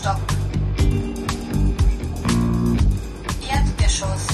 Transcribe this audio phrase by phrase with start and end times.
[0.00, 0.16] Stock.
[3.50, 4.28] Erdgeschoss.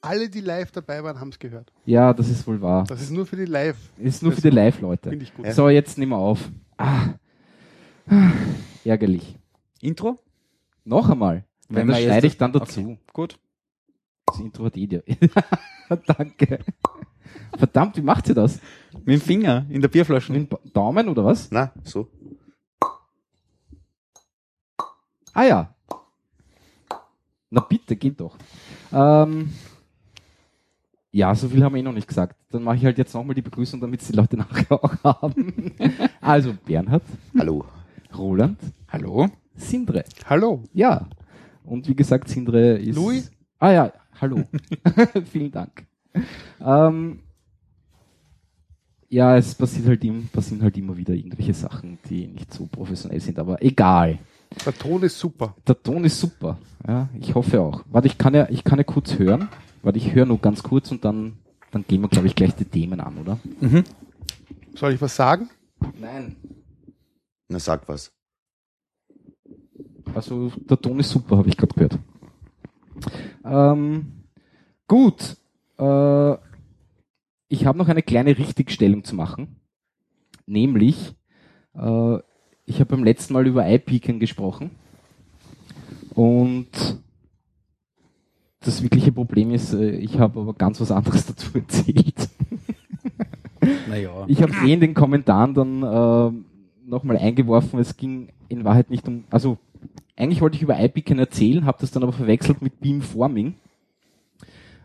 [0.00, 1.72] Alle, die live dabei waren, haben es gehört.
[1.86, 2.82] Ja, das ist wohl wahr.
[2.88, 3.76] Das ist nur für die Live.
[3.96, 5.10] Ist nur für die Live-Leute.
[5.10, 5.52] Finde ich gut.
[5.52, 6.50] So, jetzt nehmen wir auf.
[6.78, 7.10] Ah.
[8.08, 8.32] Ah.
[8.84, 9.38] Ärgerlich.
[9.80, 10.18] Intro?
[10.84, 11.44] Noch einmal.
[11.68, 12.80] Wenn das wir schneide jetzt- ich dann dazu.
[12.80, 13.38] Okay, gut.
[14.26, 15.02] Das Intro hat eh dir.
[16.06, 16.58] Danke.
[17.56, 18.58] Verdammt, wie macht ihr das?
[19.04, 20.32] Mit dem Finger in der Bierflasche.
[20.32, 21.50] Mit dem Daumen oder was?
[21.50, 22.08] Na, so.
[25.32, 25.74] Ah ja.
[27.50, 28.36] Na bitte, geht doch.
[28.92, 29.52] Ähm,
[31.12, 32.36] ja, so viel haben wir eh noch nicht gesagt.
[32.50, 35.72] Dann mache ich halt jetzt nochmal die Begrüßung, damit es die Leute nachher auch haben.
[36.20, 37.02] Also Bernhard,
[37.38, 37.64] Hallo.
[38.16, 39.28] Roland, Hallo?
[39.56, 40.04] Sindre.
[40.26, 40.62] Hallo.
[40.72, 41.08] Ja.
[41.64, 42.96] Und wie gesagt, Sindre ist.
[42.96, 43.30] Louis?
[43.58, 44.44] Ah ja, hallo.
[45.32, 45.86] Vielen Dank.
[46.60, 47.20] Ähm,
[49.08, 53.20] ja, es passiert halt im, passieren halt immer wieder irgendwelche Sachen, die nicht so professionell
[53.20, 54.18] sind, aber egal.
[54.64, 55.54] Der Ton ist super.
[55.66, 56.58] Der Ton ist super.
[56.86, 57.84] Ja, ich hoffe auch.
[57.90, 59.48] Warte, ich kann ja, ich kann ja kurz hören.
[59.82, 61.38] Warte, ich höre nur ganz kurz und dann,
[61.70, 63.38] dann gehen wir, glaube ich, gleich die Themen an, oder?
[64.74, 65.48] Soll ich was sagen?
[65.98, 66.36] Nein.
[67.48, 68.12] Na, sag was.
[70.14, 71.98] Also der Ton ist super, habe ich gerade gehört.
[73.44, 74.12] Ähm,
[74.86, 75.36] gut.
[75.78, 76.36] Äh,
[77.48, 79.56] ich habe noch eine kleine Richtigstellung zu machen.
[80.46, 81.14] Nämlich,
[81.74, 82.18] äh,
[82.64, 84.70] ich habe beim letzten Mal über iPeaken gesprochen.
[86.14, 86.68] Und
[88.60, 92.28] das wirkliche Problem ist, äh, ich habe aber ganz was anderes dazu erzählt.
[93.88, 94.24] Naja.
[94.28, 99.06] Ich habe eh in den Kommentaren dann äh, nochmal eingeworfen, es ging in Wahrheit nicht
[99.08, 99.58] um, also
[100.16, 103.54] eigentlich wollte ich über iBeacon erzählen, habe das dann aber verwechselt mit Beamforming.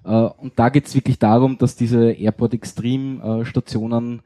[0.04, 4.22] Äh, und da geht es wirklich darum, dass diese Airport Extreme äh, Stationen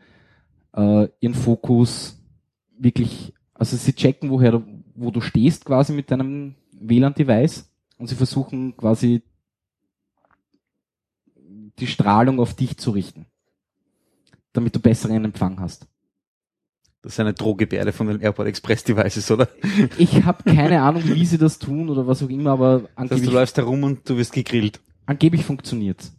[0.75, 2.19] äh, ihren Fokus
[2.77, 4.61] wirklich, also sie checken, woher
[4.95, 9.23] wo du stehst quasi mit deinem WLAN-Device und sie versuchen quasi
[11.79, 13.25] die Strahlung auf dich zu richten
[14.53, 15.87] damit du besseren Empfang hast.
[17.03, 19.49] Das ist eine Drohgebärde von den Airport Express Devices, oder?
[19.97, 23.31] Ich habe keine Ahnung, wie sie das tun oder was auch immer, aber angeblich, du
[23.35, 24.79] läufst herum und du wirst gegrillt.
[25.05, 26.11] angeblich funktioniert.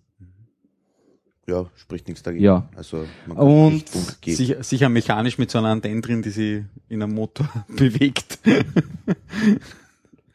[1.47, 2.44] Ja, spricht nichts dagegen.
[2.44, 2.69] Ja.
[2.77, 4.37] Also, man Und Richtfunk geben.
[4.37, 8.39] Sicher, sicher mechanisch mit so einer Antenne drin, die sie in einem Motor bewegt.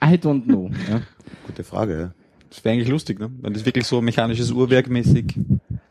[0.03, 0.69] I don't know.
[0.89, 1.01] Ja.
[1.45, 2.13] Gute Frage, ja.
[2.49, 3.29] Das wäre eigentlich lustig, ne?
[3.41, 5.35] Wenn das wirklich so mechanisches Uhrwerk mäßig.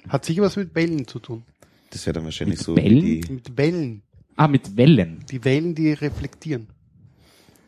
[0.08, 1.42] Hat sicher was mit Wellen zu tun.
[1.90, 3.00] Das wäre dann wahrscheinlich Mit so Bällen?
[3.00, 4.02] die, Mit Wellen.
[4.38, 5.24] Ah, mit Wellen.
[5.30, 6.68] Die Wellen, die reflektieren.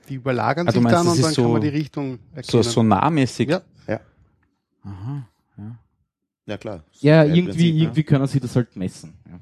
[0.09, 2.45] Die überlagern du sich meinst, dann das und dann so- kann man die Richtung erkennen.
[2.45, 3.49] So sonarmäßig.
[3.49, 3.63] Ja.
[3.87, 4.01] ja,
[4.85, 5.27] Aha.
[6.47, 6.85] ja klar.
[7.01, 7.83] Ja, irgendwie, Prinzip, ja.
[7.83, 9.15] irgendwie können sie das halt messen.
[9.29, 9.41] Ja.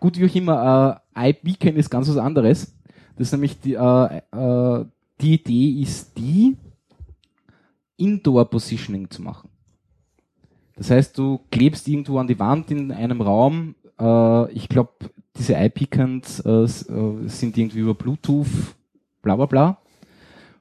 [0.00, 2.74] Gut, wie auch immer, äh, iBeacon ist ganz was anderes.
[3.16, 4.84] Das ist nämlich die, äh, äh,
[5.20, 6.56] die Idee ist die,
[7.96, 9.50] Indoor Positioning zu machen.
[10.76, 13.76] Das heißt, du klebst irgendwo an die Wand in einem Raum.
[13.98, 14.92] Äh, ich glaube,
[15.36, 18.46] diese iPeacons äh, äh, sind irgendwie über Bluetooth,
[19.22, 19.78] bla bla bla.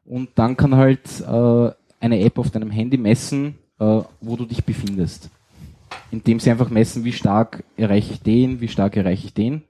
[0.05, 4.63] Und dann kann halt äh, eine App auf deinem Handy messen, äh, wo du dich
[4.63, 5.29] befindest.
[6.11, 9.63] Indem sie einfach messen, wie stark erreiche ich den, wie stark erreiche ich den.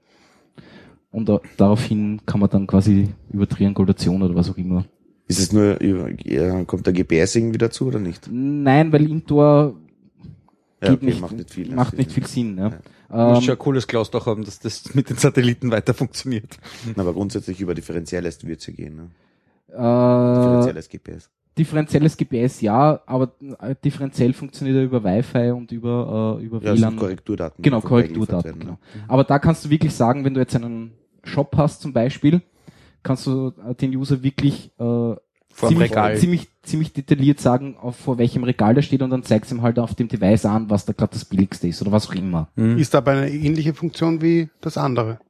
[1.10, 4.84] Und da, daraufhin kann man dann quasi über Triangulation oder was auch immer.
[5.28, 5.78] Ist es nur,
[6.26, 8.28] ja, kommt der GPS irgendwie dazu oder nicht?
[8.30, 9.74] Nein, weil Indoor
[10.82, 11.74] Ja, okay, nicht, macht nicht viel.
[11.74, 12.58] macht nicht viel Sinn.
[12.58, 12.72] Ja.
[13.08, 16.58] Du musst schon Ähm, ein cooles Klausdach haben, dass das mit den Satelliten weiter funktioniert.
[16.96, 19.10] Aber grundsätzlich über differenzielles wird sie gehen, ne?
[19.68, 21.30] äh, Differenzielles GPS.
[21.58, 26.70] differenzielles GPS ja, aber äh, differenziell funktioniert er über Wi-Fi und über, äh, über Ja,
[26.70, 26.96] das sind WLAN.
[26.98, 27.62] Korrekturdaten.
[27.62, 28.42] die Genau, Korrekturdaten.
[28.52, 28.78] geliefert Genau.
[28.94, 30.92] werden, Aber da kannst du wirklich sagen, wenn du jetzt einen
[31.22, 32.42] Shop hast zum Beispiel,
[33.02, 35.14] kannst du äh, den User wirklich äh,
[35.54, 36.16] Vor dem ziemlich, Regal.
[36.18, 39.62] ziemlich, ziemlich detailliert sagen, auf, vor welchem Regal der steht und dann zeigst du ihm
[39.62, 42.48] halt auf dem Device an, was da gerade das billigste ist oder was auch immer.
[42.56, 42.76] Hm.
[42.76, 45.20] Ist aber eine ähnliche Funktion wie das andere.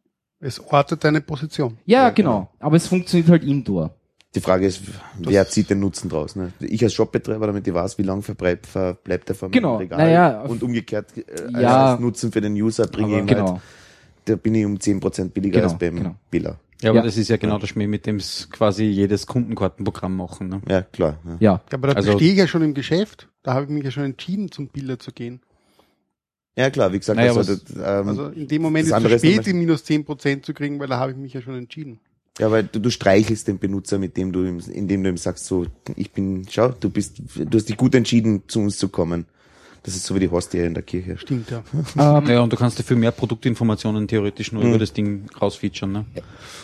[0.40, 1.76] Es ortet deine Position.
[1.84, 2.48] Ja, Ja, genau.
[2.58, 3.94] Aber es funktioniert halt indoor.
[4.34, 4.80] Die Frage ist,
[5.18, 6.34] wer zieht den Nutzen draus?
[6.34, 6.52] Ne?
[6.58, 9.98] Ich als Shopbetreiber, damit ich weiß, wie lange verbleibt, verbleibt er vor meinem Genau, Regal.
[9.98, 11.92] naja, und umgekehrt, äh, Ja.
[11.92, 13.52] als Nutzen für den User bringe ich ihm genau.
[13.52, 13.60] halt,
[14.24, 16.14] da bin ich um 10% billiger Genau, als beim genau.
[16.30, 16.58] Biller.
[16.84, 17.04] Ja, aber Ja.
[17.04, 20.48] das ist ja genau der Schmäh, mit dem es quasi jedes Kundenkartenprogramm machen.
[20.48, 20.60] Ne?
[20.68, 21.18] Ja, klar.
[21.24, 21.36] Ja.
[21.40, 21.60] Ja.
[21.72, 23.28] Aber da Also- stehe ich ja schon im Geschäft.
[23.42, 25.40] Da habe ich mich ja schon entschieden, zum Biller zu gehen.
[26.56, 29.20] ja, klar, wie gesagt, Naja, also, das, ähm, Also in dem Moment das ist es
[29.22, 31.98] zu spät, die minus 10% zu kriegen, weil da habe ich mich ja schon entschieden.
[32.38, 35.46] Ja, weil du, du streichelst den Benutzer, mit dem du ihm, indem du ihm sagst,
[35.46, 35.66] so,
[35.96, 39.26] ich bin, schau, du bist, du hast dich gut entschieden, zu uns zu kommen.
[39.84, 41.18] Das ist so wie die Hostie in der Kirche.
[41.18, 41.62] Stimmt, ja.
[41.98, 45.92] Ähm, Ja, und du kannst dir viel mehr Produktinformationen theoretisch nur über das Ding rausfeaturen.
[45.92, 46.04] Ne?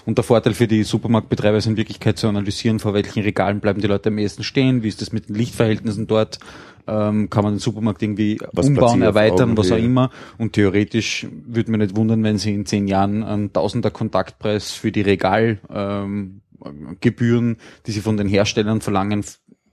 [0.06, 3.82] Und der Vorteil für die Supermarktbetreiber ist in Wirklichkeit zu analysieren, vor welchen Regalen bleiben
[3.82, 6.38] die Leute am ehesten stehen, wie ist das mit den Lichtverhältnissen dort,
[6.86, 10.10] ähm, kann man den Supermarkt irgendwie Was umbauen, erweitern, was auch immer.
[10.38, 14.92] Und theoretisch würde mir nicht wundern, wenn sie in zehn Jahren einen Tausender Kontaktpreis für
[14.92, 19.24] die Regalgebühren, ähm, Gebühren, die sie von den Herstellern verlangen,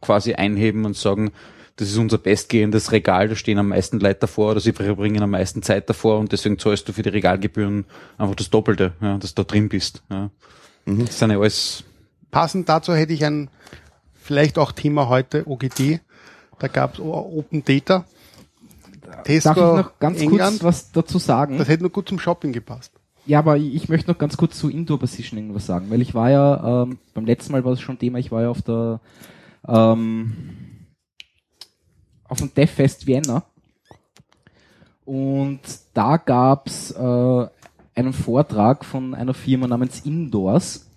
[0.02, 1.32] quasi einheben und sagen,
[1.78, 5.32] das ist unser bestgehendes Regal, da stehen am meisten Leute davor oder sie verbringen am
[5.32, 7.86] meisten Zeit davor und deswegen zahlst du für die Regalgebühren
[8.18, 10.04] einfach das Doppelte, ja, dass du da drin bist.
[10.10, 10.30] Ja.
[10.86, 11.84] Das sind ja alles
[12.32, 13.50] Passend dazu hätte ich ein,
[14.14, 16.02] vielleicht auch Thema heute, OGD.
[16.60, 18.06] Da gab es Open Data.
[19.24, 20.60] Tesco, Darf ich noch ganz England.
[20.60, 21.58] kurz was dazu sagen?
[21.58, 22.92] Das hätte nur gut zum Shopping gepasst.
[23.26, 26.14] Ja, aber ich ich möchte noch ganz kurz zu Indoor Positioning was sagen, weil ich
[26.14, 29.00] war ja, ähm, beim letzten Mal war es schon Thema, ich war ja auf der,
[29.68, 30.34] ähm,
[32.28, 33.44] auf dem DevFest Vienna.
[35.06, 35.60] Und
[35.94, 37.48] da gab's äh,
[37.96, 40.90] einen Vortrag von einer Firma namens Indoors.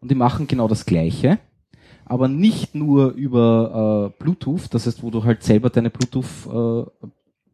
[0.00, 1.38] Und die machen genau das Gleiche,
[2.04, 7.08] aber nicht nur über äh, Bluetooth, das heißt, wo du halt selber deine Bluetooth äh,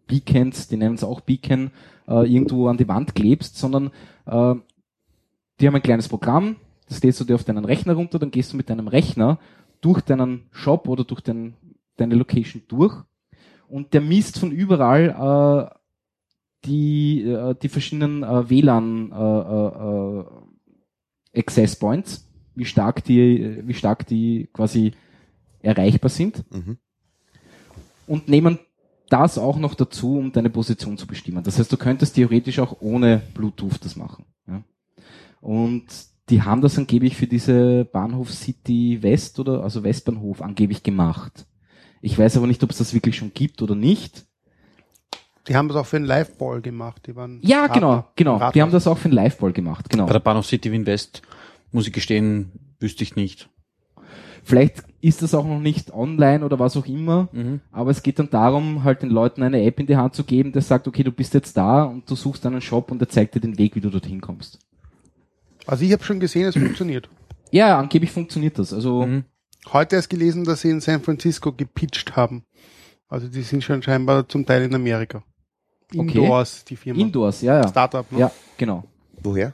[0.06, 1.70] Beacons, die nennen es auch Beacon,
[2.08, 3.86] äh, irgendwo an die Wand klebst, sondern
[4.26, 4.54] äh,
[5.60, 6.56] die haben ein kleines Programm,
[6.88, 9.38] das lädst du dir auf deinen Rechner runter, dann gehst du mit deinem Rechner
[9.80, 11.54] durch deinen Shop oder durch dein,
[12.02, 12.94] deine Location durch
[13.68, 15.78] und der misst von überall äh,
[16.64, 23.74] die, äh, die verschiedenen äh, WLAN äh, äh, äh, Access Points, wie stark die, wie
[23.74, 24.92] stark die quasi
[25.62, 26.76] erreichbar sind Mhm.
[28.06, 28.58] und nehmen
[29.08, 31.42] das auch noch dazu, um deine Position zu bestimmen.
[31.44, 34.24] Das heißt, du könntest theoretisch auch ohne Bluetooth das machen.
[34.46, 34.62] Ja?
[35.40, 35.84] Und
[36.30, 41.46] die haben das angeblich für diese Bahnhof City West oder also Westbahnhof angeblich gemacht.
[42.02, 44.26] Ich weiß aber nicht, ob es das wirklich schon gibt oder nicht.
[45.48, 47.02] Die haben das auch für einen Live-Ball gemacht.
[47.06, 48.32] Die waren Ja, Radler- genau, genau.
[48.34, 48.52] Radler.
[48.52, 50.06] Die haben das auch für einen Liveball gemacht, genau.
[50.06, 51.22] bei der Bahnhof City Wien West,
[51.72, 53.48] muss ich gestehen, wüsste ich nicht.
[54.44, 57.60] Vielleicht ist das auch noch nicht online oder was auch immer, Mhm.
[57.70, 60.52] aber es geht dann darum, halt den Leuten eine App in die Hand zu geben,
[60.52, 63.34] der sagt, okay, du bist jetzt da und du suchst einen Shop und der zeigt
[63.36, 64.58] dir den Weg, wie du dorthin kommst.
[65.66, 67.08] Also ich habe schon gesehen, es funktioniert.
[67.52, 68.72] Ja, angeblich funktioniert das.
[68.72, 69.24] Also Mhm.
[69.70, 72.44] Heute erst gelesen, dass sie in San Francisco gepitcht haben.
[73.08, 75.22] Also die sind schon scheinbar zum Teil in Amerika.
[75.94, 76.18] Okay.
[76.18, 77.00] Indoors, die Firma.
[77.00, 77.68] Indoors, ja, ja.
[77.68, 78.20] Startup, ne?
[78.20, 78.84] Ja, genau.
[79.22, 79.52] Woher?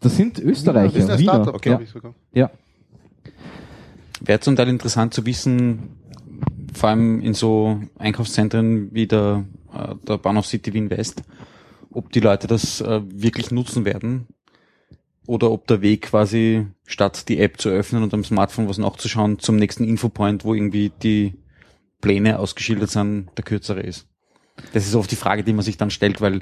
[0.00, 1.18] Das sind Das ist Österreicher, ein.
[1.18, 2.14] Startup, ja, glaube ich sogar.
[2.32, 2.50] ja.
[4.20, 5.90] Wäre zum Teil interessant zu wissen,
[6.72, 9.44] vor allem in so Einkaufszentren wie der,
[9.74, 11.22] äh, der Bahnhof City Wien West,
[11.90, 14.26] ob die Leute das äh, wirklich nutzen werden
[15.26, 19.38] oder ob der Weg quasi statt die App zu öffnen und am Smartphone was nachzuschauen
[19.38, 21.34] zum nächsten Infopoint, wo irgendwie die
[22.00, 24.06] Pläne ausgeschildert sind, der kürzere ist.
[24.72, 26.40] Das ist oft die Frage, die man sich dann stellt, weil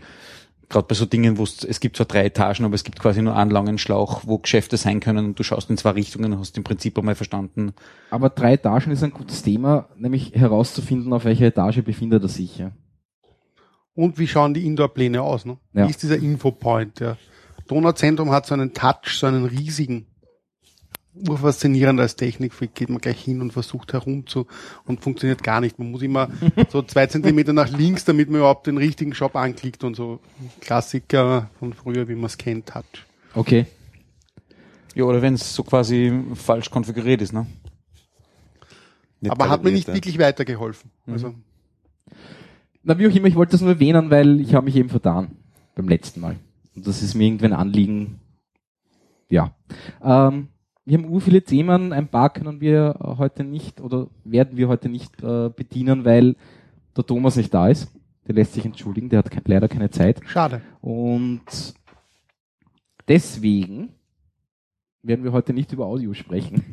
[0.68, 3.22] gerade bei so Dingen, wo es es gibt zwar drei Etagen, aber es gibt quasi
[3.22, 6.38] nur einen langen Schlauch, wo Geschäfte sein können und du schaust in zwei Richtungen und
[6.38, 7.72] hast im Prinzip einmal verstanden,
[8.10, 12.58] Aber drei Etagen ist ein gutes Thema, nämlich herauszufinden, auf welcher Etage befindet er sich.
[12.58, 12.72] Ja.
[13.94, 15.44] Und wie schauen die Indoor-Pläne aus?
[15.44, 15.56] Ne?
[15.72, 15.86] Ja.
[15.86, 17.00] Wie ist dieser Infopoint?
[17.00, 17.16] Ja.
[17.66, 20.06] Donauzentrum hat so einen Touch, so einen riesigen,
[21.14, 24.46] urfaszinierend als Technik, geht man gleich hin und versucht herum zu
[24.84, 25.78] und funktioniert gar nicht.
[25.78, 26.28] Man muss immer
[26.68, 30.20] so zwei Zentimeter nach links, damit man überhaupt den richtigen Shop anklickt und so.
[30.60, 32.84] Klassiker von früher, wie man es kennt, Touch.
[33.34, 33.66] Okay.
[34.94, 37.46] Ja, oder wenn es so quasi falsch konfiguriert ist, ne?
[39.20, 40.90] Nicht Aber hat mir nicht wirklich weitergeholfen.
[41.06, 41.34] Also
[42.82, 45.36] Na, wie auch immer, ich wollte das nur erwähnen, weil ich habe mich eben vertan
[45.74, 46.36] beim letzten Mal.
[46.74, 48.20] Und das ist mir irgendwie ein Anliegen.
[49.28, 49.54] Ja.
[50.02, 50.48] Ähm,
[50.84, 54.88] wir haben ur viele Themen, ein paar können wir heute nicht oder werden wir heute
[54.88, 56.36] nicht äh, bedienen, weil
[56.96, 57.90] der Thomas nicht da ist.
[58.26, 60.20] Der lässt sich entschuldigen, der hat ke leider keine Zeit.
[60.26, 60.60] schade.
[60.80, 61.74] Und
[63.08, 63.90] deswegen
[65.02, 66.64] werden wir heute nicht über Audio sprechen.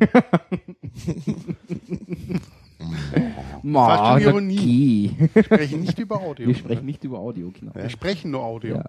[3.72, 5.16] Fast schon Ironie.
[5.34, 6.48] Wir sprechen nicht über Audio.
[6.48, 7.74] Wir sprechen nicht über Audio, genau.
[7.74, 8.76] Wir sprechen nur Audio.
[8.76, 8.84] Ja.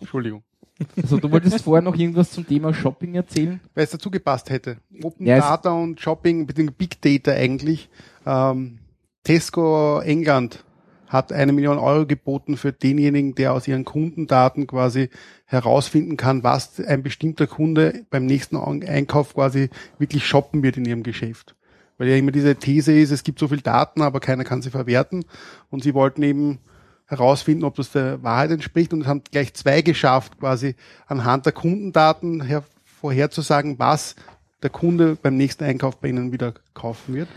[0.00, 0.42] Entschuldigung.
[1.00, 3.60] Also du wolltest vorher noch irgendwas zum Thema Shopping erzählen?
[3.74, 4.78] Weil es dazu gepasst hätte.
[5.02, 7.88] Open Ja, Data und Shopping, beziehungsweise Big Data eigentlich.
[8.26, 8.78] Ähm,
[9.22, 10.64] Tesco England
[11.06, 15.10] hat eine Million Euro geboten für denjenigen, der aus ihren Kundendaten quasi
[15.44, 19.68] herausfinden kann, was ein bestimmter Kunde beim nächsten Ein- Einkauf quasi
[19.98, 21.54] wirklich shoppen wird in ihrem Geschäft.
[22.02, 24.70] Weil ja immer diese These ist, es gibt so viel Daten, aber keiner kann sie
[24.70, 25.24] verwerten.
[25.70, 26.58] Und sie wollten eben
[27.06, 30.74] herausfinden, ob das der Wahrheit entspricht und es haben gleich zwei geschafft, quasi
[31.06, 34.16] anhand der Kundendaten her vorherzusagen, was
[34.64, 37.28] der Kunde beim nächsten Einkauf bei Ihnen wieder kaufen wird.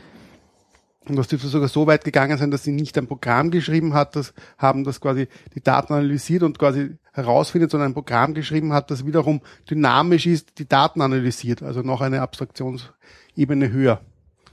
[1.07, 4.15] Und das dürfte sogar so weit gegangen sein, dass sie nicht ein Programm geschrieben hat,
[4.15, 8.89] das haben das quasi die Daten analysiert und quasi herausfindet, sondern ein Programm geschrieben hat,
[8.89, 14.01] das wiederum dynamisch ist, die Daten analysiert, also noch eine Abstraktionsebene höher.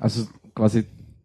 [0.02, 0.84] Also quasi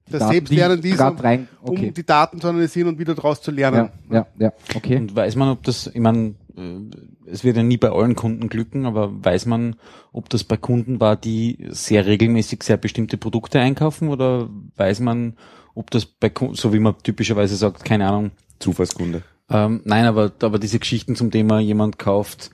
[0.09, 1.87] Das Daten, Selbstlernen die um, rein, okay.
[1.87, 3.89] um die Daten zu analysieren und wieder daraus zu lernen.
[4.09, 4.97] ja, ja, ja, okay.
[4.97, 6.79] Und weiß man, ob das, ich meine, äh,
[7.25, 9.75] es wird ja nie bei allen Kunden glücken, aber weiß man,
[10.13, 15.35] ob das bei Kunden war, die sehr regelmäßig sehr bestimmte Produkte einkaufen oder weiß man,
[15.73, 19.23] ob das bei Kunden, so wie man typischerweise sagt, keine Ahnung, Zufallskunde.
[19.49, 22.51] ähm, nein, aber, aber diese Geschichten zum Thema, jemand kauft,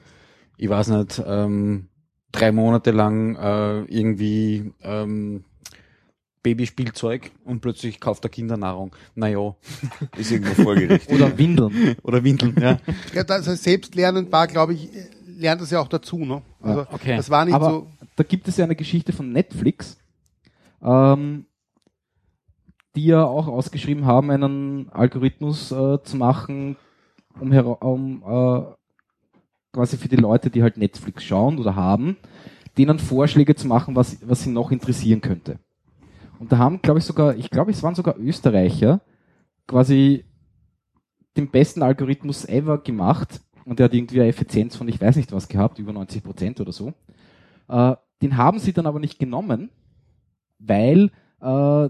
[0.57, 1.89] ich weiß nicht, ähm,
[2.31, 5.43] drei Monate lang äh, irgendwie ähm,
[6.43, 8.95] Babyspielzeug und plötzlich kauft er Kindernahrung.
[9.15, 9.55] Naja.
[10.17, 11.15] Ist irgendwo folgerichtig.
[11.15, 11.95] Oder Windeln.
[12.03, 12.77] Oder Windeln, ja.
[13.13, 14.89] Ja, das heißt, Selbstlernen war, glaube ich,
[15.37, 16.41] lernt das ja auch dazu, ne?
[16.61, 17.15] Also, okay.
[17.15, 19.97] das war nicht Aber so, da gibt es ja eine Geschichte von Netflix,
[20.81, 21.45] ähm,
[22.95, 26.75] die ja auch ausgeschrieben haben, einen Algorithmus äh, zu machen,
[27.39, 28.63] um, um äh,
[29.73, 32.17] quasi für die Leute, die halt Netflix schauen oder haben,
[32.77, 35.57] denen Vorschläge zu machen, was, was sie noch interessieren könnte.
[36.39, 39.01] Und da haben, glaube ich, sogar, ich glaube, es waren sogar Österreicher,
[39.67, 40.25] quasi
[41.37, 45.31] den besten Algorithmus ever gemacht und der hat irgendwie eine Effizienz von ich weiß nicht
[45.31, 46.93] was gehabt, über 90 Prozent oder so.
[47.69, 49.69] Äh, den haben sie dann aber nicht genommen,
[50.59, 51.11] weil
[51.41, 51.89] äh,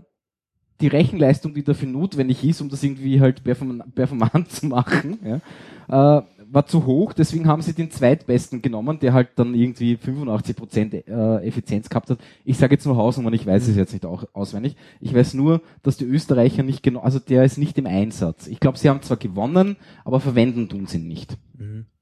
[0.81, 6.19] die Rechenleistung, die dafür notwendig ist, um das irgendwie halt perform performant zu machen, ja,
[6.19, 6.23] äh,
[6.53, 7.13] war zu hoch.
[7.13, 12.09] Deswegen haben sie den zweitbesten genommen, der halt dann irgendwie 85 Prozent äh, Effizienz gehabt
[12.09, 12.19] hat.
[12.45, 14.75] Ich sage jetzt nur Hausnummern, ich weiß es jetzt nicht auch auswendig.
[14.99, 18.47] Ich weiß nur, dass die Österreicher nicht genau, also der ist nicht im Einsatz.
[18.47, 21.37] Ich glaube, sie haben zwar gewonnen, aber verwenden tun sie nicht.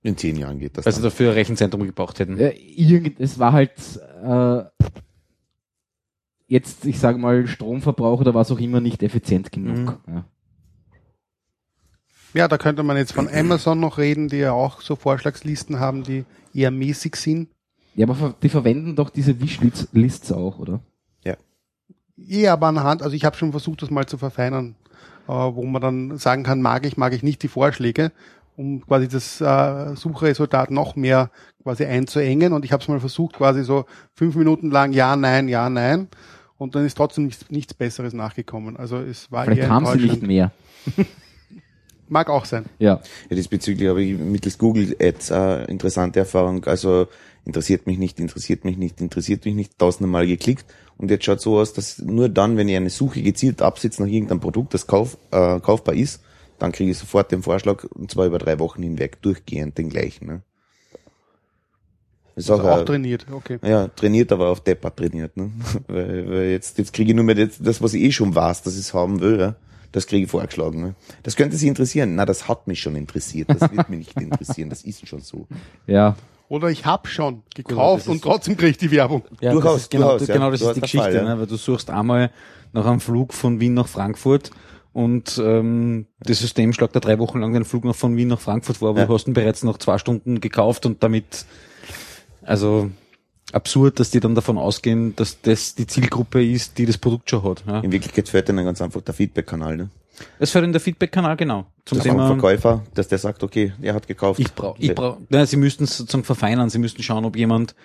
[0.04, 0.86] In zehn Jahren geht das.
[0.86, 1.10] Also dann.
[1.10, 2.38] dafür ein Rechenzentrum gebraucht hätten.
[2.38, 3.74] Äh, irgend, es war halt
[4.24, 4.64] äh,
[6.48, 10.00] jetzt, ich sage mal, Stromverbrauch oder was auch immer nicht effizient genug.
[10.08, 10.26] Ja.
[12.34, 16.04] Ja, da könnte man jetzt von Amazon noch reden, die ja auch so Vorschlagslisten haben,
[16.04, 17.50] die eher mäßig sind.
[17.96, 20.82] ja, aber die verwenden doch diese Wishlists auch, oder?
[21.24, 21.36] ja.
[22.16, 24.76] Ja, aber anhand, also ich habe schon versucht, das mal zu verfeinern,
[25.28, 28.12] äh, wo man dann sagen kann, mag ich, mag ich nicht die Vorschläge,
[28.56, 31.32] um quasi das äh, Suchresultat noch mehr
[31.64, 32.54] quasi einzuengen.
[32.54, 36.10] Und ich habe es mal versucht, quasi so fünf Minuten lang ja, nein, ja, nein.
[36.58, 38.78] Und dann ist trotzdem nichts, nichts Besseres nachgekommen.
[38.78, 40.52] Also es war Vielleicht eher haben sie nicht mehr.
[42.12, 42.66] Mag auch sein.
[42.78, 43.00] Ja.
[43.30, 46.66] Ja, diesbezüglich habe ich mittels Google Ads äh, interessante Erfahrung.
[46.66, 47.08] Also
[47.46, 50.66] interessiert mich nicht, interessiert mich nicht, interessiert mich nicht, tausendmal geklickt.
[50.98, 54.10] Und jetzt schaut so aus, dass nur dann, wenn ich eine Suche gezielt absetze nach
[54.10, 56.22] irgendeinem Produkt, das kauf, äh, kaufbar ist,
[56.60, 60.28] dann kriege ich sofort den Vorschlag, und zwar über drei Wochen hinweg, durchgehend den gleichen.
[60.28, 60.42] Ne?
[62.36, 63.58] Ist Also auch, auch trainiert, okay.
[63.64, 65.38] ja, trainiert, aber auf Deppert trainiert.
[65.38, 65.50] Ne?
[65.88, 68.64] weil, weil jetzt, jetzt kriege ich nur mehr das, das, was ich eh schon weiß,
[68.64, 69.40] dass ich es haben will.
[69.40, 69.56] Ja?
[69.92, 70.82] Das kriege ich vorgeschlagen.
[70.82, 70.96] Ne?
[71.24, 72.16] Das könnte Sie interessieren.
[72.16, 73.50] Na, das hat mich schon interessiert.
[73.50, 74.70] Das wird mich nicht interessieren.
[74.70, 75.48] Das ist schon so.
[75.88, 76.16] Ja.
[76.48, 79.24] Oder ich habe schon gekauft das und trotzdem kriege ich die Werbung.
[79.40, 80.34] Ja, Durchaus, das ist genau, durchaus, ja.
[80.34, 81.24] genau das Du ist die Geschichte, Fall, ja.
[81.24, 81.40] ne?
[81.40, 82.30] weil du suchst einmal
[82.74, 84.52] nach einem Flug von Wien nach Frankfurt
[84.92, 88.42] und ähm, das System schlägt da drei Wochen lang den Flug noch von Wien nach
[88.42, 89.06] Frankfurt vor, aber Ja.
[89.06, 91.46] du hast ihn bereits nach zwei Stunden gekauft und damit,
[92.44, 92.90] also
[93.56, 97.44] absurd, dass die dann davon ausgehen, dass das die Zielgruppe ist, die das Produkt schon
[97.44, 97.64] hat.
[97.68, 97.80] Ja.
[97.82, 99.78] In Wirklichkeit fällt dann ganz einfach der Feedback-Kanal.
[99.78, 99.90] Ne?
[100.40, 101.66] Es fällt in der Feedback-Kanal, genau.
[101.86, 104.40] Zum Das Thema, Verkäufer, dass der sagt, okay, er hat gekauft.
[104.40, 107.76] ich brauche, ich brauch, na, sie müssten es sozusagen verfeinern, sie müssten schauen, ob jemand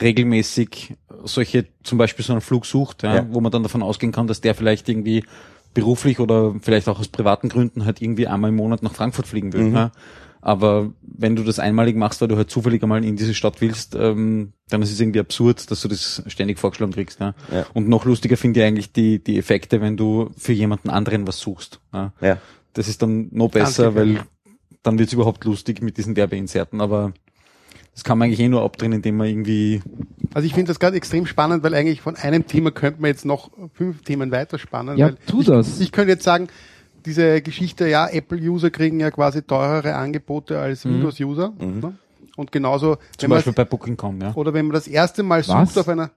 [0.00, 3.26] regelmäßig solche, zum Beispiel so einen Flug sucht, ja, Ja.
[3.30, 5.24] wo man dann davon ausgehen kann, dass der vielleicht irgendwie
[5.74, 9.52] beruflich oder vielleicht auch aus privaten Gründen halt irgendwie einmal im Monat nach Frankfurt fliegen
[9.52, 9.62] will.
[9.64, 9.74] Mhm.
[9.74, 9.92] Ja.
[10.44, 13.94] Aber wenn du das einmalig machst, weil du halt zufällig einmal in diese Stadt willst,
[13.94, 17.20] ähm, dann ist es irgendwie absurd, dass du das ständig vorgeschlagen kriegst.
[17.20, 17.34] Ja.
[17.52, 17.64] Ja.
[17.74, 21.38] Und noch lustiger finde ich eigentlich die, die Effekte, wenn du für jemanden anderen was
[21.38, 21.80] suchst.
[21.94, 22.12] Ja.
[22.20, 22.38] Ja.
[22.72, 24.18] Das ist dann noch besser, gefährlich.
[24.18, 24.26] weil
[24.82, 26.80] dann wird's überhaupt lustig mit diesen Werbeinserten.
[26.80, 27.12] Aber
[27.94, 29.80] das kann man eigentlich eh nur abdrehen, indem man irgendwie
[30.34, 33.24] Also ich finde das gerade extrem spannend, weil eigentlich von einem Thema könnte man jetzt
[33.24, 34.96] noch fünf Themen weiterspannen.
[34.96, 35.78] Ja, weil tu ich, das.
[35.78, 36.48] Ich könnte jetzt sagen,
[37.04, 41.52] diese Geschichte, ja, Apple-User kriegen ja quasi teurere Angebote als Windows-User.
[41.58, 41.94] Ne?
[42.36, 44.34] Und genauso, zum wenn man, Beispiel bei Booking.com, ja.
[44.34, 45.68] oder wenn man das erste Mal Was?
[45.68, 46.10] sucht auf einer,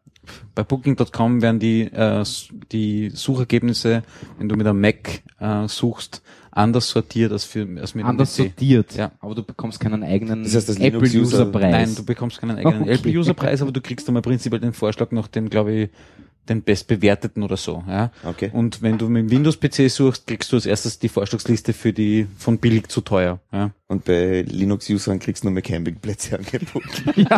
[0.54, 2.24] Bei Booking.com werden die, äh,
[2.72, 4.04] die Suchergebnisse,
[4.38, 8.34] wenn du mit einem Mac äh, suchst, anders sortiert als, für, als mit einem Anders
[8.34, 8.38] PC.
[8.38, 8.96] sortiert.
[8.96, 9.12] Ja.
[9.20, 11.72] Aber du bekommst keinen eigenen Das heißt, das Apple-User-Preis.
[11.72, 12.94] Nein, du bekommst keinen eigenen Okay.
[12.94, 15.90] Apple-User-Preis, aber du kriegst einmal prinzipiell den Vorschlag nach dem, glaube ich,
[16.50, 17.84] den bestbewerteten oder so.
[17.88, 18.12] Ja.
[18.24, 18.50] Okay.
[18.54, 22.28] Und wenn du mit dem Windows-PC suchst, kriegst du als erstes die Vorschlagsliste für die
[22.38, 23.40] von billig zu teuer.
[23.52, 23.72] Ja.
[23.88, 27.26] Und bei Linux-Usern kriegst du nur mehr Campingplätze angeboten.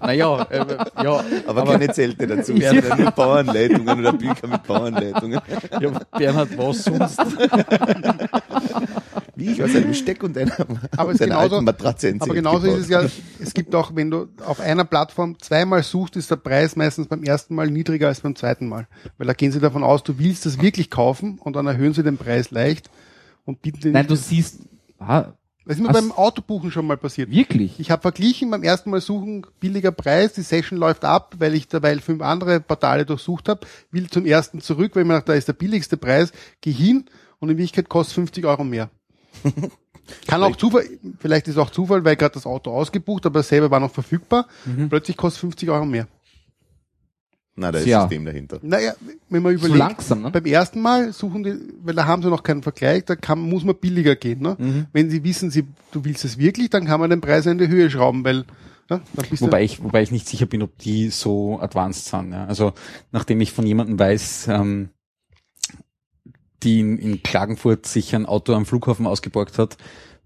[0.00, 0.66] Naja, äh,
[1.02, 2.52] ja, Aber, keine Zelte dazu.
[2.52, 2.74] Ja.
[2.74, 2.94] Ja.
[2.94, 5.40] Nur Bauanleitungen oder Bücher mit Bauanleitungen.
[5.80, 7.18] ja, Bernhard, was sonst?
[9.36, 10.52] Wie ich aus einem Steck und einer,
[10.96, 12.78] Aber einer genauso- alten Matratze ein Aber genauso gebaut.
[12.78, 13.02] ist es ja,
[13.40, 17.22] es gibt auch, wenn du auf einer Plattform zweimal suchst, ist der Preis meistens beim
[17.24, 18.86] ersten Mal niedriger als beim zweiten Mal.
[19.18, 22.02] Weil da gehen sie davon aus, du willst das wirklich kaufen und dann erhöhen sie
[22.02, 22.90] den Preis leicht
[23.44, 23.92] und bieten den.
[23.92, 24.60] Nein, du siehst,
[24.98, 25.32] ah,
[25.66, 27.30] das ist mir beim Autobuchen schon mal passiert.
[27.30, 27.80] wirklich?
[27.80, 31.68] Ich habe verglichen beim ersten Mal suchen, billiger Preis, die Session läuft ab, weil ich
[31.68, 35.38] derweil fünf andere Portale durchsucht habe, will zum ersten zurück, weil ich mir dachte, da
[35.38, 37.06] ist der billigste Preis, geh hin
[37.38, 38.90] und in Wirklichkeit kostet 50 Euro mehr.
[40.26, 40.86] Kann auch Zufall,
[41.18, 44.46] vielleicht ist auch Zufall, weil gerade das Auto ausgebucht, aber selber war noch verfügbar.
[44.90, 46.06] Plötzlich kostet 50 Euro mehr.
[47.56, 48.00] Na, da ist Tja.
[48.02, 48.58] System dahinter.
[48.62, 48.94] Naja,
[49.28, 50.30] wenn man So überlegt, langsam, ne?
[50.30, 53.62] beim ersten Mal suchen die, weil da haben sie noch keinen Vergleich, da kann, muss
[53.62, 54.42] man billiger gehen.
[54.42, 54.56] Ne?
[54.58, 54.86] Mhm.
[54.92, 57.68] Wenn sie wissen, sie, du willst es wirklich, dann kann man den Preis in die
[57.68, 58.44] Höhe schrauben, weil
[58.90, 62.32] ja, dann bist Wobei ich, wobei ich nicht sicher bin, ob die so advanced sind.
[62.32, 62.44] Ja.
[62.46, 62.72] Also
[63.12, 64.90] nachdem ich von jemandem weiß, ähm,
[66.64, 69.76] die in, in Klagenfurt sich ein Auto am Flughafen ausgeborgt hat,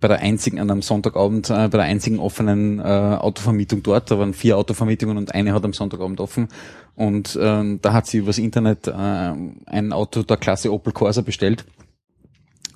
[0.01, 4.19] bei der einzigen, an einem Sonntagabend, äh, bei der einzigen offenen äh, Autovermietung dort, da
[4.19, 6.49] waren vier Autovermietungen und eine hat am Sonntagabend offen
[6.95, 11.65] und ähm, da hat sie übers Internet äh, ein Auto der Klasse Opel Corsa bestellt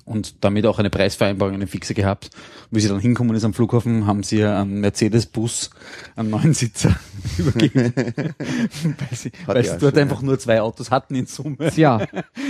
[0.05, 2.29] und damit auch eine Preisvereinbarung, eine fixe gehabt.
[2.71, 5.69] Wie sie dann hinkommen ist am Flughafen, haben sie einen Mercedes-Bus,
[6.15, 6.95] einen neuen Sitzer
[7.37, 7.93] übergeben.
[7.95, 11.71] weil sie, weil ja sie dort schon, einfach nur zwei Autos hatten in Summe.
[11.71, 12.05] Tja,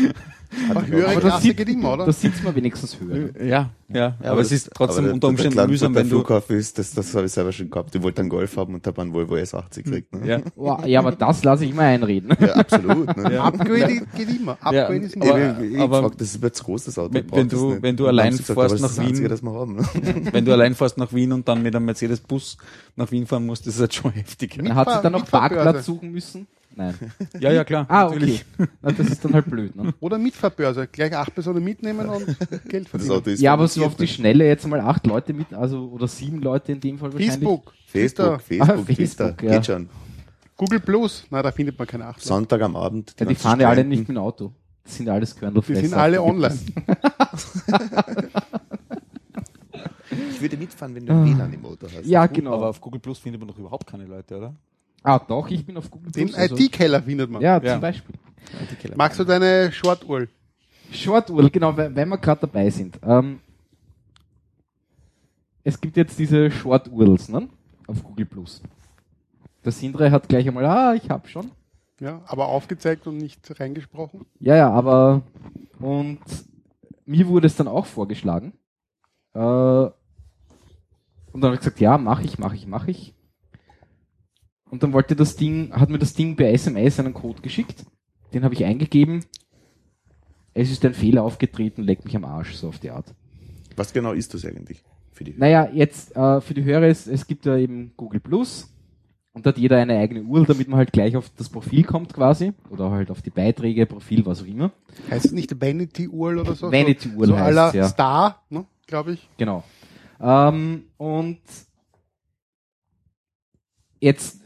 [0.69, 2.05] Aber höhere aber das Klasse sieht, geht immer, oder?
[2.05, 3.15] das sieht man wenigstens höher.
[3.15, 3.33] ne?
[3.47, 6.77] Ja, ja, aber, es ist trotzdem aber unter Umständen der mühsam, wenn du, Flughafen ist,
[6.79, 7.93] das, das habe ich selber schon gehabt.
[7.95, 10.13] Ich wollte einen Golf haben und habe einen Volvo S80 gekriegt.
[10.15, 10.27] Ne?
[10.27, 12.35] ja, Wow, ja, aber das lasse ich mal einreden.
[12.39, 13.15] ja absolut.
[13.17, 13.39] Ne?
[13.41, 14.53] Upgrade geht immer.
[14.61, 15.25] Upgrade ist immer.
[15.25, 17.13] aber- Aber, ich, ich aber- frag, das ist mir zu groß, das Auto.
[17.13, 17.81] Wenn- wenn du- nicht.
[17.83, 19.75] wenn du dann allein fährst aber nach das Einzige, Wien- das wir haben.
[19.75, 19.83] Ne?
[20.31, 22.57] wenn du allein fährst nach Wien und dann mit einem Mercedes-Bus
[22.95, 24.57] nach Wien fahren musst, das ist halt schon heftig.
[24.61, 25.25] Mit- Hat sie dann noch.
[25.29, 26.47] Parkplatz suchen müssen?
[26.75, 26.95] Nein.
[27.39, 27.85] Ja, ja, klar.
[27.89, 28.45] Ah, natürlich.
[28.57, 28.69] okay.
[28.81, 29.93] Na, das ist dann halt blöd, ne?
[29.99, 30.87] Oder Mitfahrbörse.
[30.87, 32.25] Gleich acht Personen mitnehmen und
[32.69, 33.21] Geld verdienen.
[33.37, 36.41] Ja, aber so auf die finanziert, Schnelle jetzt mal acht Leute mit, also oder sieben
[36.41, 37.35] Leute in dem Fall wahrscheinlich.
[37.35, 37.71] Facebook, ne?
[37.85, 39.51] Facebook, Twitter, Facebook, Ah, Twitter, Facebook, ja.
[39.51, 39.89] geht schon.
[40.57, 41.25] Google Plus.
[41.29, 42.17] Na, da findet man keine acht.
[42.17, 42.27] Leute.
[42.27, 43.15] Sonntag am Abend.
[43.19, 44.51] Ja, die fahren ja alle nicht mit dem Auto.
[44.83, 45.81] Das sind alles Die Körnelfresser.
[45.81, 46.57] sind alle online.
[50.31, 52.05] Ich würde mitfahren, wenn du ein WLAN im Auto hast.
[52.05, 52.53] Ja, genau.
[52.53, 54.53] Aber auf Google Plus findet man doch überhaupt keine Leute, oder?
[55.03, 57.41] Ah, doch, ich bin auf Google Den also- IT-Keller findet man.
[57.41, 57.73] Ja, Ja.
[57.73, 58.15] zum Beispiel.
[58.95, 60.27] Magst du deine Short-Uhr?
[60.91, 62.99] Short URL, genau, wenn wir gerade dabei sind.
[63.03, 63.39] Ähm,
[65.63, 67.47] es gibt jetzt diese Short URLs, ne?
[67.87, 68.61] Auf Google Plus.
[69.63, 71.51] Der Sindre hat gleich einmal, ah, ich hab schon.
[71.99, 74.25] Ja, aber aufgezeigt und nicht reingesprochen.
[74.39, 75.21] Ja, ja, aber
[75.79, 76.19] und
[77.05, 78.53] mir wurde es dann auch vorgeschlagen.
[79.33, 79.93] Äh, und
[81.33, 83.13] dann habe ich gesagt, ja, mach ich, mach ich, mach ich.
[84.73, 87.85] Und dann wollte das Ding, hat mir das Ding per SMS einen Code geschickt.
[88.33, 89.23] Den habe ich eingegeben.
[90.55, 93.05] Es ist ein Fehler aufgetreten, leck mich am Arsch, so auf die Art.
[93.75, 94.83] Was genau ist das eigentlich?
[95.11, 98.73] Für die Naja, jetzt äh, für die Hörer, es, es gibt ja eben Google Plus
[99.33, 102.11] und da hat jeder eine eigene URL, damit man halt gleich auf das Profil kommt
[102.11, 104.71] quasi oder halt auf die Beiträge, Profil, was auch immer.
[105.11, 106.71] Heißt es nicht Vanity-URL oder so?
[106.71, 107.87] Vanity-URL so, so heißt's, aller ja.
[107.87, 109.29] Star, ne, glaube ich.
[109.37, 109.63] Genau.
[110.19, 111.41] Ähm, und
[113.99, 114.42] jetzt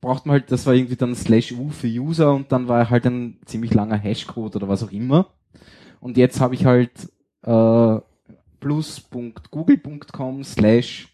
[0.00, 3.06] braucht man halt, das war irgendwie dann slash U für User und dann war halt
[3.06, 5.30] ein ziemlich langer Hashcode oder was auch immer.
[6.00, 6.92] Und jetzt habe ich halt
[7.42, 7.98] äh,
[8.60, 11.08] plus.google.com slash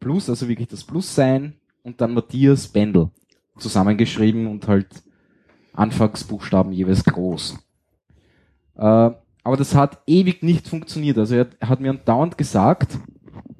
[0.00, 3.10] plus, also wirklich das Plus sein und dann Matthias Bendel
[3.58, 5.02] zusammengeschrieben und halt
[5.72, 7.58] Anfangsbuchstaben jeweils groß.
[8.76, 9.10] Äh,
[9.46, 11.18] aber das hat ewig nicht funktioniert.
[11.18, 12.98] Also er, hat mir dauernd gesagt,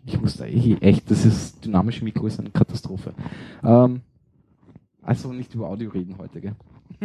[0.06, 3.14] ich wusste eh, echt, das ist dynamische Mikro ist eine Katastrophe.
[3.62, 4.02] Ähm,
[5.02, 6.56] also nicht über Audio reden heute, gell?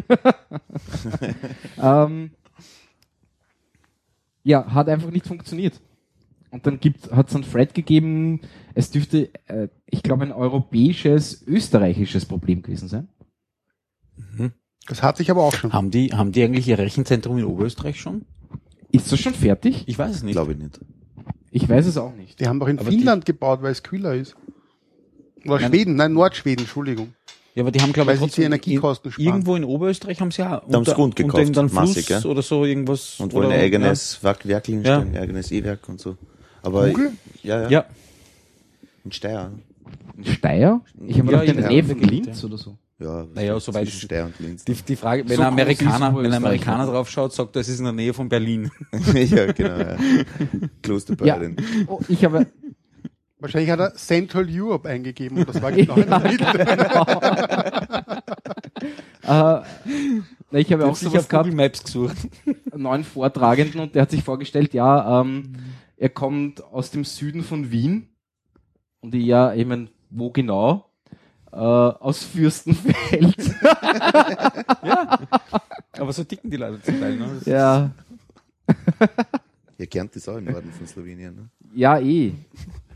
[1.82, 2.32] ähm,
[4.44, 5.80] ja, hat einfach nicht funktioniert.
[6.52, 8.42] Und dann gibt, hat es einen Thread gegeben,
[8.74, 13.08] es dürfte, äh, ich glaube, ein europäisches, österreichisches Problem gewesen sein.
[14.90, 15.72] Das hatte ich aber auch schon.
[15.72, 18.26] Haben die, haben die eigentlich ihr Rechenzentrum in Oberösterreich schon?
[18.92, 19.84] Ist das schon fertig?
[19.88, 20.34] Ich weiß es nicht.
[20.34, 20.80] Glaube ich nicht.
[21.52, 22.40] Ich weiß es auch nicht.
[22.40, 24.36] Die haben doch in Aber Finnland gebaut, weil es kühler ist.
[25.46, 25.70] Oder Nein.
[25.72, 27.14] Schweden, nein, Nordschweden, Entschuldigung.
[27.56, 29.26] Ja, aber die haben, glaube Weil ich, sie trotzdem die Energiekosten in- sparen.
[29.28, 32.24] Irgendwo in Oberösterreich haben sie ja haben's Grund unter gekauft, irgendeinem Fluss massig, ja.
[32.26, 33.20] oder so irgendwas.
[33.20, 35.20] Und wollen oder, ein eigenes Werk, Werk hinstellen, Ja.
[35.20, 36.18] ein eigenes E-Werk und so.
[36.62, 37.12] Aber Google?
[37.42, 37.86] ja, ja, Ja.
[39.04, 39.52] in Steyr.
[40.18, 40.82] In Steyr?
[41.08, 42.78] Ich habe Ja, gedacht, in von Gegend, Linz oder so.
[43.00, 44.66] Ja, Naja, soweit Steyr und Linz.
[44.66, 46.92] Die, die Frage, wenn So ein Amerikaner, wenn ein Amerikaner ja.
[46.92, 48.70] drauf schaut, sagt er, es ist in der Nähe von Berlin.
[49.14, 49.78] ja, genau.
[49.78, 49.92] Ja.
[49.92, 49.98] Ja.
[50.82, 51.56] Klosterbaden.
[51.88, 52.46] Oh, ich habe
[53.42, 56.44] Wahrscheinlich hat er Central Europe eingegeben und das war genau in der Mitte.
[59.24, 59.64] na,
[60.52, 61.30] ich habe auch Ich gehabt.
[61.30, 62.18] Google Maps gesucht.
[62.72, 65.54] einen neuen Vortragenden und der hat sich vorgestellt, ja, ähm,
[65.96, 68.10] er kommt aus dem Süden von Wien.
[69.00, 70.89] Und ich, ja, ich mein, wo genau?
[71.52, 73.36] Äh, aus Fürstenfeld.
[75.98, 77.16] Aber so ticken die Leute zum Teil.
[77.18, 77.30] Ne?
[77.40, 77.92] Das ja,
[79.78, 81.36] Ja, Kärnt ist auch im Norden von Slowenien.
[81.36, 81.50] Ne?
[81.74, 82.34] ja, eh.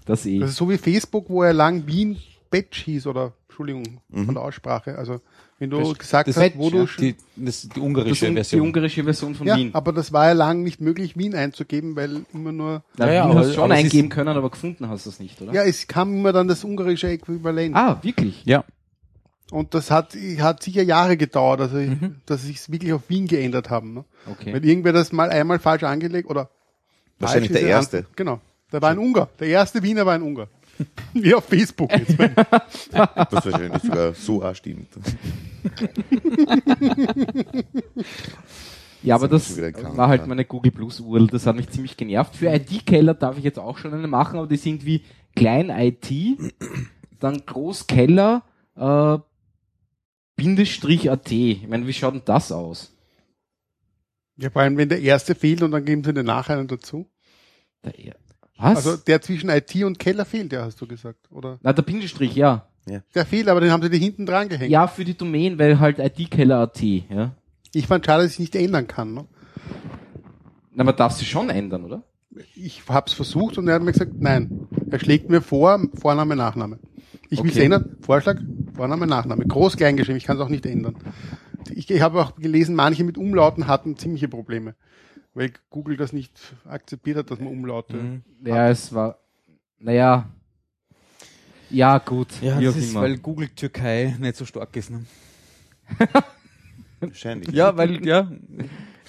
[0.06, 0.40] Das eh.
[0.40, 2.18] Das ist so wie Facebook, wo er lang Wien
[2.50, 4.26] Betsch hieß oder Entschuldigung Mhm.
[4.26, 4.98] von der Aussprache.
[4.98, 5.22] Also
[5.64, 8.30] wenn du Das- gesagt das- hast, wo du ja, die, das, die Das ungarische ist
[8.30, 8.62] die Version.
[8.62, 9.70] ungarische Version von ja, Wien.
[9.74, 13.24] aber das war ja lang nicht möglich, Wien einzugeben, weil immer nur Na, Ja, ja,
[13.24, 15.54] Wien aber- hast du schon eingeben ist- können, aber gefunden hast du es nicht, oder?
[15.54, 17.76] ja, es kam immer dann das ungarische Äquivalent.
[17.76, 18.44] Ah, wirklich?
[18.46, 18.64] ja.
[19.52, 22.16] Und das hat, hat sicher Jahre gedauert, also Mhm.
[22.26, 23.94] dass sie es wirklich auf Wien geändert haben.
[23.94, 24.06] Ne?
[24.30, 24.52] Okay.
[24.54, 26.50] Weil irgendwer das mal einmal falsch angelegt oder
[27.20, 28.00] Wahrscheinlich der ja Erste.
[28.00, 28.42] an- Genau.
[28.72, 29.30] Der war ein Ungar.
[29.40, 30.48] Der erste Wiener war ein Ungar.
[31.14, 32.18] Wie auf Facebook jetzt.
[32.92, 34.88] Was wahrscheinlich sogar so auch stimmt.
[39.02, 39.58] Ja, aber Das
[39.98, 42.36] war halt meine Google Plus URL, das hat mich ziemlich genervt.
[42.36, 45.04] Für IT-Keller darf ich jetzt auch schon eine machen, aber die sind wie
[45.36, 46.38] Klein-IT,
[47.20, 48.44] dann Großkeller,
[48.76, 49.18] äh,
[50.36, 51.32] Bindestrich AT.
[51.32, 52.92] Ich meine, wie schaut denn das aus?
[54.38, 57.08] ja, vor allem, wenn der erste fehlt und dann geben sie den Nachhinein dazu.
[57.84, 58.16] Der, er-
[58.58, 58.78] was?
[58.88, 61.30] Also der zwischen IT und Keller fehlt, ja, hast du gesagt.
[61.32, 61.60] Oder?
[61.62, 62.68] Na, der Bindestrich, ja.
[63.16, 64.70] Der fehlt, aber den haben sie dir hinten dran gehängt.
[64.72, 67.32] Ja, für die Domain, weil halt IT-Keller AT, ja.
[67.74, 69.14] Ich fand schade, dass ich nicht ändern kann.
[69.14, 69.26] Ne?
[70.74, 72.04] Na, man darf sie schon ändern, oder?
[72.56, 74.68] Ich hab's versucht und er hat mir gesagt, nein.
[74.92, 76.80] Er schlägt mir vor, Vorname, Nachname.
[77.30, 77.66] Ich will's Okay.
[77.66, 77.96] ändern.
[78.02, 78.38] Vorschlag,
[78.76, 79.46] Vorname, Nachname.
[79.46, 80.18] Groß, klein geschrieben.
[80.18, 80.96] Ich kann es auch nicht ändern.
[81.74, 84.76] Ich, ich habe auch gelesen, manche mit Umlauten hatten ziemliche Probleme.
[85.34, 86.32] Weil Google das nicht
[86.66, 87.96] akzeptiert hat, dass man Umlaute.
[87.98, 88.22] Mhm.
[88.46, 89.18] Ja, es war,
[89.80, 90.28] naja,
[91.74, 93.02] ja, gut, Ja, das ist, immer.
[93.02, 94.92] weil Google Türkei nicht so stark ist.
[94.92, 95.06] Ne?
[97.00, 97.50] Wahrscheinlich.
[97.54, 98.32] Ja, weil, ja.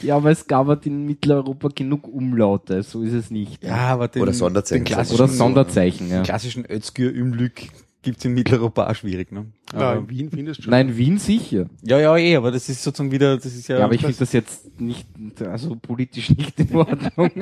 [0.00, 3.62] Ja, aber es gab halt in Mitteleuropa genug Umlaute, so ist es nicht.
[3.62, 4.84] Ja, aber den, Oder Sonderzeichen.
[4.84, 6.16] Den klassischen, Oder Sonderzeichen, ja.
[6.16, 7.68] den klassischen Özgür Ümlük
[8.04, 9.32] gibt's in Mitteleuropa auch schwierig.
[9.32, 9.46] Ne?
[9.72, 10.70] Aber, in Wien findest du schon.
[10.70, 11.66] Nein, Wien sicher.
[11.82, 14.16] ja, ja, eh, aber das ist sozusagen wieder, das ist ja, Ja, aber ich finde
[14.18, 15.08] das jetzt nicht,
[15.42, 17.30] also politisch nicht in Ordnung.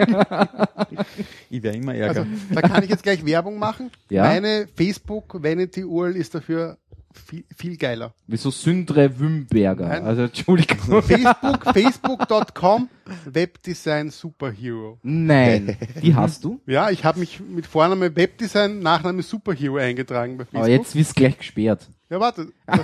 [1.51, 2.27] ich wäre immer Also, ärger.
[2.55, 3.91] da kann ich jetzt gleich Werbung machen.
[4.09, 4.25] Ja.
[4.25, 6.79] Meine Facebook Vanity URL ist dafür
[7.19, 8.15] viel, viel geiler.
[8.27, 9.89] Wieso Sündre Wümberger?
[9.89, 10.05] Nein.
[10.05, 11.03] Also, Entschuldigung.
[11.03, 12.89] Facebook, facebook.com
[13.27, 14.99] Webdesign Superhero.
[15.03, 16.61] Nein, die hast du.
[16.67, 20.61] Ja, ich habe mich mit Vorname Webdesign, Nachname Superhero eingetragen bei Facebook.
[20.61, 21.89] Aber jetzt wirst gleich gesperrt.
[22.11, 22.49] Ja, warte.
[22.67, 22.81] Das,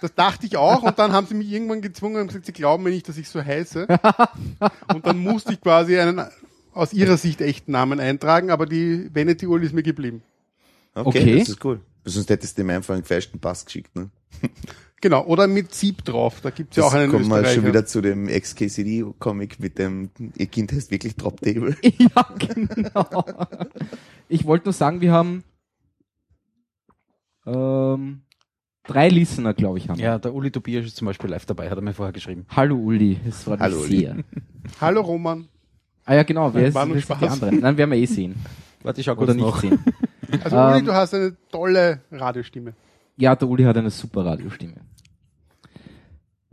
[0.00, 2.82] das dachte ich auch und dann haben sie mich irgendwann gezwungen und gesagt, sie glauben
[2.82, 3.86] mir nicht, dass ich so heiße.
[4.94, 6.22] Und dann musste ich quasi einen
[6.74, 10.22] aus ihrer Sicht echten Namen eintragen, aber die Vanity URL ist mir geblieben.
[10.94, 11.38] Okay, Okay.
[11.38, 11.80] das ist cool.
[12.04, 13.94] Sonst hättest du ihm einfach einen gefälschten Pass geschickt.
[13.96, 14.10] Ne?
[15.02, 16.40] Genau, oder mit Sieb drauf.
[16.42, 17.54] Da gibt's ja auch einen kommen wir Österreicher.
[17.56, 21.76] schon wieder zu dem XKCD-Comic mit dem, ihr Kind heißt wirklich Drop Table.
[21.82, 23.24] ja, genau.
[24.28, 25.42] Ich wollte nur sagen, wir haben
[27.46, 28.22] ähm,
[28.84, 30.04] drei Listener, glaube ich, haben wir.
[30.04, 32.46] Ja, der Uli Tobias ist zum Beispiel live dabei, hat er mir vorher geschrieben.
[32.50, 33.98] Hallo Uli, es freut Hallo, mich Uli.
[33.98, 34.16] sehr.
[34.80, 35.48] Hallo Roman.
[36.04, 37.22] Ah ja, genau, wer, ist, wer sind die Spaß.
[37.24, 37.58] anderen?
[37.58, 38.36] Nein, werden wir eh sehen.
[38.84, 39.60] Warte, ich schau kurz Oder nicht noch.
[39.60, 39.82] sehen.
[40.44, 42.74] Also Ähm, Uli, du hast eine tolle Radiostimme.
[43.16, 44.76] Ja, der Uli hat eine super Radiostimme.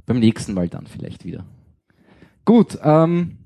[0.05, 1.45] Beim nächsten Mal dann vielleicht wieder.
[2.45, 3.37] Gut, ähm,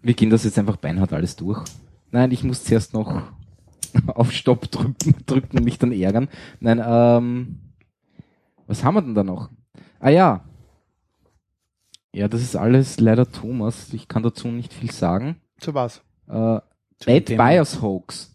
[0.00, 1.62] wir gehen das jetzt einfach beinhart alles durch.
[2.10, 3.22] Nein, ich muss zuerst noch
[4.06, 6.28] auf Stopp drücken, drücken und mich dann ärgern.
[6.60, 7.60] Nein, ähm,
[8.66, 9.50] was haben wir denn da noch?
[10.00, 10.44] Ah ja.
[12.12, 13.92] Ja, das ist alles leider Thomas.
[13.92, 15.36] Ich kann dazu nicht viel sagen.
[15.60, 15.98] Zu was?
[16.28, 16.60] Äh,
[17.04, 17.26] Bad.
[17.26, 18.34] BIOS Hoax.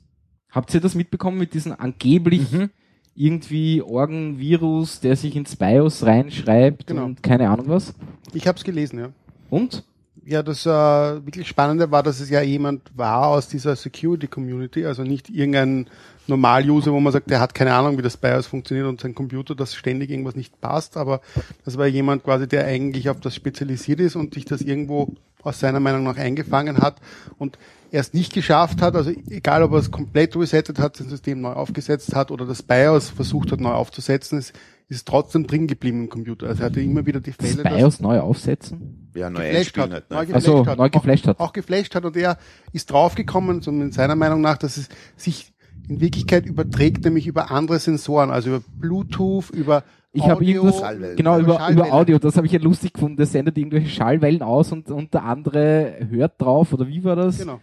[0.51, 2.69] Habt ihr das mitbekommen mit diesem angeblich Mhm.
[3.15, 7.05] irgendwie Organ-Virus, der sich ins BIOS reinschreibt Genau.
[7.05, 7.93] und keine Ahnung was?
[8.33, 9.09] Ich habe es gelesen, ja.
[9.49, 9.83] Und?
[10.23, 15.01] Ja, das äh, wirklich Spannende war, dass es ja jemand war aus dieser Security-Community, also
[15.03, 15.87] nicht irgendein
[16.27, 19.55] Normal-User, wo man sagt, der hat keine Ahnung, wie das BIOS funktioniert und sein Computer,
[19.55, 21.21] dass ständig irgendwas nicht passt, aber
[21.65, 25.59] das war jemand quasi, der eigentlich auf das spezialisiert ist und sich das irgendwo aus
[25.59, 26.97] seiner Meinung nach eingefangen hat
[27.39, 27.57] und
[27.91, 31.41] er es nicht geschafft hat, also egal ob er es komplett resettet hat, sein System
[31.41, 34.53] neu aufgesetzt hat oder das BIOS versucht hat neu aufzusetzen, es
[34.87, 36.47] ist trotzdem drin geblieben im Computer.
[36.47, 39.09] Also er hatte immer wieder die Das Fälle, dass- BIOS neu aufsetzen?
[39.13, 40.03] Ja, neu geflasht einspielen hat.
[40.09, 40.09] halt.
[40.09, 40.15] Ne?
[40.29, 40.77] Neu Also, geflasht hat.
[40.77, 41.39] neu geflasht hat.
[41.39, 42.37] Auch, auch geflasht hat und er
[42.71, 45.51] ist draufgekommen, so in seiner Meinung nach, dass es sich
[45.89, 50.79] in Wirklichkeit überträgt nämlich über andere Sensoren, also über Bluetooth, über Ich habe Audio, irgendwas,
[50.79, 51.15] Schallwellen.
[51.17, 51.87] genau, über über, Schallwellen.
[51.87, 55.13] über Audio, das habe ich ja lustig gefunden, der sendet irgendwelche Schallwellen aus und, und
[55.13, 57.39] der andere hört drauf, oder wie war das?
[57.39, 57.59] Genau.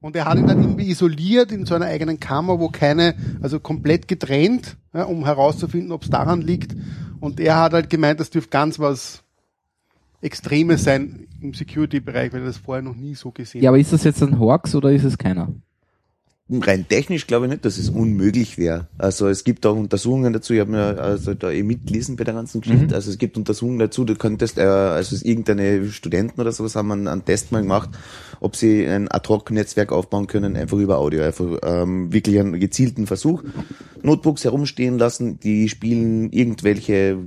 [0.00, 3.58] Und er hat ihn dann irgendwie isoliert in so einer eigenen Kammer, wo keine, also
[3.58, 6.76] komplett getrennt, ja, um herauszufinden, ob es daran liegt.
[7.18, 9.24] Und er hat halt gemeint, das dürfte ganz was
[10.20, 13.92] Extremes sein im Security-Bereich, weil er das vorher noch nie so gesehen Ja, aber ist
[13.92, 15.52] das jetzt ein Horx oder ist es keiner?
[16.50, 18.86] Rein technisch glaube ich nicht, dass es unmöglich wäre.
[18.96, 22.32] Also es gibt auch Untersuchungen dazu, ich habe mir also da eh mitgelesen bei der
[22.32, 22.94] ganzen Geschichte.
[22.94, 26.90] Also es gibt Untersuchungen dazu, du könntest, äh, also es irgendeine Studenten oder sowas haben
[26.90, 27.90] einen, einen Test mal gemacht,
[28.40, 33.42] ob sie ein Ad-Hoc-Netzwerk aufbauen können, einfach über Audio, einfach ähm, wirklich einen gezielten Versuch.
[34.02, 37.18] Notebooks herumstehen lassen, die spielen irgendwelche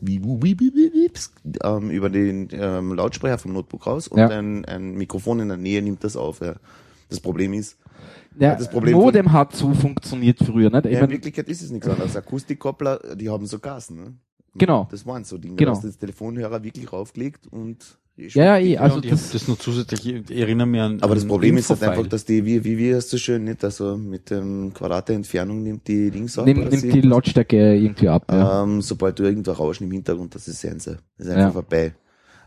[0.00, 1.32] wie, wie, wie, wie, Wieps,
[1.62, 4.28] ähm, über den ähm, Lautsprecher vom Notebook raus und Ja.
[4.28, 6.40] ein, ein Mikrofon in der Nähe nimmt das auf.
[6.40, 6.54] Ja.
[7.08, 7.76] Das Problem ist,
[8.38, 10.86] Ja, das Problem Modem hat so funktioniert früher, nicht?
[10.86, 12.16] Ich ja, in Wirklichkeit ist es nichts anderes.
[12.16, 13.96] Akustikkoppler, die haben so Gasen.
[13.96, 14.14] Ne?
[14.54, 14.88] Genau.
[14.90, 15.56] Das waren so Dinge.
[15.56, 15.70] Genau.
[15.72, 19.56] Da hast du das Telefonhörer wirklich raufgelegt und ja, ja, eh, also das, das noch
[19.58, 22.76] zusätzlich, ich erinnere mich an aber das Problem ist halt einfach, dass die, wie, wie,
[22.76, 23.64] wie heißt das schön, nicht?
[23.64, 26.44] Also mit dem Quadrat der Entfernung nimmt die Dings auf.
[26.44, 28.26] nimmt, nimmt die Lautstärke irgendwie ab.
[28.30, 28.62] Ja.
[28.64, 30.96] ähm, sobald du irgendwo Rauschen im Hintergrund, das ist Sensor.
[31.16, 31.38] Das ist Ja.
[31.38, 31.94] einfach vorbei.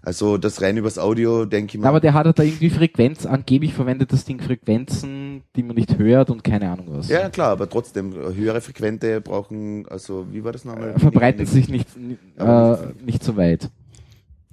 [0.05, 1.89] Also das rein übers Audio, denke ich mal.
[1.89, 5.97] Aber der hat halt da irgendwie Frequenz, angeblich verwendet das Ding Frequenzen, die man nicht
[5.97, 7.09] hört und keine Ahnung was.
[7.09, 10.91] ja, klar, aber trotzdem, höhere Frequente brauchen, also wie war das nochmal?
[10.91, 11.89] Äh, Verbreiten sich nicht,
[12.37, 13.69] Aber äh, nicht so weit.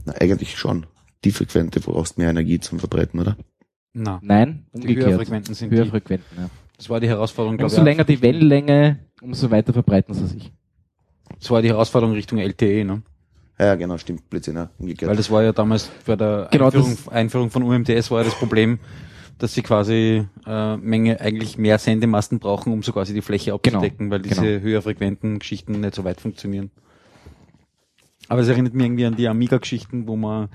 [0.06, 0.86] Na, eigentlich schon.
[1.24, 3.36] Die Frequente brauchst mehr Energie zum Verbreiten, oder?
[3.92, 5.06] Na, Nein, die umgekehrt.
[5.10, 5.76] Höherfrequenten sind die.
[5.76, 6.50] Höherfrequenten, ja.
[6.78, 7.84] Das war die Herausforderung, glaube Umso ich.
[7.84, 10.50] länger die Wellenlänge, umso weiter verbreiten sie sich.
[11.38, 13.02] Das war die Herausforderung Richtung LTE, ne?
[13.58, 15.08] Ja, genau, stimmt, Blödsinn, ja, umgekehrt.
[15.08, 18.34] Weil das war ja damals bei der Genau, Einführung, Einführung von UMTS war ja das
[18.34, 18.78] Problem,
[19.38, 24.10] dass sie quasi äh, Menge eigentlich mehr Sendemasten brauchen, um so quasi die Fläche abzudecken,
[24.10, 24.62] weil diese genau.
[24.62, 26.70] höherfrequenten Geschichten nicht so weit funktionieren.
[28.28, 30.48] Aber es erinnert mich irgendwie an die Amiga-Geschichten, wo man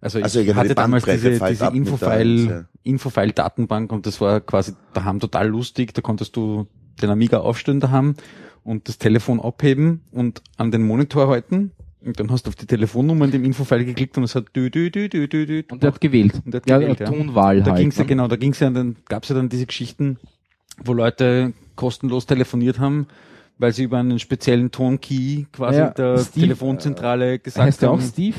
[0.00, 2.64] also ich Also hatte damals Bandbreite diese, diese Infofile, Eins, ja.
[2.84, 5.92] Infofile-Datenbank und das war quasi daheim total lustig.
[5.94, 6.68] Da konntest du
[7.02, 8.14] den Amiga aufstellen daheim
[8.62, 11.72] und das Telefon abheben und an den Monitor halten.
[12.04, 14.70] Und dann hast du auf die Telefonnummer in dem Infofile geklickt und es hat dü,
[14.70, 16.40] dü, dü, dü, dü, dü Und der hat gewählt.
[16.44, 17.06] Und der hat ja, gewählt, ja.
[17.06, 17.80] Tonwahl da halt.
[17.80, 18.08] ging's ja ne?
[18.08, 20.18] genau, da ging's ja dann gab's ja dann diese Geschichten,
[20.84, 23.08] wo Leute kostenlos telefoniert haben,
[23.58, 27.98] weil sie über einen speziellen Tonkey quasi Ja, der Steve, Telefonzentrale gesagt Heißt der auch
[27.98, 28.06] haben.
[28.06, 28.36] Steve?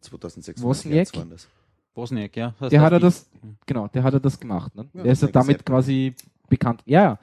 [0.00, 1.16] 2600 Wozniak?
[1.16, 1.48] Waren das.
[1.94, 2.54] Bosniak, ja.
[2.58, 3.26] Das Der heißt hat er Steve.
[3.42, 4.74] das, genau, der hat er das gemacht.
[4.74, 4.86] Ne?
[4.94, 5.66] Ja, der ist ja damit Except.
[5.68, 6.14] quasi
[6.48, 6.82] bekannt.
[6.86, 7.18] Ja, ja.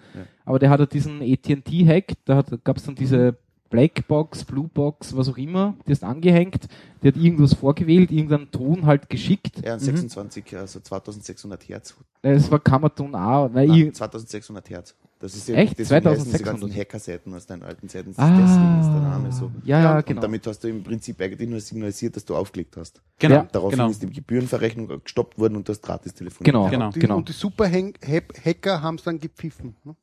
[0.45, 3.37] Aber der hat ja diesen AT&T-Hack, da hat, gab's dann diese
[3.71, 6.67] Blackbox, Bluebox, was auch immer, die ist angehängt,
[7.01, 9.65] der hat irgendwas vorgewählt, irgendeinen Ton halt geschickt.
[9.65, 11.95] Ja, 26, also 2600 Hertz.
[12.21, 14.95] Äh, Es war Kammerton A, weil Nein, ihr, 2600 Hertz.
[15.19, 15.77] Das ist ja Echt?
[15.79, 16.61] deswegen heißen diese 2600?
[16.61, 18.13] ganzen Hacker-Seiten aus deinen alten Seiten.
[18.17, 19.51] ah, Deswegen ist der Name so.
[19.63, 20.21] ja, ja, Und genau.
[20.21, 23.01] damit hast du im Prinzip eigentlich nur signalisiert, dass du aufgelegt hast.
[23.19, 23.47] Genau, Ja.
[23.51, 23.89] Daraufhin genau.
[23.91, 26.53] ist die Gebührenverrechnung gestoppt worden und du hast gratis telefoniert.
[26.53, 26.69] Genau.
[26.69, 26.85] Genau.
[26.87, 27.17] Und die, genau.
[27.17, 29.75] und die Super-Hacker haben es dann gepfiffen.
[29.83, 29.95] Ne?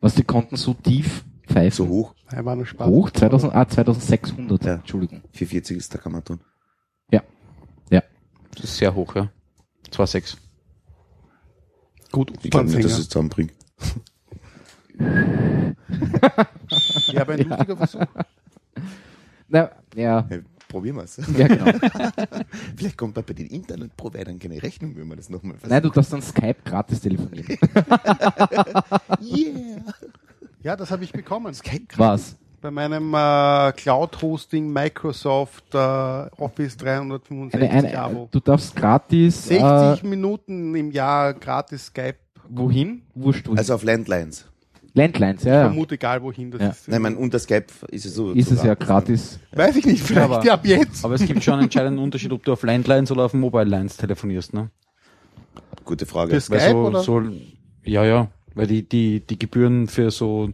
[0.00, 1.70] Was, die konnten so tief pfeifen?
[1.76, 2.14] So hoch.
[2.32, 2.86] Ja, war nur Spaß.
[2.88, 3.10] Hoch?
[3.10, 4.74] 2000, ah, 2600, Ja.
[4.74, 5.22] Entschuldigung.
[5.32, 6.40] 440 ist der kann man tun.
[7.10, 7.22] Ja.
[7.90, 8.02] Ja.
[8.54, 9.30] Das ist sehr hoch, ja.
[9.90, 10.36] 2,6.
[12.12, 13.52] Gut, Ich glaube nicht, dass es zusammenbringt.
[17.12, 18.00] Ja, aber ein lustiger Versuch.
[19.48, 21.16] Na, ja, Ja, probieren wir's.
[21.36, 21.66] ja, genau.
[22.76, 26.22] Vielleicht kommt bei den Internetprovidern keine Rechnung, wenn man das nochmal Nein, du darfst dann
[26.22, 27.56] Skype gratis telefonieren.
[29.20, 29.82] Yeah.
[30.66, 31.54] Ja, das habe ich bekommen.
[31.96, 32.36] Was?
[32.60, 38.28] Bei meinem äh, Cloud-Hosting Microsoft äh, Office 365 Eine, eine, Abo.
[38.32, 42.16] du darfst gratis, 60 äh, Minuten im Jahr gratis Skype.
[42.48, 43.02] wohin?
[43.14, 43.58] Wurscht wohin.
[43.58, 44.46] Also auf Landlines.
[44.92, 46.68] Landlines, ja, Ich vermute egal wohin das Ja.
[46.70, 46.88] ist.
[46.88, 48.32] Nein, man, unter Skype ist es so.
[48.32, 49.38] Ist es ja gratis.
[49.52, 51.04] Weiß ich nicht, vielleicht Aber- ja ab jetzt.
[51.04, 53.96] Aber es gibt schon einen entscheidenden Unterschied, ob du auf Landlines oder auf Mobile Lines
[53.98, 54.70] telefonierst, ne?
[55.84, 56.32] Gute Frage.
[56.32, 57.02] Das- Weil Skype, so, oder?
[57.04, 57.22] so,
[57.84, 60.50] ja, ja, weil die, die, die Gebühren für so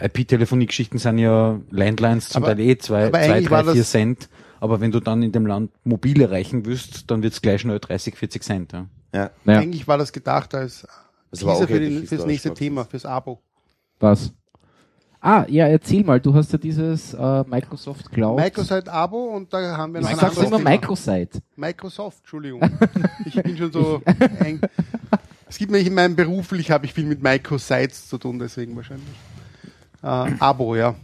[0.00, 4.28] IP-Telefonie-Geschichten sind ja Landlines zum Aber- Teil eh zwei, zwei drei, vier Cent.
[4.58, 8.16] Aber wenn du dann in dem Land mobil erreichen willst, dann wird's gleich schnell 30,
[8.16, 8.86] 40 Cent, ja.
[9.12, 9.30] ja.
[9.44, 9.58] Ja.
[9.58, 10.86] Eigentlich war das gedacht als
[11.30, 13.40] Das war Teaser für den, fürs nächste Thema, fürs Abo.
[13.98, 14.32] Was?
[15.20, 18.38] Ah, ja, erzähl mal, du hast ja dieses äh, Microsoft Cloud.
[18.40, 20.70] Microsoft Abo und da haben wir noch ich ein sag's anderes immer Thema.
[20.70, 21.38] Microsite.
[21.56, 22.60] Microsoft, Entschuldigung.
[23.24, 24.02] Ich bin schon so
[24.40, 24.60] eng.
[25.52, 29.06] Es gibt nämlich in meinem beruflich habe ich viel mit Microsites zu tun, deswegen wahrscheinlich.
[30.02, 30.94] Äh, Abo, ja.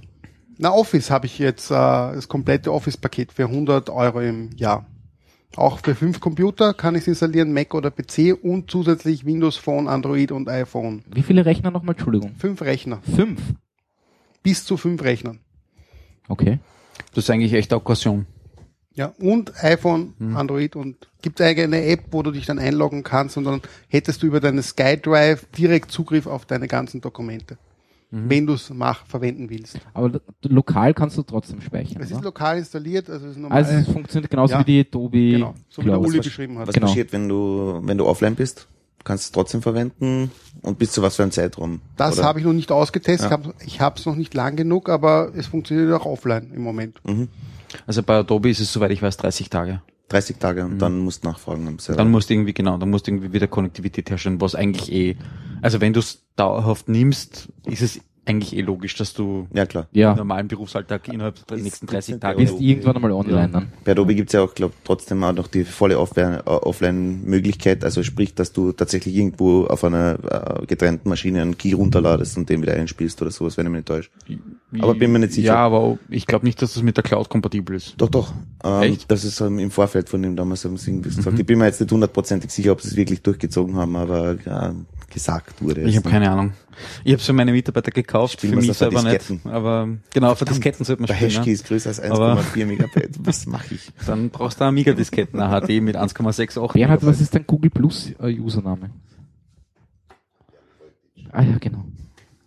[0.56, 4.86] Na, Office habe ich jetzt äh, das komplette Office-Paket für 100 Euro im Jahr.
[5.54, 9.86] Auch für fünf Computer kann ich es installieren, Mac oder PC und zusätzlich Windows Phone,
[9.86, 11.02] Android und iPhone.
[11.12, 11.94] Wie viele Rechner nochmal?
[11.94, 12.34] Entschuldigung.
[12.36, 13.02] Fünf Rechner.
[13.02, 13.42] Fünf.
[14.42, 15.40] Bis zu fünf Rechnern.
[16.26, 16.58] Okay.
[17.14, 18.24] Das ist eigentlich echt Okkasion.
[18.98, 23.36] Ja, und iPhone, Android und gibt eigentlich eine App, wo du dich dann einloggen kannst
[23.36, 27.58] und dann hättest du über deine SkyDrive direkt Zugriff auf deine ganzen Dokumente.
[28.10, 29.78] Wenn du es mach, verwenden willst.
[29.92, 32.00] Aber lokal kannst du trotzdem speichern.
[32.02, 32.24] Es ist oder?
[32.24, 33.58] lokal installiert, also es ist normal.
[33.58, 34.60] Also es funktioniert genauso Ja.
[34.60, 36.00] wie die Adobe genau, so wie der.
[36.00, 36.68] Uli beschrieben hat.
[36.68, 36.86] Was Genau.
[36.86, 38.66] passiert, wenn du, wenn du offline bist?
[39.04, 40.30] Kannst du es trotzdem verwenden
[40.62, 41.82] und bis zu was für einem Zeitraum?
[41.96, 43.40] Das habe ich noch nicht ausgetestet, Ja.
[43.64, 47.00] ich habe es noch nicht lang genug, aber es funktioniert auch offline im Moment.
[47.86, 49.82] Also bei Adobe ist es, soweit ich weiß, 30 Tage.
[50.08, 50.78] 30 Tage und Mhm.
[50.78, 51.98] dann musst du nachfragen am Server.
[51.98, 55.16] Dann musst du irgendwie, genau, dann musst du irgendwie wieder Konnektivität herstellen, was eigentlich eh,
[55.60, 59.88] also wenn du es dauerhaft nimmst, ist es eigentlich eh logisch, dass du ja, klar.
[59.92, 62.38] Ja, im normalen Berufsalltag innerhalb der ist- nächsten ist 30 nicht Tage.
[62.38, 63.72] bist irgendwann einmal online dann.
[63.84, 68.34] Bei Adobe gibt's ja auch, glaube trotzdem auch noch die volle Offline- Offline-Möglichkeit, also sprich,
[68.34, 72.74] dass du tatsächlich irgendwo auf einer äh, getrennten Maschine einen Key runterladest und den wieder
[72.74, 74.10] einspielst oder sowas, wenn ich mich nicht täusche.
[74.80, 75.48] Aber bin mir nicht sicher.
[75.54, 77.94] Ja, aber ich glaube nicht, dass das mit der Cloud kompatibel ist.
[77.96, 78.32] Doch, doch.
[78.64, 79.10] Ähm, Echt?
[79.10, 81.32] Das ist ähm, im Vorfeld von dem damals haben sie irgendwie gesagt.
[81.34, 81.40] Mhm.
[81.40, 84.74] Ich bin mir jetzt nicht hundertprozentig sicher, ob sie es wirklich durchgezogen haben, aber ja,
[85.10, 85.96] gesagt wurde Ich es.
[86.02, 86.52] habe keine Ahnung.
[87.04, 89.46] Ich habe es für meine Mitarbeiter gekauft, Spielen für mich der selber nicht.
[89.46, 91.30] Aber genau, der Disketten sollte man Der spielen.
[91.30, 91.54] Hashkey Ne?
[91.54, 93.16] ist größer als Aber- 1,4 Megabyte.
[93.26, 93.90] Was mache ich?
[94.06, 98.12] Dann brauchst du eine Amiga-Disketten, eine HD mit 1,68 Bernhard, was ist dein Google Plus
[98.20, 98.90] äh, Username?
[101.32, 101.84] Ah ja, genau.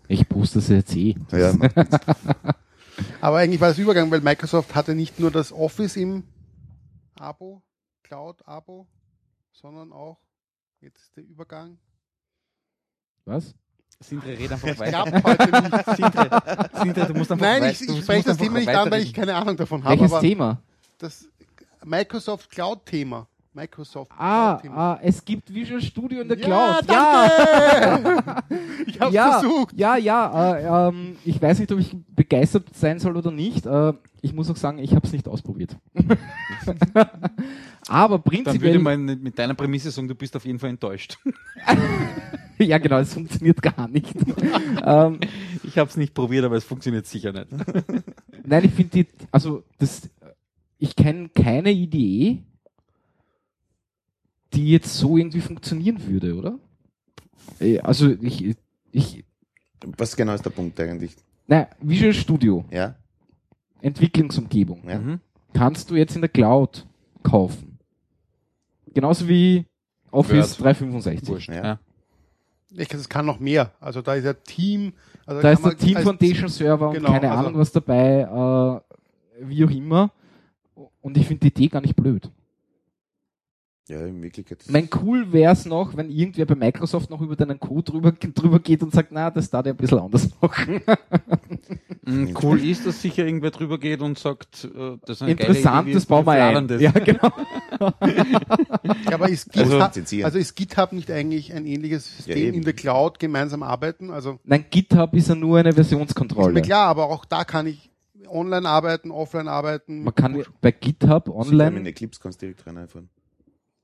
[0.08, 1.16] Ich poste das jetzt eh.
[1.32, 1.54] Ja,
[3.22, 6.24] Aber eigentlich war das Übergang, weil Microsoft hatte nicht nur das Office im
[7.16, 7.62] Abo,
[8.04, 8.88] Cloud-Abo,
[9.52, 10.18] sondern auch,
[10.82, 11.78] jetzt der Übergang.
[13.26, 13.54] Was?
[14.00, 15.04] Sindre, red einfach weiter.
[15.04, 15.86] klappt heute nicht.
[15.96, 19.14] Sindre, Sindre, du musst einfach Nein, ich, ich spreche das Thema nicht an, weil ich
[19.14, 19.92] keine Ahnung davon habe.
[20.00, 20.62] Welches Aber Thema?
[20.98, 21.28] das
[21.86, 23.28] Microsoft Cloud-Thema.
[23.54, 24.94] Microsoft Ah, Cloud-Thema.
[24.94, 26.90] ah, es gibt Visual Studio in der Ja, Cloud.
[26.90, 27.30] Ja,
[28.02, 28.44] danke!
[28.88, 29.78] ich habe ja, versucht.
[29.78, 30.56] ja, ja.
[30.56, 33.66] Äh, ähm, ich weiß nicht, ob ich begeistert sein soll oder nicht.
[33.66, 35.76] Äh, ich muss auch sagen, ich habe es nicht ausprobiert.
[37.88, 41.18] Aber Dann würde prinzipiell, man mit deiner Prämisse sagen, du bist auf jeden Fall enttäuscht.
[42.60, 44.14] ja genau, es funktioniert gar nicht.
[44.86, 45.20] ähm,
[45.64, 47.48] Ich habe es nicht probiert, aber es funktioniert sicher nicht.
[48.46, 50.10] Nein, ich finde die, also das,
[50.78, 52.44] ich kenne keine Idee,
[54.54, 56.60] die jetzt so irgendwie funktionieren würde, oder?
[57.60, 58.56] Äh, Also ich,
[58.92, 59.24] ich,
[59.98, 61.16] was genau ist der Punkt eigentlich?
[61.48, 62.96] nein, Visual Studio, Ja?
[63.82, 65.00] Entwicklungsumgebung, Ja.
[65.00, 65.20] Mhm.
[65.54, 66.86] kannst du jetzt in der Cloud
[67.24, 67.71] kaufen.
[68.94, 69.66] Genauso wie
[70.12, 70.78] Office Word.
[70.78, 71.30] 365.
[71.30, 71.50] Wurscht.
[71.50, 71.64] Ja.
[71.64, 71.80] Ja.
[72.74, 73.72] Ich, es kann noch mehr.
[73.80, 74.94] Also da ist ja Team.
[75.26, 78.22] Also Da ist der man Team Foundation Server und Genau, keine also- Ahnung was dabei,
[78.22, 80.12] äh, wie auch immer.
[81.02, 82.30] Und ich finde die Idee gar nicht blöd.
[83.90, 84.60] Ja, in Wirklichkeit.
[84.64, 88.60] Ich mein, cool wär's noch, wenn irgendwer bei Microsoft noch über deinen Code drüber, drüber
[88.60, 90.82] geht und sagt, na, das darf ich ein bisschen anders machen.
[92.04, 95.66] Mhm, Cool ist, dass sicher irgendwer drüber geht und sagt, äh, das ist eine Interessant,
[95.66, 96.80] geile Idee, das bauen wir ein.
[96.80, 97.32] Ja, genau.
[99.06, 100.26] Ja, aber ist Also, GitHub, lizenzieren.
[100.26, 102.58] also ist GitHub nicht eigentlich ein ähnliches System eben.
[102.58, 104.10] in der Cloud gemeinsam arbeiten?
[104.10, 106.62] Also Nein, GitHub ist ja nur eine ist mir Versionskontrolle.
[106.64, 107.92] klar, aber auch da kann ich
[108.28, 110.04] online arbeiten, offline arbeiten.
[110.04, 113.10] Man kann bei GitHub online, Eclipse kannst du direkt rein einfahren.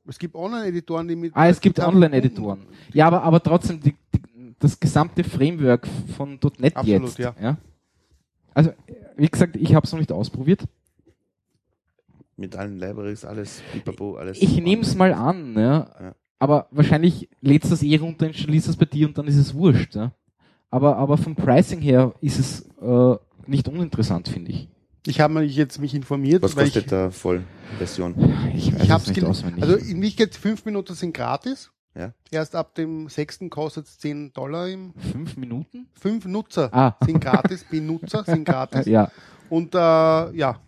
[0.07, 2.65] Es gibt Online-Editoren, die mit ah, es gibt Online-Editoren.
[2.93, 7.39] Ja, aber, aber trotzdem, die, die, das gesamte Framework von .NET Absolut, jetzt.
[7.39, 7.57] ja.
[8.53, 8.71] Also,
[9.17, 10.63] wie gesagt, ich habe es noch nicht ausprobiert.
[12.37, 14.41] Mit allen Libraries, alles, pipapo, alles.
[14.41, 15.89] Ich nehme es mal an, ja.
[15.99, 16.15] Ja.
[16.39, 19.53] aber wahrscheinlich lädst du das eh runter, installierst es bei dir und dann ist es
[19.53, 19.95] wurscht.
[19.95, 20.11] Ja.
[20.69, 23.15] Aber, aber vom Pricing her ist es äh,
[23.47, 24.69] nicht uninteressant, finde ich.
[25.07, 28.13] Ich habe mich jetzt mich informiert, Was weil kostet ich, da Vollversion?
[28.55, 29.63] Ich weiß ich es hab's nicht auswendig.
[29.63, 31.71] Also in Wirklichkeit fünf Minuten sind gratis.
[31.95, 32.13] Ja.
[32.29, 34.93] Erst ab dem sechsten kostet es 10 Dollar im.
[35.11, 35.87] Fünf Minuten?
[35.99, 36.95] Fünf Nutzer Ah.
[37.03, 38.85] sind gratis, Benutzer sind gratis.
[38.85, 39.09] Ja.
[39.49, 40.59] Und äh, ja,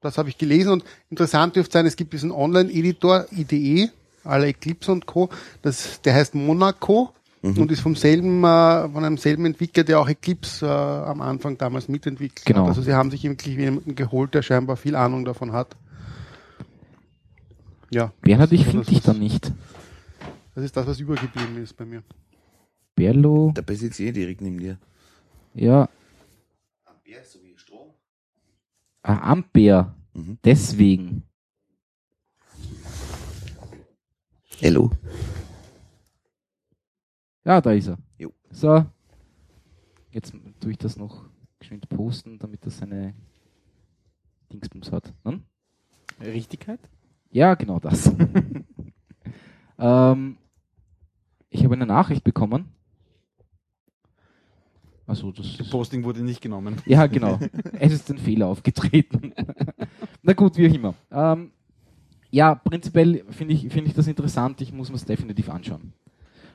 [0.00, 3.90] das habe ich gelesen und interessant dürfte sein, es gibt diesen Online-Editor IDE,
[4.24, 5.28] alle Eclipse und Co.
[5.62, 7.12] Das, der heißt Monaco
[7.44, 11.58] und ist vom selben, äh, von einem selben Entwickler, der auch Eclipse äh, am Anfang
[11.58, 12.62] damals mitentwickelt Genau.
[12.62, 12.68] hat.
[12.68, 15.76] Also sie haben sich wirklich jemanden geholt, der scheinbar viel Ahnung davon hat.
[17.90, 19.52] Ja, Bernhard, ich finde das dich ist- da nicht.
[20.54, 22.02] das ist das, was übergeblieben ist bei mir.
[22.96, 24.78] Berlo, Der besitzt eh direkt neben dir.
[25.54, 25.88] ja,
[27.04, 27.90] Ja, so wie Strom.
[29.02, 29.94] ah, Ampere.
[30.14, 30.38] Mhm.
[30.44, 31.22] Deswegen.
[34.60, 34.90] Hello.
[37.44, 37.98] Ja, da ist er.
[38.18, 38.32] Jo.
[38.50, 38.86] So.
[40.10, 41.24] Jetzt tue ich das noch
[41.58, 43.14] geschwind posten, damit das seine
[44.52, 45.12] Dingsbums hat.
[45.24, 45.42] Hm?
[46.20, 46.80] Richtigkeit?
[47.30, 48.06] Ja, genau das.
[49.78, 50.36] ähm,
[51.50, 52.68] ich habe eine Nachricht bekommen.
[55.06, 56.76] Also das Das Posting wurde nicht genommen.
[56.86, 57.38] Ja, genau.
[57.78, 59.34] es ist ein Fehler aufgetreten.
[60.22, 60.94] Na gut, wie auch immer.
[61.10, 61.50] Ähm,
[62.30, 64.60] ja, prinzipiell finde ich, finde ich das interessant.
[64.62, 65.92] Ich muss mir es definitiv anschauen.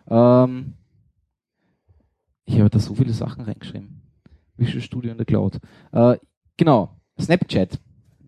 [0.07, 0.73] Ähm,
[2.53, 4.01] ich habe da so viele Sachen reingeschrieben.
[4.57, 5.59] Visual Studio in der Cloud.
[5.91, 6.17] Äh,
[6.57, 7.79] genau, Snapchat.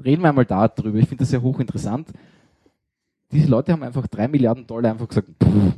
[0.04, 0.98] Reden wir einmal darüber.
[0.98, 2.10] Ich finde das sehr hochinteressant.
[3.32, 5.74] Diese Leute haben einfach drei Milliarden Dollar einfach gesagt, pff,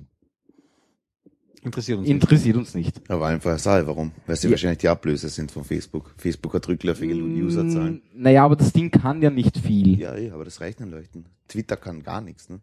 [1.61, 2.13] Interessiert uns nicht.
[2.21, 3.09] interessiert uns nicht.
[3.09, 4.11] Aber einfach Sache, warum?
[4.27, 4.51] Weil sie Ja.
[4.51, 6.13] wahrscheinlich die Ablöse sind von Facebook.
[6.17, 8.01] Facebook hat rückläufige Userzahlen.
[8.13, 9.97] Mm, Naja, aber das Ding kann ja nicht viel.
[9.99, 11.25] Ja, eh, aber das reicht den Leuten.
[11.47, 12.59] Twitter kann gar nichts, ne?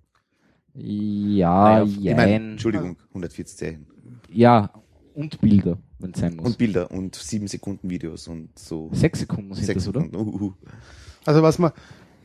[0.74, 3.86] Ja, Naja, ich meine, Entschuldigung, 140 Zeichen.
[4.30, 4.70] Ja,
[5.20, 6.46] und Bilder, wenn es sein muss.
[6.46, 8.90] Und Bilder und 7 Sekunden Videos und so.
[8.92, 10.02] Sechs Sekunden sind Sechs das, oder?
[10.02, 10.42] Sekunden.
[10.42, 10.52] Uh.
[11.24, 11.72] Also was man,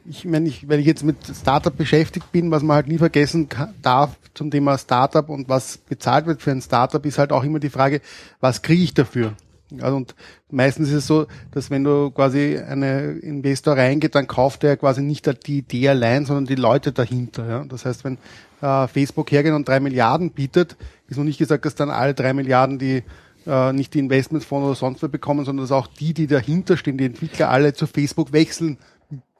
[0.07, 3.49] ich meine, ich, wenn ich jetzt mit Startup beschäftigt bin, was man halt nie vergessen
[3.81, 7.59] darf zum Thema Startup und was bezahlt wird für ein Startup, ist halt auch immer
[7.59, 8.01] die Frage,
[8.39, 9.33] was kriege ich dafür?
[9.81, 10.15] Also und
[10.51, 15.01] meistens ist es so, dass wenn du quasi eine Investor reingeht, dann kauft er quasi
[15.01, 17.47] nicht die Idee allein, sondern die Leute dahinter.
[17.47, 17.65] Ja?
[17.65, 18.17] Das heißt, wenn
[18.61, 20.75] äh, Facebook hergeht und drei Milliarden bietet,
[21.07, 23.03] ist noch nicht gesagt, dass dann alle drei Milliarden die
[23.47, 26.97] äh, nicht die Investmentsfonds oder sonst was bekommen, sondern dass auch die, die dahinter stehen,
[26.97, 28.77] die Entwickler alle zu Facebook wechseln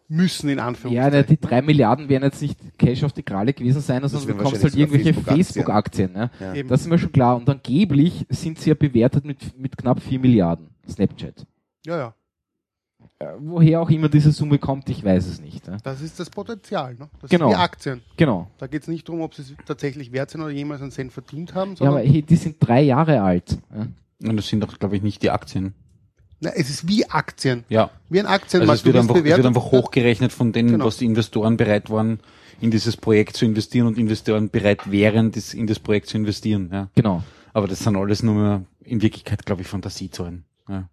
[0.07, 1.13] müssen, in Ja, Anführungszeichen.
[1.13, 4.35] na, die drei Milliarden werden jetzt nicht Cash auf die Kralle gewesen sein, sondern du
[4.37, 6.11] bekommst halt irgendwelche Facebook-Aktien.
[6.15, 6.29] Ja.
[6.39, 6.53] Ja.
[6.53, 6.69] Eben.
[6.69, 7.35] Das ist mir schon klar.
[7.37, 10.69] Und angeblich sind sie ja bewertet mit, mit knapp vier Milliarden.
[10.87, 11.45] Snapchat.
[11.85, 12.13] ja, ja.
[13.17, 15.65] Äh, woher auch immer diese Summe kommt, ich weiß es nicht.
[15.67, 15.77] Ja.
[15.83, 16.95] Das ist das Potenzial.
[16.95, 17.07] Ne?
[17.21, 17.47] Das Genau.
[17.47, 18.01] sind die Aktien.
[18.17, 18.51] Genau.
[18.57, 21.13] Da geht es nicht darum, ob sie es tatsächlich wert sind oder jemals einen Cent
[21.13, 23.57] verdient haben, Ja, sondern aber hey, die sind drei Jahre alt.
[23.73, 23.87] Ja.
[24.29, 25.73] Und das sind doch, glaube ich, nicht die Aktien.
[26.45, 27.63] Na, es ist wie Aktien.
[27.69, 27.89] Ja.
[28.09, 28.79] Wie ein Also Aktienmarkt.
[28.79, 30.85] es wird, einfach, wird einfach hochgerechnet von denen, Genau.
[30.85, 32.19] was die Investoren bereit waren,
[32.61, 36.69] in dieses Projekt zu investieren und Investoren bereit wären, das, in das Projekt zu investieren.
[36.71, 36.89] Ja.
[36.95, 37.23] Genau.
[37.53, 40.45] Aber das sind alles nur in Wirklichkeit, glaube ich, Fantasiezahlen.
[40.69, 40.87] Ja.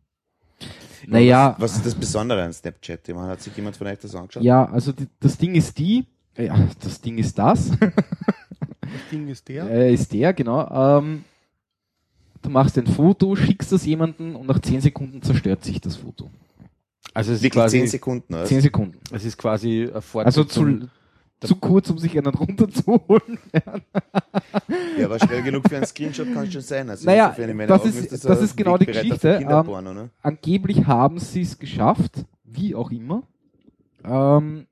[1.06, 3.08] Naja, Was ist das Besondere an Snapchat?
[3.08, 4.42] Ich meine, hat sich jemand von euch das angeschaut?
[4.44, 6.06] ja, also die, das Ding ist die,
[6.38, 7.90] ja, das Ding ist das, Das
[9.10, 9.68] Ding ist der.
[9.70, 10.98] äh, ist der, genau.
[10.98, 11.24] Ähm,
[12.42, 16.30] du machst ein Foto, schickst das jemanden und nach zehn Sekunden zerstört sich das Foto.
[17.14, 18.44] Also es ist Wirklich quasi, 10 Sekunden, oder?
[18.44, 18.98] Zehn Sekunden.
[19.12, 20.00] es ist quasi eine Also
[20.44, 20.88] Fortsetzung.
[21.40, 23.38] zu, zu kurz, um sich einen runterzuholen.
[24.98, 26.88] Ja, aber schnell genug für einen Screenshot kann schon sein.
[26.88, 30.10] Also Naja, das Augen ist- das das ein ist genau die Geschichte, Kinderporno, ne?
[30.22, 33.22] Angeblich haben sie es geschafft, wie auch immer,
[34.04, 34.66] ähm,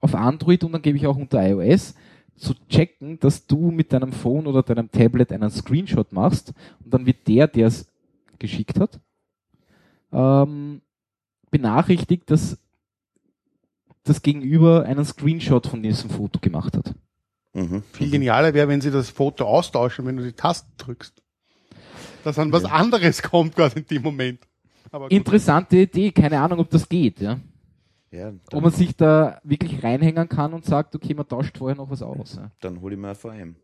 [0.00, 1.94] auf Android und angeblich auch unter iOS,
[2.42, 6.52] zu checken, dass du mit deinem Phone oder deinem Tablet einen Screenshot machst
[6.84, 7.86] und dann wird der, der es
[8.38, 8.98] geschickt hat,
[10.12, 10.82] ähm,
[11.50, 12.58] benachrichtigt, dass
[14.02, 16.94] das Gegenüber einen Screenshot von diesem Foto gemacht hat.
[17.52, 17.84] Mhm.
[17.92, 21.22] Viel genialer wäre, wenn sie das Foto austauschen, wenn du die Taste drückst.
[22.24, 24.40] Dass dann was anderes kommt quasi in dem Moment.
[25.10, 27.38] Interessante Idee, keine Ahnung, ob das geht, ja.
[28.12, 31.76] Ja, Ob dann, man sich da wirklich reinhängen kann und sagt, okay, man tauscht vorher
[31.76, 32.36] noch was aus.
[32.36, 32.50] Ja.
[32.60, 33.56] dann hol ich mir ein VM.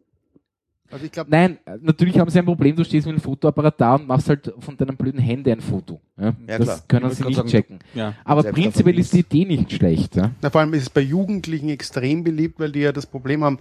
[0.91, 3.97] Also ich glaube, Nein, natürlich haben sie ein Problem, du stehst mit einem Fotoapparat da
[3.97, 6.01] und machst halt von deinem blöden Handy ein Foto.
[6.17, 6.81] Ja, Ja, das klar.
[6.89, 7.79] können sie nicht gerade checken.
[7.95, 8.15] ja.
[8.25, 10.17] Aber Selbst prinzipiell ist die Idee nicht schlecht.
[10.17, 10.31] Ja?
[10.41, 13.59] Na, vor allem ist es bei Jugendlichen extrem beliebt, weil die ja das Problem haben,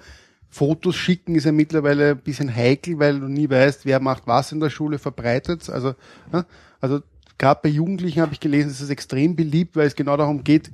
[0.50, 4.54] Fotos schicken ist ja mittlerweile ein bisschen heikel, weil du nie weißt, wer macht was
[4.54, 5.96] in der Schule, verbreitet Also,
[6.32, 6.46] ja,
[6.80, 7.02] also
[7.38, 10.72] gerade bei Jugendlichen habe ich gelesen, ist es extrem beliebt, weil es genau darum geht,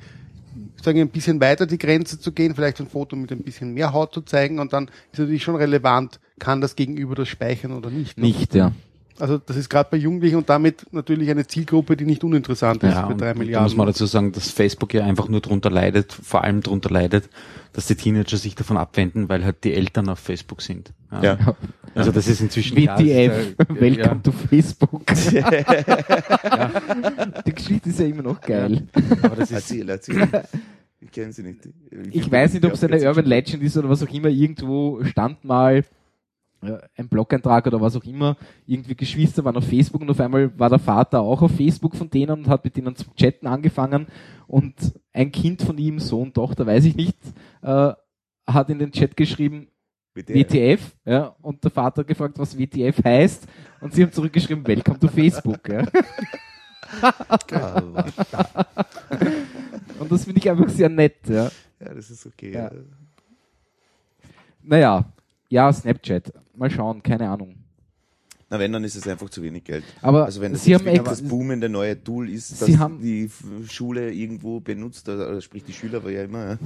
[0.82, 3.94] sagen ein bisschen weiter die Grenze zu gehen, vielleicht ein Foto mit ein bisschen mehr
[3.94, 7.90] Haut zu zeigen und dann ist natürlich schon relevant, kann das Gegenüber das speichern oder
[7.90, 8.18] nicht.
[8.18, 8.72] Nicht, ja.
[9.20, 12.92] Also das ist gerade bei Jugendlichen und damit natürlich eine Zielgruppe, die nicht uninteressant ist
[12.94, 13.64] Ja, für und drei da Milliarden.
[13.66, 17.30] muss man dazu sagen, dass Facebook ja einfach nur drunter leidet, vor allem drunter leidet,
[17.74, 20.92] dass die Teenager sich davon abwenden, weil halt die Eltern auf Facebook sind.
[21.22, 21.38] Ja.
[21.96, 25.04] Also das ist inzwischen WTF, ja- Welcome to Facebook.
[27.46, 28.88] Die Geschichte ist ja immer noch geil.
[29.22, 30.28] Aber das ist, Erzähl, erzähl.
[31.02, 31.60] Ich kenne sie nicht.
[32.12, 34.30] Ich weiß nicht, ob es eine Urban Legend ist oder was auch immer.
[34.30, 35.84] Irgendwo stand mal
[36.96, 38.38] ein Blog-Eintrag oder was auch immer.
[38.66, 42.10] Irgendwie Geschwister waren auf Facebook und auf einmal war der Vater auch auf Facebook von
[42.10, 44.08] denen und hat mit denen zu chatten angefangen.
[44.48, 44.76] Und
[45.14, 47.18] ein Kind von ihm, Sohn, Tochter, weiß ich nicht,
[47.62, 47.94] äh,
[48.48, 49.68] hat in den Chat geschrieben,
[50.16, 53.48] WTF, ja, und der Vater hat gefragt, was WTF heißt,
[53.82, 55.86] und sie haben zurückgeschrieben, Welcome to Facebook, ja.
[57.50, 57.82] Ja,
[59.98, 61.50] Und das finde ich einfach sehr nett, ja.
[61.80, 62.52] das ist okay.
[62.52, 62.66] Ja.
[62.66, 62.72] Ja.
[64.62, 65.06] Naja,
[65.50, 66.32] ja, Snapchat.
[66.56, 67.56] Mal schauen, keine Ahnung.
[68.50, 69.84] Na, wenn, dann ist es einfach zu wenig Geld.
[70.04, 72.78] Aber also wenn das Sie jetzt haben ex- das boomende neue Tool ist, Sie das
[72.80, 73.28] haben- die
[73.68, 76.58] Schule irgendwo benutzt, also, sprich die Schüler, aber ja immer, ja,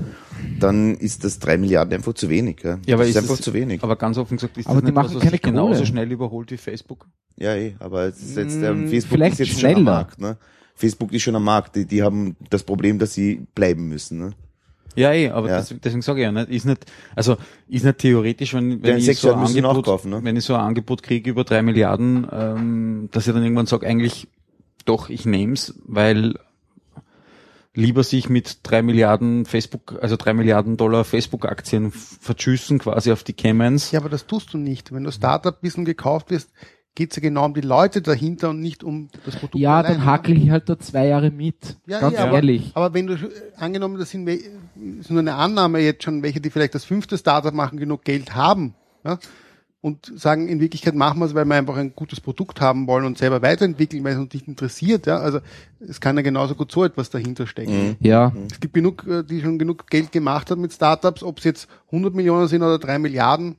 [0.60, 2.62] dann ist das drei Milliarden einfach zu wenig.
[2.64, 3.82] Ja, Ja, aber das ist ist einfach das- zu wenig.
[3.84, 5.86] Aber ganz offen gesagt, ist Aber das die nicht machen was, was keine sich genauso
[5.86, 7.08] schnell überholt wie Facebook?
[7.38, 9.92] Ja, eh, aber es ist jetzt, ähm, Mm, Facebook vielleicht ist jetzt schon am schneller.
[9.92, 10.20] Markt.
[10.20, 10.38] Ne?
[10.76, 11.76] Facebook ist schon am Markt.
[11.78, 14.18] Die, die haben das Problem, dass sie bleiben müssen.
[14.20, 14.32] Ne?
[14.98, 15.58] Ja, eh, aber Ja.
[15.60, 16.86] Deswegen, deswegen sage ich ja, nicht, ist nicht,
[17.16, 17.38] also
[17.68, 20.24] ist nicht theoretisch, wenn, wenn ich so Angebot, ne?
[20.24, 23.86] wenn ich so ein Angebot kriege über drei Milliarden, ähm, dass ich dann irgendwann sage,
[23.86, 24.28] eigentlich
[24.86, 26.34] doch, ich nehm's, weil
[27.76, 33.34] lieber sich mit drei Milliarden Facebook, also drei Milliarden Dollar Facebook-Aktien vertschüssen quasi auf die
[33.34, 33.92] Caymans.
[33.92, 34.92] Ja, aber das tust du nicht.
[34.92, 36.50] Wenn du Startup bist und gekauft wirst,
[36.98, 39.56] geht's ja genau um die Leute dahinter und nicht um das Produkt.
[39.62, 40.12] Ja, alleine, dann ne?
[40.12, 41.78] hakel ich halt da zwei Jahre mit.
[41.86, 42.72] Ja, Ganz ja, aber, ehrlich.
[42.74, 46.50] Aber wenn du äh, angenommen, das sind ist nur eine Annahme jetzt schon, welche, die
[46.50, 48.74] vielleicht das fünfte Startup machen, genug Geld haben,
[49.06, 49.20] ja,
[49.80, 53.06] und sagen, in Wirklichkeit machen wir es, weil wir einfach ein gutes Produkt haben wollen
[53.06, 55.20] und selber weiterentwickeln, weil es uns nicht interessiert, ja.
[55.20, 55.40] Also
[55.80, 57.96] es kann ja genauso gut so etwas dahinter stecken.
[58.00, 61.44] ja, Es gibt genug, äh, die schon genug Geld gemacht haben mit Startups, ob es
[61.44, 63.58] jetzt 100 Millionen sind oder 3 Milliarden.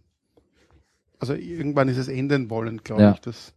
[1.21, 3.13] Also irgendwann ist es enden wollen, glaube Ja.
[3.13, 3.21] ich.
[3.21, 3.53] Das,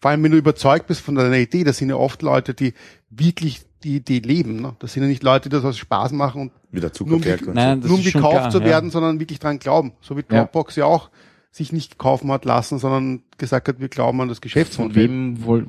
[0.00, 2.74] vor allem, wenn du überzeugt bist von deiner Idee, das sind ja oft Leute, die
[3.10, 4.60] wirklich die Idee leben.
[4.60, 4.74] Ne?
[4.78, 7.54] Das sind ja nicht Leute, die das aus Spaß machen und Wieder nur um, und
[7.54, 8.64] Nein, das nur um gekauft klar, zu ja.
[8.64, 9.92] werden, sondern wirklich dran glauben.
[10.00, 10.40] So wie Ja.
[10.44, 11.10] Dropbox ja, auch
[11.50, 14.94] sich nicht kaufen hat lassen, sondern gesagt hat, wir glauben an das von Geschäftsmodell.
[15.08, 15.66] wem woll,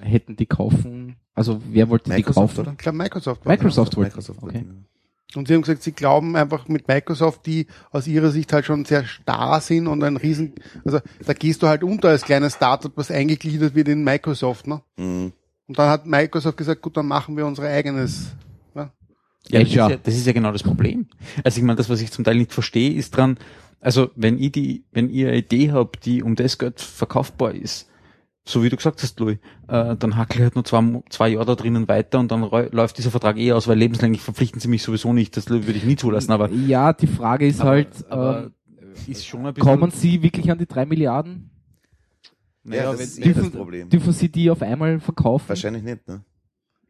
[0.00, 1.16] hätten die kaufen?
[1.34, 2.60] Also wer wollte die Microsoft, kaufen?
[2.60, 2.72] oder?
[2.72, 3.52] Ich glaube, Microsoft war.
[3.52, 4.08] Microsoft wollte.
[4.10, 4.42] Microsoft.
[4.42, 4.64] Okay.
[5.34, 8.86] Und sie haben gesagt, sie glauben einfach mit Microsoft, die aus ihrer Sicht halt schon
[8.86, 10.54] sehr starr sind und ein riesen,
[10.86, 14.80] also da gehst du halt unter als kleines Startup, was eingegliedert wird in Microsoft, ne?
[14.96, 15.32] Mhm.
[15.66, 18.32] Und dann hat Microsoft gesagt, gut, dann machen wir unser eigenes.
[18.74, 18.90] Ne?
[19.48, 21.08] Ja, das ist ja, das ist ja genau das Problem.
[21.44, 23.38] Also ich meine, das, was ich zum Teil nicht verstehe, ist dran,
[23.80, 27.88] also wenn ich die, wenn ihr eine Idee habt, die um das Geld verkaufbar ist,
[28.48, 29.38] so wie du gesagt hast, Louis,
[29.68, 32.98] äh, dann hackel ich halt nur zwei, zwei Jahre da drinnen weiter und dann läuft
[32.98, 35.96] dieser Vertrag eh aus, weil lebenslänglich verpflichten sie mich sowieso nicht, das würde ich nie
[35.96, 38.52] zulassen, aber, Ja, die Frage ist aber, halt, aber ähm,
[39.06, 41.50] ist schon ein bisschen, kommen sie wirklich an die drei Milliarden?
[42.64, 43.88] naja, Ja, das ist eh das Dürfen, Problem.
[43.90, 45.48] dürfen sie die auf einmal verkaufen?
[45.48, 46.22] Wahrscheinlich nicht, ne?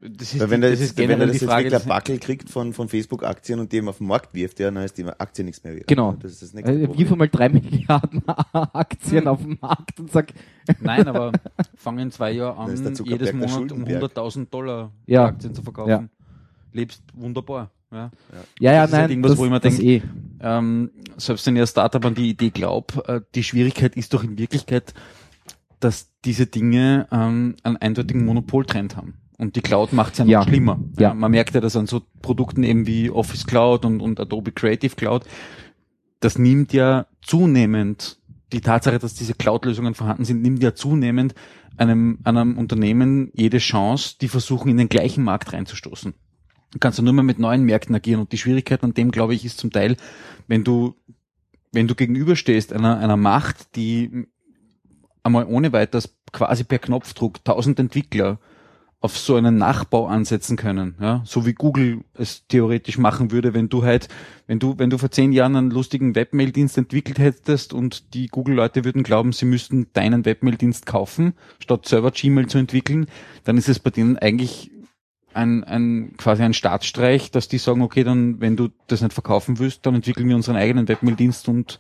[0.01, 1.65] Das ist, Weil wenn die- das jetzt, ist wenn der generell das die jetzt Frage,
[1.65, 4.61] wirklich das, ein Backel kriegt von, von Facebook-Aktien und die eben auf den Markt wirft,
[4.61, 5.89] ja, dann ist die Aktie nichts mehr wert.
[5.89, 6.13] Genau.
[6.21, 6.99] Das ist das nächste Problem.
[7.11, 8.23] wirf mal drei Milliarden
[8.53, 10.33] Aktien auf den Markt und sag,
[10.81, 11.33] nein, aber
[11.75, 14.03] fangen in zwei Jahren an, jedes Monat um Schuldenberg.
[14.13, 15.25] 100.000 Dollar Ja.
[15.27, 15.91] Aktien zu verkaufen.
[15.91, 16.05] Ja.
[16.73, 18.11] Lebst wunderbar, ja.
[18.61, 20.03] ja, ja, Das ist halt nein, irgendwas, das, wo ich mir das denk, eh.
[20.41, 24.23] ähm, selbst wenn ihr als Startup an die Idee glaubt, äh, die Schwierigkeit ist doch
[24.23, 24.95] in Wirklichkeit,
[25.81, 29.15] dass diese Dinge ähm, einen eindeutigen Monopoltrend haben.
[29.39, 30.43] Und die Cloud macht es ja noch Ja.
[30.43, 30.81] schlimmer.
[30.99, 31.15] Ja.
[31.15, 34.95] Man merkt ja, dass an so Produkten eben wie Office Cloud und, und Adobe Creative
[34.97, 35.25] Cloud,
[36.21, 38.19] das nimmt ja zunehmend,
[38.53, 41.35] die Tatsache, dass diese Cloud-Lösungen vorhanden sind, nimmt ja zunehmend
[41.77, 46.15] einem, einem Unternehmen jede Chance, die versuchen, in den gleichen Markt reinzustoßen.
[46.73, 49.35] Du kannst ja nur mal mit neuen Märkten agieren und die Schwierigkeit an dem, glaube
[49.35, 49.97] ich, ist zum Teil,
[50.49, 50.97] wenn du,
[51.73, 54.27] wenn du gegenüberstehst einer, einer Macht, die
[55.23, 58.41] einmal ohne weiteres quasi per Knopfdruck tausend Entwickler
[59.01, 63.69] auf so einen Nachbau ansetzen können, ja, so wie Google es theoretisch machen würde, wenn
[63.69, 64.09] du halt,
[64.49, 68.85] wenn du, wenn du vor zehn Jahren einen lustigen Webmail-Dienst entwickelt hättest und die Google-Leute
[68.85, 73.07] würden glauben, sie müssten deinen Webmail-Dienst kaufen, statt selber Gmail zu entwickeln,
[73.45, 74.73] dann ist es bei denen eigentlich
[75.33, 79.61] ein, ein quasi ein Staatsstreich, dass die sagen, okay, dann, wenn du das nicht verkaufen
[79.61, 81.79] willst, dann entwickeln wir unseren eigenen Webmail-Dienst und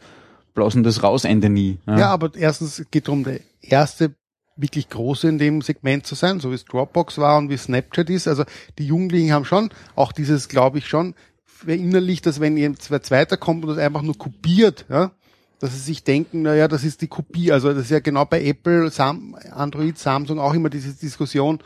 [0.55, 1.79] blausen das raus, Ende nie.
[1.87, 4.15] Ja, aber erstens geht darum, der erste
[4.59, 8.11] wirklich große in dem Segment zu sein, so wie es Dropbox war und wie Snapchat
[8.11, 8.29] ist.
[8.29, 8.45] Also
[8.79, 13.37] die Jugendlichen haben schon auch dieses, glaube ich, schon verinnerlicht, dass wenn jetzt wer Zweiter
[13.37, 15.13] kommt und das einfach nur kopiert, ja,
[15.61, 17.53] dass sie sich denken, na ja, das ist die Kopie.
[17.53, 21.61] Also das ist ja genau bei Apple, Sam, Android, Samsung auch immer diese Diskussion,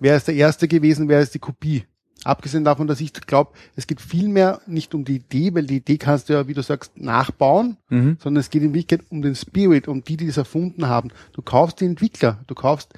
[0.00, 1.84] wer ist der Erste gewesen, wer ist die Kopie.
[2.26, 5.76] Abgesehen davon, dass ich glaube, es geht viel mehr nicht um die Idee, weil die
[5.76, 8.18] Idee kannst du ja, wie du sagst, nachbauen, Mhm.
[8.20, 11.10] sondern es geht in Wirklichkeit um den Spirit, um die, die das erfunden haben.
[11.32, 12.92] Du kaufst die Entwickler, du kaufst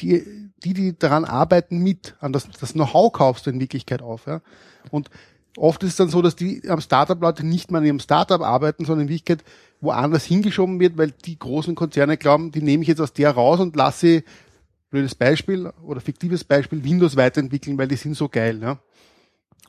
[0.00, 0.24] die,
[0.64, 4.26] die, die daran arbeiten mit, an das, das Know-how kaufst du in Wirklichkeit auf.
[4.26, 4.42] Ja?
[4.90, 5.10] Und
[5.56, 8.84] oft ist es dann so, dass die am Startup-Leute nicht mehr an ihrem Startup arbeiten,
[8.84, 9.44] sondern in Wirklichkeit
[9.80, 13.60] woanders hingeschoben wird, weil die großen Konzerne glauben, die nehme ich jetzt aus der raus
[13.60, 14.24] und lasse
[14.96, 18.58] blödes Beispiel oder fiktives Beispiel Windows weiterentwickeln, weil die sind so geil.
[18.62, 18.78] Ja?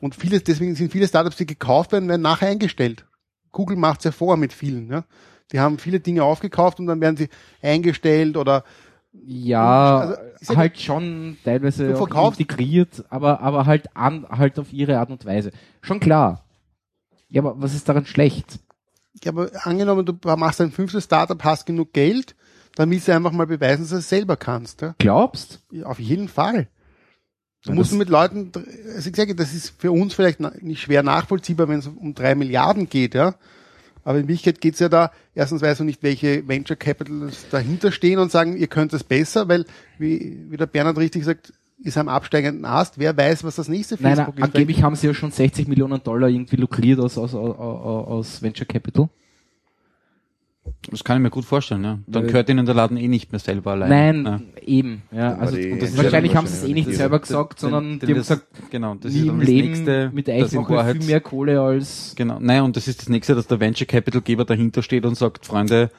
[0.00, 3.04] Und viele, deswegen sind viele Startups, die gekauft werden, werden nachher eingestellt.
[3.52, 4.90] Google macht's ja vor mit vielen.
[4.90, 5.04] Ja?
[5.52, 7.28] Die haben viele Dinge aufgekauft und dann werden sie
[7.62, 8.64] eingestellt oder
[9.12, 15.10] Ja, Also, ja- halt schon teilweise integriert, aber, aber halt an, halt auf ihre Art
[15.10, 15.50] und Weise.
[15.82, 16.44] Schon klar.
[17.28, 18.60] Ja, aber was ist daran schlecht?
[19.24, 22.36] Ja, aber angenommen, du machst ein fünftes Startup, hast genug Geld,
[22.78, 24.82] dann willst du einfach mal beweisen, dass du es selber kannst.
[24.82, 24.94] Ja?
[24.98, 25.60] Glaubst?
[25.72, 26.68] Ja, Auf jeden Fall.
[27.64, 28.52] Du Ja, musst mit Leuten,
[28.94, 32.36] also ich sage, das ist für uns vielleicht nicht schwer nachvollziehbar, wenn es um drei
[32.36, 33.34] Milliarden geht, ja.
[34.04, 38.20] Aber in Wirklichkeit geht's ja da, erstens weißt du nicht, welche Venture Capitals dahinter stehen
[38.20, 39.64] und sagen, ihr könnt es besser, weil,
[39.98, 41.52] wie, wie der Bernhard richtig sagt,
[41.82, 43.00] ist am absteigenden Ast.
[43.00, 46.00] Wer weiß, was das nächste Nein, Facebook nein, angeblich haben sie ja schon 60 Millionen
[46.00, 49.08] Dollar irgendwie lukriert aus, aus, aus, aus Venture Capital.
[50.90, 51.98] Das kann ich mir gut vorstellen, ja.
[52.06, 54.22] Dann Weil- gehört ihnen der Laden eh nicht mehr selber allein.
[54.22, 54.24] Nein,
[54.56, 54.62] Ja.
[54.66, 55.02] eben.
[55.12, 58.28] Ja, also wahrscheinlich haben sie es eh nicht selber gesagt, sondern Denn- die haben das-
[58.28, 61.20] gesagt, genau, das nie ist im dann das Leben nächste, mit Eisenbach Wahrheit, viel mehr
[61.20, 64.82] Kohle als Genau, nein, und das ist das nächste, dass der Venture Capital Geber dahinter
[64.82, 65.90] steht und sagt, Freunde,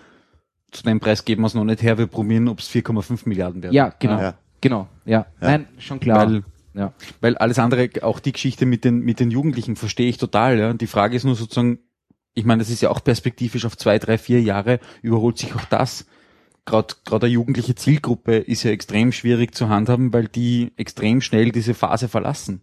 [0.72, 3.64] zu dem Preis geben wir es noch nicht her, wir probieren, ob es 4,5 Milliarden
[3.64, 3.74] werden.
[3.74, 4.34] ja, genau, Ja.
[4.62, 5.26] genau, ja.
[5.42, 6.28] Nein, schon klar.
[6.28, 6.44] Weil,
[6.76, 6.94] ja.
[7.22, 10.74] weil alles andere, auch die Geschichte mit den, mit den Jugendlichen verstehe ich total, ja.
[10.74, 11.80] Die Frage ist nur sozusagen,
[12.34, 15.66] ich meine, das ist ja auch perspektivisch auf zwei, drei, vier Jahre, überholt sich auch
[15.66, 16.06] das.
[16.66, 21.52] Gerade gerade eine jugendliche Zielgruppe ist ja extrem schwierig zu handhaben, weil die extrem schnell
[21.52, 22.62] diese Phase verlassen.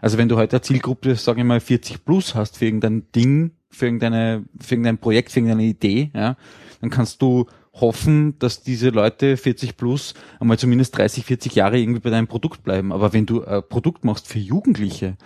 [0.00, 3.52] Also wenn du heute eine Zielgruppe, sage ich mal, 40 plus hast für irgendein Ding,
[3.70, 6.36] für irgendeine, für irgendein Projekt, für irgendeine Idee, ja,
[6.80, 12.00] dann kannst du hoffen, dass diese Leute 40 plus einmal zumindest 30, 40 Jahre irgendwie
[12.00, 12.92] bei deinem Produkt bleiben.
[12.92, 15.16] Aber wenn du ein Produkt machst für Jugendliche,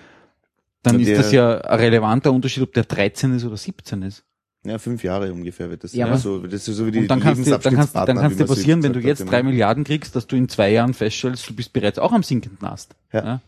[0.86, 4.02] dann Ja, ist der- das ja ein relevanter Unterschied, ob der 13 ist oder 17
[4.02, 4.24] ist.
[4.64, 5.92] Ja, fünf Jahre ungefähr wird das.
[5.94, 8.16] Ja, Ja, so, das ist so wie die Und dann kannst dir, dann kannst, dann
[8.18, 9.50] kannst dir passieren, wenn du jetzt hat, drei immer.
[9.50, 12.96] Milliarden kriegst, dass du in zwei Jahren feststellst, du bist bereits auch am sinkenden Ast.
[13.12, 13.40] Ja.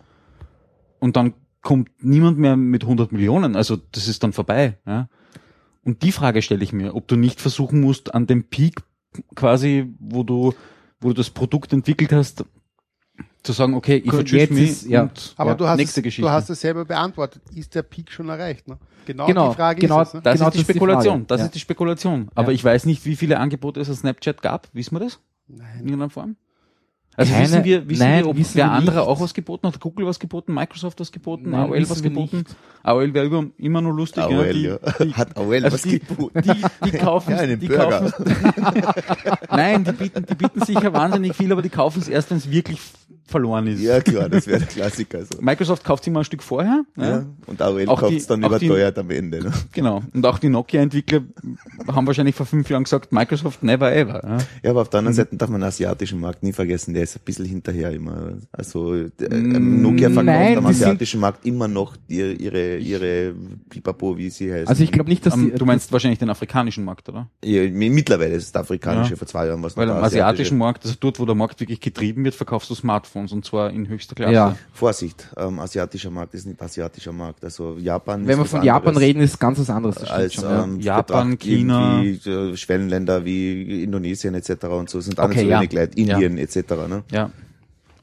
[1.01, 4.79] Und dann kommt niemand mehr mit 100 Millionen, also das ist dann vorbei.
[4.87, 5.09] Ja?
[5.85, 8.83] Und die Frage stelle ich mir, ob du nicht versuchen musst, an dem Peak
[9.35, 10.55] quasi, wo du,
[11.01, 12.45] wo du das Produkt entwickelt hast,
[13.43, 15.03] zu sagen, okay, ich jetzt mich ist- ja.
[15.03, 16.23] und Aber Ja, du, hast nächste es, Geschichte.
[16.29, 17.43] du hast es selber beantwortet.
[17.55, 18.69] Ist der Peak schon erreicht?
[18.69, 18.79] Ne?
[19.07, 20.03] Genau, Genau, die Frage genau.
[20.03, 20.15] ist es.
[20.15, 20.21] Ne?
[20.23, 21.15] das Genau, ist die das ist die Spekulation.
[21.15, 21.25] Frage.
[21.29, 21.47] Das Ja.
[21.47, 22.29] ist die Spekulation.
[22.35, 24.69] Aber ich weiß nicht, wie viele Angebote es auf Snapchat gab.
[24.75, 25.21] Wissen wir das?
[25.49, 25.67] In Nein.
[25.79, 26.37] irgendeiner Form?
[27.19, 29.67] Also Keine- wissen wir, wissen nein, wir, ob wissen der wir andere auch was geboten
[29.67, 29.81] hat?
[29.81, 30.55] Google was geboten?
[30.55, 31.51] Microsoft was geboten?
[31.51, 32.37] Nein, AOL was geboten?
[32.39, 32.57] nicht.
[32.85, 34.23] AOL wäre über, immer nur lustig.
[34.23, 34.79] AOL, die, ja.
[35.01, 36.43] die, Hat AOL also was die, geboten?
[36.43, 36.53] die,
[36.85, 38.01] die kaufen, Ja, die Burger.
[38.09, 38.25] kaufen,
[39.51, 42.49] nein, die bieten, die bieten sicher wahnsinnig viel, aber die kaufen es erst, wenn es
[42.53, 42.79] wirklich
[43.29, 43.81] verloren ist.
[43.81, 45.21] Ja, klar, das wäre der Klassiker.
[45.25, 45.39] So.
[45.41, 46.83] Microsoft kauft immer ein Stück vorher.
[46.97, 47.09] Ja.
[47.09, 47.27] Ja.
[47.47, 49.43] Und AOL Auch kauft die- es dann auch die- überteuert am Ende.
[49.45, 49.53] Ne?
[49.73, 50.03] Genau.
[50.15, 51.21] Und auch die Nokia-Entwickler
[51.87, 54.23] haben wahrscheinlich vor fünf Jahren gesagt, Microsoft never ever.
[54.25, 54.39] Ja.
[54.63, 55.17] Ja, aber auf der anderen Mhm.
[55.17, 58.33] Seite darf man den asiatischen Markt nie vergessen, der ist ein bisschen hinterher immer.
[58.53, 63.35] Also äh, Nokia verkauft Nein, am die asiatischen Markt immer noch die, ihre, ihre
[63.69, 64.69] Pipapo, wie sie heißt.
[64.69, 67.29] Also ich glaube nicht, dass die, Ähm, du meinst wahrscheinlich den afrikanischen Markt, oder?
[67.45, 69.17] ja, mittlerweile ist es der afrikanische, Ja.
[69.17, 72.25] vor zwei Jahren was Weil am asiatischen Markt, also dort, wo der Markt wirklich getrieben
[72.25, 74.33] wird, verkaufst du Smartphones und zwar in höchster Klasse.
[74.33, 74.57] Ja.
[74.73, 77.45] Vorsicht, ähm, asiatischer Markt ist nicht asiatischer Markt.
[77.45, 79.99] Also Japan wenn ist wir von Japan reden, ist ganz was anderes.
[80.05, 80.65] Als schon, ja.
[80.65, 82.03] ähm, Japan, China.
[82.03, 84.65] äh, Schwellenländer wie Indonesien etc.
[84.67, 85.61] und so sind auch Okay, nicht so ja.
[85.61, 86.57] wenig Leute, Indien etc.
[86.89, 87.03] Ne?
[87.11, 87.31] Ja.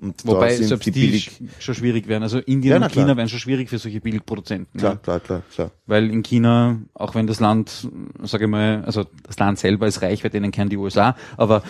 [0.01, 1.29] Und Wobei da selbst die billig.
[1.29, 2.21] sch- schon schwierig wären.
[2.23, 3.17] Also Indien Ja, na und China klar.
[3.17, 4.79] wären schon schwierig für solche Billigproduzenten.
[4.79, 4.97] Klar, Ja.
[4.97, 5.71] klar, klar, klar.
[5.85, 7.87] Weil in China, auch wenn das Land,
[8.23, 11.63] sage ich mal, also das Land selber ist reich, weil denen kennen die USA, aber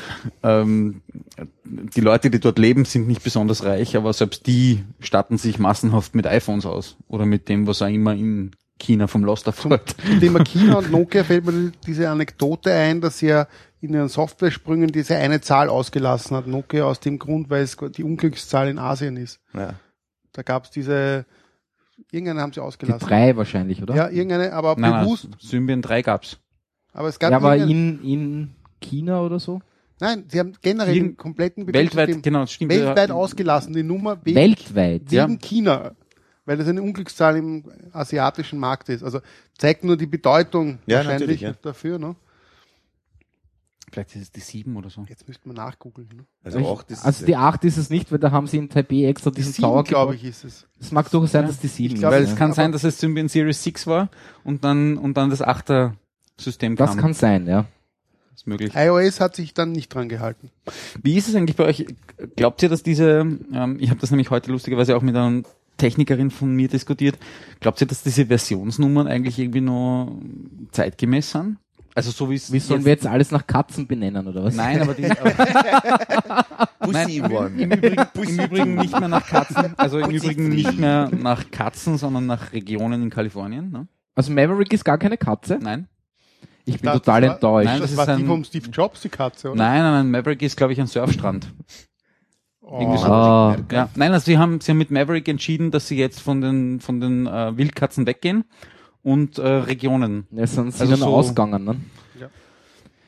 [0.43, 1.01] ähm,
[1.65, 6.15] die Leute, die dort leben, sind nicht besonders reich, aber selbst die statten sich massenhaft
[6.15, 9.95] mit iPhones aus oder mit dem, was auch immer in China vom Lost erfolgt.
[10.05, 13.47] Zum Thema China und Nokia fällt mir diese Anekdote ein, dass ja
[13.82, 18.03] in ihren Software-Sprüngen diese eine Zahl ausgelassen hat, Nokia aus dem Grund, weil es die
[18.03, 19.39] Unglückszahl in Asien ist.
[19.53, 19.76] Ja.
[20.34, 21.26] Da gab es diese,
[22.11, 23.07] irgendeine haben sie Die ausgelassen.
[23.07, 23.95] drei wahrscheinlich, oder?
[23.95, 25.26] Ja, irgendeine, aber Nein, bewusst.
[25.30, 26.38] nein, Symbian 3 gab's.
[26.93, 29.61] Aber es gab ja, aber in, in China oder so?
[30.01, 32.71] nein, sie haben generell den kompletten Weltweit, Betriebssystem genau, das stimmt.
[32.71, 35.03] weltweit Ja, ausgelassen, die Nummer wegen, Weltweit.
[35.11, 35.38] wegen Ja.
[35.39, 35.91] China.
[36.46, 39.04] Weil das eine Unglückszahl im asiatischen Markt ist.
[39.04, 39.20] Also
[39.58, 41.54] zeigt nur die Bedeutung Ja, wahrscheinlich ja.
[41.62, 41.98] dafür.
[41.98, 42.16] Ne?
[43.91, 45.06] Vielleicht ist es die 7 oder so.
[45.08, 46.10] Jetzt müsste man nachgoogeln.
[46.16, 46.26] Ne?
[46.43, 48.68] Also Ich- auch das also die 8 ist es nicht, weil da haben sie in
[48.70, 50.24] Taipei extra Die diesen sieben, Tower glaube gebaut.
[50.24, 50.68] ich, ist es.
[50.80, 51.48] Es mag durchaus sein, Ja.
[51.48, 52.30] dass die 7 Ich glaub, Weil ja.
[52.30, 54.10] es kann sein, dass es Symbian Series 6 war
[54.43, 55.93] und dann, und dann das 8er
[56.38, 57.00] System Das kam.
[57.00, 57.66] kann sein, ja.
[58.36, 58.74] ist möglich.
[58.76, 60.52] iOS hat sich dann nicht dran gehalten.
[61.02, 61.86] Wie ist es eigentlich bei euch?
[62.36, 63.20] Glaubt ihr, dass diese,
[63.54, 65.43] ähm, ich habe das nämlich heute lustigerweise auch mit einer
[65.78, 67.17] Technikerin von mir diskutiert,
[67.59, 70.19] glaubt ihr, dass diese Versionsnummern eigentlich irgendwie noch
[70.71, 71.57] zeitgemäß sind?
[71.97, 74.53] Also so wie es Wie sollen wir jetzt alles nach Katzen benennen, oder was?
[74.55, 75.32] Nein, aber die, aber,
[76.80, 77.61] Pussy nein, One.
[77.61, 81.97] im Übrigen, im Übrigen nicht mehr nach Katzen, also im Übrigen nicht mehr nach Katzen,
[81.97, 83.71] sondern nach Regionen in Kalifornien.
[83.71, 83.88] Ne?
[84.13, 85.57] Also Maverick ist gar keine Katze?
[85.61, 85.88] Nein,
[86.65, 87.65] Ich bin dachte, total das war- enttäuscht.
[87.65, 89.57] Nein, das, das war ist die vom Steve Jobs, die Katze, oder?
[89.57, 91.47] nein, nein, nein, Maverick ist glaube ich ein Surfstrand.
[92.68, 93.05] Irgendwie so.
[93.05, 96.41] Ah, Ja, nein, also sie haben, sie haben mit Maverick entschieden, dass sie jetzt von
[96.41, 98.43] den, von den äh, Wildkatzen weggehen
[99.03, 100.28] und äh, Regionen.
[100.32, 101.76] ja, sind sie Also dann so- ausgegangen, ne?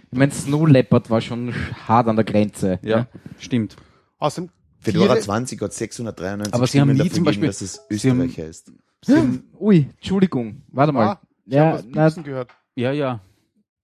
[0.09, 1.53] Ich meine, Snow Leopard war schon
[1.85, 2.79] hart an der Grenze.
[2.81, 3.07] Ja,
[3.39, 3.75] stimmt.
[4.19, 4.49] Außerdem
[4.79, 8.09] Fedora Tiere- 20 hat 693 Aber sie haben Stimmen nie zum Beispiel- dass es sie
[8.09, 8.71] haben- Österreich heißt.
[9.59, 10.61] Ui, Entschuldigung.
[10.69, 11.07] Warte mal.
[11.07, 12.51] Ah, ich hab ja, was na, gehört.
[12.75, 13.19] Ja, ja.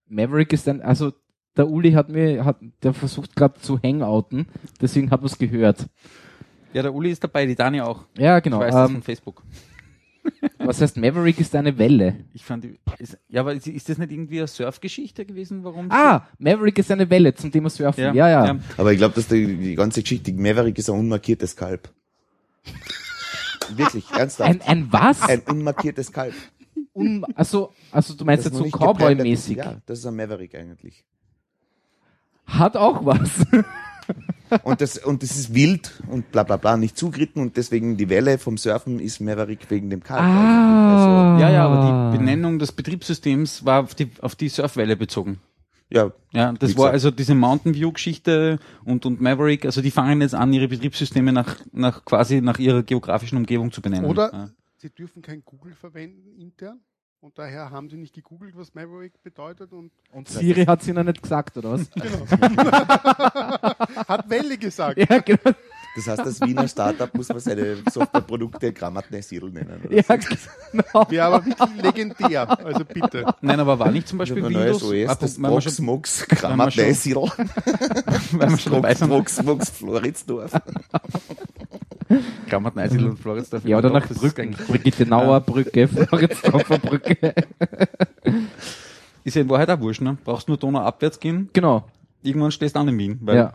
[0.08, 1.12] Maverick ist ein, also
[1.56, 4.48] der Uli hat mir, hat, der versucht gerade zu hangouten,
[4.82, 5.88] deswegen hat man's gehört.
[6.74, 8.06] Ja, der Uli ist dabei, die Dani auch.
[8.18, 8.60] Ja, Ich genau.
[8.60, 9.44] weiß das ähm, von Facebook.
[10.58, 12.26] was heißt Maverick ist eine Welle?
[12.34, 15.92] Ich fand, die, ist, ja, aber ist, ist das nicht irgendwie eine Surfgeschichte gewesen, warum?
[15.92, 18.04] Ah, Maverick ist eine Welle zum Thema Surfen.
[18.04, 18.46] Ja, ja.
[18.46, 18.60] ja.
[18.78, 21.90] Aber ich glaube, dass die, die ganze Geschichte, Maverick ist ein unmarkiertes Kalb.
[23.76, 24.50] Wirklich, ernsthaft.
[24.50, 25.22] Ein, ein was?
[25.22, 26.34] Ein unmarkiertes Kalb.
[26.94, 29.58] Un, also, also du meinst Das jetzt so Cowboy-mäßig.
[29.58, 31.04] Ja, das ist ein Maverick eigentlich.
[32.46, 33.30] Hat auch was.
[34.64, 38.08] Und das, und das ist wild und bla bla bla, nicht zugeritten und deswegen die
[38.10, 40.22] Welle vom Surfen ist Maverick wegen dem Kalb.
[40.22, 41.40] Ah.
[41.40, 45.40] Ja, ja, aber die Benennung des Betriebssystems war auf die, auf die Surfwelle bezogen.
[45.92, 49.90] Also, ja, Ja, das war also diese Mountain View Geschichte und, und Maverick, also die
[49.92, 54.06] fangen jetzt an, ihre Betriebssysteme nach, nach quasi nach ihrer geografischen Umgebung zu benennen.
[54.06, 54.50] Oder Ja.
[54.78, 56.80] sie dürfen kein Google verwenden intern
[57.24, 61.06] und daher haben sie nicht gegoogelt, was Maverick bedeutet und Und Siri hat sie noch
[61.06, 61.90] nicht gesagt, oder was?
[64.08, 64.98] hat Welle gesagt.
[64.98, 65.40] ja, genau.
[65.96, 69.84] das heißt, als Wiener Startup muss man seine Softwareprodukte Grammatnesil nennen.
[69.86, 69.96] Oder?
[69.96, 71.10] Ja, genau.
[71.10, 72.60] Wäre aber wirklich legendär.
[72.66, 73.26] Also bitte.
[73.40, 76.38] Nein, aber war nicht zum Beispiel neues Windows, OS, das weil wir Box wir schon-
[76.38, 77.16] Grammatnesil.
[77.16, 80.52] weil wir schon sind, Box Mux Floridsdorf.
[82.48, 83.66] Klammert Neisel und Floridsdorf.
[83.66, 84.52] Ja, oder nach Brücken.
[84.68, 87.34] Brigittenauer Brücke, Floridsdorfer Brücke.
[89.24, 90.18] Ist ja in Wahrheit auch wurscht, ne?
[90.24, 91.86] Brauchst nur Donau abwärts gehen, Genau.
[92.22, 93.20] irgendwann stehst du an in Wien.
[93.22, 93.54] Weil Ja.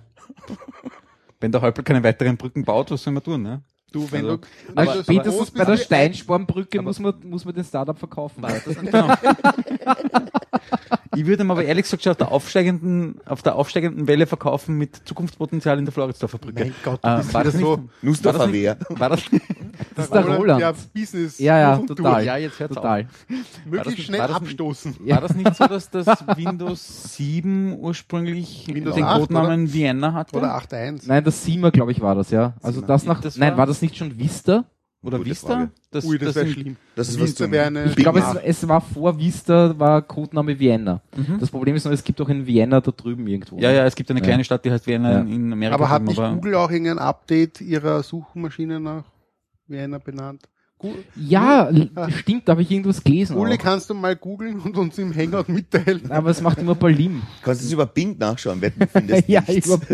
[1.41, 3.63] wenn der Halbel keine weiteren Brücken baut, was soll man tun, ne?
[3.91, 4.43] Du, wenn Also, du,
[4.75, 8.45] Aber wenn spätestens groß bei der Steinspornbrücke muss man, muss man den Startup verkaufen.
[8.83, 9.15] Genau.
[11.17, 14.77] Ich würde ihm aber ehrlich gesagt schon auf der aufsteigenden, auf der aufsteigenden Welle verkaufen
[14.77, 16.65] mit Zukunftspotenzial in der Floridsdorfer Brücke.
[16.67, 18.77] Mein Gott, Äh, du bist war das nicht, so Nussdorfer war das Wehr.
[18.89, 19.21] nicht, war das,
[19.97, 20.61] Das ist der Roland.
[20.61, 21.39] Ja, Business.
[21.39, 22.25] Ja, ja, total.
[22.25, 23.09] Ja, jetzt hört's total.
[23.65, 24.97] Möglichst das- schnell war das- abstoßen.
[25.01, 30.37] war das nicht so, dass das Windows 7 ursprünglich Windows den 8, Codenamen Vienna hatte?
[30.37, 31.05] Oder 8.1.
[31.09, 32.53] Nein, das Siemer, glaube ich, war das, ja.
[32.63, 34.65] Also das nach, Das nein, war- war das nicht schon Vista?
[35.01, 35.47] Oder Gute Vista?
[35.47, 35.71] Frage.
[35.93, 36.77] Das, Ui, das wäre sind- schlimm.
[36.97, 41.01] Das ist Vista wäre eine- Ich glaube, es, es war vor Vista, war Codename Vienna.
[41.17, 41.39] Mhm.
[41.39, 43.59] Das Problem ist nur, es gibt auch in Vienna da drüben irgendwo.
[43.59, 44.27] Ja, ja, es gibt eine Ja.
[44.27, 45.21] kleine Stadt, die heißt Vienna Ja.
[45.21, 45.77] in- Amerika.
[45.77, 49.05] Aber hat nicht aber Google auch irgendein Update ihrer Suchmaschine nach
[49.69, 50.43] Vienna benannt?
[50.81, 53.37] Gu Ja, l- stimmt, da habe ich irgendwas gelesen.
[53.37, 53.59] Uli, Auch.
[53.59, 56.11] kannst du mal googeln und uns im Hangout mitteilen?
[56.11, 57.23] Aber es macht immer Balim.
[57.43, 59.67] Kannst du es über Bing nachschauen, wetten, du findest ja, nichts.
[59.69, 59.79] über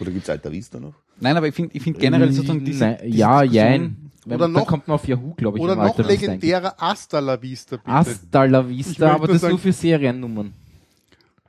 [0.00, 0.94] Oder gibt's Alta Vista noch?
[1.20, 3.96] Nein, aber ich finde ich find generell sozusagen diese, Nein, diese Ja, Diskussion- jein.
[4.26, 5.64] Wenn, Oder dann noch- kommt man auf Yahoo, glaube ich.
[5.64, 7.90] Oder im noch Alter, das ist legendärer Asta la Vista, bitte.
[7.90, 10.52] Hasta la Ich Vista, aber nur das sagen- nur für Seriennummern.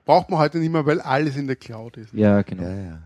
[0.06, 2.14] Braucht man heute nicht mehr, weil alles in der Cloud ist.
[2.14, 2.64] Ja, genau.
[2.64, 3.00] Ja, ja.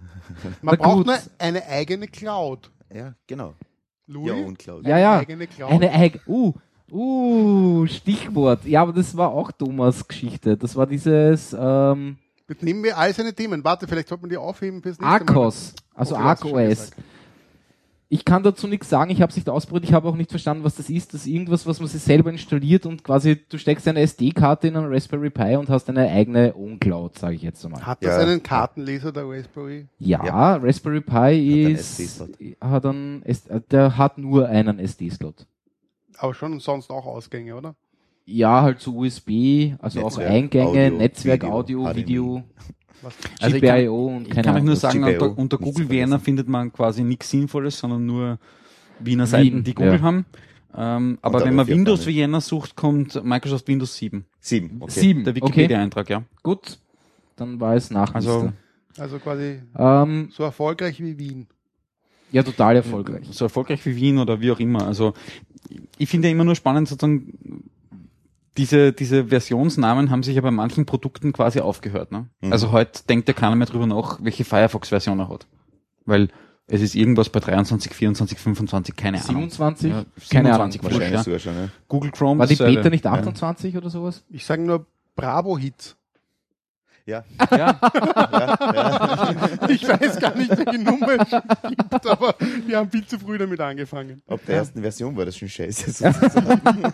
[0.43, 1.05] Man Na braucht gut.
[1.07, 2.71] nur eine eigene Cloud.
[2.93, 3.53] Ja, genau.
[4.07, 4.27] Louis?
[4.27, 4.87] Ja, und Cloud.
[4.87, 5.11] Ja, ja.
[5.13, 5.71] Eine eigene Cloud.
[5.71, 6.53] Eine eigene, uh,
[6.91, 8.65] uh, Stichwort.
[8.65, 10.55] Ja, aber das war auch Thomas Geschichte.
[10.57, 12.17] Das war dieses, ähm,
[12.47, 13.63] Jetzt nehmen wir all seine Themen.
[13.63, 15.31] Warte, vielleicht sollte man die aufheben fürs nächste Mal.
[15.35, 16.91] Arcos, also hast du schon ArcOS.
[18.07, 20.63] Ich kann dazu nichts sagen, ich habe es nicht ausprobiert, ich habe auch nicht verstanden,
[20.63, 21.13] was das ist.
[21.15, 24.77] Das ist irgendwas, was man sich selber installiert und quasi du steckst eine SD-Karte in
[24.77, 27.83] einen Raspberry Pi und hast eine eigene Own-Cloud, sage ich jetzt einmal.
[27.83, 28.19] Hat das Ja.
[28.27, 29.87] einen Kartenleser, der Raspberry?
[29.97, 30.55] Ja, Ja.
[30.57, 32.21] Raspberry Pi ist,
[32.61, 33.23] hat einen,
[33.71, 35.47] der hat nur einen SD-Slot.
[36.17, 37.75] Aber schon sonst auch Ausgänge, oder?
[38.25, 41.95] Ja, halt so USB, also auch Netzwerk, Eingänge, Audio, Netzwerk, Video, Audio, HDMI.
[41.97, 42.43] Video,
[43.01, 43.13] Was?
[43.39, 45.89] Also ich kann- GPIO und Ich kann euch nur sagen, GPIO, unter, unter Google.
[45.89, 48.39] Vienna findet man quasi nichts Sinnvolles, sondern nur
[48.99, 50.01] Wiener Seiten, die Google ja.
[50.01, 50.25] haben.
[50.77, 51.67] Ähm, aber wenn man.
[51.67, 54.25] Windows Vienna sucht, kommt Microsoft Windows 7.
[54.39, 54.77] Sieben.
[54.81, 54.99] Okay.
[54.99, 56.23] Sieben, Der okay, Wikipedia-Eintrag, ja.
[56.43, 56.79] gut.
[57.35, 58.51] Dann war es nach Also-.
[58.97, 61.47] Also quasi Ähm, so erfolgreich wie Wien.
[62.31, 63.27] ja, total erfolgreich.
[63.29, 64.87] So erfolgreich wie Wien oder wie auch immer.
[64.87, 65.13] Also
[65.97, 67.33] ich finde ja immer nur spannend, sozusagen,
[68.57, 72.11] diese, diese Versionsnamen haben sich ja bei manchen Produkten quasi aufgehört.
[72.11, 72.27] Ne?
[72.41, 72.51] Mhm.
[72.51, 75.47] Also heute denkt ja keiner mehr drüber nach, welche Firefox-Version er hat.
[76.05, 76.29] Weil
[76.67, 79.49] es ist irgendwas bei 23, 24, 25, keine Ahnung.
[79.49, 79.91] 27?
[79.91, 80.71] Ja, Keine Ahnung.
[80.71, 81.77] 27 Wahrscheinlich ja.
[81.87, 82.39] Google Chrome.
[82.39, 82.55] War die.
[82.55, 84.23] Beta nicht 28 oder sowas?
[84.29, 85.95] Ich sage nur Bravo-Hits.
[87.07, 87.23] Ja.
[87.51, 87.79] Ja,
[89.69, 91.29] Ich weiß gar nicht, welche Nummer es
[91.69, 92.33] gibt, aber
[92.65, 94.23] wir haben viel zu früh damit angefangen.
[94.27, 95.91] Ab der ersten Version war das schon scheiße.
[95.91, 96.93] sozusagen.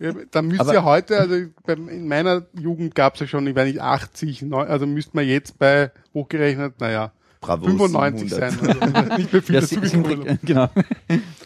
[0.00, 3.54] Ja, Da müsst Aber- ihr heute, also in meiner Jugend gab es ja schon, ich
[3.54, 7.12] weiß nicht, 80, neun- also müsste man jetzt bei hochgerechnet, naja,
[7.46, 8.52] Bravo 95 700.
[8.52, 8.94] sein.
[8.94, 10.38] Also nicht mehr viel ja dazu gekommen.
[10.44, 10.68] genau.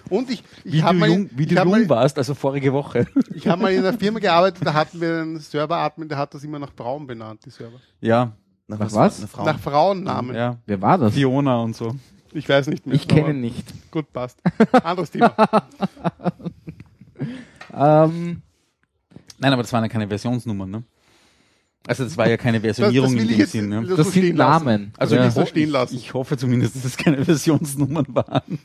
[0.09, 2.35] Und ich, ich Wie habe du mal, jung, wie ich du jung mal, warst, also
[2.35, 3.07] vorige Woche.
[3.35, 6.43] ich hab mal in einer Firma gearbeitet, da hatten wir einen Serveradmin, der hat das
[6.45, 7.79] immer nach Frauen benannt, die Server.
[8.01, 8.33] Ja,
[8.67, 9.21] Nach, Nach was?
[9.21, 9.45] Nach Frauen.
[9.47, 10.35] Nach Frauennamen.
[10.37, 10.57] ja.
[10.67, 11.15] Wer war das?
[11.15, 11.95] Fiona und so.
[12.33, 12.95] Ich weiß nicht mehr.
[12.95, 13.91] Ich kenne nicht.
[13.91, 14.39] Gut, passt.
[14.85, 15.35] Anderes Thema.
[17.73, 18.43] Ähm,
[19.39, 20.83] Nein, aber das waren ja keine Versionsnummern, ne?
[21.87, 23.87] Also das war ja keine Das, das Versionierung will in ich dem Sinn, ne?
[23.87, 24.65] das stehen sind lassen.
[24.65, 24.93] Namen.
[24.99, 25.25] Also ja.
[25.25, 25.97] nicht so stehen lassen.
[25.97, 28.59] Ich hoffe zumindest, dass es keine Versionsnummern waren.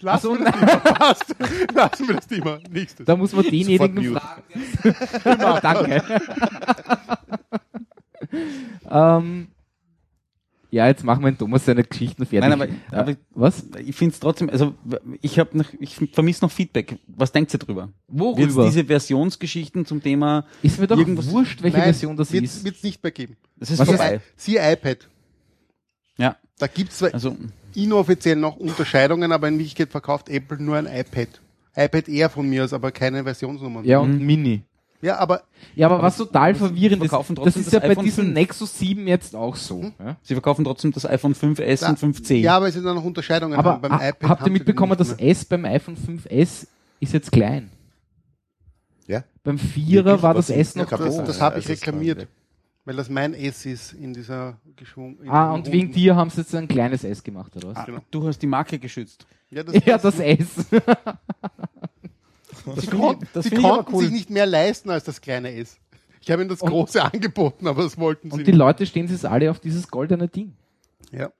[0.00, 0.78] So, wir das Thema.
[0.78, 1.34] Passt.
[1.74, 2.58] Lassen wir das Thema.
[2.70, 3.06] Nächstes.
[3.06, 4.42] Da muss man denjenigen fragen.
[5.62, 6.02] Danke.
[8.90, 9.48] ähm,
[10.72, 12.48] ja, jetzt machen wir den Thomas seine Geschichten fertig.
[12.48, 12.52] Nein,
[12.90, 13.64] aber- aber- äh, was?
[13.84, 14.74] Ich finde es trotzdem, also
[15.20, 16.98] ich habe noch, ich vermisse noch Feedback.
[17.06, 17.90] Was denkt ihr drüber?
[18.08, 18.64] Wird Worüber?
[18.64, 22.64] diese Versionsgeschichten zum Thema, ist mir doch irgendwas- wurscht, welche Nein, Version das wird, ist.
[22.64, 23.36] Wird's nicht mehr geben.
[23.56, 24.20] das ist Was ist- vorbei.
[24.34, 25.08] Siehe iPad.
[26.18, 27.36] Ja, Da gibt's zwar also
[27.74, 31.28] inoffiziell noch Unterscheidungen, aber in Wirklichkeit verkauft Apple nur ein iPad.
[31.76, 33.84] iPad Air von mir aus, aber keine Versionsnummern.
[33.84, 34.62] Ja, und Mini.
[35.02, 35.42] Ja, aber
[35.74, 38.34] Ja, aber, was total verwirrend ist, das ist ja bei diesem 5.
[38.34, 39.90] Nexus 7 jetzt auch so.
[39.98, 40.16] Ja?
[40.22, 42.34] sie verkaufen trotzdem das iPhone 5S da, und 5C.
[42.36, 43.58] Ja, aber es sind dann noch Unterscheidungen.
[43.58, 45.12] Aber beim ha- iPad habt haben ihr mitbekommen, das.
[45.14, 46.66] S beim iPhone 5S
[47.00, 47.70] ist jetzt klein?
[49.08, 49.24] Ja?
[49.42, 50.22] Beim Vierer Wirklich?
[50.22, 51.24] war Was das S noch Ja, Das, groß.
[51.26, 52.28] das habe ich reklamiert,
[52.84, 55.18] weil das mein S ist in dieser geschwungen.
[55.20, 57.76] in Ah, und wegen dir haben sie jetzt ein kleines S gemacht, oder was?
[57.78, 58.00] Ah, genau.
[58.12, 59.26] Du hast die Marke geschützt.
[59.50, 60.46] Ja, das, Ja, das S.
[62.76, 64.02] sie konnten, das sie konnten cool.
[64.04, 65.78] sich nicht mehr leisten als das kleine S.
[66.20, 68.58] Ich habe ihnen das große angeboten, aber das wollten sie Und die nicht.
[68.58, 70.54] Leute stehen sich alle auf dieses goldene Ding.
[71.10, 71.30] Ja.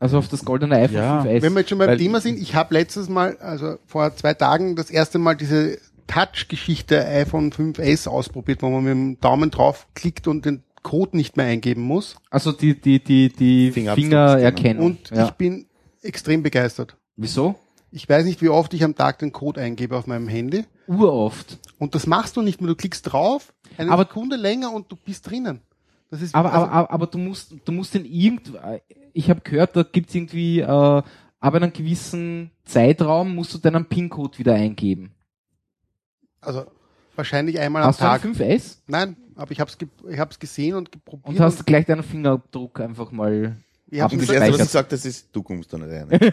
[0.00, 1.22] Also auf das goldene iPhone Ja.
[1.22, 1.42] 5S.
[1.42, 4.74] Wenn wir jetzt schon beim Thema sind, ich habe letztes Mal, also vor zwei Tagen,
[4.74, 5.78] das erste Mal diese
[6.08, 11.36] Touch-Geschichte iPhone 5S ausprobiert, wo man mit dem Daumen drauf klickt und den Code nicht
[11.36, 12.16] mehr eingeben muss.
[12.30, 14.28] also die, die, die, die Fingerabdruckscanner.
[14.34, 14.84] Fingererkennung.
[14.86, 15.26] Und ja.
[15.26, 15.66] ich bin
[16.02, 16.96] extrem begeistert.
[17.16, 17.54] Wieso?
[17.94, 20.64] Ich weiß nicht, wie oft ich am Tag den Code eingebe auf meinem Handy.
[20.86, 21.58] Uroft.
[21.78, 22.68] Und das machst du nicht mehr.
[22.68, 25.60] Du klickst drauf, eine Aber- Sekunde länger und du bist drinnen.
[26.10, 28.52] Das ist Aber, also, aber, aber, aber du musst, du musst den irgend,
[29.12, 31.04] ich habe gehört, da gibt's irgendwie, äh, ab
[31.54, 35.14] einem gewissen Zeitraum musst du deinen PIN-Code wieder eingeben.
[36.40, 36.64] also
[37.14, 38.22] wahrscheinlich einmal Hast du am Tag.
[38.30, 38.78] 5S?
[38.86, 39.78] Nein, aber ich habe es
[40.10, 41.26] ich hab's gesehen und probiert.
[41.28, 43.56] Und hast gleich deinen Fingerabdruck einfach mal
[43.94, 46.32] ich Haben Das erste, was ich sage, das ist, du kommst da nicht rein.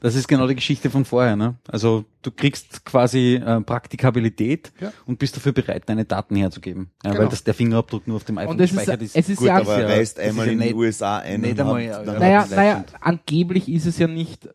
[0.00, 1.36] Das ist genau die Geschichte von vorher.
[1.36, 1.54] Ne?
[1.68, 4.92] Also du kriegst quasi äh, Praktikabilität Ja.
[5.06, 6.90] und bist dafür bereit, deine Daten herzugeben.
[7.04, 7.22] Ja, Genau.
[7.22, 9.16] Weil das der Fingerabdruck nur auf dem iPhone Und es ist, gespeichert ist.
[9.16, 11.60] es ist Gut, ja, aber ja- reist einmal ja in den USA ein nicht und
[11.60, 14.50] einmal, hat ja, naja, naja, angeblich ist es ja nicht äh,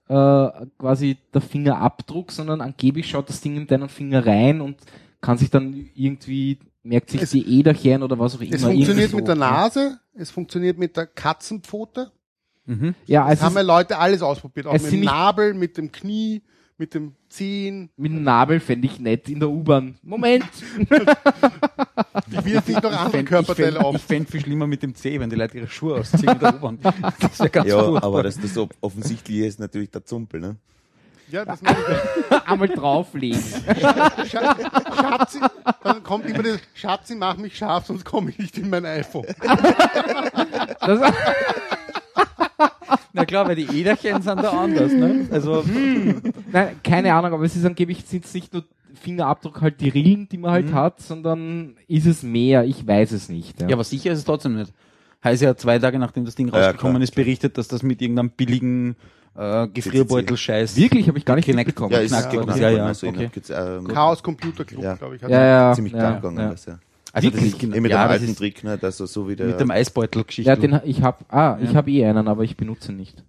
[0.78, 4.78] quasi der Fingerabdruck, sondern angeblich schaut das Ding in deinen Finger rein und
[5.22, 8.53] kann sich dann irgendwie, merkt sich Es- die Äderchen oder was auch immer.
[8.55, 9.17] Es funktioniert so.
[9.17, 12.11] mit der Nase, es funktioniert mit der Katzenpfote.
[12.65, 12.95] Mhm.
[13.05, 14.67] Ja, Es haben ja Leute alles ausprobiert.
[14.67, 16.41] Auch mit dem Nabel, mit dem Knie,
[16.77, 17.89] mit dem Zehen.
[17.97, 19.95] mit dem Nabel fände ich nett in der U-Bahn.
[20.03, 20.45] Moment!
[22.32, 23.95] Ich will jetzt nicht noch andere Körperteile auf.
[23.95, 26.55] Ich fände viel schlimmer mit dem C, wenn die Leute ihre Schuhe ausziehen in der
[26.55, 26.79] U-Bahn.
[27.19, 28.03] Das wäre ganz Ja, furchtbar.
[28.03, 30.55] aber das, das ob- Offensichtliche ist natürlich der Zumpel, ne?
[31.32, 32.41] Ja, das meine ich.
[32.47, 33.39] Einmal drauflegen.
[33.39, 34.25] Scha-
[34.95, 35.39] Schatzi,
[35.84, 39.25] dann kommt immer das Schatzi, mach mich scharf, sonst komme ich nicht in mein iPhone.
[40.79, 41.13] Das,
[43.13, 44.91] Na klar, weil die Äderchen sind da anders.
[44.91, 45.27] Ne?
[45.32, 45.63] Also
[46.51, 48.63] nein, keine Ahnung, aber es ist angeblich sind es nicht nur
[48.93, 50.73] Fingerabdruck halt die Rillen, die man halt Mhm.
[50.75, 52.63] hat, sondern ist es mehr?
[52.65, 53.59] Ich weiß es nicht.
[53.61, 53.67] Ja.
[53.69, 54.73] Ja, aber sicher ist es trotzdem nicht.
[55.23, 57.03] Heißt ja, zwei Tage nachdem das Ding Ja, ja, rausgekommen klar.
[57.03, 58.95] ist, berichtet, dass das mit irgendeinem billigen
[59.36, 60.75] äh, Gefrierbeutel-Scheiß.
[60.75, 61.93] Wirklich, habe ich gar nicht Kinect- mitbekommen.
[61.93, 63.29] Ja, ist Knack- geknackt ja, ja, also okay.
[63.49, 64.95] hab ähm, Chaos Computer Club, Ja.
[64.95, 65.23] glaube ich.
[65.23, 66.38] hat Ja, ja, ziemlich ja, klar gegangen.
[66.39, 66.49] ja.
[66.51, 66.79] Das, ja.
[67.13, 67.53] Also das Wirklich?
[67.53, 69.36] ist genau, Eh mit ja, dem das alten ist Trick, ne, dass er so wie
[69.36, 70.49] der, mit dem Eisbeutel-Geschichte.
[70.49, 71.75] Ja, den ich habe, ah, ich Ja.
[71.75, 73.23] habe eh einen, aber ich benutze ihn nicht.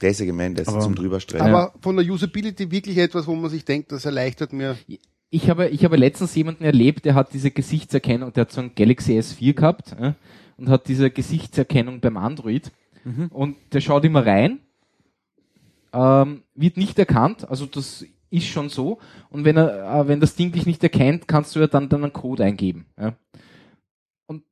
[0.00, 1.46] der ist ja gemein, der ist Aber- zum drüberstreichen.
[1.48, 4.76] Aber von der Usability wirklich etwas, wo man sich denkt, das erleichtert mir.
[5.30, 8.70] Ich habe, ich habe letztens jemanden erlebt, der hat diese Gesichtserkennung, der hat so ein
[8.76, 10.12] Galaxy S4 gehabt äh,
[10.56, 12.70] und hat diese Gesichtserkennung beim Android
[13.30, 14.60] und der schaut immer rein,
[15.98, 18.98] ähm, wird nicht erkannt, also das ist schon so
[19.30, 22.02] und wenn er, äh, wenn das Ding dich nicht erkennt, kannst du ja dann, dann
[22.04, 22.86] einen Code eingeben.
[23.00, 23.14] Ja.
[24.26, 24.42] Und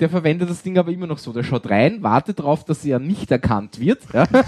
[0.00, 1.32] der verwendet das Ding aber immer noch so.
[1.32, 4.02] Der schaut rein, wartet darauf, dass er nicht erkannt wird.
[4.12, 4.26] Ja.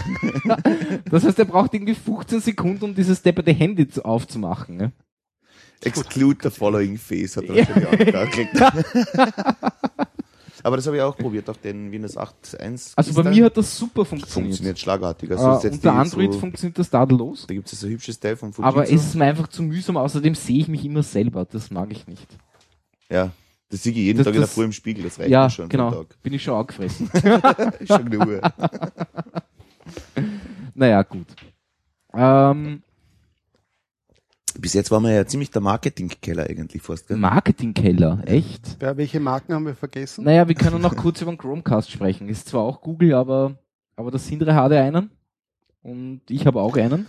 [1.10, 4.80] Das heißt, er braucht irgendwie 15 Sekunden, um dieses depperte Handy zu- aufzumachen.
[4.80, 4.92] Ja.
[5.82, 7.68] Exclude the following face hat er Ja.
[7.68, 8.60] wahrscheinlich auch geklickt.
[10.62, 12.92] Aber das habe ich auch probiert auf den Windows 8.1.
[12.96, 14.32] Also bei mir hat das super funktioniert.
[14.48, 15.30] funktioniert schlagartig.
[15.30, 17.46] Also äh, unter Android so, funktioniert das tadellos.
[17.46, 18.68] da gibt es so ein hübsches Teil von Fujitsu.
[18.68, 19.96] Aber es ist mir einfach zu mühsam.
[19.96, 21.44] Außerdem sehe ich mich immer selber.
[21.44, 22.26] Das mag ich nicht.
[23.08, 23.30] ja,
[23.70, 25.04] das sehe ich jeden Das- Tag in der Früh im Spiegel.
[25.04, 26.04] Das reicht ja, mir schon genau.
[26.22, 27.08] Bin ich schon angefressen.
[27.86, 28.40] Schon eine Uhr.
[30.74, 31.26] naja, gut.
[32.12, 32.82] Ähm,
[34.60, 37.16] Bis jetzt waren wir ja ziemlich der Marketingkeller eigentlich fast, gell?
[37.16, 38.76] Marketingkeller, echt?
[38.82, 40.24] Ja, welche Marken haben wir vergessen?
[40.24, 42.28] Naja, wir können noch kurz über den Chromecast sprechen.
[42.28, 43.56] Ist zwar auch Google, aber,
[43.96, 45.10] aber der Sindre hatte einen.
[45.82, 47.06] Und ich habe auch einen.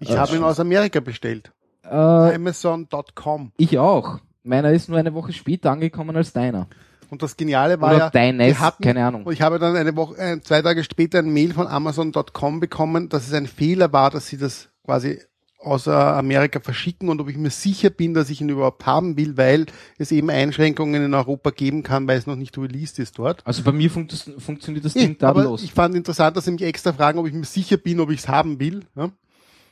[0.00, 1.52] Ich habe ihn aus Amerika bestellt.
[1.84, 3.52] Äh, Amazon.com.
[3.56, 4.18] ich auch.
[4.42, 6.66] Meiner ist nur eine Woche später angekommen als deiner.
[7.10, 9.30] Und das Geniale war Oder ja, deines, wir hatten, keine Ahnung.
[9.30, 13.28] Ich habe dann eine Woche, äh, zwei Tage später ein Mail von Amazon.com bekommen, dass
[13.28, 15.20] es ein Fehler war, dass sie das quasi
[15.62, 19.16] aus äh, Amerika verschicken und ob ich mir sicher bin, dass ich ihn überhaupt haben
[19.16, 23.18] will, weil es eben Einschränkungen in Europa geben kann, weil es noch nicht released ist
[23.18, 23.46] dort.
[23.46, 25.62] Also bei mir das, funktioniert das Ding aber tadellos.
[25.62, 28.20] ich fand interessant, dass sie mich extra fragen, ob ich mir sicher bin, ob ich
[28.20, 28.84] es haben will.
[28.96, 29.10] Ja?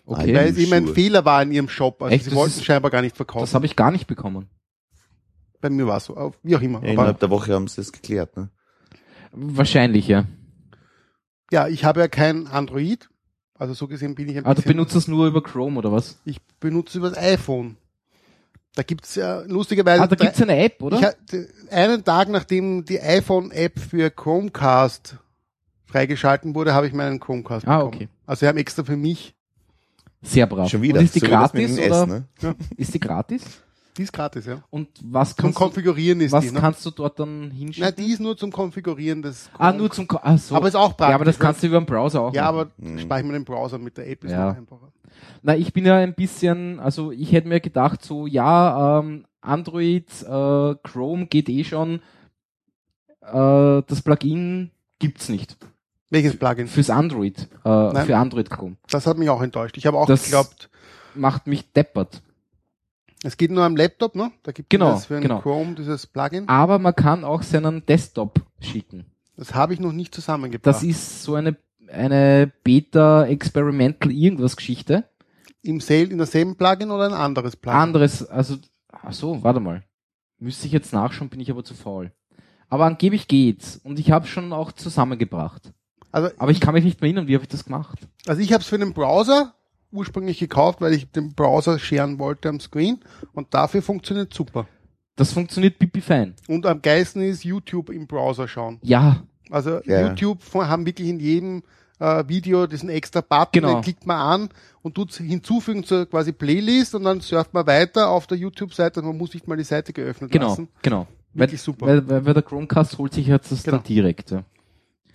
[0.07, 0.89] Okay, Weil es eben ein.
[0.89, 2.03] Fehler war in ihrem Shop.
[2.03, 2.25] Also Echt?
[2.25, 3.43] sie wollten ist- scheinbar gar nicht verkaufen.
[3.43, 4.49] das habe ich gar nicht bekommen.
[5.61, 6.33] Bei mir war es so.
[6.43, 6.83] Wie auch immer.
[6.83, 8.49] Ja, innerhalb der Woche haben sie das geklärt, ne?
[9.33, 10.25] Wahrscheinlich, ja.
[11.53, 13.10] ja, ich habe ja kein Android.
[13.61, 14.73] Also so gesehen bin ich ein Ah, du bisschen...
[14.73, 16.19] benutzt das nur über Chrome oder was?
[16.25, 17.77] Ich benutze über das iPhone.
[18.75, 20.97] Da gibt's ja lustigerweise Ah, da gibt's eine App, oder?
[20.97, 25.17] ich, hatte- einen Tag nachdem die iPhone-App für Chromecast
[25.85, 27.95] freigeschalten wurde, habe ich meinen Chromecast Ah, bekommen.
[27.97, 28.09] okay.
[28.27, 29.35] Also sie haben extra für mich,
[30.23, 30.71] Sehr brav.
[30.71, 30.99] Schon wieder.
[31.01, 32.25] Und ist die so gratis dem S, oder ne?
[32.79, 33.43] ist die gratis?
[33.97, 34.63] Die ist gratis, ja.
[34.71, 36.61] Und was Zum kannst du, Konfigurieren ist was die, ne?
[36.61, 37.85] kannst du dort dann hinschicken?
[37.85, 40.55] Nein, die ist nur zum Konfigurieren des ah, nur zum, Ko- ah, so.
[40.55, 41.09] Aber ist auch praktisch.
[41.11, 42.55] Ja, aber das kannst du über den Browser auch Ja, machen.
[42.57, 42.99] aber Mhm.
[42.99, 44.51] ich mir den Browser mit der App, ist Ja.
[44.51, 44.93] noch einfacher.
[45.43, 50.07] Na, ich bin ja ein bisschen, also ich hätte mir gedacht, so, ja, ähm, Android,
[50.23, 52.01] äh, Chrome geht eh schon,
[53.23, 55.57] äh, das Plugin gibt's nicht.
[56.11, 56.67] Welches Plugin?
[56.67, 58.07] Fürs Android, äh, Nein.
[58.07, 58.77] für Android Chrome.
[58.91, 59.77] Das hat mich auch enttäuscht.
[59.77, 60.69] Ich habe auch Das- geglaubt,
[61.15, 62.23] Macht mich deppert.
[63.23, 64.31] Es geht nur am Laptop, ne?
[64.43, 65.41] Da gibt Genau, es für den genau.
[65.41, 66.49] Chrome dieses Plugin.
[66.49, 69.07] Aber man kann auch seinen Desktop schicken.
[69.37, 70.67] Das habe ich noch nicht zusammengebracht.
[70.67, 71.57] Das ist so eine,
[71.91, 75.05] eine Beta Experimental irgendwas Geschichte.
[75.63, 77.79] Im sel in derselben Plugin oder ein anderes Plugin?
[77.81, 78.57] Anderes, also,
[78.91, 79.83] ach so, warte mal.
[80.39, 82.13] Müsste ich jetzt nachschauen, bin ich aber zu faul.
[82.71, 83.79] Aber angeblich geht's.
[83.83, 85.73] Und ich habe schon auch zusammengebracht.
[86.13, 87.99] Also, Aber ich kann mich nicht mehr erinnern, wie habe ich das gemacht?
[88.27, 89.55] also ich habe es für den Browser
[89.93, 93.01] ursprünglich gekauft, weil ich den Browser scheren wollte am Screen
[93.33, 94.67] und dafür funktioniert super.
[95.17, 96.35] Das funktioniert pipi fein.
[96.49, 98.79] Und am geilsten ist YouTube im Browser schauen.
[98.83, 100.09] Ja, Also Ja.
[100.09, 101.63] YouTube haben wirklich in jedem
[101.99, 103.75] äh, Video diesen extra Button, Genau.
[103.75, 104.49] den klickt man an
[104.83, 109.07] und tut hinzufügen zur quasi Playlist und dann surft man weiter auf der YouTube-Seite und
[109.09, 110.69] man muss nicht mal die Seite geöffnet genau, lassen.
[110.83, 111.07] genau.
[111.35, 111.87] Wirklich weil, super.
[111.87, 113.77] Weil, weil, weil der Chromecast holt sich jetzt das Genau.
[113.79, 114.31] dann direkt.
[114.31, 114.45] Ja.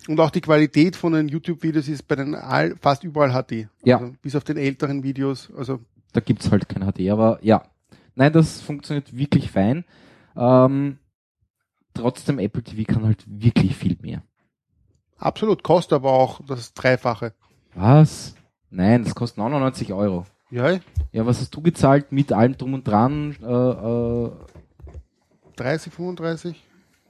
[0.08, 3.68] Und auch die Qualität von den YouTube-Videos ist bei den all, fast überall HD.
[3.84, 3.98] Ja.
[3.98, 5.50] Also bis auf den älteren Videos.
[5.56, 5.80] Also
[6.12, 7.64] Da gibt's halt kein HD, aber ja.
[8.14, 9.84] Nein, das funktioniert wirklich fein.
[10.36, 10.98] Ähm,
[11.92, 14.22] trotzdem, Apple TV kann halt wirklich viel mehr.
[15.18, 17.32] absolut, kostet aber auch das Dreifache.
[17.74, 18.34] Was?
[18.70, 20.26] Nein, das kostet 99 Euro.
[20.50, 20.78] Ja,
[21.12, 23.36] Ja, was hast du gezahlt mit allem drum und dran?
[23.42, 24.30] Äh, äh,
[25.56, 26.62] 30, 35.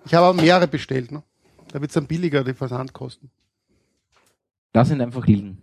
[0.07, 1.13] Ich habe aber mehrere bestellt.
[1.13, 1.23] Ne?
[1.73, 3.31] Da wird's dann billiger, die Versandkosten.
[4.73, 5.59] lass ihn einfach liegen.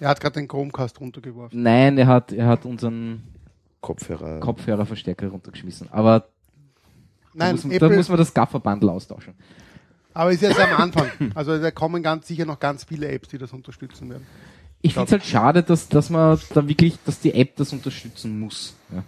[0.00, 1.62] Er hat gerade den Chromecast runtergeworfen.
[1.62, 3.22] Nein, er hat, er hat unseren
[3.80, 4.40] Kopfhörer.
[4.40, 5.88] Kopfhörerverstärker runtergeschmissen.
[5.90, 6.26] Aber da,
[7.34, 9.34] Nein, muss, man- Apple, da muss man das Gaffer-Bundle austauschen.
[10.12, 11.10] aber ist jetzt am Anfang.
[11.34, 14.26] Also da kommen ganz sicher noch ganz viele Apps, die das unterstützen werden.
[14.82, 18.38] Ich finde es halt schade, dass, dass man da wirklich, dass die App das unterstützen
[18.38, 18.74] muss.
[18.92, 19.02] Ja.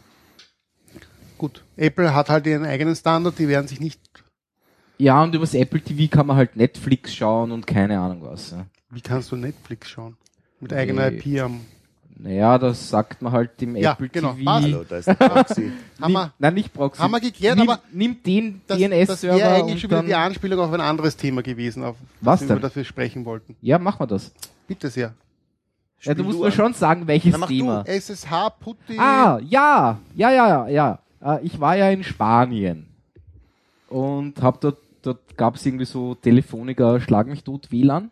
[1.37, 4.01] Gut, Apple hat halt ihren eigenen Standard, die werden sich nicht,
[4.99, 8.51] ja, und übers Apple TV kann man halt Netflix schauen und keine Ahnung was.
[8.53, 8.67] Ja.
[8.91, 10.17] wie kannst du Netflix schauen?
[10.61, 11.19] Mit eigener Nee.
[11.19, 11.61] IP am,
[12.17, 14.33] Naja, das sagt man halt im Ja, Apple genau.
[14.33, 14.51] TV.
[14.51, 15.71] Hallo, da ist der Proxy.
[16.01, 17.01] haben wir, Nimm, nein, nicht Proxy.
[17.01, 20.15] haben wir geklärt, nimm, aber nimm den das, das DNS-Server wäre eigentlich schon wieder die
[20.17, 23.55] Anspielung auf ein anderes Thema gewesen, auf Was wir dafür sprechen wollten.
[23.63, 24.33] Ja, machen wir das.
[24.67, 25.15] Bitte sehr.
[26.03, 26.53] Ja, du musst du mir an.
[26.53, 27.83] schon sagen, welches Na, mach Thema.
[27.85, 28.99] du, SSH, Putti.
[28.99, 30.99] Ah, ja, ja, ja, ja.
[31.21, 32.87] Äh, Ich war ja in Spanien
[33.89, 34.79] und hab dort,
[35.09, 38.11] dort gab es irgendwie so Telefonica Schlag mich tot WLAN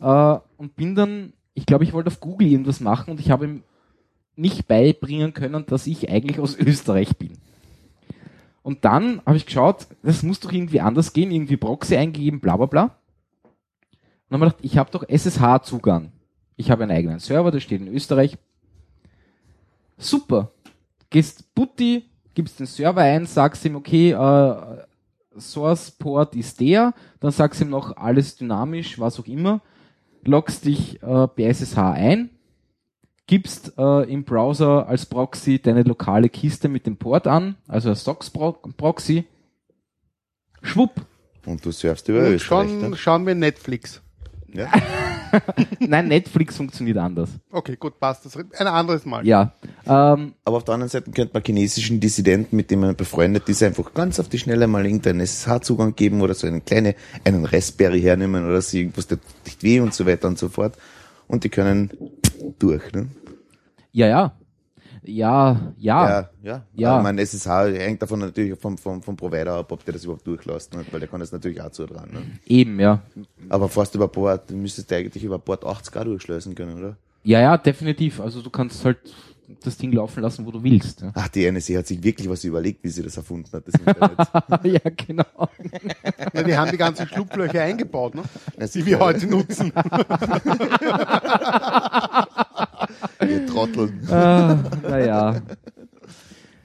[0.00, 3.46] äh, und bin dann, ich glaube, ich wollte auf Google irgendwas machen und ich habe
[3.46, 3.62] ihm
[4.36, 7.38] nicht beibringen können, dass ich eigentlich aus Österreich bin.
[8.62, 12.56] Und dann habe ich geschaut, das muss doch irgendwie anders gehen, irgendwie Proxy eingegeben, bla
[12.56, 12.82] bla bla.
[12.82, 12.90] Und
[14.30, 16.12] dann habe ich gedacht, ich habe doch SSH-Zugang.
[16.56, 18.38] Ich habe einen eigenen Server, der steht in Österreich.
[19.98, 20.52] Super.
[21.10, 24.76] Gehst Putti, gibst den Server ein, sagst ihm, okay, äh,
[25.38, 29.60] Source Port ist der, dann sagst ihm noch alles dynamisch, was auch immer,
[30.24, 32.30] loggst dich äh, bei SSH ein,
[33.26, 37.96] gibst äh, im Browser als Proxy deine lokale Kiste mit dem Port an, also ein
[37.96, 39.24] Stocks Proxy.
[40.62, 41.04] Schwupp.
[41.46, 42.70] Und du surfst über Und Österreich.
[42.70, 42.96] schon ne?
[42.96, 44.00] schauen wir Netflix.
[44.52, 44.70] Ja?
[45.80, 47.30] Nein, Netflix funktioniert anders.
[47.50, 48.24] Okay, gut, passt.
[48.24, 49.26] Das ein anderes Mal.
[49.26, 49.52] Ja.
[49.86, 53.62] Ähm, Aber auf der anderen Seite könnte man chinesischen Dissidenten, mit denen man befreundet ist,
[53.62, 58.00] einfach ganz auf die Schnelle mal irgendeinen SSH-Zugang geben oder so einen kleinen, einen Raspberry
[58.00, 60.76] hernehmen oder so irgendwas, der tut nicht weh und so weiter und so fort.
[61.26, 61.90] Und die können
[62.58, 63.08] durch, ne?
[63.92, 64.32] ja, ja.
[65.06, 66.08] Ja, ja.
[66.08, 66.62] Ja, ja.
[66.74, 66.96] Ja.
[66.96, 70.26] Ich meine, SSH hängt davon natürlich vom, vom, vom Provider ab, ob der das überhaupt
[70.26, 70.84] durchlässt, ne?
[70.90, 72.08] weil der kann das natürlich auch zu dran.
[72.10, 72.22] Ne?
[72.46, 73.02] Eben, ja.
[73.48, 76.96] Aber fast über Port, du müsstest eigentlich über Port 80 auch durchschleusen können, oder?
[77.22, 78.20] Ja, ja, definitiv.
[78.20, 78.98] Also du kannst halt
[79.62, 81.02] das Ding laufen lassen, wo du willst.
[81.02, 83.66] Ja, Ach, die NSA hat sich wirklich was überlegt, wie sie das erfunden hat.
[83.66, 84.18] Das Internet.
[84.64, 85.48] ja genau.
[86.32, 88.22] Ja, die haben die ganzen Schlupflöcher eingebaut, ne?
[88.58, 89.72] Das die wir heute nutzen.
[93.54, 94.00] Trotteln.
[94.10, 95.40] ah, naja.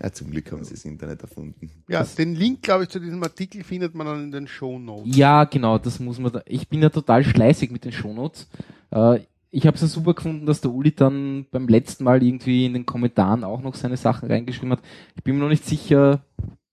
[0.01, 1.69] Ja, zum Glück haben sie das Internet erfunden.
[1.89, 5.15] Ja, den Link, glaube ich, zu diesem Artikel findet man dann in den Show Notes.
[5.15, 6.41] Ja, genau, das muss man da.
[6.45, 8.47] Ich bin ja total schleißig mit den Shownotes.
[8.91, 9.19] Äh,
[9.51, 12.73] ich habe es ja super gefunden, dass der Uli dann beim letzten Mal irgendwie in
[12.73, 14.81] den Kommentaren auch noch seine Sachen reingeschrieben hat.
[15.15, 16.23] Ich bin mir noch nicht sicher,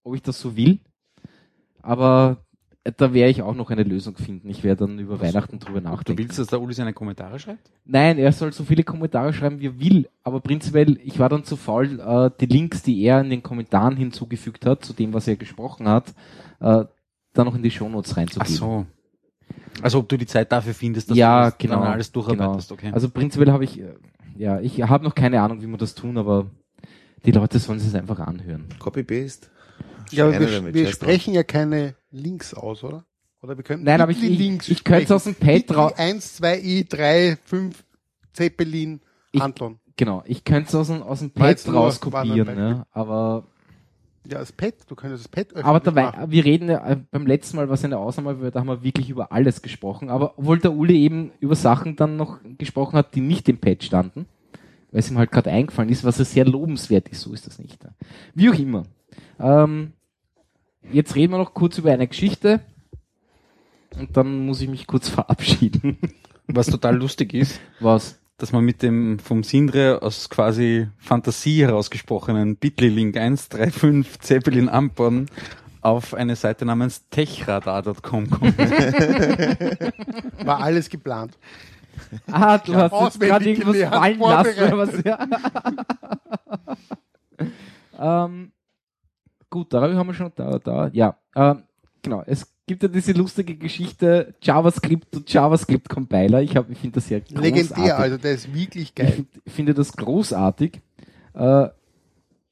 [0.04, 0.78] ob ich das so will.
[1.82, 2.45] Aber
[2.96, 4.48] da werde ich auch noch eine Lösung finden.
[4.50, 6.22] Ich werde dann über Weihnachten drüber Du nachdenken.
[6.22, 7.70] willst, dass der Uli seine Kommentare schreibt?
[7.84, 10.08] Nein, er soll so viele Kommentare schreiben, wie er will.
[10.22, 13.96] Aber prinzipiell, ich war dann zu faul, äh, die Links, die er in den Kommentaren
[13.96, 16.08] hinzugefügt hat, zu dem, was er gesprochen hat,
[16.60, 16.84] äh,
[17.32, 18.54] da noch in die Shownotes Ach reinzugeben.
[18.56, 18.86] so.
[19.82, 22.72] Also ob du die Zeit dafür findest, dass Ja, du das genau, dann alles durcharbeitest,
[22.72, 22.90] okay.
[22.92, 23.94] Also prinzipiell habe ich, äh,
[24.36, 26.46] ja, ich habe noch keine Ahnung, wie wir das tun, aber
[27.24, 28.66] die Leute sollen es einfach anhören.
[28.78, 29.48] Copy-Paste.
[30.12, 33.04] Ja, aber wir, wir sprechen ja keine Links aus, oder?
[33.42, 36.36] Oder wir könnten Nein, aber ich- Links ich könnte es aus dem Pad ra- 1,
[36.36, 37.84] 2, I, 3, 5,
[38.32, 39.00] Zeppelin,
[39.32, 39.78] Ich- Anton.
[39.96, 42.86] Genau, ich könnte es aus dem, aus dem Pad nur ein ne?
[42.90, 43.44] aber,
[44.28, 45.64] Ja, das Pad, du könntest das Pad öffnen.
[45.64, 48.66] aber dabei, wir reden ja, äh, beim letzten Mal, was eine Ausnahme war, da haben
[48.66, 52.96] wir wirklich über alles gesprochen, aber obwohl der Uli eben über Sachen dann noch gesprochen
[52.96, 54.26] hat, die nicht im Pad standen,
[54.90, 57.58] weil es ihm halt gerade eingefallen ist, was ja sehr lobenswert ist, so ist das
[57.58, 57.78] nicht.
[58.34, 58.82] Wie auch immer.
[59.38, 59.92] Ähm,
[60.92, 62.60] jetzt reden wir noch kurz über eine Geschichte
[63.98, 65.98] und dann muss ich mich kurz verabschieden.
[66.46, 68.18] Was total lustig ist, Was?
[68.38, 75.26] dass man mit dem vom Sindre aus quasi Fantasie herausgesprochenen Bitly-Link 135 Zeppelin Ampern
[75.80, 78.58] auf eine Seite namens techradar.com kommt.
[80.44, 81.38] War alles geplant.
[82.30, 85.04] Ah, du hast jetzt gerade irgendwas fallen lassen oder was?
[85.04, 85.26] Ja.
[88.26, 88.52] ähm,
[89.56, 91.16] gut, darüber haben wir schon da, da, ja.
[91.34, 91.62] Ähm,
[92.02, 96.42] genau, es gibt ja diese lustige Geschichte JavaScript und JavaScript Compiler.
[96.42, 97.42] Ich habe, ich finde das ja großartig.
[97.42, 99.12] Legendär, also der ist wirklich Ich geil.
[99.12, 100.80] find- finde das großartig.
[101.34, 101.68] Äh,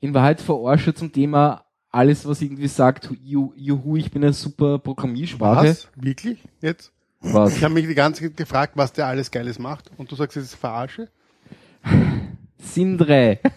[0.01, 4.79] in Wahrheit verarsche zum Thema alles, was irgendwie sagt, ju, juhu, ich bin eine super
[4.79, 5.69] Programmiersprache.
[5.69, 5.89] Was?
[5.97, 6.39] Wirklich?
[6.61, 6.93] Jetzt?
[7.21, 7.57] Was?
[7.57, 9.91] Ich habe mich die ganze Zeit gefragt, was der alles Geiles macht.
[9.97, 11.09] Und du sagst, es ist Verarsche?
[12.59, 13.39] Sindre.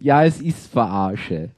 [0.00, 1.50] ja, es ist Verarsche.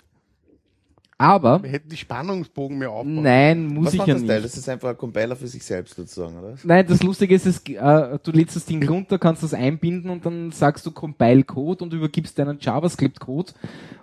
[1.18, 3.22] Aber, Wir hätten die Spannungsbogen mehr aufbauen.
[3.22, 4.40] nein, muss Was ich macht ja das Teil?
[4.40, 4.44] nicht.
[4.44, 6.56] Das ist einfach ein Compiler für sich selbst sozusagen, oder?
[6.64, 10.26] Nein, das Lustige ist, es, äh, du lädst das Ding runter, kannst das einbinden und
[10.26, 13.52] dann sagst du Compile Code und übergibst deinen JavaScript Code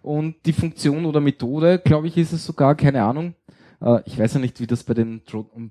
[0.01, 3.33] und die Funktion oder Methode, glaube ich, ist es sogar, keine Ahnung.
[3.81, 5.21] Äh, ich weiß ja nicht, wie das bei den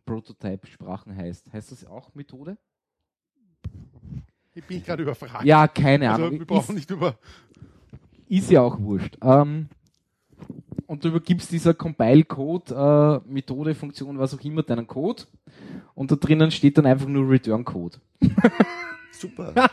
[0.05, 1.51] Prototype-Sprachen heißt.
[1.51, 2.59] Heißt das auch Methode?
[4.55, 5.45] Ich bin gerade überfragt.
[5.45, 6.39] Ja, keine also, Ahnung.
[6.41, 7.17] wir brauchen Ist, nicht über.
[8.29, 9.17] Ist ja auch wurscht.
[9.23, 9.69] Ähm,
[10.87, 15.25] und du übergibst dieser Compile-Code, äh, Methode, Funktion, was auch immer, deinen Code.
[15.95, 17.99] Und da drinnen steht dann einfach nur Return-Code.
[19.13, 19.53] Super.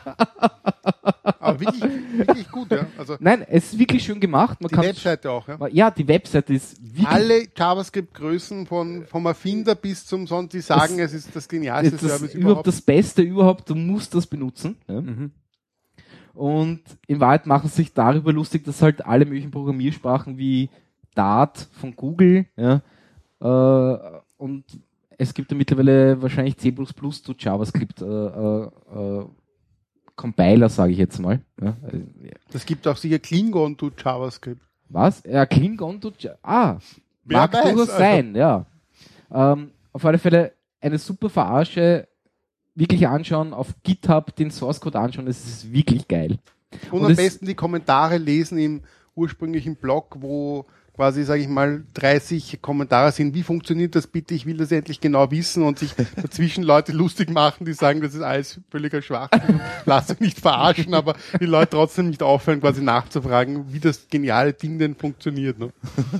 [1.40, 1.84] Aber wirklich,
[2.14, 2.88] wirklich gut, ja.
[2.98, 4.60] Also Nein, es ist wirklich schön gemacht.
[4.60, 5.68] Man die kann Webseite auch, ja.
[5.68, 11.00] Ja, die Webseite ist wirklich Alle JavaScript-Größen von, vom Erfinder bis zum Sonst, die sagen,
[11.00, 12.68] es ist das genialste das, das Service überhaupt überhaupt.
[12.68, 13.70] das Beste überhaupt.
[13.70, 14.78] Du musst das benutzen.
[14.88, 15.02] Ja?
[15.02, 15.32] Mhm.
[16.36, 20.70] Und in Wahrheit machen sie sich darüber lustig, dass halt alle möglichen Programmiersprachen wie
[21.16, 22.82] Dart von Google ja,
[23.40, 23.98] äh,
[24.38, 24.66] und
[25.18, 28.64] es gibt ja mittlerweile wahrscheinlich C++ zu JavaScript äh, äh,
[28.94, 29.26] äh,
[30.16, 31.42] Compiler, sage ich jetzt mal.
[31.62, 34.62] Ja, äh, Das gibt auch sicher Klingon to JavaScript.
[34.90, 35.24] Was?
[35.24, 36.36] Ja, Klingon tut ja.
[36.42, 36.78] Ah,
[37.24, 37.98] Wer mag weiß, durchaus also.
[37.98, 38.66] sein, ja.
[39.32, 42.08] Ähm, auf alle Fälle eine super Verarsche.
[42.76, 46.40] Wirklich anschauen, auf GitHub den Source Code anschauen, das ist wirklich geil.
[46.92, 48.82] Und, Und am es- besten die Kommentare lesen im
[49.16, 53.34] ursprünglichen Blog, wo quasi, sage ich mal, 30 Kommentare sind.
[53.34, 54.34] Wie funktioniert das bitte?
[54.34, 58.14] Ich will das endlich genau wissen und sich dazwischen Leute lustig machen, die sagen, das
[58.14, 59.60] ist alles völliger Schwachsinn.
[59.86, 64.54] Lass dich nicht verarschen, aber die Leute trotzdem nicht aufhören, quasi nachzufragen, wie das geniale
[64.54, 65.60] Ding denn funktioniert.
[65.60, 65.72] Ne?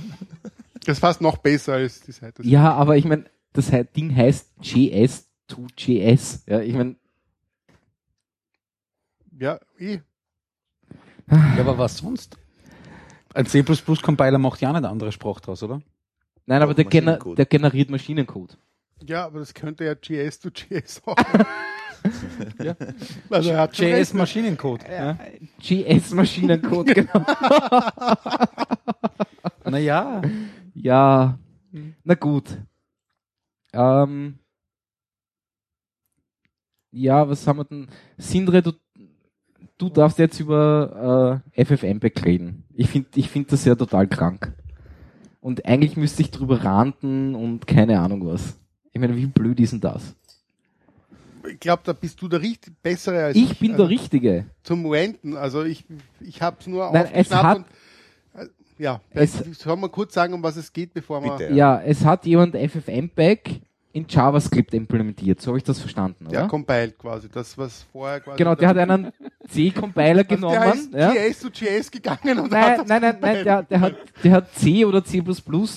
[0.84, 2.42] Das ist fast noch besser als die Seite.
[2.44, 6.42] Ja, aber ich meine, das Ding heißt JS 2JS.
[6.46, 6.96] Ja, ich meine,
[9.38, 10.00] Ja, eh.
[11.30, 12.36] Ja, aber was sonst?
[13.34, 15.82] Ein C++-Compiler macht ja nicht eine andere Sprache draus, oder?
[16.46, 17.38] nein, aber der, gener Maschinencode.
[17.38, 18.56] der generiert Maschinencode.
[19.04, 21.16] Ja, aber das könnte ja GS to GS auch.
[22.62, 22.74] ja.
[23.28, 24.14] Also er hat recht.
[24.14, 24.84] Maschinencode.
[24.88, 25.18] Ja.
[25.60, 27.26] GS-Maschinencode, genau.
[29.64, 30.22] Naja.
[30.74, 31.38] Ja,
[32.04, 32.56] na gut.
[33.72, 34.38] Ähm,
[36.96, 37.86] ja, was haben wir denn?
[38.16, 38.72] Sindre, du,
[39.78, 42.64] du darfst jetzt über äh, FFmpeg reden.
[42.74, 44.52] Ich finde ich find das ja total krank.
[45.40, 48.58] Und eigentlich müsste ich drüber ranten und keine Ahnung was.
[48.92, 50.16] Ich meine, wie blöd ist denn das?
[51.48, 53.52] Ich glaube, da bist du der richtig bessere als ich.
[53.52, 54.46] Ich bin also, der Richtige.
[54.64, 55.36] Zum Renten.
[55.36, 55.84] Also ich,
[56.20, 57.66] ich habe es nur Nein, es aufgeschnappt hat- und,
[58.40, 58.48] äh,
[58.78, 61.36] ja, Es- soll man kurz sagen, um was es geht, bevor wir...
[61.36, 61.54] Bitte.
[61.54, 63.60] Ja, es hat jemand FFmpeg
[63.96, 65.40] in JavaScript implementiert.
[65.40, 66.40] So habe ich das verstanden, oder?
[66.40, 67.30] Ja, compiled quasi.
[67.30, 68.36] Das, was vorher quasi...
[68.36, 69.10] genau, der hat einen
[69.48, 70.54] C-Compiler also genommen.
[70.54, 71.30] der ist ja.
[71.30, 74.32] GS zu GS gegangen und Nein, hat das nein, nein, nein, der, der, hat, der
[74.32, 75.22] hat C oder C++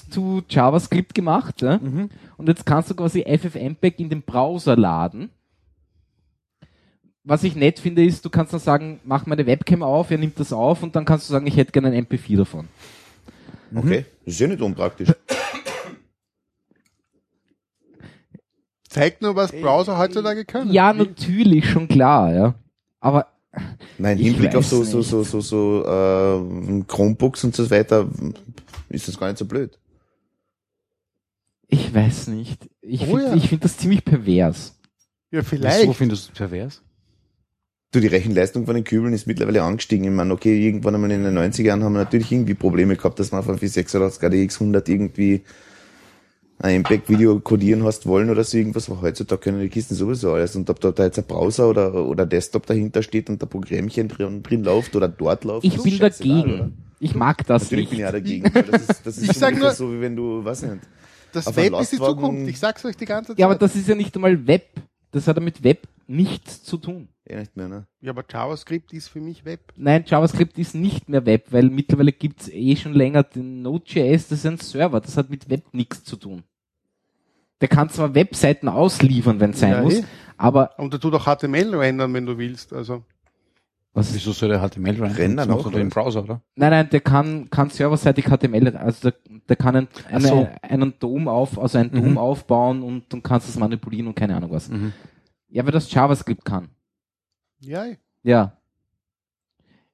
[0.10, 1.62] zu JavaScript gemacht.
[1.62, 1.78] Ja?
[1.78, 2.10] Mhm.
[2.36, 5.30] Und jetzt kannst du quasi FFmpeg in den Browser laden.
[7.24, 10.38] Was ich nett finde, ist, du kannst dann sagen, mach meine Webcam auf, er nimmt
[10.40, 12.68] das auf und dann kannst du sagen, ich hätte gerne ein MP4 davon.
[13.74, 15.10] Okay, das ist ja nicht unpraktisch.
[18.90, 20.72] Zeigt nur, was Browser heutzutage können.
[20.74, 22.56] Ja, natürlich, schon klar, ja.
[23.00, 23.28] Aber
[23.98, 25.10] Nein, im Ich Hinblick auf weiß so, so, nicht.
[25.10, 28.08] so, so, so, äh, Chromebooks und so weiter
[28.90, 29.78] ist das gar nicht so blöd.
[31.68, 32.68] ich weiß nicht.
[32.82, 33.36] Ich Oh finde ja.
[33.36, 34.76] ich find das ziemlich pervers.
[35.32, 35.94] Ja, Wieso vielleicht.
[35.96, 36.82] findest du es pervers?
[37.92, 40.06] Du, die Rechenleistung von den Kübeln ist mittlerweile angestiegen.
[40.06, 43.20] Ich meine, okay, irgendwann einmal in den 90er Jahren haben wir natürlich irgendwie Probleme gehabt,
[43.20, 45.42] dass man auf einem 486 ADX 100 irgendwie
[46.62, 50.56] ein MPEG-Video codieren hast wollen oder so irgendwas, aber heutzutage können die Kisten sowieso alles.
[50.56, 54.08] Und ob da, da jetzt ein Browser oder, oder Desktop dahinter steht und da Programmchen
[54.10, 56.54] drin, drin läuft oder dort läuft, Ich bin dagegen.
[56.54, 56.72] oder?
[57.00, 58.04] Ich mag das Natürlich bin nicht.
[58.04, 58.54] ich auch dagegen.
[58.54, 60.80] weil Das ist, das ist Ich sag nur- so, wie wenn du, weiß nicht,
[61.32, 62.50] Das Web ist die Zukunft.
[62.50, 63.40] Ich sag's euch die ganze Zeit.
[63.40, 64.66] Ja, aber das ist ja nicht einmal Web.
[65.12, 67.08] Das hat ja mit Web nichts zu tun.
[67.26, 67.86] eh nicht mehr, ne?
[68.02, 69.60] ja, aber JavaScript ist für mich Web.
[69.76, 74.40] Nein, JavaScript ist nicht mehr Web, weil mittlerweile gibt's eh schon länger den Node.js, das
[74.40, 76.44] ist ein Server, das hat mit Web nichts zu tun.
[77.62, 80.04] Der kann zwar Webseiten ausliefern, wenn es sein Ja, muss, eh.
[80.38, 82.72] aber Und dazu doch HTML rendern, wenn du willst.
[82.74, 83.04] Also
[83.94, 85.02] was ist, Wieso soll der HTML?
[85.04, 85.96] Rendern macht auch, er doch im oder?
[86.04, 86.42] Browser, oder?
[86.56, 89.20] nein, nein, der kann, kann serverseitig HTML, also der,
[89.50, 90.48] der kann ein, eine, so.
[90.62, 92.04] einen Dom auf, also einen Mhm.
[92.04, 94.70] Dom aufbauen und dann kannst du es manipulieren und keine Ahnung was.
[94.70, 94.94] Mhm.
[95.50, 96.70] Ja, weil das JavaScript kann.
[97.60, 97.86] ja,
[98.24, 98.54] Ja.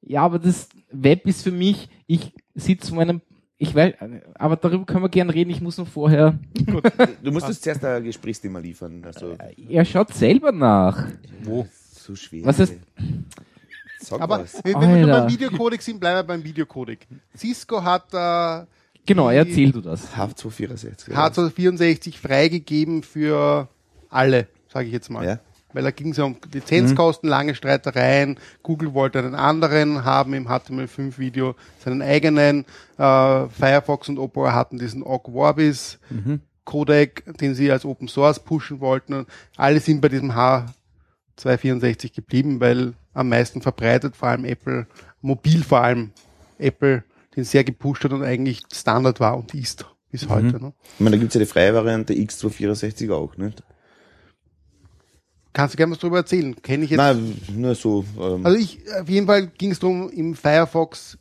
[0.08, 3.22] Ja, aber das Web ist für mich, ich sitze vor einem,
[3.58, 3.94] ich weiß,
[4.36, 6.38] aber darüber können wir gern reden, ich muss nur vorher,
[7.24, 9.04] Du musst uns zuerst ein Gesprächsthema liefern.
[9.06, 9.36] Also,
[9.70, 11.08] er schaut selber nach.
[11.44, 11.66] Wo?
[12.06, 12.46] so schwer.
[12.46, 12.76] Was ist-
[14.00, 14.62] Sag aber was.
[14.64, 15.22] wenn wenn wir Alter.
[15.22, 17.08] beim Videocodec sind, bleiben wir beim Videocodec.
[17.36, 18.66] Cisco hat äh,
[19.08, 20.14] Genau, erzähl du das.
[20.16, 21.12] H264.
[21.12, 23.68] H264 freigegeben für
[24.10, 25.26] alle, sage ich jetzt mal.
[25.26, 25.40] Ja.
[25.76, 28.40] Weil da ging es ja um Lizenzkosten, lange Streitereien.
[28.64, 31.54] Google wollte einen anderen haben im HTML5-Video,
[31.84, 32.66] seinen eigenen.
[32.98, 36.00] Äh, Firefox und Opera hatten diesen Ogg Vorbis
[36.64, 39.14] Codec, den sie als Open Source pushen wollten.
[39.14, 39.28] Und
[39.58, 44.88] alle sind bei diesem H264 geblieben, weil am meisten verbreitet, vor allem Apple,
[45.22, 46.12] mobil vor allem
[46.58, 47.04] Apple,
[47.36, 50.58] den sehr gepusht hat und eigentlich Standard war und ist bis heute.
[50.62, 50.74] Ne?
[50.94, 53.62] Ich meine, da gibt's ja die freie Variante X264 auch, nicht?
[55.56, 56.54] Kannst du gerne was drüber erzählen?
[56.62, 56.98] Kenne ich jetzt.
[56.98, 58.04] Nein, nur so.
[58.20, 61.18] Ähm, Also ich, auf jeden Fall ging es darum, im Firefox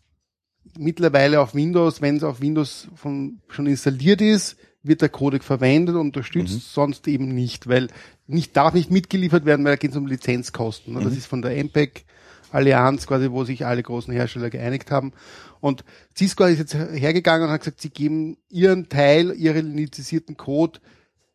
[0.76, 5.94] mittlerweile auf Windows, wenn es auf Windows von, schon installiert ist, wird der Codec verwendet
[5.94, 7.86] und unterstützt, sonst eben nicht, weil
[8.26, 10.94] nicht, darf nicht mitgeliefert werden, weil da geht es um Lizenzkosten.
[10.94, 11.00] ne?
[11.04, 12.04] Das ist von der MPEG
[12.50, 15.12] Allianz quasi, wo sich alle großen Hersteller geeinigt haben.
[15.60, 15.84] Und
[16.18, 20.80] Cisco ist jetzt hergegangen und hat gesagt, sie geben ihren Teil, ihren lizenzierten Code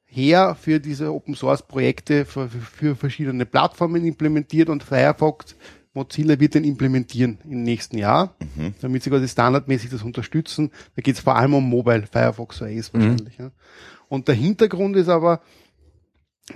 [0.09, 5.55] her für diese Open Source Projekte für, für, verschiedene Plattformen implementiert und Firefox
[5.93, 8.35] Mozilla wird den implementieren im nächsten Jahr,
[8.81, 10.71] damit sie quasi standardmäßig das unterstützen.
[10.95, 13.37] Da geht es vor allem um Mobile, Firefox OS wahrscheinlich.
[13.37, 13.51] Ja.
[14.07, 15.41] Und der Hintergrund ist aber,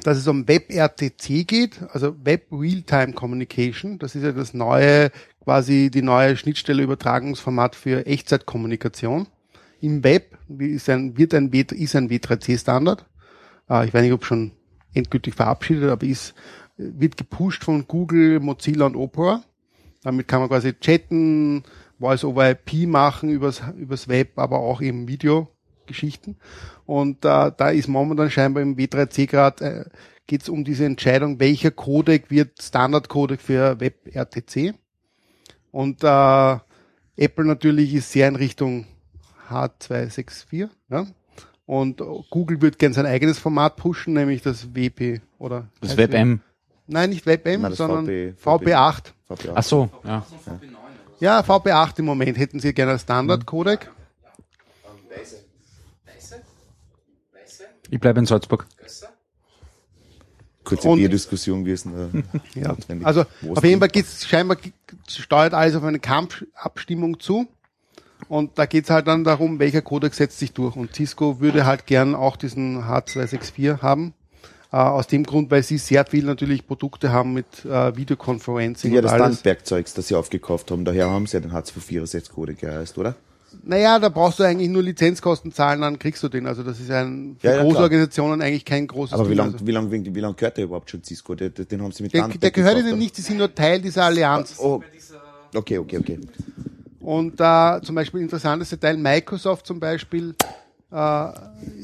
[0.03, 3.99] dass es um WebRTC geht, also Web Real-Time Communication.
[3.99, 5.11] Das ist ja das neue,
[5.43, 9.27] quasi die neue Schnittstelle-Übertragungsformat für Echtzeitkommunikation.
[9.81, 13.05] Im Web ist ein, wird ein, ist ein W3C-Standard.
[13.69, 14.51] Äh, ich weiß nicht, ob schon
[14.93, 16.33] endgültig verabschiedet, aber ist,
[16.77, 19.43] wird gepusht von Google, Mozilla und Opera.
[20.03, 21.63] Damit kann man quasi chatten,
[21.99, 26.35] Voice over IP machen übers, übers Web, aber auch eben Videogeschichten.
[26.85, 29.85] Und äh, da ist momentan scheinbar im W3C gerade äh,
[30.27, 34.73] geht es um diese Entscheidung, welcher Codec wird Standardcodec für WebRTC.
[35.71, 36.57] Und äh,
[37.17, 38.85] Apple natürlich ist sehr in Richtung
[39.49, 40.69] H264.
[40.89, 41.07] Ja?
[41.65, 46.41] Und Google wird gern sein eigenes Format pushen, nämlich das WP oder Das WebM.
[46.87, 48.33] Nein, nicht WebM, Nein, sondern VP.
[48.43, 49.13] VP8.
[49.29, 49.51] VP8.
[49.55, 50.25] Ach so, ja.
[51.19, 53.89] Ja, VP8 im Moment hätten sie gerne als Standard-Codec.
[57.89, 58.65] Ich bleibe in Salzburg.
[60.63, 62.23] Kurze Und- Bierdiskussion, wie es denn
[62.55, 62.75] da Ja.
[63.03, 64.57] Also auf jeden Fall geht's scheinbar
[65.07, 67.47] steuert alles auf eine Kampfabstimmung zu.
[68.29, 70.75] Und da geht's halt dann darum, welcher Codec setzt sich durch.
[70.75, 74.13] Und Cisco würde halt gern auch diesen H264 haben.
[74.71, 79.01] Äh, aus dem Grund, weil sie sehr viel natürlich Produkte haben mit äh, Videoconferencing Ja,
[79.01, 79.11] das.
[79.11, 80.83] Standwerkzeugs, das sie aufgekauft haben.
[80.83, 83.15] Daher haben sie ja den H264 Code geheißt, oder?
[83.61, 86.47] Naja, da brauchst du eigentlich nur Lizenzkosten zahlen, dann kriegst du den.
[86.47, 87.83] Also das ist ein für Ja, ja, große klar.
[87.83, 89.67] Organisationen eigentlich kein großes Aber wie lange also.
[89.67, 91.35] wie lang, wie lang gehört der überhaupt schon Cisco?
[91.35, 94.05] Den, den haben sie mit der, der gehört ihnen nicht, die sind nur Teil dieser
[94.05, 94.55] Allianz.
[94.57, 94.81] Oh.
[95.53, 96.19] Okay, okay, okay.
[97.03, 100.35] Und da zum Beispiel interessantes Detail, Microsoft zum Beispiel
[100.89, 101.27] äh,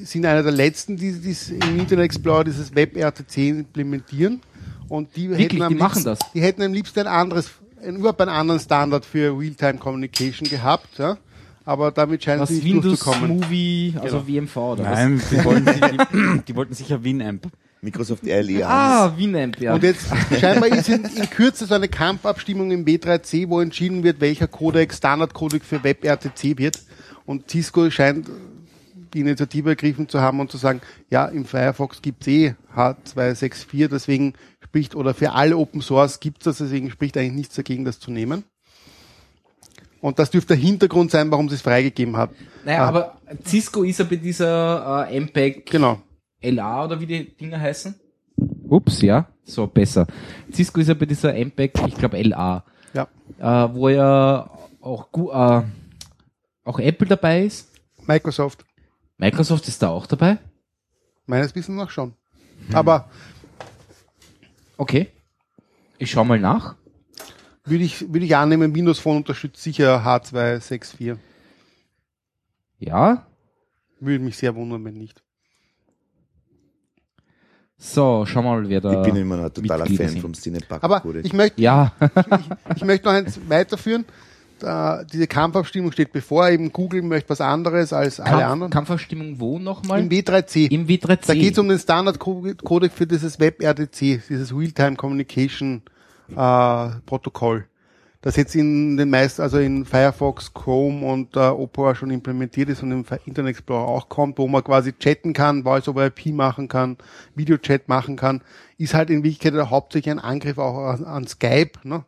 [0.03, 4.41] sind einer der letzten, die, die im Internet Explorer dieses WebRTC implementieren.
[4.87, 6.19] Und die Wirklich, hätten am die machen liebsten, das?
[6.33, 7.51] Die hätten am liebsten ein anderes,
[7.83, 11.17] ein, überhaupt einen anderen Standard für Real-Time Communication gehabt, ja.
[11.65, 13.41] Aber damit scheinen Was sie nicht Windows durchzukommen.
[13.41, 17.45] Movie, also WMV oder Nein, die wollten, die, die wollten sicher Winamp.
[17.81, 18.63] Microsoft was?
[18.63, 19.73] Ah, Winamp, ja.
[19.73, 20.07] Und jetzt
[20.39, 24.93] scheinbar ist in, in Kürze so eine Kampfabstimmung im W3C, wo entschieden wird, welcher Codec
[24.93, 26.81] Standardcodec für WebRTC wird.
[27.25, 28.27] Und Cisco scheint
[29.13, 34.33] die Initiative ergriffen zu haben und zu sagen, ja, im Firefox gibt's eh H264, deswegen
[34.63, 38.11] spricht, oder für alle Open Source gibt's das, deswegen spricht eigentlich nichts dagegen, das zu
[38.11, 38.43] nehmen.
[40.01, 42.29] Und das dürfte der Hintergrund sein, warum sie es freigegeben hat.
[42.65, 42.87] naja, Ah.
[42.87, 46.01] aber Cisco ist ja bei dieser äh, MPEG Genau.
[46.41, 47.95] LA oder wie die Dinger heißen.
[48.69, 50.07] Ups, ja, so besser.
[50.53, 52.63] Cisco ist ja bei dieser MPEG, ich glaube LA,
[52.93, 53.07] Ja.
[53.39, 54.49] äh, wo ja
[54.81, 55.63] auch, äh,
[56.63, 57.69] auch Apple dabei ist.
[58.05, 58.63] Microsoft.
[59.17, 60.37] Microsoft ist da auch dabei.
[61.25, 62.13] Meines Wissens nach schon.
[62.73, 63.09] Aber
[64.77, 65.09] Okay.
[65.97, 66.75] Ich schau mal nach.
[67.65, 71.17] würde ich, würde ich annehmen, Windows Phone unterstützt sicher H264.
[72.79, 73.27] Ja.
[73.99, 75.21] Würde mich sehr wundern, wenn nicht.
[77.81, 78.91] So, schau mal, wer da.
[78.91, 80.21] Ich bin immer noch ein totaler Mitglieder Fan sind.
[80.21, 81.25] vom Cinepack Aber Codec.
[81.25, 81.93] ich möchte, Ja,
[82.75, 84.03] ich möchte noch eins weiterführen.
[84.59, 88.71] Da, diese Kampfabstimmung steht bevor, eben Google möchte was anderes als alle Kampf, anderen.
[88.71, 90.01] Kampfabstimmung wo nochmal?
[90.01, 90.69] Im W3C.
[90.69, 91.27] Im W3C.
[91.27, 95.81] Da geht es um den Standard-Codec für dieses WebRTC, dieses Real-Time Communication
[96.35, 97.65] äh, Protokoll.
[98.21, 102.83] Das jetzt in den meisten, also in Firefox, Chrome und äh, Opera schon implementiert ist
[102.83, 106.67] und im Internet Explorer auch kommt, wo man quasi chatten kann, Voice over IP machen
[106.67, 106.97] kann,
[107.35, 108.41] Videochat machen kann,
[108.77, 112.03] ist halt in Wirklichkeit hauptsächlich ein Angriff auch an, an Skype, ne?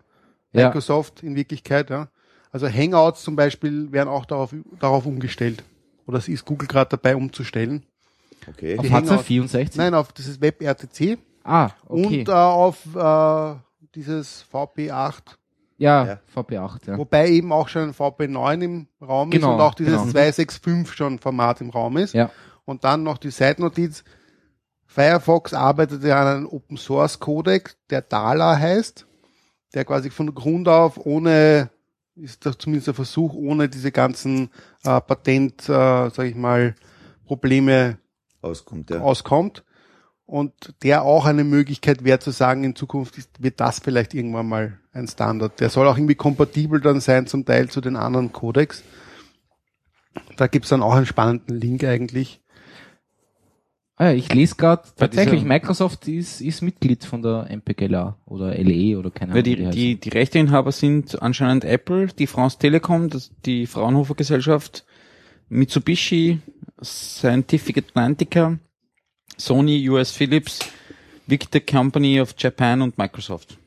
[0.51, 0.67] Ja.
[0.67, 2.09] Microsoft in Wirklichkeit, ja.
[2.51, 5.63] Also Hangouts zum Beispiel werden auch darauf, darauf umgestellt.
[6.07, 7.83] Oder es ist Google gerade dabei umzustellen.
[8.49, 8.77] Okay.
[8.77, 9.71] Auf Hangout- H264?
[9.77, 12.19] Nein, auf dieses WebRTC Ah, okay.
[12.19, 13.55] und äh, auf äh,
[13.95, 15.37] dieses VP8,
[15.81, 16.19] ja, Ja.
[16.35, 16.97] VP8, ja.
[16.97, 20.11] wobei eben auch schon ein VP9 im Raum Genau, ist und auch dieses genau.
[20.11, 22.13] 265 schon Format im Raum ist.
[22.13, 22.29] Ja.
[22.65, 24.03] Und dann noch die Seitennotiz.
[24.85, 29.07] Firefox arbeitet ja an einem Open Source Codec, der Dala heißt,
[29.73, 31.69] der quasi von Grund auf ohne,
[32.15, 34.49] ist doch zumindest der Versuch, ohne diese ganzen
[34.83, 36.75] äh, Patent, äh, sag ich mal,
[37.25, 37.97] Probleme
[38.41, 38.99] Auskommt, ja.
[38.99, 39.63] auskommt.
[40.31, 44.47] Und der auch eine Möglichkeit wäre zu sagen, in Zukunft ist, wird das vielleicht irgendwann
[44.47, 45.59] mal ein Standard.
[45.59, 48.81] Der soll auch irgendwie kompatibel dann sein, zum Teil zu den anderen Codecs.
[50.37, 52.39] Da gibt's dann auch einen spannenden Link eigentlich.
[53.97, 58.97] Ah, ja, ich lese gerade tatsächlich, Microsoft ist, ist Mitglied von der MPGLA oder LE
[58.97, 59.43] oder keine Ahnung.
[59.43, 64.85] die, wie die, die Rechteinhaber sind anscheinend Apple, die France Telekom, das, die Fraunhofer Gesellschaft,
[65.49, 66.39] Mitsubishi,
[66.81, 68.59] Scientific Atlantica,
[69.41, 70.59] Sony, US Philips,
[71.27, 73.57] Victor Company of Japan und Microsoft.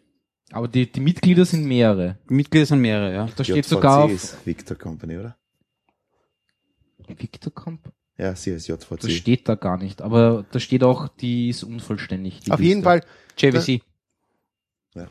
[0.52, 2.18] Aber die, die Mitglieder sind mehrere.
[2.28, 3.28] Mitglieder sind mehrere, ja.
[3.36, 5.36] Da steht JVC sogar auf ist Victor Company, oder?
[7.08, 7.92] Victor Comp.
[8.16, 9.00] Ja, sie ist JVC.
[9.00, 10.00] Das steht da gar nicht.
[10.00, 12.40] Aber da steht auch, die ist unvollständig.
[12.40, 12.84] Die Auf jeden Liste.
[12.84, 13.04] Fall,
[13.36, 13.82] JVC.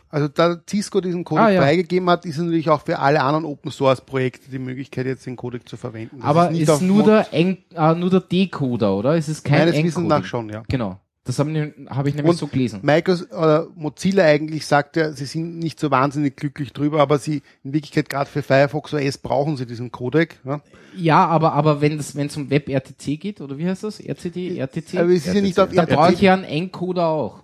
[0.10, 1.62] Also da Cisco diesen Codec Ah, ja.
[1.62, 5.36] freigegeben hat, ist natürlich auch für alle anderen Open Source Projekte die Möglichkeit, jetzt den
[5.36, 6.18] Codec zu verwenden.
[6.20, 9.16] Das Aber nicht ist auf nur der, Eng, äh, nur der Decoder, oder?
[9.16, 10.64] Es ist kein Meines Wissens nach schon, ja.
[10.70, 11.00] Genau.
[11.26, 12.82] Das habe ich, hab ich nämlich Und so gelesen.
[12.84, 17.42] Microsoft oder Mozilla eigentlich sagt ja, sie sind nicht so wahnsinnig glücklich drüber, aber sie
[17.64, 20.38] in Wirklichkeit gerade für Firefox OS brauchen sie diesen Codec.
[20.44, 20.60] Ja?
[20.98, 24.02] Ja, aber, aber wenn es wenn es um Web-RTC geht, oder wie heißt das?
[24.02, 24.98] RCD, RTC?
[24.98, 26.22] Aber es ist ja nicht auf da brauche ich RTC.
[26.24, 27.44] ja einen Encoder auch.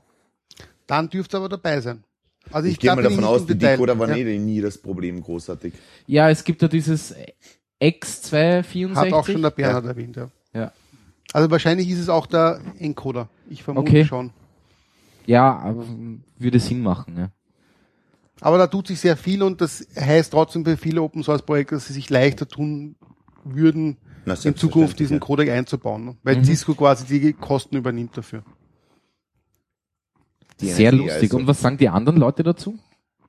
[0.85, 2.03] Dann dürfte es aber dabei sein.
[2.51, 3.73] Also Ich, gehe da mal davon aus, die Detail.
[3.77, 4.15] Decoder waren Ja.
[4.17, 5.73] eh nie das Problem großartig.
[6.07, 7.13] Ja, es gibt ja dieses
[7.81, 8.95] X264.
[8.95, 10.29] Hat auch schon der Bernhard erwähnt, ja.
[10.53, 10.71] Ja.
[11.31, 13.29] Also wahrscheinlich ist es auch der Encoder.
[13.49, 14.05] Ich vermute Okay.
[14.05, 14.31] schon.
[15.27, 15.85] Ja, aber
[16.39, 17.29] würde Sinn machen, ja.
[18.41, 21.75] Aber da tut sich sehr viel und das heißt trotzdem für viele Open Source Projekte,
[21.75, 22.95] dass sie sich leichter tun
[23.43, 26.05] würden, Na, in Zukunft diesen Codec einzubauen.
[26.05, 26.17] ne?
[26.23, 26.45] Weil Mhm.
[26.45, 28.43] Cisco quasi die Kosten übernimmt dafür.
[30.61, 31.23] Die Sehr NSA lustig.
[31.23, 31.37] also.
[31.37, 32.77] Und was sagen die anderen Leute dazu?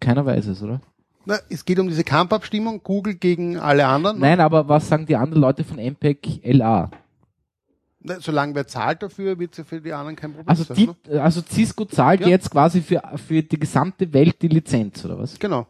[0.00, 0.80] Keiner weiß es, oder?
[1.26, 4.18] Na, es geht um diese Kampfabstimmung, Google gegen alle anderen.
[4.18, 4.22] ne?
[4.26, 6.90] Nein, aber was sagen die anderen Leute von MPEG LA?
[8.02, 10.76] Na, solange wer zahlt dafür, wird es ja für die anderen kein Problem Also, sein.
[10.76, 11.22] die, ne?
[11.22, 12.28] also Cisco zahlt Ja.
[12.28, 15.38] jetzt quasi für, für die gesamte Welt die Lizenz, oder was?
[15.38, 15.66] Genau.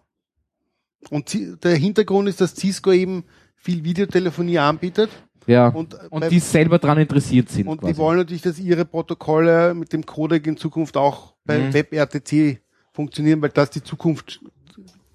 [1.11, 3.25] Und der Hintergrund ist, dass Cisco eben
[3.57, 5.11] viel Videotelefonie anbietet
[5.47, 5.69] Ja.
[5.69, 7.67] und, äh, Und bei- die selber dran interessiert sind.
[7.67, 7.93] und quasi.
[7.93, 11.75] die wollen natürlich, dass ihre Protokolle mit dem Codec in Zukunft auch bei Mhm.
[11.75, 12.61] WebRTC
[12.93, 14.41] funktionieren, weil das die Zukunft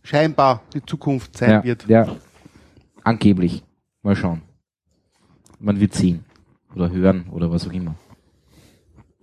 [0.03, 1.87] scheinbar die Zukunft sein ja, wird.
[1.87, 2.15] Ja.
[3.03, 3.63] Angeblich.
[4.01, 4.41] Mal schauen.
[5.59, 6.25] Man wird sehen.
[6.75, 7.95] Oder hören oder was auch immer.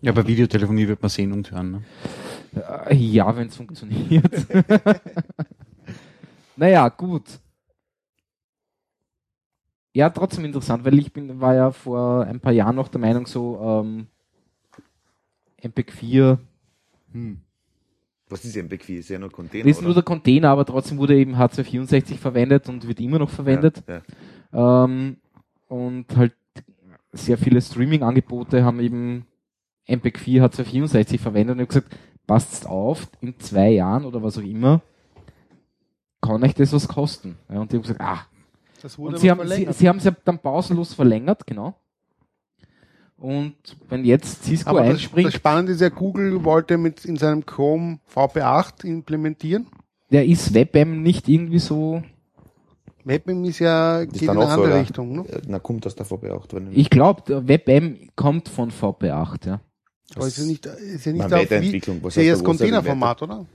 [0.00, 1.70] Ja, bei Videotelefonie wird man sehen und hören.
[1.72, 1.82] Ne?
[2.88, 4.24] Äh, Ja, wenn es funktioniert.
[6.56, 7.24] naja, gut.
[9.94, 13.26] Ja, trotzdem interessant, weil ich bin, war ja vor ein paar Jahren noch der Meinung,
[13.26, 14.06] so ähm,
[15.62, 16.38] MPEG 4
[18.28, 18.98] Was ist MPEG-4?
[18.98, 20.00] Ist ja nur Container, ist nur oder?
[20.00, 23.82] der Container, aber trotzdem wurde eben H264 verwendet und wird immer noch verwendet.
[23.86, 24.00] Ja,
[24.52, 24.84] ja.
[24.84, 25.18] Ähm,
[25.68, 26.32] und halt
[27.12, 29.26] sehr viele Streaming-Angebote haben eben
[29.86, 34.38] MPEG 4 H264 verwendet und ich habe gesagt, passt auf, in zwei Jahren oder was
[34.38, 34.80] auch immer,
[36.22, 37.36] kann euch das was kosten.
[37.50, 38.31] Ja, und die haben gesagt, ah, Das
[38.96, 41.74] und sie haben, sie, sie haben es ja dann pausenlos verlängert, genau.
[43.16, 43.54] Und
[43.88, 47.46] wenn jetzt Cisco aber das, einspringt, das Spannende ist ja, Google wollte mit in seinem
[47.46, 49.68] Chrome VP8 implementieren.
[50.10, 52.02] der ist WebM nicht irgendwie so,
[53.04, 54.80] WebM ist ja, Ist geht in eine so, andere oder?
[54.80, 55.14] Richtung.
[55.14, 55.24] Ne?
[55.46, 56.68] Na, kommt das da vorbei auch drin?
[56.72, 59.60] ich glaube, WebM kommt von VP8, ja.
[60.14, 62.44] Aber ist ja nicht, ist ja nicht auf Weiterentwicklung, wie, was ist ja das er
[62.44, 63.46] Containerformat, oder?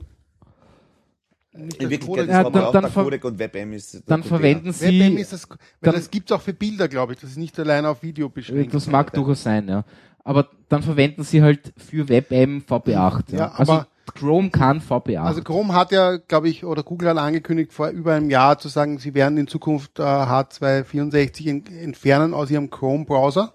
[1.58, 4.24] Nicht In das Wirklichkeit ist Ja, dann- auch dann Codec und WebM ist der Dann
[4.24, 7.20] verwenden sie, WebM ist das, weil dann- das gibt's auch für Bilder, glaube ich.
[7.20, 8.74] Das ist nicht allein auf Video beschränkt.
[8.74, 9.84] das mag durchaus sein, ja.
[10.24, 13.32] Aber dann verwenden sie halt für WebM VP8.
[13.32, 15.26] Ja, Ja, also aber- Chrome kann VP8.
[15.28, 18.68] Also Chrome hat ja, glaube ich, oder Google hat angekündigt vor über einem Jahr zu
[18.70, 23.54] sagen, sie werden in Zukunft äh, H264 en entfernen aus ihrem Chrome-Browser.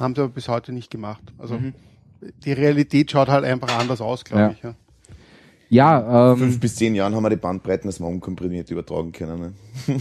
[0.00, 1.22] Haben sie aber bis heute nicht gemacht.
[1.38, 1.58] Also
[2.44, 4.50] die Realität schaut halt einfach anders aus, glaube Ja.
[4.50, 4.62] ich.
[4.62, 4.74] Ja.
[5.72, 9.40] Ja, Fünf ähm, bis zehn Jahren haben wir die Bandbreiten, dass wir unkomprimiert übertragen können.
[9.40, 9.52] Ne?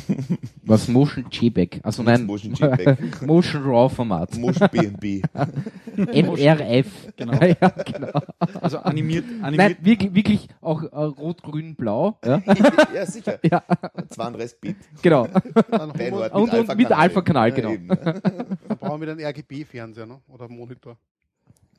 [0.64, 1.80] was Motion JPEG.
[1.84, 3.22] Also nein, Motion JPEG.
[3.26, 4.38] Motion RAW Format.
[4.38, 5.24] Motion BNB.
[5.96, 6.88] MRF.
[7.16, 7.34] Genau.
[7.42, 8.22] ja, genau.
[8.60, 12.18] Also animiert, Nein, animiert wirklich, wirklich auch äh, rot, grün, blau.
[12.26, 12.42] Ja,
[12.94, 13.40] ja, sicher.
[13.42, 13.64] ja
[14.10, 14.76] 32 Bit.
[15.02, 15.30] genau.
[15.34, 17.72] Wort wir, Und- und mit Alpha-Kanal, genau.
[17.72, 17.88] eben.
[17.88, 18.22] dann
[18.78, 20.20] brauchen wir dann RGB-Fernseher ne?
[20.28, 20.98] oder Monitor.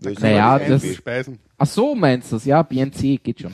[0.00, 1.38] Naja, das- speisen.
[1.58, 2.44] Ach so meinst du das?
[2.44, 3.52] Ja, BNC geht schon.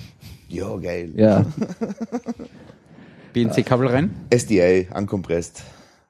[0.48, 1.12] Ja, geil.
[1.14, 1.44] Ja,
[3.34, 4.10] BNC-Kabel rein.
[4.34, 5.62] SDI, unkompressed.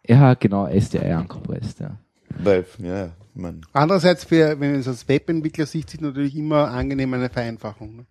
[0.07, 1.99] ja genau, SDI ankompresst, ja.
[2.39, 3.63] Weil, ja, man.
[3.73, 7.97] Andererseits, für, wenn es als Webentwickler sieht, ist natürlich immer angenehm eine Vereinfachung.
[7.97, 8.07] Ne?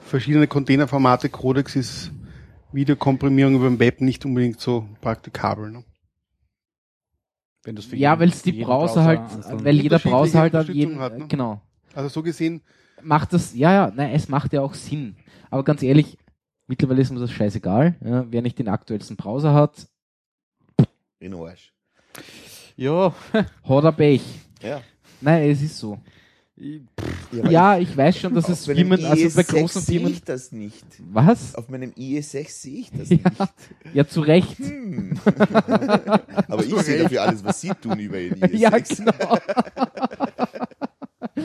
[0.00, 2.10] Verschiedene Containerformate, Codex ist
[2.72, 5.70] Videokomprimierung über dem Web nicht unbedingt so praktikabel.
[5.70, 5.84] Ne?
[7.64, 9.20] Wenn das für Ja, weil es die Browser halt,
[9.62, 11.26] weil jeder Browser halt an jeden, hat, ne?
[11.28, 11.60] genau.
[11.94, 12.62] Also so gesehen,
[13.02, 15.16] Macht das, ja, ja, nein, es macht ja auch Sinn.
[15.54, 16.18] Aber ganz ehrlich,
[16.66, 17.94] mittlerweile ist mir das scheißegal.
[18.04, 19.86] Ja, wer nicht den aktuellsten Browser hat,
[21.20, 21.72] In den Arsch.
[22.74, 23.14] Ja,
[23.62, 24.20] hat er Pech.
[24.60, 24.80] Ja.
[25.20, 26.00] Nein, es ist so.
[27.30, 30.24] aber Ja, ich weiß schon, dass es Firmen, also bei IS6 großen sehe Firmen, ich
[30.24, 30.84] das nicht.
[31.12, 31.54] was?
[31.54, 33.94] Auf meinem IS6 sehe ich das Ja, nicht.
[33.94, 34.58] ja, zu Recht.
[34.58, 35.16] Hm.
[36.48, 38.56] Aber ich sehe dafür alles, was Sie tun über Ihren IS6.
[38.56, 39.38] Ja, genau.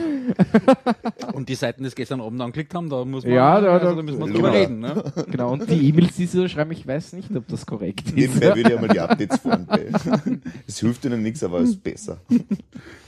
[1.32, 3.86] und die Seiten, die es gestern Abend angeklickt haben, da muss man, Ja, da- also,
[3.90, 4.80] da- da müssen wir drüber reden.
[4.80, 5.02] Ne?
[5.30, 8.14] Genau, und die E-Mails, die sie da schreiben, ich weiß nicht, ob das korrekt ist.
[8.16, 9.66] Nebenbei würde ich einmal die Updates fahren.
[10.66, 12.18] Es hilft Ihnen nichts, aber es ist besser.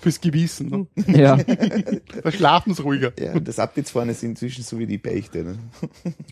[0.00, 0.68] fürs Gewissen.
[0.68, 0.86] Ne?
[1.16, 1.36] Ja,
[2.22, 3.12] Da schlafen sie ruhiger.
[3.18, 5.44] Ja, das Updates fahren ist inzwischen so wie die Beichte.
[5.44, 5.54] Ne?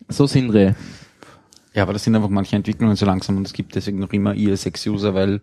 [0.09, 0.75] so sind wir.
[1.75, 4.33] Ja, aber das sind einfach manche Entwicklungen so langsam und es gibt deswegen noch immer
[4.33, 5.41] IS6-User, weil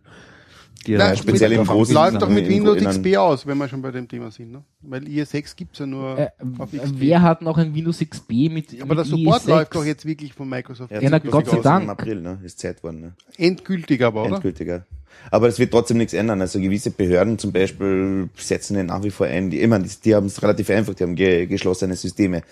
[0.86, 3.58] die Nein, speziell mit- im großen- Läuft doch mit in- in- Windows XP aus, wenn
[3.58, 4.52] wir schon bei dem Thema sind.
[4.52, 4.64] Ne?
[4.82, 6.28] Weil IS6 gibt's ja nur Äh,
[6.60, 6.96] auf XP.
[7.00, 9.48] wer hat noch ein Windows XP mit Aber der mit Support IE6?
[9.50, 10.92] läuft doch jetzt wirklich von Microsoft.
[10.92, 11.84] Ja, Ja, Gott sei aus Dank.
[11.86, 12.40] Im April, ne?
[12.44, 13.14] Ist Zeit worden, ne?
[13.38, 14.36] Endgültig aber, oder?
[14.36, 14.86] Endgültiger.
[15.32, 16.40] Aber das wird trotzdem nichts ändern.
[16.42, 19.50] Also gewisse Behörden zum Beispiel setzen den nach wie vor ein.
[19.50, 22.44] Die, ich meine, die, die haben es relativ einfach, die haben ge geschlossene Systeme.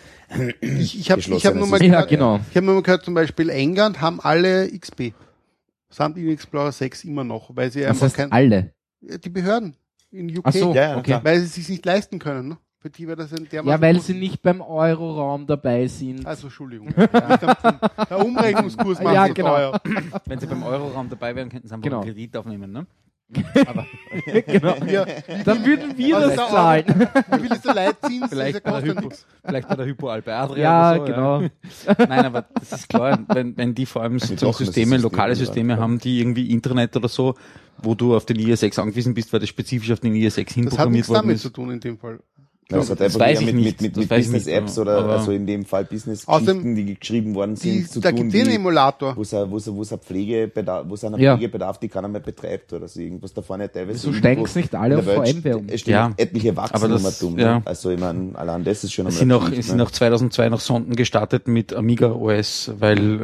[0.62, 1.86] Ich, ich habe hab nur mal Systeme.
[1.94, 2.40] Ja, gehört, genau.
[2.50, 5.14] ich habe nur mal gehört, zum Beispiel England haben alle XP.
[5.96, 8.74] Samt in Explorer 6 immer noch, weil sie Das einfach heißt kein, alle.
[9.00, 9.78] die Behörden
[10.12, 11.20] in UK, Ach so, Ja, ja, okay.
[11.24, 12.50] weil sie sich nicht leisten können.
[12.50, 12.58] Ne?
[12.80, 16.26] Für die wäre das ein dermaßen Ja, weil sie nicht beim Euroraum dabei sind.
[16.26, 16.94] Also Entschuldigung.
[16.96, 19.56] Der Umrechnungskurs macht Ja, so genau.
[19.56, 19.82] teuer.
[20.26, 22.02] Wenn sie beim Euroraum dabei wären, könnten sie einfach Genau.
[22.02, 22.86] einen Kredit aufnehmen, ne?
[24.46, 24.76] genau.
[24.86, 25.06] Ja,
[25.44, 26.86] Dann würden wir Also das zahlen.
[27.32, 28.30] wie viel ist der Leitzins?
[28.30, 29.26] Vielleicht das bei, der Hypo, nichts.
[29.44, 31.42] vielleicht bei der Hypo Adria Ja, oder so, genau.
[31.42, 31.50] Ja.
[32.08, 35.36] Nein, aber das ist klar, wenn, wenn die vor allem so Systeme, Systemen, lokale ja,
[35.36, 35.84] Systeme klar.
[35.84, 37.36] haben, die irgendwie Internet oder so,
[37.80, 40.50] wo du auf den IS6 angewiesen bist, weil das spezifisch auf den IS6 Das hat
[40.54, 41.42] hinprogrammiert nichts worden damit ist.
[41.42, 42.20] zu tun in dem Fall.
[42.68, 45.06] Das hat Das einfach weiß eher ich mit, mit, mit, das mit weiß Business-Apps oder
[45.06, 48.34] also in dem Fall Außerdem- Business-Geschichten, die geschrieben worden Die, sind, zu da tun, gibt
[48.48, 49.16] es Emulator.
[49.16, 51.36] wo es ein, es es Pflegebedarf, wo es einen Ja.
[51.38, 53.94] Pflegebedarf, die keiner mehr betreibt oder so irgendwas da vorne teilweise.
[53.98, 55.06] Wieso irgendwo steigen's nicht alle auf
[55.58, 55.66] um?
[55.68, 56.58] Es stehen Ja, etliche
[56.90, 57.38] das- immer dumm.
[57.40, 57.56] ja.
[57.60, 57.62] Ne?
[57.66, 59.84] Also ich meine, allein das ist schon Es einmal sind aktiv, es sind ne?
[59.84, 63.22] noch 2002 noch Sonden gestartet mit Amiga OS, weil,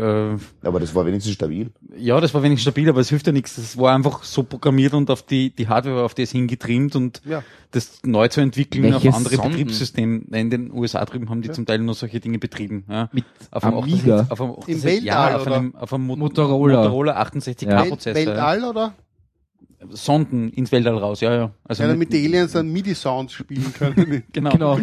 [0.62, 1.72] Aber das war wenigstens stabil.
[1.98, 3.56] äh, ja, das war wenig stabil, aber es hilft ja nichts.
[3.56, 7.22] Das war einfach so programmiert und auf die, die Hardware war auf das hingetrimmt und
[7.26, 7.44] Ja.
[7.72, 9.52] das neu zu entwickeln Welche auf andere Sonden?
[9.52, 10.22] Betriebssysteme.
[10.32, 12.84] In den USA drüben haben die zum Teil nur solche Dinge betrieben.
[12.90, 13.10] Ja.
[13.12, 14.20] Mit auf einem Amiga?
[14.22, 15.56] 68 auf einem 68, Weltall, ja, auf oder?
[15.56, 16.78] einem, auf einem Mo- Motorola.
[16.84, 17.80] Motorola 68K Ja.
[17.82, 18.22] Welt, Prozessor.
[18.22, 18.28] ja.
[18.30, 18.94] Weltall, oder?
[19.90, 21.52] Sonden ins Weltall raus, ja, ja.
[21.64, 24.22] Also Ja, mit- damit die Aliens dann MIDI-Sounds spielen können.
[24.32, 24.52] genau.
[24.52, 24.78] Genau.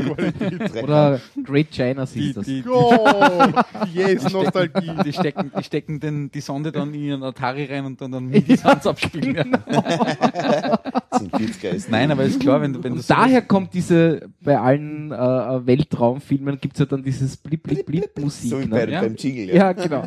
[0.82, 2.46] Oder Great China Die, Sisters.
[2.46, 3.46] die, oh,
[3.94, 4.90] yes, Nostalgie.
[5.04, 8.28] die stecken, die stecken den, die Sonde dann in ihren Atari rein und dann, dann
[8.32, 9.36] die Sounds abspielen.
[9.70, 10.80] Ja.
[11.30, 14.28] Das sind 40er ist Nein, aber ist klar, wenn du, wenn du daher kommt diese,
[14.40, 18.50] bei allen äh, Weltraumfilmen gibt's ja dann dieses Blip Blip Blip Musik.
[18.50, 18.70] so wie ne?
[18.70, 19.00] bei, Ja.
[19.02, 19.54] beim Jingle.
[19.54, 20.04] Ja, genau.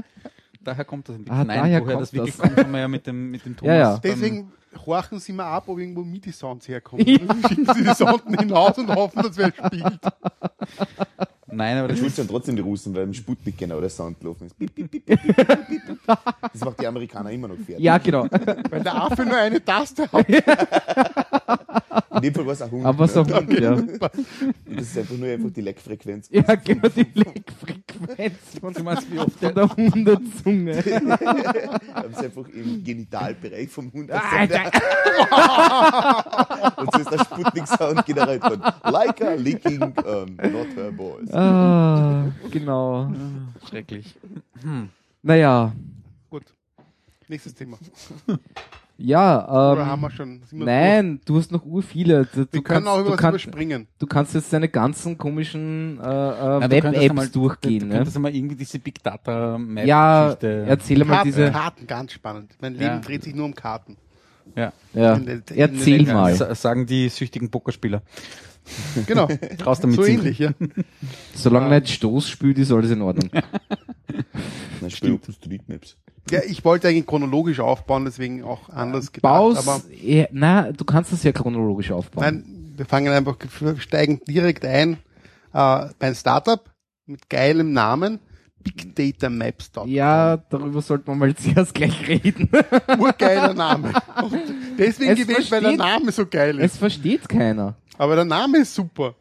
[0.64, 1.34] daher kommt das ein bisschen.
[1.40, 2.42] Ah, Nein, daher woher kommt das wirklich das.
[2.46, 3.72] kommt, haben wir ja mit dem, mit dem Thomas.
[3.76, 3.98] Ja, ja.
[4.02, 4.52] Deswegen
[4.86, 7.06] horchen Sie mal ab, ob irgendwo MIDI-Sounds herkommen.
[7.06, 10.00] Schicken Sie die Sonden hinaus und hoffen, dass wer spielt.
[11.54, 14.18] Nein, aber Dann das ist, sind trotzdem die Russen, weil im Sputnik genau der Sound
[14.18, 14.56] gelaufen ist.
[16.52, 17.80] Das macht die Amerikaner immer noch fertig.
[17.80, 18.26] Ja, genau.
[18.70, 20.26] Weil der Affe nur eine Taste hat.
[22.14, 22.86] In dem Fall war es ein Hund.
[22.86, 23.34] Aber so ne?
[23.34, 23.72] Hund, ja.
[23.72, 26.28] Und das ist einfach nur einfach die Leckfrequenz.
[26.30, 30.76] Ja, genau, die Leckfrequenz von, du meinst, wie oft von der Hundezunge.
[31.94, 34.62] Haben sie einfach im Genitalbereich vom Hund Alter.
[36.76, 38.62] Und so ist der Sputnik-Sound generiert worden.
[38.84, 41.28] Like a licking um, not her boys.
[41.42, 43.12] Ah, genau.
[43.68, 44.14] schrecklich.
[45.22, 45.72] Naja,
[46.30, 46.44] Gut.
[47.28, 47.78] Nächstes Thema.
[48.98, 50.42] ja, Oder haben ähm, wir schon?
[50.48, 52.26] Sind wir nein, du hast noch ur viele.
[52.26, 53.86] Du, du können kannst, auch du, kannst, überspringen.
[53.98, 57.80] du kannst jetzt deine ganzen komischen äh, äh, du Web-Apps durchgehen.
[57.80, 57.94] Du Ne?
[57.96, 60.64] könntest einmal irgendwie diese Big Data Map Ja, Geschichte.
[60.68, 61.50] erzähl mal diese.
[61.50, 62.52] Karten, ganz spannend.
[62.60, 62.98] Mein Leben Ja.
[62.98, 63.96] dreht sich nur um Karten.
[64.56, 64.72] ja.
[64.94, 66.34] Ja, in den- in erzähl mal.
[66.34, 68.02] Sa- Sagen die süchtigen Pokerspieler.
[69.06, 69.28] Genau.
[69.64, 70.50] Raus damit so ähnlich, ja.
[71.34, 73.30] Solange nicht Stoß spielt, ist alles in Ordnung.
[74.88, 75.96] Spiel Open Street Maps.
[76.30, 79.22] Ja, ich wollte eigentlich chronologisch aufbauen, deswegen auch anders gedacht.
[79.32, 82.24] Baus, Aber ja, na, du kannst das ja chronologisch aufbauen.
[82.24, 84.96] nein, wir fangen einfach, wir steigen direkt ein äh,
[85.52, 86.62] bei einem Startup
[87.06, 88.20] mit geilem Namen,
[88.62, 89.88] BigDataMaps.com.
[89.88, 92.48] Ja, darüber sollten wir mal zuerst gleich reden.
[92.98, 93.92] Urgeiler Name.
[94.22, 94.40] Und
[94.78, 96.78] deswegen Es gewählt, weil der Name so geil Es ist.
[96.78, 97.74] versteht keiner.
[98.02, 99.14] Aber der Name ist super.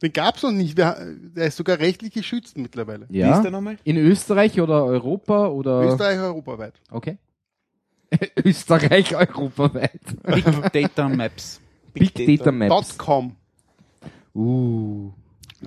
[0.00, 0.78] Den gab's noch nicht.
[0.78, 0.96] Der
[1.34, 3.06] ist sogar rechtlich geschützt mittlerweile.
[3.08, 3.34] Wie Ja.
[3.34, 3.76] ist der nochmal?
[3.82, 6.74] In Österreich oder Europa oder Österreich europaweit.
[6.92, 7.18] Okay.
[8.44, 10.00] Österreich europaweit.
[10.22, 11.60] Big Data Maps.
[11.92, 12.96] Big Data Maps.
[12.96, 13.34] .com.
[14.32, 15.10] Uh.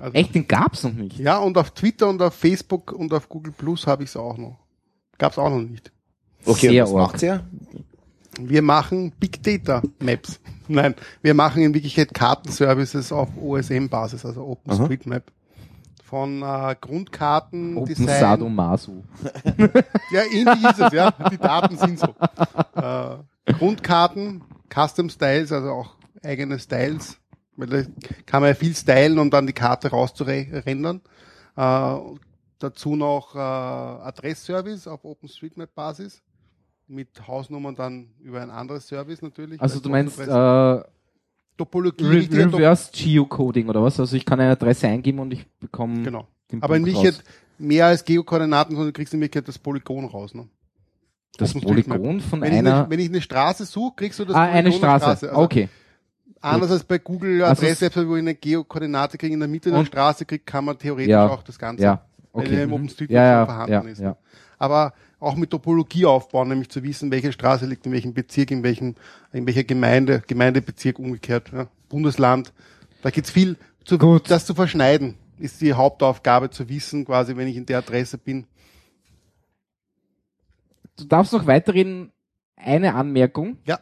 [0.00, 1.18] Also, Echt, den gab's noch nicht.
[1.18, 4.38] Ja, und auf Twitter und auf Facebook und auf Google Plus habe ich es auch
[4.38, 4.58] noch.
[5.18, 5.92] Gab's auch noch nicht.
[6.46, 7.44] Okay, Sehr was macht's ja?
[8.40, 10.40] Wir machen Big Data Maps.
[10.68, 15.24] Nein, wir machen in Wirklichkeit Kartenservices auf OSM-Basis, also OpenStreetMap.
[16.02, 18.20] Von äh, Grundkarten, Open Design.
[18.20, 19.02] Sadomaso.
[20.10, 21.10] Ja, ähnlich ist es, ja.
[21.30, 22.14] Die Daten sind so.
[22.74, 24.42] Äh, Grundkarten,
[24.72, 27.18] Custom Styles, also auch eigene Styles.
[27.56, 27.82] Weil da
[28.26, 31.00] kann man ja viel stylen, um dann die Karte rauszurendern.
[31.56, 31.96] Äh,
[32.58, 36.22] dazu noch äh, Adressservice auf OpenStreetMap-Basis.
[36.86, 39.60] Mit Hausnummern dann über ein anderes Service natürlich.
[39.60, 40.86] Also Weil du meinst äh, Re
[41.56, 43.98] Topologie, Top Reverse Geocoding oder was?
[44.00, 46.26] Also ich kann eine Adresse eingeben und ich bekomme Genau.
[46.60, 47.22] Aber Wirklichkeit raus.
[47.58, 50.34] mehr als Geokoordinaten, sondern du kriegst in Wirklichkeit das Polygon raus.
[50.34, 50.46] Ne?
[51.38, 51.52] das.
[51.54, 54.42] Polygon von Wenn, ich einer eine, wenn ich eine Straße suche, kriegst du das Ah,
[54.42, 55.28] eine Polygon der Straße.
[55.30, 55.68] Also okay.
[56.40, 59.84] Anders als bei Google Also Adresse, wo ich eine Geokoordinate kriege in der Mitte der
[59.86, 61.28] Straße kriege, kann man theoretisch Ja.
[61.28, 62.04] auch das Ganze Ja.
[62.32, 62.62] weil Okay.
[62.64, 62.74] im Mhm.
[62.74, 63.98] OpenStreetMap Ja, ja, schon vorhanden ja, ist.
[64.00, 64.08] ja.
[64.10, 64.16] Ne?
[64.58, 64.92] Aber
[65.24, 68.94] auch mit Topologie aufbauen, nämlich zu wissen, welche Straße liegt in welchem Bezirk, in welchem,
[69.32, 72.52] in welcher Gemeinde, Gemeindebezirk umgekehrt, ja, Bundesland.
[73.02, 74.30] Da gibt's viel zu, Gut.
[74.30, 78.46] das zu verschneiden, ist die Hauptaufgabe zu wissen, quasi, wenn ich in der Adresse bin.
[80.96, 82.12] Du darfst noch weiterreden.
[82.56, 83.58] Eine Anmerkung.
[83.66, 83.80] Ja.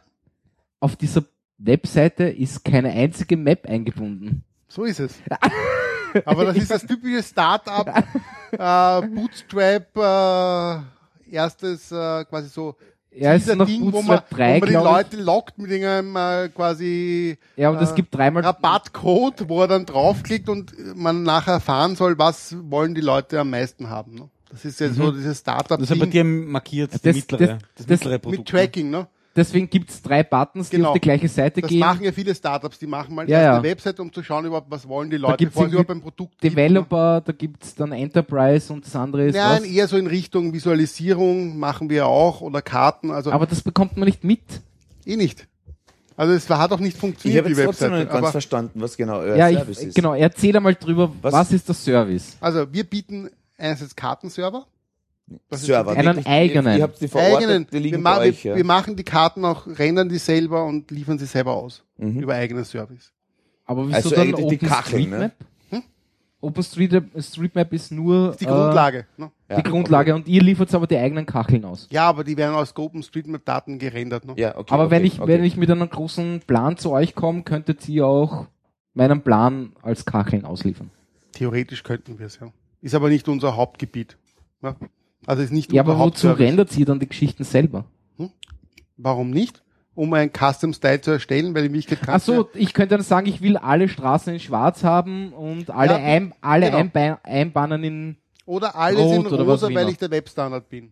[0.79, 1.23] Auf dieser
[1.57, 4.43] Webseite ist keine einzige Map eingebunden.
[4.67, 5.21] So ist es.
[6.25, 7.87] Aber das ist das typische Start-up,
[8.51, 10.92] äh, Bootstrap, äh,
[11.33, 12.75] erstes äh, quasi so
[13.11, 14.75] Ja, es ist noch Ding, wo man, Bootstrap wo 3, man die.
[14.75, 19.67] Leute lockt mit irgendeinem äh, quasi Ja, und es äh, gibt dreimal Rabattcode, wo er
[19.67, 24.15] dann draufklickt und man nachher erfahren soll, was wollen die Leute am meisten haben.
[24.15, 24.29] Ne?
[24.49, 27.39] Das ist ja so dieses Startup Das ist ja bei dir markiert, die Das- mittlere,
[27.39, 28.49] das- das, das- mittlere mit Produkt.
[28.49, 28.89] Tracking.
[28.89, 29.07] Ne?
[29.35, 30.89] Deswegen gibt's drei Buttons, die Genau.
[30.89, 31.79] auf die gleiche Seite Das gehen.
[31.79, 33.53] machen ja viele Startups, die machen mal Ja, erst ja.
[33.55, 36.01] eine Website, um zu schauen, überhaupt, was wollen die Leute, gibt's bevor sie überhaupt ein
[36.01, 36.49] Produkt ne?
[36.51, 39.67] Developer, da gibt's dann Enterprise und das andere ist Nein, was.
[39.69, 44.05] eher so in Richtung Visualisierung machen wir auch oder Karten, also Aber das bekommt man
[44.05, 44.41] nicht mit.
[45.05, 45.47] eh nicht.
[46.15, 48.13] Also es hat auch nicht Ich funktioniert, habe die jetzt trotzdem noch Webseite.
[48.13, 49.95] nicht ganz verstanden, was genau euer ja, Service ich, ist.
[49.95, 50.13] genau.
[50.13, 52.37] Erzähl einmal drüber, was, Was- ist der Service?
[52.39, 54.67] also wir bieten einerseits Kartenserver.
[55.51, 55.91] Server.
[55.91, 56.77] Einen wirklich, eigenen.
[56.77, 57.65] Ihr, habt die eigenen.
[57.67, 58.43] die Wir, liegen ma bei euch.
[58.43, 58.57] wir, Ja.
[58.57, 61.83] wir machen die Karten auch, rendern die selber und liefern sie selber aus.
[61.97, 62.19] Mhm.
[62.19, 63.11] Über eigenen Service.
[63.65, 65.31] Aber wieso Also dann eigentlich die Kacheln, ne?
[66.41, 67.03] OpenStreetMap?
[67.13, 69.05] OpenStreetMap ist nur Das ist die äh, Grundlage.
[69.17, 69.31] Ne?
[69.49, 71.87] die Ja, Grundlage und ihr liefert aber die eigenen Kacheln aus.
[71.89, 74.25] Ja, aber die werden aus OpenStreetMap-Daten gerendert.
[74.25, 74.33] Ne?
[74.35, 75.27] Ja, okay, aber okay, wenn ich okay.
[75.31, 78.47] wenn ich mit einem großen Plan zu euch komme, könntet ihr auch
[78.93, 80.91] meinen Plan als Kacheln ausliefern.
[81.31, 82.51] Theoretisch könnten wir es, ja.
[82.81, 84.17] Ist aber nicht unser Hauptgebiet.
[84.61, 84.75] Ne?
[85.25, 86.39] Also ist nicht Ja, aber wozu Hauptservice.
[86.39, 87.85] rendert ihr dann die Geschichten selber?
[88.97, 89.61] Warum nicht?
[89.95, 93.03] Um ein Custom-Style zu erstellen, weil in Wirklichkeit Ach kannst du so, ich könnte dann
[93.03, 96.77] sagen, ich will alle Straßen in Schwarz haben und alle, Ja, ein, alle genau.
[96.79, 100.91] Einba Einbahnen in Oder alles Rot in rosa, weil ich der Webstandard bin.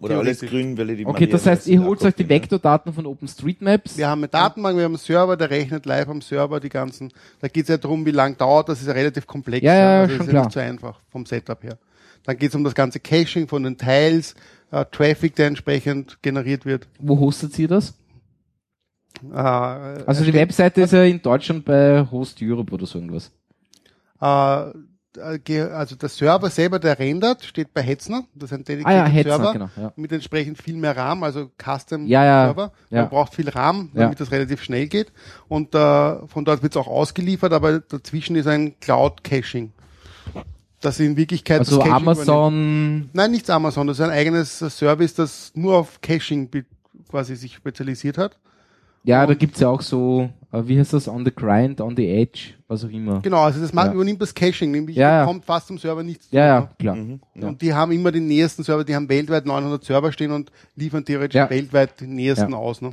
[0.00, 3.06] Oder alles grün, weil ihr die Okay, das heißt, ihr holt euch die Vektordaten von
[3.06, 3.96] OpenStreetMaps.
[3.96, 7.12] Wir haben eine Datenbank, wir haben einen Server, der rechnet live am Server die ganzen.
[7.40, 9.64] Da geht es ja darum, wie lang dauert das, ist ja relativ komplex.
[9.64, 10.44] Ja, ja, also schon ist klar.
[10.44, 11.78] nicht so einfach vom Setup her.
[12.24, 14.34] Dann geht es um das ganze Caching von den Teils,
[14.70, 16.88] äh, Traffic, der entsprechend generiert wird.
[16.98, 17.94] Wo hostet ihr das?
[19.32, 23.30] Äh, Also die Webseite ist ja in Deutschland bei Host Europe oder so irgendwas.
[24.20, 24.70] äh,
[25.16, 28.24] äh, also der Server selber, der rendert, steht bei Hetzner.
[28.34, 29.70] Das ist ein dedicated Ah ja, Hetzner, Server genau.
[29.76, 29.92] Ja.
[29.94, 32.72] mit entsprechend viel mehr RAM, also Custom Ja, ja, Server.
[32.90, 33.02] ja.
[33.02, 35.12] Man braucht viel RAM, damit das relativ schnell geht.
[35.46, 39.72] Und äh, von dort wird es auch ausgeliefert, aber dazwischen ist ein Cloud Caching.
[40.84, 42.18] Das in Wirklichkeit Also das Caching übernimmt.
[42.28, 43.86] Amazon, Nein, nichts Amazon.
[43.86, 46.48] Das ist ein eigenes Service, das nur auf Caching
[47.10, 48.38] quasi sich spezialisiert hat.
[49.04, 52.08] ja, da gibt's ja auch so, äh, wie heißt das, on the grind, on the
[52.08, 53.20] edge, was auch immer.
[53.20, 53.92] Genau, also das macht, Ja.
[53.92, 55.24] übernimmt das Caching, nämlich Ja, ja.
[55.26, 56.28] kommt fast zum Server nichts.
[56.30, 56.68] Ja, ja, ne?
[56.78, 56.96] klar.
[56.96, 57.20] Mhm.
[57.34, 61.04] Und die haben immer den nächsten Server, die haben weltweit 900 Server stehen und liefern
[61.04, 61.50] theoretisch Ja.
[61.50, 62.56] weltweit den nächsten Ja.
[62.58, 62.80] aus.
[62.80, 62.90] Ne?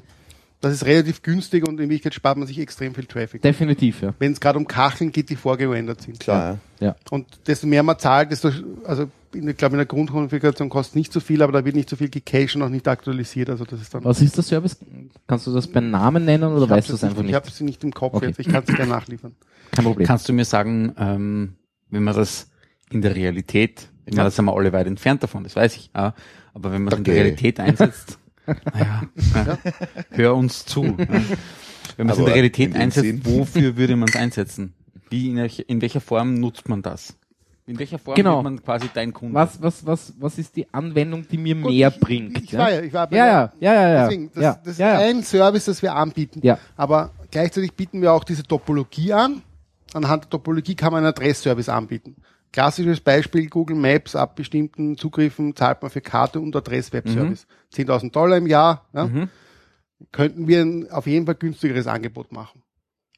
[0.62, 3.42] Das ist relativ günstig und in Wirklichkeit spart man sich extrem viel Traffic.
[3.42, 4.14] Definitiv, ja.
[4.20, 6.20] Wenn es gerade um Kacheln geht, die vorgerendert sind.
[6.20, 6.96] Klar, ja.
[7.10, 8.52] Und desto mehr man zahlt, desto,
[8.86, 11.90] also in, ich glaube in der Grundkonfiguration kostet nicht so viel, aber da wird nicht
[11.90, 13.50] so viel gecached und auch nicht aktualisiert.
[13.50, 14.04] Also das ist dann.
[14.04, 14.78] Was ist der Service?
[15.26, 17.36] Kannst du das beim Namen nennen oder Ich weißt du es einfach Ich nicht?
[17.36, 18.28] habe sie nicht im Kopf Okay.
[18.28, 19.34] jetzt, ich kann es gerne nachliefern.
[19.72, 20.06] Kein Problem.
[20.06, 21.56] Kannst du mir sagen, ähm,
[21.90, 22.50] wenn man das
[22.92, 25.90] in der Realität, ich meine, da sind wir alle weit entfernt davon, das weiß ich,
[25.94, 26.14] aber
[26.54, 27.22] wenn man es in der Okay.
[27.22, 28.20] Realität einsetzt,
[28.73, 29.01] naja,
[29.35, 29.57] ja,
[30.11, 30.84] hör uns zu.
[31.97, 33.22] Wenn man es in der Realität in einsetzt, Sinn.
[33.26, 34.73] wofür würde man es einsetzen?
[35.09, 37.15] Wie, in, welcher- in welcher Form nutzt man das?
[37.68, 38.35] In welcher Form Genau.
[38.38, 39.35] wird man quasi dein Kunde?
[39.35, 42.38] Was, was, was, was ist die Anwendung, die mir Gut, mehr ich, bringt?
[42.38, 42.59] Ich, ich ja?
[42.59, 44.03] war ja, ich war bei ja, ja, ja, ja, ja.
[44.07, 45.07] Deswegen, das, ja, das ist ja, ja.
[45.09, 46.39] ein Service, das wir anbieten.
[46.43, 46.57] Ja.
[46.76, 49.41] Aber gleichzeitig bieten wir auch diese Topologie an.
[49.93, 52.15] Anhand der Topologie kann man einen Adressservice anbieten.
[52.52, 57.48] Klassisches Beispiel, Google Maps, ab bestimmten Zugriffen zahlt man für Karte und Adress-Web-Service.
[57.78, 57.86] Mhm.
[57.90, 58.88] 10.000 Dollar im Jahr.
[58.94, 59.10] Ja,
[60.11, 62.64] Könnten wir ein auf jeden Fall günstigeres Angebot machen.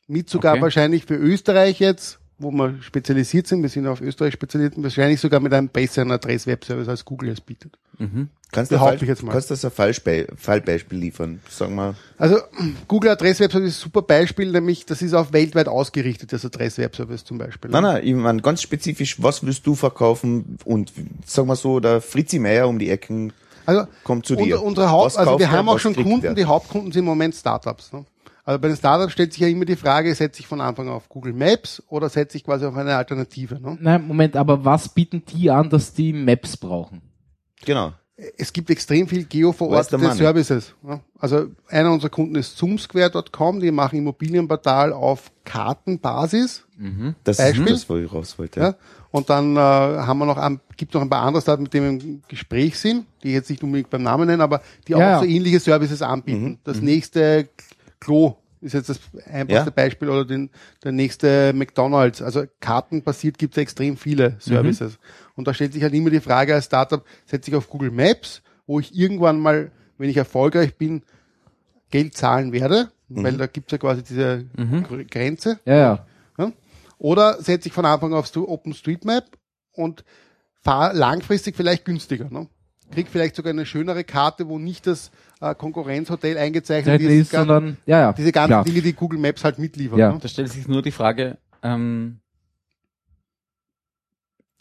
[0.07, 0.61] Mit sogar Okay.
[0.61, 5.39] wahrscheinlich für Österreich jetzt, wo wir spezialisiert sind, wir sind auf Österreich spezialisiert, wahrscheinlich sogar
[5.39, 7.77] mit einem besseren Adress-Web-Service als Google es bietet.
[7.97, 8.29] Mhm.
[8.51, 9.31] Kannst du Fall, ich jetzt mal.
[9.31, 11.39] kannst du das ein Fallspe Fallbeispiel liefern?
[11.49, 12.37] Sagen wir, Also
[12.87, 17.39] Google Adress-Web-Service ist ein super Beispiel, nämlich das ist auf weltweit ausgerichtet, das Adress-Web-Service zum
[17.39, 17.71] Beispiel.
[17.71, 20.57] nein, nein, ich meine ganz spezifisch, was willst du verkaufen?
[20.65, 20.93] Und
[21.25, 23.33] sagen wir so, der Fritzi Meier um die Ecken
[23.65, 24.43] Also kommt zu dir.
[24.43, 27.91] unser, unsere Haupt, also wir haben auch schon Kunden, die Hauptkunden sind im Moment Startups.
[27.91, 28.05] Ne?
[28.45, 30.93] Also bei den Startups stellt sich ja immer die Frage, setze ich von Anfang an
[30.93, 33.59] auf Google Maps oder setze ich quasi auf eine Alternative.
[33.59, 33.77] Ne?
[33.79, 37.01] Nein, Moment, aber was bieten die an, dass die Maps brauchen?
[37.65, 37.93] Genau.
[38.37, 40.13] es gibt extrem viel geoverortete?
[40.13, 40.75] Services.
[40.85, 40.99] Ja.
[41.17, 46.65] Also einer unserer Kunden ist zoomsquare.com, die machen Immobilienportal auf Kartenbasis.
[47.23, 47.67] Das Beispiel?
[47.67, 48.59] ist das, wo ich raus wollte.
[48.59, 48.75] Ja.
[49.11, 52.01] Und dann äh, haben wir noch ein, gibt noch ein paar andere Startups, mit denen
[52.01, 54.99] wir im Gespräch sind, die ich jetzt nicht unbedingt beim Namen nennen, aber die auch
[54.99, 56.59] Ja, so ähnliche Services anbieten.
[56.63, 57.47] Das nächste
[58.03, 59.73] Klo ist jetzt das einfachste Ja.
[59.75, 60.49] Beispiel oder den,
[60.83, 62.21] der nächste McDonalds.
[62.21, 64.99] Also kartenbasiert gibt es extrem viele Services.
[65.35, 68.41] Und da stellt sich halt immer die Frage als Startup, setze ich auf Google Maps,
[68.65, 71.03] wo ich irgendwann mal, wenn ich erfolgreich bin,
[71.91, 75.59] Geld zahlen werde, weil da gibt es ja quasi diese Gr- Grenze.
[75.65, 76.05] Ja, ja.
[76.37, 76.51] Ja?
[76.97, 79.25] Oder setze ich von Anfang auf OpenStreetMap
[79.73, 80.03] und
[80.61, 82.29] fahre langfristig vielleicht günstiger.
[82.29, 82.47] Ne?
[82.91, 85.11] Krieg vielleicht sogar eine schönere Karte, wo nicht das
[85.43, 88.13] äh, Konkurrenzhotel eingezeichnet ist, ist, sondern, ja, ja.
[88.13, 88.63] diese ganzen klar.
[88.63, 89.99] Dinge, die Google Maps halt mitliefert.
[89.99, 90.11] Ja.
[90.11, 90.19] Ne?
[90.21, 92.19] Da stellt sich nur die Frage, ähm,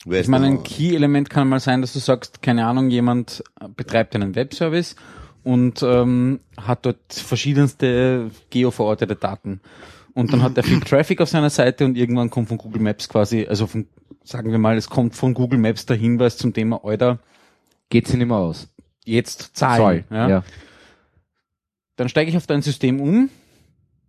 [0.04, 3.68] Wer ich meine, ein Key-Element kann mal sein, dass du sagst, keine Ahnung, jemand äh,
[3.68, 4.96] betreibt einen Webservice
[5.44, 9.60] und ähm, hat dort verschiedenste geoverortete Daten.
[10.14, 13.08] Und dann hat er viel Traffic auf seiner Seite und irgendwann kommt von Google Maps
[13.08, 13.86] quasi, also von,
[14.24, 17.20] sagen wir mal, es kommt von Google Maps der Hinweis zum Thema, Alter,
[17.88, 18.68] Geht sie nicht mehr aus.
[19.04, 20.04] jetzt zahlen.
[20.08, 20.16] Soll.
[20.16, 20.28] Ja?
[20.28, 20.44] ja.
[21.96, 23.28] Dann steige ich auf dein System um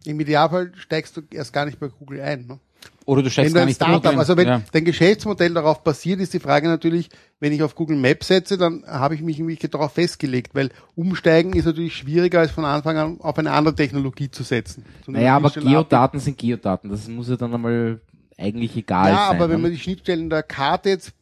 [0.05, 2.47] Im Idealfall steigst du erst gar nicht bei Google ein.
[2.47, 2.59] Ne?
[3.05, 4.19] oder du steigst gar nicht Startup, ein.
[4.19, 4.61] also wenn ja.
[4.71, 8.83] dein Geschäftsmodell darauf basiert, ist die Frage natürlich, wenn ich auf Google Maps setze, dann
[8.85, 13.21] habe ich mich irgendwie darauf festgelegt, weil umsteigen ist natürlich schwieriger, als von Anfang an
[13.21, 14.85] auf eine andere Technologie zu setzen.
[15.05, 16.89] So Naja, aber Geodaten sind Geodaten.
[16.89, 18.01] Das muss ja dann einmal
[18.37, 19.35] eigentlich egal Ja, sein.
[19.37, 19.63] aber wenn ne?
[19.63, 21.13] man die Schnittstellen der Karte jetzt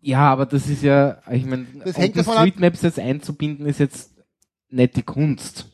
[0.00, 3.78] Ja, aber das ist ja, ich meine, Das hängt davon ab- Streetmaps jetzt einzubinden, ist
[3.80, 4.12] jetzt
[4.70, 5.66] nicht die Kunst.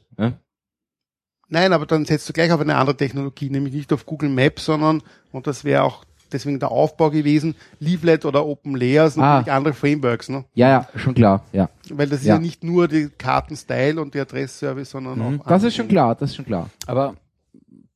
[1.51, 4.65] Nein, aber dann setzt du gleich auf eine andere Technologie, nämlich nicht auf Google Maps,
[4.65, 5.03] sondern,
[5.33, 9.21] und das wäre auch deswegen der Aufbau gewesen, Leaflet oder Open Layers, Ah.
[9.39, 10.45] natürlich andere Frameworks, ne?
[10.55, 11.69] ja, ja, schon klar, ja.
[11.91, 12.41] Weil das ist ja, Ja.
[12.41, 15.41] nicht nur die Kartenstyle und die Adressservice, sondern Mhm.
[15.41, 15.47] auch.
[15.49, 16.71] Das ist schon klar, das ist schon klar.
[16.87, 17.15] Aber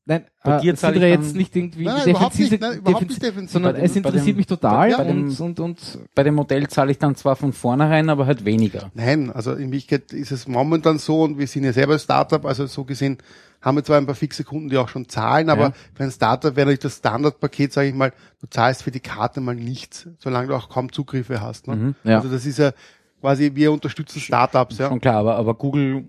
[0.06, 2.50] Nein, Bei äh, dir sind zahle wir ich jetzt nicht irgendwie Nein, nein, überhaupt defensiv,
[2.50, 3.52] nicht, nein, überhaupt nicht defensiv, defensiv.
[3.52, 6.90] sondern dem- es interessiert dem- mich total ja, und, und, und bei dem Modell zahle
[6.92, 8.90] ich dann zwar von vornherein, aber halt weniger.
[8.92, 12.66] Nein, also in Wirklichkeit ist es momentan so und wir sind ja selber Startup, also
[12.66, 13.16] so gesehen
[13.62, 15.72] haben wir zwar ein paar fixe Kunden, die auch schon zahlen, aber Ja.
[15.94, 18.12] für ein Startup wäre natürlich das Standardpaket, sage ich mal,
[18.42, 21.66] du zahlst für die Karte mal nichts, solange du auch kaum Zugriffe hast.
[21.66, 21.76] Ne?
[21.76, 21.94] Mhm.
[22.04, 22.18] Ja.
[22.18, 22.72] Also das ist ja
[23.22, 24.88] quasi, wir unterstützen Startups, ja.
[24.88, 26.04] Schon klar, aber, aber Google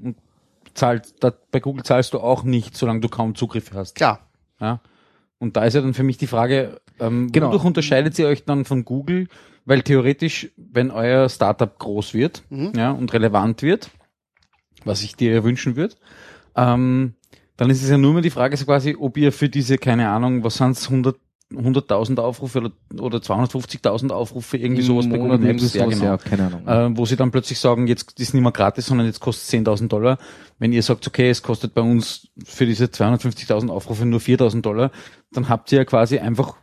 [0.76, 3.95] zahlt, da, bei Google zahlst du auch nicht, solange du kaum Zugriffe hast.
[3.95, 4.30] Klar.
[4.60, 4.80] Ja.
[5.39, 7.47] Und da ist ja dann für mich die Frage, ähm, Genau.
[7.47, 9.27] wodurch unterscheidet ihr euch dann von Google?
[9.65, 12.73] Weil theoretisch, wenn euer Startup groß wird Mhm.
[12.76, 13.89] ja, und relevant wird,
[14.84, 15.95] was ich dir ja wünschen würde,
[16.56, 17.15] ähm,
[17.57, 20.10] dann ist es ja nur mehr die Frage so quasi, ob ihr für diese, keine
[20.10, 21.18] Ahnung, was sind es, 100
[21.57, 22.72] 100.000 Aufrufe oder,
[23.02, 26.45] oder 250.000 Aufrufe, irgendwie im sowas bei Monat Google irgendwie Maps, ja, genau ja, keine
[26.65, 26.94] Ahnung.
[26.95, 29.88] äh, wo sie dann plötzlich sagen, jetzt ist nicht mehr gratis, sondern jetzt kostet 10.000
[29.88, 30.18] Dollar.
[30.60, 34.91] Wenn ihr sagt, okay, es kostet bei uns für diese 250.000 Aufrufe nur 4.000 Dollar,
[35.32, 36.56] dann habt ihr ja quasi einfach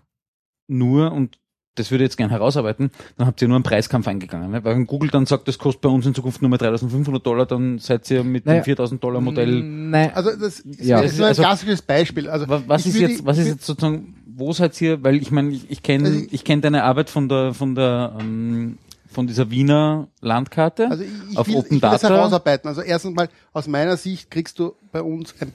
[0.68, 1.38] nur, und
[1.74, 4.50] das würde ich jetzt gern herausarbeiten, dann habt ihr nur einen Preiskampf eingegangen.
[4.50, 4.62] Ne?
[4.62, 7.46] Weil wenn Google dann sagt, das kostet bei uns in Zukunft nur mehr 3.500 Dollar,
[7.46, 9.62] dann seid ihr mit Naja, dem 4.000 Dollar Modell.
[9.62, 11.00] Nein, Also das ist, Ja.
[11.00, 12.28] das ist nur ein Also- klassisches Beispiel.
[12.28, 15.30] Also Wa- Was ist würde- jetzt, was ist jetzt sozusagen, wo seid ihr, weil ich
[15.30, 18.78] meine, ich, ich kenne, Also ich- kenne deine Arbeit von der, von der, ähm,
[19.10, 22.14] von dieser Wiener Landkarte Also ich, ich, auf will, Open ich will das Data.
[22.14, 22.68] herausarbeiten.
[22.68, 25.52] Also erstens mal, aus meiner Sicht kriegst du bei uns, ein,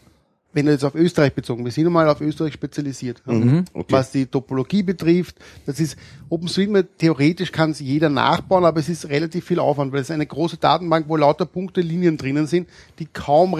[0.53, 3.21] wenn du jetzt auf Österreich bezogen, wir sind nun mal auf Österreich spezialisiert.
[3.27, 3.65] Mhm.
[3.73, 3.85] okay.
[3.93, 5.37] was die Topologie betrifft.
[5.65, 5.97] Das ist
[6.29, 10.13] OpenStreetMap, theoretisch kann es jeder nachbauen, aber es ist relativ viel Aufwand, weil es ist
[10.13, 12.67] eine große Datenbank, wo lauter Punkte, Linien drinnen sind,
[12.99, 13.55] die kaum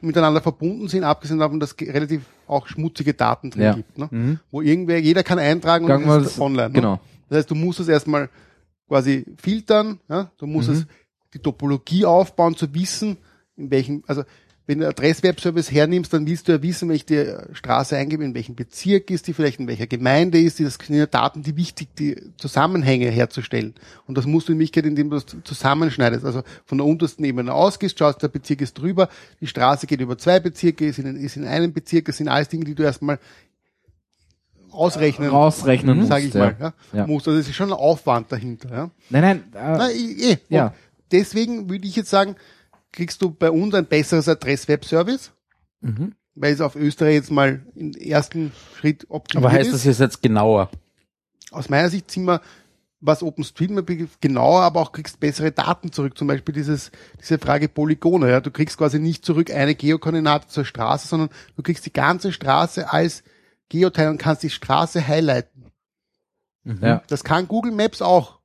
[0.00, 3.74] miteinander verbunden sind, abgesehen davon, dass ge- relativ auch schmutzige Daten drin Ja.
[3.74, 3.96] gibt.
[3.98, 4.08] Ne?
[4.10, 4.38] Mhm.
[4.50, 6.68] Wo irgendwer, jeder kann eintragen und wir ist es- online.
[6.70, 6.74] Ne?
[6.74, 7.00] genau.
[7.28, 8.28] Das heißt, du musst es erstmal
[8.88, 10.30] quasi filtern, ja?
[10.38, 10.74] du musst Mhm.
[10.74, 10.86] es
[11.34, 13.16] die Topologie aufbauen, zu wissen,
[13.56, 14.24] in welchem, also
[14.66, 18.32] wenn du Adress-Web-Service hernimmst, dann willst du ja wissen, wenn ich die Straße eingebe, in
[18.34, 21.56] welchem Bezirk ist die, vielleicht in welcher Gemeinde ist die, das sind ja Daten, die
[21.56, 23.74] wichtig, die Zusammenhänge herzustellen.
[24.06, 27.52] Und das musst du in Wirklichkeit, indem du das zusammenschneidest, also von der untersten Ebene
[27.52, 29.08] ausgehst, schaust, der Bezirk ist drüber,
[29.40, 32.48] die Straße geht über zwei Bezirke, ist in, ist in einem Bezirk, das sind alles
[32.48, 33.18] Dinge, die du erstmal
[34.70, 36.08] ausrechnen, rausrechnen musst.
[36.08, 37.06] sage ich mal, ja, Ja.
[37.06, 37.28] musst.
[37.28, 38.90] Also es ist schon ein Aufwand dahinter, ja.
[39.10, 40.36] Nein, nein, äh, Na, eh, eh.
[40.48, 40.74] Ja.
[41.10, 42.36] Deswegen würde ich jetzt sagen,
[42.92, 45.32] kriegst du bei uns ein besseres Adress-Web-Service,
[45.80, 46.12] Mhm.
[46.34, 49.86] weil es auf Österreich jetzt mal im ersten Schritt optimiert Aber heißt ist.
[49.86, 50.70] das jetzt genauer?
[51.50, 52.40] Aus meiner Sicht sind wir,
[53.00, 53.90] was OpenStreetMap
[54.20, 56.16] genauer, aber auch kriegst bessere Daten zurück.
[56.16, 58.30] Zum Beispiel dieses, diese Frage Polygone.
[58.30, 58.40] Ja.
[58.40, 62.92] Du kriegst quasi nicht zurück eine Geokoordinate zur Straße, sondern du kriegst die ganze Straße
[62.92, 63.24] als
[63.68, 65.64] Geoteil und kannst die Straße highlighten.
[66.80, 67.02] ja.
[67.08, 68.38] Das kann Google Maps auch.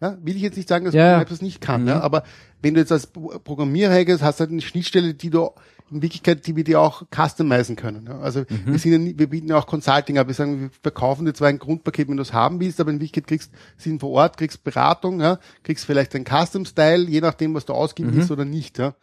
[0.00, 1.04] Ja, will ich jetzt nicht sagen, dass Ja.
[1.08, 2.22] Google Maps das nicht kann, ja, aber
[2.62, 5.50] wenn du jetzt als Pro- Programmierer hergehst, hast du halt eine Schnittstelle, die du
[5.90, 8.06] in Wirklichkeit, die wir dir auch customizen können.
[8.08, 8.18] Ja.
[8.18, 10.26] Also wir sind ja wir bieten ja auch Consulting ab.
[10.26, 12.96] Wir sagen, wir verkaufen dir zwar ein Grundpaket, wenn du es haben willst, aber in
[12.96, 17.54] Wirklichkeit kriegst du sind vor Ort, kriegst Beratung, ja, kriegst vielleicht einen Custom-Style, je nachdem,
[17.54, 18.78] was du ausgeben willst oder nicht.
[18.78, 18.94] Ja.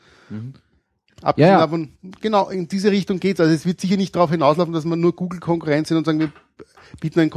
[1.21, 1.65] Abgesehen Ja, ja.
[1.65, 1.89] davon,
[2.21, 3.39] genau, in diese Richtung geht's.
[3.39, 6.31] Also es wird sicher nicht darauf hinauslaufen, dass man nur Google-Konkurrenz sind und sagen, wir
[6.99, 7.31] bieten ein,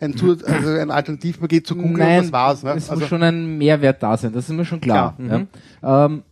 [0.00, 2.62] ein, also ein Alternativpaket zu Google Nein, und das war's.
[2.62, 2.70] Ne?
[2.72, 5.16] es Also, muss schon ein Mehrwert da sein, das ist mir schon klar.
[5.16, 5.46] Klar,
[5.82, 6.04] Ja.
[6.06, 6.22] Ähm,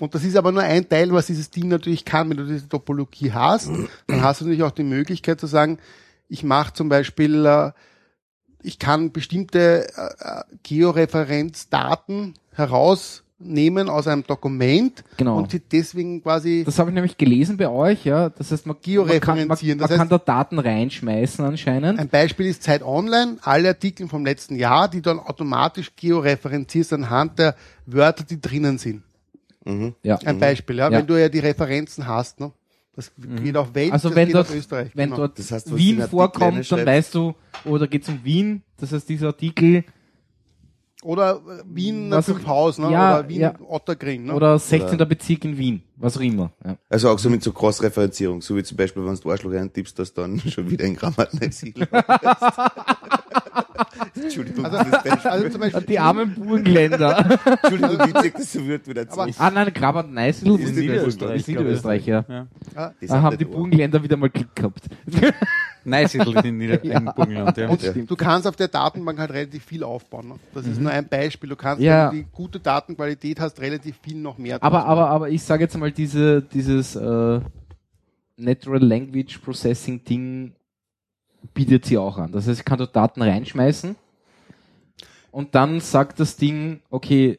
[0.00, 2.28] und das ist aber nur ein Teil, was dieses Ding natürlich kann.
[2.30, 3.70] Wenn du diese Topologie hast,
[4.06, 5.78] dann hast du natürlich auch die Möglichkeit zu sagen,
[6.28, 7.72] ich mache zum Beispiel, äh,
[8.62, 12.34] ich kann bestimmte äh, äh, Georeferenzdaten
[13.42, 15.38] herausnehmen aus einem Dokument Genau.
[15.38, 18.30] und die deswegen quasi das habe ich nämlich gelesen bei euch, ja.
[18.30, 19.78] Das heißt, man, man kann, man, Georeferenzieren.
[19.78, 21.98] man Das kann da Daten reinschmeißen anscheinend.
[21.98, 27.38] Ein Beispiel ist Zeit Online, alle Artikel vom letzten Jahr, die dann automatisch georeferenzierst anhand
[27.38, 27.54] der
[27.86, 29.02] Wörter, die drinnen sind.
[30.02, 30.16] ja.
[30.24, 30.98] Ein Beispiel, ja, Ja.
[30.98, 32.52] wenn du ja die Referenzen hast, ne?
[32.94, 33.10] Das
[33.42, 34.90] geht auf Welt, Also das wenn geht dort, auf Österreich.
[34.94, 35.16] wenn genau.
[35.22, 39.28] dort Das heißt, Wien vorkommt, dann weißt du, oder geht's um Wien, das heißt dieser
[39.28, 39.84] Artikel
[41.04, 42.90] Oder äh, Wien Was auch- Haus, ne?
[42.92, 43.54] ja, oder Wien ja.
[43.68, 44.34] Otterkring, ne?
[44.34, 44.96] oder 16.
[45.08, 46.52] Bezirk in Wien, was auch immer.
[46.64, 46.76] Ja.
[46.88, 50.14] Also auch so mit so Cross-Referenzierung, so wie zum Beispiel, wenn du Arschloch eintippst, dass
[50.14, 51.74] dann schon wieder ein Grammatenexil
[54.14, 57.38] Entschuldigung, also, das also zum Beispiel, Die armen Burgenländer.
[57.62, 59.20] Entschuldigung, witzig, das so wird wieder zu.
[59.20, 62.24] Aber- ah nein, Grabert Neisel Ist Niederösterreich, Ist Niederösterreich, ja.
[62.28, 62.46] Ja.
[63.00, 63.44] Das Da haben die.
[63.44, 64.84] Burgenländer wieder mal Glück gehabt.
[65.84, 66.98] Neusiedl in, Ja.
[66.98, 67.68] in Burgenland, ja.
[67.68, 70.28] und du kannst auf der Datenbank halt relativ viel aufbauen.
[70.28, 70.34] Ne?
[70.54, 71.48] Das ist nur ein Beispiel.
[71.50, 71.86] Du kannst, Mhm.
[71.86, 72.10] Ja.
[72.12, 74.62] wenn du die gute Datenqualität hast, relativ viel noch mehr.
[74.62, 77.40] Aber, aber, aber ich sage jetzt mal, diese, dieses äh,
[78.36, 80.52] Natural Language Processing Ding
[81.54, 82.32] bietet sie auch an.
[82.32, 83.96] Das heißt, ich kann dort Daten reinschmeißen
[85.30, 87.38] und dann sagt das Ding, okay,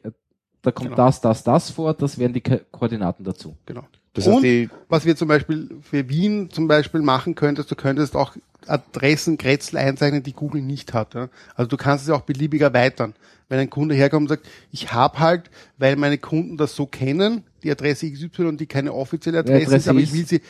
[0.62, 0.96] da kommt Genau.
[0.96, 3.56] das, das, das vor, das wären die Ko Koordinaten dazu.
[3.66, 3.84] Genau.
[4.14, 8.14] Das Und die, was wir zum Beispiel für Wien zum Beispiel machen könntest, du könntest
[8.16, 8.34] auch
[8.66, 11.14] Adressen Kretzel einzeichnen, die Google nicht hat.
[11.14, 11.28] Ja?
[11.54, 13.14] Also du kannst es auch beliebig erweitern.
[13.48, 17.42] Wenn ein Kunde herkommt und sagt, ich habe halt, weil meine Kunden das so kennen,
[17.62, 20.40] die Adresse XY und die keine offizielle Adresse, Adresse ist, aber ich will sie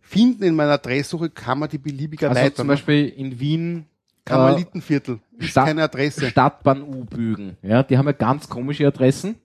[0.00, 2.56] finden in meiner Adresssuche, kann man die beliebig Also erweitern.
[2.56, 3.84] zum Beispiel in Wien äh,
[4.24, 6.26] Karmelitenviertel ist Stadt- keine Adresse.
[6.26, 7.56] Stadtbahn-U-Bögen.
[7.62, 9.36] Ja, die haben ja ganz komische Adressen.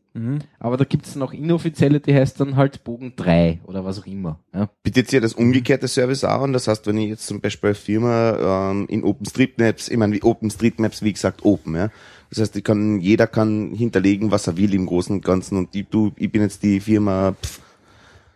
[0.60, 4.40] Aber da gibt's noch inoffizielle, die heißt dann halt Bogen 3 oder was auch immer.
[4.54, 4.70] Ja.
[4.82, 6.54] bietet ja das umgekehrte Service auch an.
[6.54, 10.24] Das heißt, wenn ich jetzt zum Beispiel eine Firma ähm, in OpenStreetMaps, ich meine, wie
[10.24, 11.90] OpenStreetMaps, wie gesagt, open, ja.
[12.30, 15.58] Das heißt, ich kann, jeder kann hinterlegen, was er will im Großen und Ganzen.
[15.58, 17.60] Und ich, du, ich bin jetzt die Firma, pff,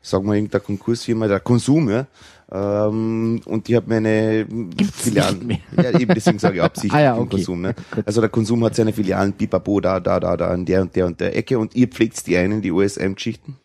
[0.01, 2.07] sagen wir irgendeine Konkursfirma, der Konsum, ja.
[2.51, 4.47] Ähm, und ich habe meine
[4.93, 5.45] Filialen.
[5.47, 7.29] nicht Ja, eben deswegen sage ich absichtlich Ah ja, okay.
[7.29, 7.61] Konsum.
[7.61, 7.75] Ne?
[8.05, 11.05] Also der Konsum hat seine Filialen, pipapo, da, da, da, da, an der und der
[11.05, 11.59] und der Ecke.
[11.59, 13.57] Und ihr pflegt die einen, die OSM-Geschichten?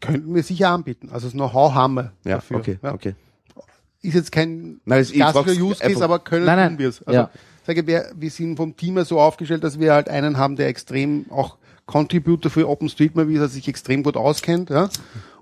[0.00, 1.08] Könnten wir sicher anbieten.
[1.10, 2.58] Also das Know-how haben wir Ja, dafür.
[2.58, 2.94] okay, ja.
[2.94, 3.14] okay.
[4.02, 6.68] Ist jetzt kein Nein, klassischer frag's Use Case, aber können Nein, nein.
[6.70, 7.02] tun wir es.
[7.02, 7.30] Also Ja.
[7.66, 10.68] sage wir, wir sind vom Team her so aufgestellt, dass wir halt einen haben, der
[10.68, 11.56] extrem auch
[11.86, 14.88] Contributor für OpenStreetMap ist, der sich extrem gut auskennt, ja.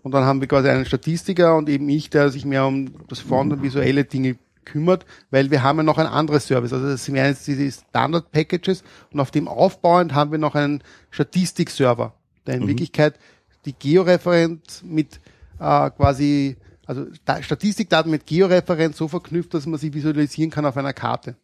[0.04, 3.20] Und dann haben wir quasi einen Statistiker und eben ich, der sich mehr um das
[3.20, 4.36] Front- und visuelle Dinge
[4.66, 6.74] kümmert, weil wir haben ja noch ein anderes Service.
[6.74, 12.12] Also das sind jetzt diese Standard-Packages und auf dem aufbauend haben wir noch einen Statistik-Server,
[12.46, 13.18] der in Wirklichkeit
[13.64, 15.20] die Georeferenz mit
[15.58, 20.76] äh, quasi, also da, Statistikdaten mit Georeferenz so verknüpft, dass man sie visualisieren kann auf
[20.76, 21.36] einer Karte.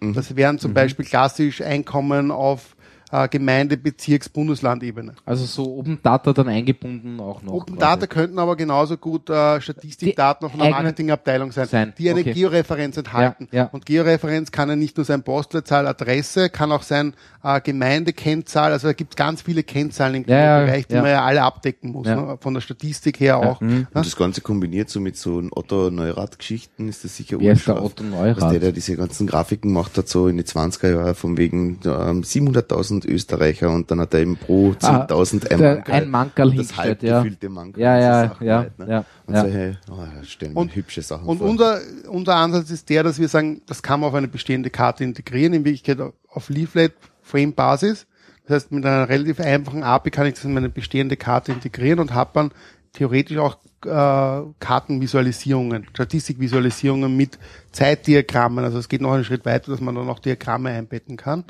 [0.00, 2.75] Das wären zum Beispiel klassisch Einkommen auf
[3.12, 5.14] äh, Gemeinde, Bezirks, Bundeslandebene.
[5.24, 7.52] Also so Open Data dann eingebunden auch noch.
[7.52, 8.00] Open quasi.
[8.00, 12.20] Data könnten aber genauso gut äh, Statistikdaten Die von einer Marketingabteilung sein, sein, die eine
[12.20, 12.32] okay.
[12.32, 13.48] Georeferenz enthalten.
[13.52, 13.68] Ja, ja.
[13.70, 17.14] Und Georeferenz kann ja nicht nur sein Postleitzahl, Adresse, kann auch sein
[17.44, 18.72] äh, Gemeindekennzahl.
[18.72, 21.02] Also da gibt es ganz viele Kennzahlen im Ja, Bereich, die ja.
[21.02, 22.06] man ja alle abdecken muss.
[22.08, 22.16] Ja.
[22.16, 22.38] Ne?
[22.40, 23.60] Von der Statistik her auch.
[23.60, 27.82] Und das Ganze kombiniert so mit so Otto Neurath-Geschichten ist das sicher Wer ist der.
[27.82, 28.40] Otto Neurath?
[28.40, 31.78] Was der, der diese ganzen Grafiken macht hat, so in die 20er Jahre, von wegen
[31.84, 35.94] ähm, 700.000 Österreicher und dann hat er eben pro 10.000 ein der- Mankerl.
[35.94, 37.22] ein Mankerl Und das halb ja.
[37.22, 37.82] gefüllte Mankerl.
[37.82, 38.86] Ja, und ja, Sachen ja, halt, ne?
[38.88, 39.40] ja, Und ja.
[39.42, 41.48] solche, oh, stellen wir Und- hübsche Sachen Und vor.
[41.48, 45.04] unser, unser Ansatz ist der, dass wir sagen, das kann man auf eine bestehende Karte
[45.04, 45.98] integrieren, in Wirklichkeit
[46.28, 48.06] auf Leaflet-Frame-Basis.
[48.46, 51.98] Das heißt, mit einer relativ einfachen API kann ich das in meine bestehende Karte integrieren
[51.98, 52.50] und habe dann
[52.92, 57.38] theoretisch auch äh, Kartenvisualisierungen, Statistikvisualisierungen mit
[57.72, 58.64] Zeitdiagrammen.
[58.64, 61.44] Also es geht noch einen Schritt weiter, dass man dann auch Diagramme einbetten kann.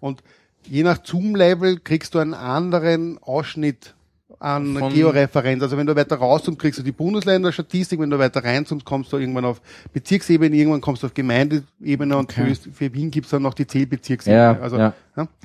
[0.00, 0.22] Und
[0.68, 3.94] je nach Zoom-Level kriegst du einen anderen Ausschnitt
[4.38, 5.62] an Von- Georeferenz.
[5.62, 9.18] Also wenn du weiter rauszoomst, kriegst du die Bundesländerstatistik, wenn du weiter reinzoomst, kommst du
[9.18, 9.60] irgendwann auf
[9.92, 12.44] Bezirksebene, irgendwann kommst du auf Gemeindeebene und Okay.
[12.46, 14.40] für, Öst- für Wien gibt's dann noch die Zählbezirksebene.
[14.42, 14.94] Ja, also ja.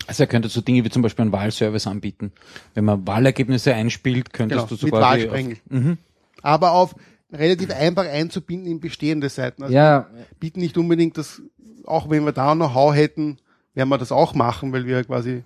[0.07, 2.31] Also er könnte so Dinge wie zum Beispiel einen Wahlservice anbieten.
[2.73, 5.57] Wenn man Wahlergebnisse einspielt, könntest Genau, du so mit Wahlsprengel.
[5.69, 5.97] Mhm.
[6.41, 6.95] Aber auf
[7.33, 9.63] relativ einfach einzubinden in bestehende Seiten.
[9.63, 10.07] Also Ja,
[10.39, 11.41] bieten nicht unbedingt das,
[11.83, 13.39] auch wenn wir da Know-how hätten,
[13.75, 15.43] werden wir das auch machen, weil wir quasi,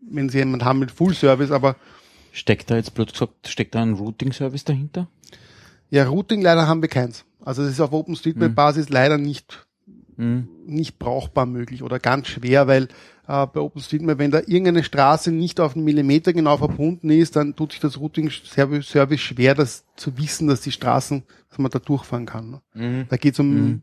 [0.00, 1.76] wenn sie jemanden haben mit Full Service, aber
[2.32, 5.08] Steckt da jetzt blöd gesagt, steckt da ein Routing-Service dahinter?
[5.90, 7.24] ja, Routing leider haben wir keins.
[7.44, 9.64] Also das ist auf OpenStreetMap-Basis leider nicht
[10.18, 10.48] Mhm.
[10.66, 12.88] nicht brauchbar möglich oder ganz schwer, weil
[13.28, 17.54] äh, bei OpenStreetMap, wenn da irgendeine Straße nicht auf einen Millimeter genau verbunden ist, dann
[17.54, 21.78] tut sich das Routing-Service Service schwer, das zu wissen, dass die Straßen, dass man da
[21.78, 22.50] durchfahren kann.
[22.50, 22.60] Ne?
[22.74, 23.06] Mhm.
[23.08, 23.82] Da geht es um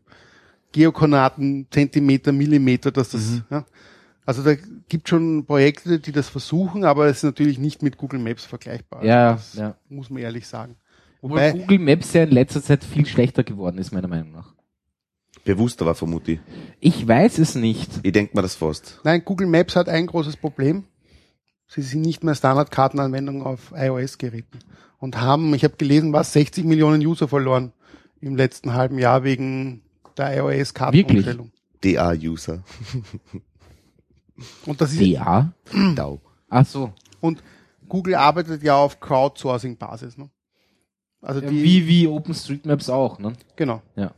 [0.72, 3.44] Geokoordinaten, Zentimeter, Millimeter, dass das, Mhm.
[3.50, 3.66] ja.
[4.24, 4.54] Also da
[4.88, 8.98] gibt schon Projekte, die das versuchen, aber es ist natürlich nicht mit Google Maps vergleichbar.
[9.00, 9.76] Also ja, das ja.
[9.88, 10.76] muss man ehrlich sagen.
[11.22, 14.52] Obwohl Wobei, Google Maps ja in letzter Zeit viel schlechter geworden ist, meiner Meinung nach.
[15.44, 16.40] Bewusster war vermute
[16.80, 17.06] ich.
[17.06, 17.88] Weiß es nicht.
[18.02, 19.00] Ich denk mir das fast.
[19.04, 20.84] Nein, Google Maps hat ein großes Problem.
[21.68, 24.58] Sie sind nicht mehr Standardkartenanwendung auf iOS-Geräten
[24.98, 27.72] und haben, ich habe gelesen, was 60 Millionen User verloren
[28.20, 29.82] im letzten halben Jahr wegen
[30.16, 31.50] der iOS-Kartenumstellung.
[31.82, 32.62] DA-User.
[34.66, 35.52] Und das ist DA?
[35.94, 36.20] Dau.
[36.48, 36.92] Ach so.
[37.20, 37.42] und
[37.88, 40.18] Google arbeitet ja auf Crowdsourcing-Basis.
[40.18, 40.28] Ne?
[41.22, 43.32] Also Ja, die, wie, wie OpenStreetMaps auch, ne?
[43.56, 43.82] genau.
[43.94, 44.12] Ja.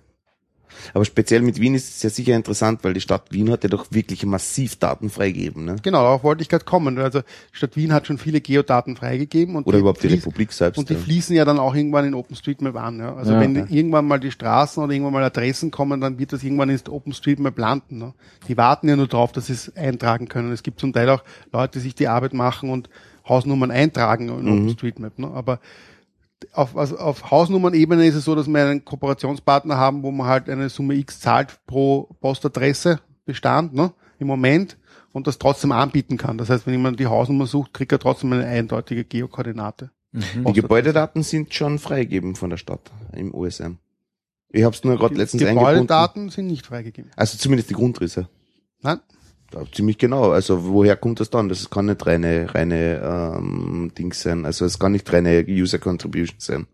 [0.95, 3.69] Aber speziell mit Wien ist es ja sicher interessant, weil die Stadt Wien hat ja
[3.69, 5.77] doch wirklich massiv Daten freigegeben, ne?
[5.83, 6.99] Genau, darauf wollte ich gerade kommen.
[6.99, 7.23] Also
[7.53, 10.79] Stadt Wien hat schon viele Geodaten freigegeben und Oder die überhaupt die Republik selbst.
[10.79, 11.01] Und die ja.
[11.01, 12.99] fließen ja dann auch irgendwann in OpenStreetMap an.
[12.99, 13.15] Ja?
[13.15, 13.67] Also Ja, wenn ja.
[13.69, 17.59] irgendwann mal die Straßen oder irgendwann mal Adressen kommen, dann wird das irgendwann ins OpenStreetMap
[17.59, 17.99] landen.
[17.99, 18.15] Ne?
[18.49, 20.53] Die warten ja nur drauf, dass sie es eintragen können.
[20.53, 21.23] Es gibt zum Teil auch
[21.53, 22.89] Leute, die sich die Arbeit machen und
[23.29, 25.19] Hausnummern eintragen in OpenStreetMap.
[25.19, 25.29] Ne?
[25.29, 25.61] Aber
[26.53, 30.49] auf, also auf Hausnummernebene ist es so, dass wir einen Kooperationspartner haben, wo man halt
[30.49, 33.93] eine Summe X zahlt pro Postadresse Bestand ne?
[34.19, 34.79] im Moment
[35.13, 36.39] und das trotzdem anbieten kann.
[36.39, 39.91] Das heißt, wenn jemand die Hausnummer sucht, kriegt er trotzdem eine eindeutige Geokoordinate.
[40.13, 43.75] Die Gebäudedaten sind schon freigegeben von der Stadt im OSM.
[44.51, 45.73] Ich habe es nur gerade Die letztens eingebunden.
[45.73, 47.11] Gebäudedaten sind nicht freigegeben.
[47.17, 48.29] Also zumindest die Grundrisse.
[48.81, 49.01] Nein?
[49.73, 50.31] Ziemlich genau.
[50.31, 51.49] Also woher kommt das dann?
[51.49, 54.45] Das kann nicht reine, reine ähm, Dings sein.
[54.45, 56.67] Also es kann nicht reine User Contribution sein.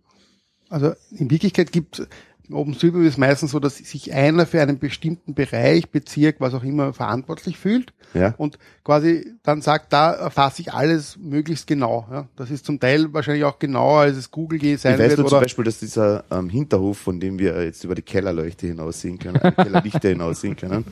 [0.69, 2.07] Also in Wirklichkeit gibt
[2.51, 6.93] OpenStreetMap ist meistens so, dass sich einer für einen bestimmten Bereich, Bezirk, was auch immer,
[6.93, 8.35] verantwortlich fühlt Ja.
[8.37, 12.07] und quasi dann sagt, da erfasse ich alles möglichst genau.
[12.11, 12.29] Ja.
[12.37, 15.19] Das ist zum Teil wahrscheinlich auch genauer, als es Google G sein Ich weiß wird.
[15.21, 18.66] nur zum Oder, Beispiel, dass dieser ähm, Hinterhof, von dem wir jetzt über die Kellerleuchte
[18.66, 20.85] hinaussehen können, die Kellerlichter hinaussehen können,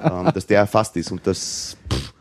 [0.00, 2.12] ähm, dass der erfasst ist und das pff,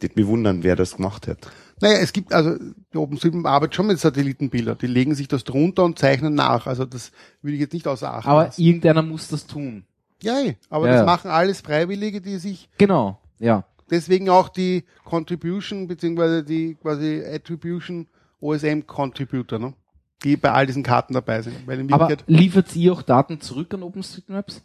[0.00, 1.38] wird mich wundern, wer das gemacht hat.
[1.82, 2.56] Naja, es gibt also,
[2.92, 4.78] die OpenStreetMap arbeitet schon mit Satellitenbildern.
[4.78, 6.68] Die legen sich das drunter und zeichnen nach.
[6.68, 7.10] Also das
[7.42, 8.62] würde ich jetzt nicht außer Acht Aber lassen.
[8.62, 9.84] irgendeiner muss das tun.
[10.22, 10.56] Ja, eh.
[10.70, 11.06] aber Ja, das ja.
[11.06, 13.64] machen alles Freiwillige, die sich Genau, ja.
[13.90, 18.06] deswegen auch die Contribution beziehungsweise die quasi Attribution
[18.40, 19.74] OSM Contributor, ne?
[20.22, 21.56] die bei all diesen Karten dabei sind.
[21.90, 24.62] Aber liefert ihr auch Daten zurück an OpenStreetMaps?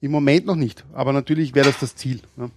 [0.00, 2.20] im Moment noch nicht, aber natürlich wäre das das Ziel.
[2.36, 2.50] Ne?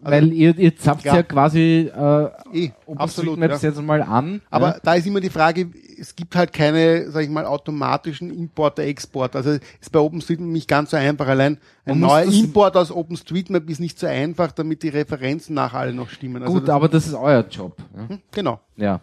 [0.00, 1.22] Weil ihr, ihr zapft ja, ja.
[1.22, 3.34] quasi äh, Eh, absolut.
[3.34, 3.68] OpenStreetMaps Ja.
[3.70, 4.40] jetzt mal an.
[4.50, 4.80] Aber ja.
[4.82, 8.86] da ist immer die Frage, es gibt halt keine, sag ich mal, automatischen Import oder
[8.86, 9.34] Export.
[9.34, 11.26] Also ist bei OpenStreetMap nicht ganz so einfach.
[11.26, 15.80] Allein ein Man neuer Import aus OpenStreetMap ist nicht so einfach, damit die Referenzen nachher
[15.80, 16.42] alle noch stimmen.
[16.42, 17.76] Also Gut, das, aber das ist euer Job.
[17.96, 18.08] Ja.
[18.08, 18.60] hm, genau.
[18.76, 19.00] Ja,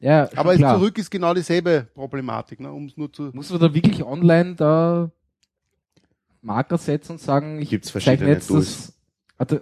[0.00, 0.76] ja Aber klar.
[0.78, 2.72] zurück ist genau dieselbe Problematik, ne?
[2.72, 5.10] um es nur zu Muss man da wirklich online da
[6.42, 8.91] Marker setzen und sagen, ich Gibt's zeichne verschiedene jetzt das.
[9.42, 9.60] Also,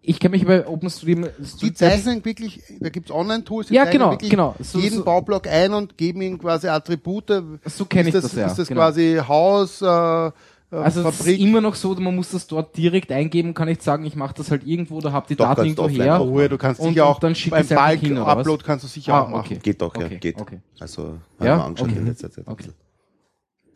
[0.00, 1.26] ich, kenne mich bei OpenStream.
[1.60, 4.54] Die zeichnen wirklich, da gibt's Online-Tools, die Ja, zeichnen genau, wirklich genau.
[4.60, 7.30] So- jeden so- Baublock ein und geben ihm quasi Attribute.
[7.66, 8.46] So kenne ich ist das, ja.
[8.46, 8.80] Ist das genau.
[8.80, 10.30] quasi Haus, äh, äh,
[10.70, 14.06] also es ist immer noch so, man muss das dort direkt eingeben, kann nicht sagen,
[14.06, 16.06] ich mache das halt irgendwo, da habt ihr Doch, Daten irgendwo her.
[16.42, 18.14] ja, du kannst Und- sicher und auch dann schicken beim einfach hin?
[18.14, 19.46] Bulk-Upload kannst du sicher Ah, auch machen.
[19.46, 19.58] okay.
[19.62, 20.40] Geht doch, ja, Okay, geht.
[20.40, 20.60] okay.
[20.78, 21.58] Also haben Ja?
[21.58, 21.98] wir angeschaut Okay.
[21.98, 22.46] in letzter Zeit.
[22.48, 22.70] Okay.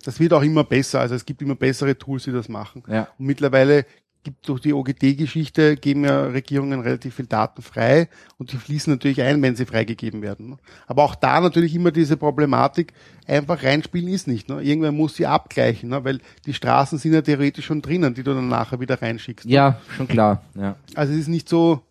[0.07, 1.01] Das wird auch immer besser.
[1.01, 2.83] Also es gibt immer bessere Tools, die das machen.
[2.89, 3.09] Ja.
[3.19, 3.87] Und mittlerweile
[4.25, 9.23] gibt durch die OGT-Geschichte geben ja Regierungen relativ viel Daten frei und die fließen natürlich
[9.23, 10.49] ein, wenn sie freigegeben werden.
[10.51, 10.57] ne?
[10.89, 12.93] Aber auch da natürlich immer diese Problematik,
[13.29, 14.49] einfach reinspielen ist nicht.
[14.49, 14.61] Ne?
[14.63, 16.03] Irgendwer muss sie abgleichen, ne?
[16.05, 19.47] weil die Straßen sind ja theoretisch schon drinnen, die du dann nachher wieder reinschickst.
[19.47, 20.43] Ja, schon klar.
[20.57, 20.75] Ja.
[20.97, 21.83] Also es ist nicht so,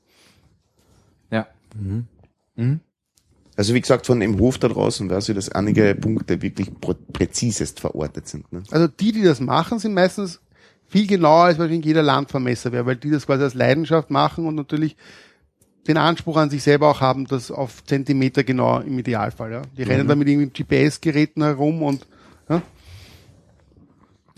[1.32, 1.48] Ja.
[3.56, 6.96] Also wie gesagt, von dem Hof da draußen weiß ich, dass einige Punkte wirklich prä-
[7.14, 8.52] präzisest verortet sind.
[8.52, 8.64] Ne?
[8.72, 10.42] also die, die das machen, sind meistens
[10.94, 14.54] viel genauer als wahrscheinlich jeder Landvermesser wäre, weil die das quasi als Leidenschaft machen und
[14.54, 14.96] natürlich
[15.88, 19.52] den Anspruch an sich selber auch haben, das auf Zentimeter genau im Idealfall.
[19.52, 19.62] Ja.
[19.76, 22.06] Die rennen da mit irgendwie GPS-Geräten herum und
[22.48, 22.62] ja.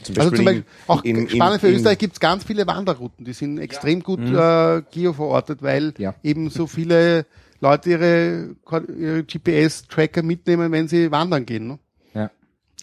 [0.02, 2.65] Zum Also zum Beispiel auch in- in- spannend für in- Österreich gibt es ganz viele
[2.68, 6.15] Wanderrouten, die sind extrem gut äh, geo-verortet, weil Ja.
[6.23, 7.26] eben so viele
[7.60, 8.56] Leute ihre,
[8.98, 11.68] ihre GPS-Tracker mitnehmen, wenn sie wandern gehen.
[11.68, 11.80] Ne?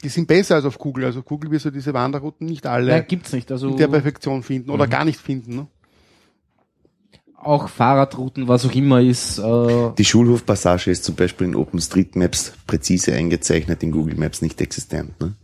[0.02, 1.04] Die sind besser als auf Google.
[1.04, 3.50] Also auf Google wirst du diese Wanderrouten nicht alle Nein, gibt's nicht.
[3.52, 5.56] Also in der Perfektion finden oder gar nicht finden.
[5.56, 5.66] Ne?
[7.42, 9.38] auch Fahrradrouten, was auch immer ist.
[9.38, 15.20] Äh, Die Schulhofpassage ist zum Beispiel in OpenStreetMaps präzise eingezeichnet, in Google Maps nicht existent.
[15.20, 15.34] Ne?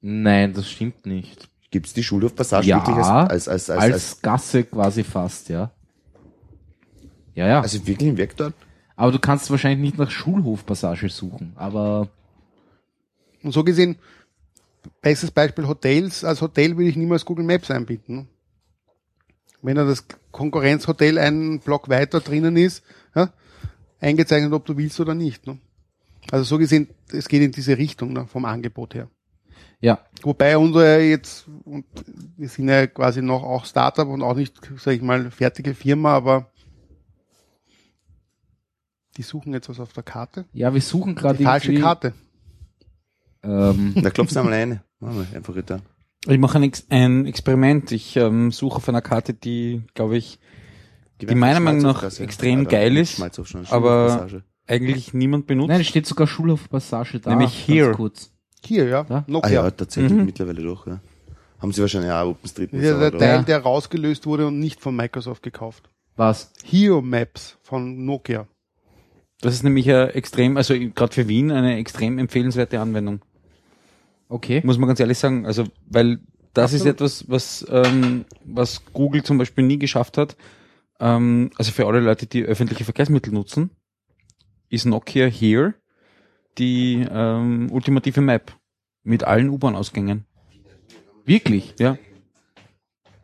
[0.00, 1.48] nein, das stimmt nicht.
[1.70, 5.48] Gibt es die Schulhofpassage Ja, wirklich als, als, als, als, Als, als, Gasse quasi fast,
[5.48, 5.70] ja.
[7.34, 7.60] Ja, ja.
[7.60, 8.54] also wirklich im Weg dort?
[8.96, 11.52] aber du kannst wahrscheinlich nicht nach Schulhofpassage suchen.
[11.56, 12.08] Aber
[13.44, 13.96] Und so gesehen,
[15.02, 16.24] bestes Beispiel Hotels.
[16.24, 18.28] Als Hotel würde ich niemals Google Maps einbinden.
[19.62, 22.82] Wenn da das Konkurrenzhotel einen Block weiter drinnen ist,
[23.14, 23.32] ja,
[24.00, 25.46] eingezeichnet, ob du willst oder nicht.
[25.46, 25.58] Ne?
[26.30, 29.08] Also so gesehen, es geht in diese Richtung ne, vom Angebot her.
[29.80, 31.84] ja, Wobei unsere jetzt, und
[32.36, 36.14] wir sind ja quasi noch auch Startup und auch nicht, sag ich mal, fertige Firma,
[36.14, 36.50] aber
[39.16, 40.44] die suchen jetzt was auf der Karte.
[40.52, 42.14] ja, wir suchen gerade Die falsche Karte.
[43.44, 44.82] Ähm, Da klopfst du einmal eine.
[45.00, 45.80] Machen wir einfach da.
[46.26, 47.92] Ich mache ein, Ex ein Experiment.
[47.92, 50.38] Ich ähm, suche auf einer Karte, die, glaube ich,
[51.20, 53.20] Die meiner Meinung nach extrem geil ist,
[53.70, 54.26] aber
[54.66, 55.68] eigentlich niemand benutzt.
[55.68, 57.30] nein, es steht sogar Schulhofpassage da.
[57.30, 57.68] Nämlich.
[57.94, 58.30] Kurz.
[58.64, 59.04] Hier, ja.
[59.10, 59.50] Ah Nokia.
[59.64, 60.24] ja, tatsächlich Mhm.
[60.24, 61.00] mittlerweile doch, ja.
[61.58, 62.82] Haben sie wahrscheinlich auch OpenStreetMap.
[62.82, 63.18] Ja der oder?
[63.18, 65.90] Teil, der rausgelöst wurde und nicht von Microsoft gekauft.
[66.16, 66.52] Was?
[66.64, 68.46] Hero Maps von Nokia.
[69.42, 73.20] Das ist nämlich ja extrem, also gerade für Wien eine extrem empfehlenswerte Anwendung.
[74.28, 74.62] Okay.
[74.64, 75.46] Muss man ganz ehrlich sagen.
[75.46, 76.20] Also, weil
[76.54, 76.94] das ist Absolut.
[76.96, 80.36] etwas, was, ähm, was Google zum Beispiel nie geschafft hat.
[81.00, 83.70] Ähm, also für alle Leute, die öffentliche Verkehrsmittel nutzen,
[84.68, 85.74] ist Nokia Here
[86.58, 88.52] die ähm, ultimative Map
[89.02, 90.24] mit allen U-Bahn-Ausgängen.
[91.24, 91.74] Wirklich?
[91.78, 91.98] Ja.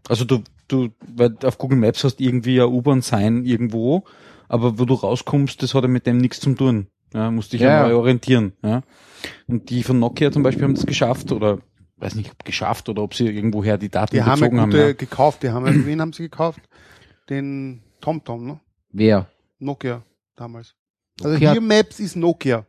[0.08, 4.04] Also du, du, weil auf Google Maps hast irgendwie ein U-Bahn-Sign irgendwo,
[4.48, 6.88] aber wo du rauskommst, das hat ja mit dem nichts zu tun.
[7.14, 7.88] Ja, musst dich ja, Ja.
[7.88, 8.52] neu orientieren.
[8.62, 8.82] Ja.
[9.46, 11.58] Und die von Nokia zum Beispiel haben das geschafft oder
[11.96, 14.70] weiß nicht, ob geschafft oder ob sie irgendwoher die Daten Die haben ja bezogen haben.
[14.70, 14.92] gute ja.
[14.92, 15.42] gekauft.
[15.42, 16.60] Die haben ja, wen haben sie gekauft?
[17.28, 18.60] Den TomTom, ne?
[18.92, 19.26] Wer?
[19.58, 20.02] Nokia
[20.36, 20.74] damals.
[21.22, 22.64] Also Nokia- Here Maps ist Nokia.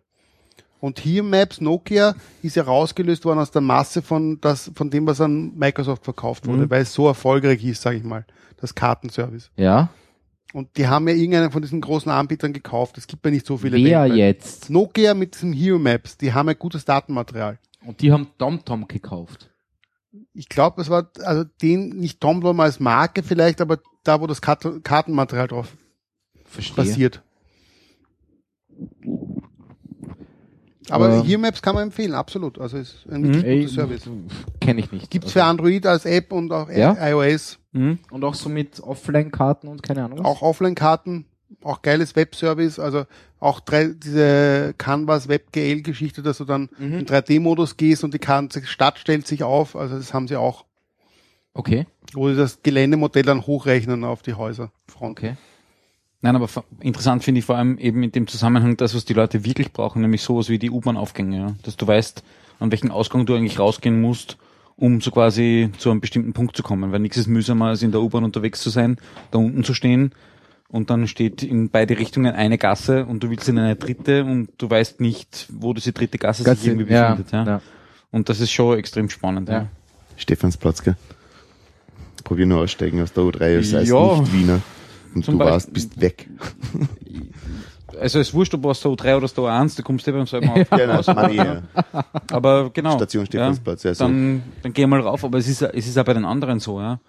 [0.81, 5.05] Und Here Maps Nokia ist ja rausgelöst worden aus der Masse von das, von dem,
[5.07, 6.69] was an Microsoft verkauft wurde, Mhm.
[6.69, 8.25] weil es so erfolgreich ist, sage ich mal,
[8.57, 9.51] das Kartenservice.
[9.55, 9.89] Ja?
[10.53, 12.97] Und die haben ja irgendeinen von diesen großen Anbietern gekauft.
[12.97, 13.77] Es gibt ja nicht so viele.
[13.77, 14.17] Wer weltweit.
[14.17, 14.69] jetzt?
[14.69, 17.57] Nokia mit diesem Hero Maps, die haben ja gutes Datenmaterial.
[17.85, 19.49] Und die haben TomTom gekauft.
[20.33, 24.41] Ich glaube, es war also den nicht TomTom als Marke vielleicht, aber da, wo das
[24.41, 25.75] Kart Kartenmaterial drauf
[26.45, 26.75] Verstehe.
[26.75, 27.23] basiert.
[30.91, 31.23] Aber Ähm.
[31.23, 32.59] Here Maps kann man empfehlen, absolut.
[32.59, 33.33] Also ist ein Mhm.
[33.35, 34.09] wirklich guter Service.
[34.59, 35.09] Kenne ich nicht.
[35.09, 36.95] Gibt's Also- für Android als App und auch Ja?
[37.09, 37.57] iOS.
[37.71, 37.99] Mhm.
[38.11, 40.19] Und auch so mit Offline-Karten und keine Ahnung.
[40.19, 40.25] was?
[40.25, 41.25] Auch Offline-Karten,
[41.63, 43.05] auch geiles Webservice, also
[43.39, 46.99] auch drei, diese Canvas WebGL-Geschichte, dass du dann Mhm.
[46.99, 49.75] in 3D-Modus gehst und die ganze Stadt stellt sich auf.
[49.75, 50.65] Also das haben sie auch,
[51.53, 55.19] Okay, wo sie das Geländemodell dann hochrechnen auf die Häuserfront.
[55.19, 55.35] okay.
[56.21, 56.47] Nein, aber
[56.79, 60.01] interessant finde ich vor allem eben in dem Zusammenhang das, was die Leute wirklich brauchen,
[60.01, 61.55] nämlich sowas wie die U-Bahn-Aufgänge, ja?
[61.63, 62.23] dass du weißt,
[62.59, 64.37] an welchen Ausgang du eigentlich rausgehen musst,
[64.75, 67.91] um so quasi zu einem bestimmten Punkt zu kommen, weil nichts ist mühsamer, als in
[67.91, 68.97] der U-Bahn unterwegs zu sein,
[69.31, 70.11] da unten zu stehen
[70.71, 74.49] und dann steht in beide Richtungen eine Gasse und du willst in eine dritte und
[74.57, 77.33] du weißt nicht, wo diese dritte Gasse sich irgendwie ja, befindet.
[77.33, 77.45] Ja?
[77.45, 77.61] ja.
[78.11, 79.49] Und das ist schon extrem spannend.
[79.49, 79.55] Ja.
[79.55, 79.67] Ja.
[80.17, 80.95] Stephansplatz, gell?
[82.23, 84.19] Probier nur aussteigen aus der U3 als, als Ja.
[84.19, 84.61] Nicht-Wiener.
[85.13, 86.27] Und Zum du Beispiel- warst, bist weg.
[87.99, 90.11] Also es ist wurscht, ob du aus der U3 oder der U1, du kommst eh
[90.11, 90.69] beim selben auf.
[90.69, 91.61] Genau, meine ich, ja.
[92.31, 92.95] Aber genau.
[92.95, 94.05] Station Stephansplatz, ja, so.
[94.05, 96.79] Dann, dann geh mal rauf, aber es ist, es ist auch bei den anderen so,
[96.79, 96.99] ja.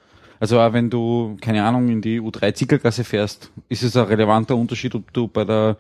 [0.41, 4.57] Also auch wenn du, keine Ahnung, in die U3 Ziegelgasse fährst, ist es ein relevanter
[4.57, 5.77] Unterschied, ob du bei der,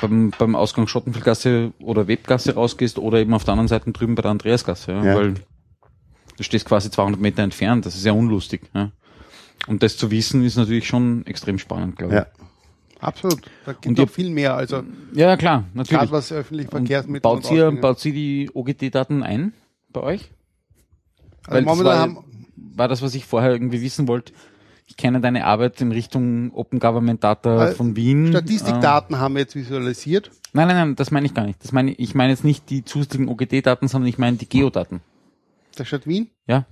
[0.00, 4.22] beim, beim Ausgang Schottenfeldgasse oder Webgasse rausgehst oder eben auf der anderen Seite drüben bei
[4.22, 5.04] der Andreasgasse, ja.
[5.04, 5.14] Ja.
[5.16, 5.34] Weil
[6.36, 8.90] du stehst quasi 200 Meter entfernt, das ist ja unlustig, ja.
[9.66, 12.20] Und das zu wissen ist natürlich schon extrem spannend, glaube ich.
[12.20, 12.26] Ja.
[13.00, 13.40] Absolut.
[13.64, 14.54] Da gibt Und noch viel mehr.
[14.54, 14.82] Also
[15.12, 16.00] Ja, klar, natürlich.
[16.00, 19.52] gerade was öffentliche Verkehrsmittel baut, und ihr, baut sie die OGT-Daten ein
[19.92, 20.30] bei euch?
[21.44, 22.18] also Weil momentan war, haben,
[22.56, 24.32] war das, was ich vorher irgendwie wissen wollte.
[24.86, 28.28] Ich kenne deine Arbeit in Richtung Open Government Data Äh, von Wien.
[28.28, 30.30] Äh, Statistikdaten haben wir jetzt visualisiert.
[30.54, 31.62] nein, nein, nein, das meine ich gar nicht.
[31.62, 35.00] Das meine ich meine jetzt nicht die zusätzlichen OGT-Daten, sondern ich meine die Geodaten.
[35.78, 36.30] Der Stadt Wien.
[36.48, 36.64] Ja.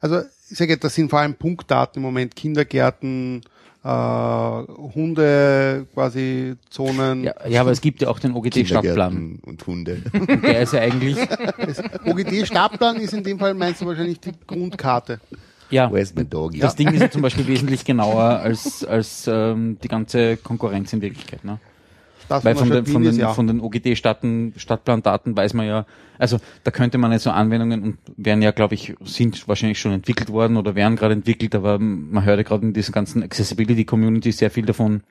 [0.00, 3.42] Also ich sage, das sind vor allem Punktdaten im Moment, Kindergärten,
[3.84, 7.24] äh, Hunde quasi Zonen.
[7.24, 9.10] Ja, ja, aber es gibt ja auch den OGT-Stadtplan.
[9.12, 10.02] Kindergärten und Hunde.
[10.42, 11.16] Der ist ja eigentlich,
[11.58, 15.20] Das OGD-Startplan ist in dem Fall meinst du wahrscheinlich die Grundkarte.
[15.70, 16.58] ja, Where's my doggy?
[16.60, 21.00] das Ding ist ja zum Beispiel wesentlich genauer als, als ähm, die ganze Konkurrenz in
[21.00, 21.44] Wirklichkeit.
[21.44, 21.58] Ne?
[22.30, 23.34] Das Weil von den, von den, ja.
[23.34, 25.84] von den OGD-Stadten, Stadtplandaten weiß man ja,
[26.16, 29.90] also da könnte man jetzt so Anwendungen und werden ja, glaube ich, sind wahrscheinlich schon
[29.90, 34.30] entwickelt worden oder werden gerade entwickelt, aber man hört ja gerade in diesen ganzen Accessibility-Community
[34.30, 35.02] sehr viel davon,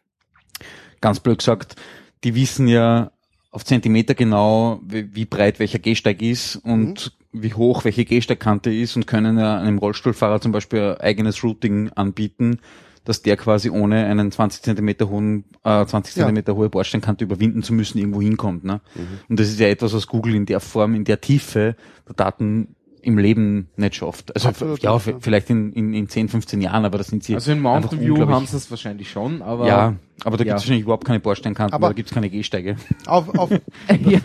[1.02, 1.76] ganz blöd gesagt,
[2.24, 3.12] die wissen ja
[3.52, 8.96] auf Zentimeter genau, wie, wie breit welcher Gehsteig ist und wie hoch welche Gehsteigkante ist
[8.96, 12.60] und können ja einem Rollstuhlfahrer zum Beispiel ein eigenes Routing anbieten,
[13.06, 16.22] dass der quasi ohne einen 20 Zentimeter hohen, äh, 20 Ja.
[16.26, 18.64] Zentimeter hohe Bordsteinkante überwinden zu müssen, irgendwo hinkommt.
[18.64, 18.82] Ne?
[19.30, 21.76] Und das ist ja etwas, was Google in der Form, in der Tiefe
[22.08, 24.36] der Daten im Leben nicht schafft.
[24.36, 25.00] Also Absolut, ja, ja.
[25.20, 28.18] vielleicht in, in, in 10, 15 Jahren, aber das sind sie Also in Mountain View
[28.28, 29.96] haben sie es wahrscheinlich schon, aber Ja,
[30.26, 30.50] aber da Ja.
[30.54, 32.76] gibt es wahrscheinlich überhaupt keine Bordsteinkanten, Aber- da gibt es keine Gehsteige.
[33.06, 33.50] Auf, auf,
[34.06, 34.20] ja.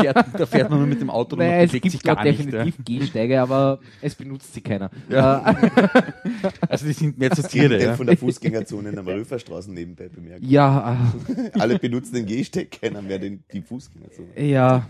[0.00, 2.04] Fährt, da fährt man nur mit dem Auto und Naja, man es bewegt gibt sich
[2.04, 2.38] ja gar nicht.
[2.40, 4.90] definitiv Gehsteige, aber es benutzt sie keiner.
[5.08, 5.50] Ja.
[5.50, 5.54] Äh,
[6.68, 7.80] Also die sind mehr zu Tiere.
[7.82, 7.94] Ja.
[7.94, 10.44] von der Fußgängerzone in der Maröferstraße nebenbei bemerkt.
[10.44, 10.96] ja,
[11.58, 14.28] Alle benutzen den Gehsteig, keiner mehr den, die Fußgängerzone.
[14.36, 14.84] ja,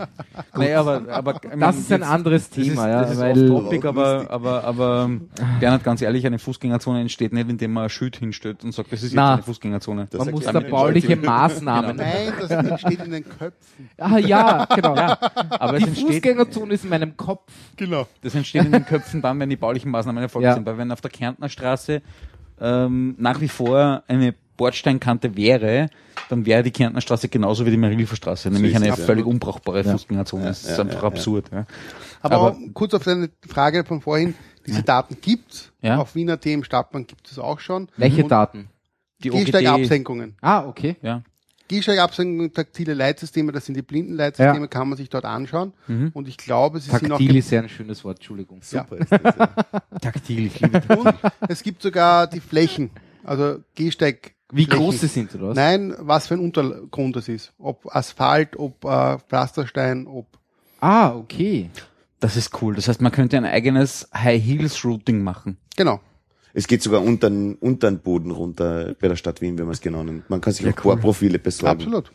[0.55, 3.51] Naja, aber, aber meine, das ist ein anderes Das ist, Thema, ja, das ist weil
[3.51, 5.11] off-topic, aber, aber, aber
[5.59, 9.01] Bernhard, ganz ehrlich, eine Fußgängerzone entsteht nicht, indem man ein Schild hinstellt und sagt, das
[9.03, 9.35] ist jetzt Na.
[9.35, 10.07] eine Fußgängerzone.
[10.11, 11.17] Das man muss da bauliche.
[11.17, 11.97] Maßnahmen.
[11.97, 13.89] nein, das entsteht in den Köpfen.
[13.99, 14.95] Ah ja, genau.
[15.51, 17.51] Aber Die es entsteht, Fußgängerzone ist in meinem Kopf.
[17.77, 18.07] Genau.
[18.23, 20.55] das entsteht in den Köpfen dann, wenn die baulichen Maßnahmen erfolgt Ja.
[20.55, 20.67] sind.
[20.67, 22.03] Weil wenn auf der Kärntner Straße
[22.61, 25.89] ähm, nach wie vor eine Bordsteinkante wäre,
[26.29, 28.97] dann wäre die Kärntner Straße genauso wie die Marilfer Straße, nämlich eine ja.
[28.97, 30.45] völlig unbrauchbare Fußgängerzone.
[30.45, 31.51] Das ist ja, einfach ja, absurd.
[31.51, 31.67] Ja.
[32.21, 34.35] Aber, Aber- kurz auf deine Frage von vorhin,
[34.67, 35.73] diese Daten gibt's.
[35.81, 35.97] Ja.
[35.97, 37.89] Auf Wiener T im Stadtplan gibt es auch schon.
[37.97, 38.69] Welche Und Daten?
[39.23, 40.37] Die Gehsteigabsenkungen.
[40.43, 40.97] Ah, okay.
[41.03, 41.23] ja.
[41.71, 44.67] Gehsteigabsenkungen, taktile Leitsysteme, das sind die Blindenleitsysteme, Ja.
[44.67, 45.73] kann man sich dort anschauen.
[45.87, 46.11] Mhm.
[46.15, 48.61] Und ich glaube, sie sind auch Taktil ist ja ein schönes Wort, Entschuldigung.
[48.61, 49.49] Super ist das, ja.
[50.01, 51.15] Taktil, ich liebe Und
[51.49, 52.91] es gibt sogar die Flächen,
[53.25, 54.35] also Gehsteig.
[54.53, 55.57] Wie groß sie sind, oder was?
[55.57, 57.53] Nein, was für ein Untergrund das ist.
[57.59, 60.27] Ob Asphalt, ob äh, Pflasterstein, ob.
[60.81, 61.71] Ah, okay.
[62.19, 62.75] Das ist cool.
[62.75, 65.57] Das heißt, man könnte ein eigenes High Heels Routing machen.
[65.77, 66.01] Genau.
[66.53, 69.75] Es geht sogar unter den, unter den Boden runter bei der Stadt Wien, wenn man
[69.75, 70.29] es genau nennt.
[70.29, 71.83] Man kann sich auch Bohrprofile besorgen.
[71.83, 72.13] Absolut.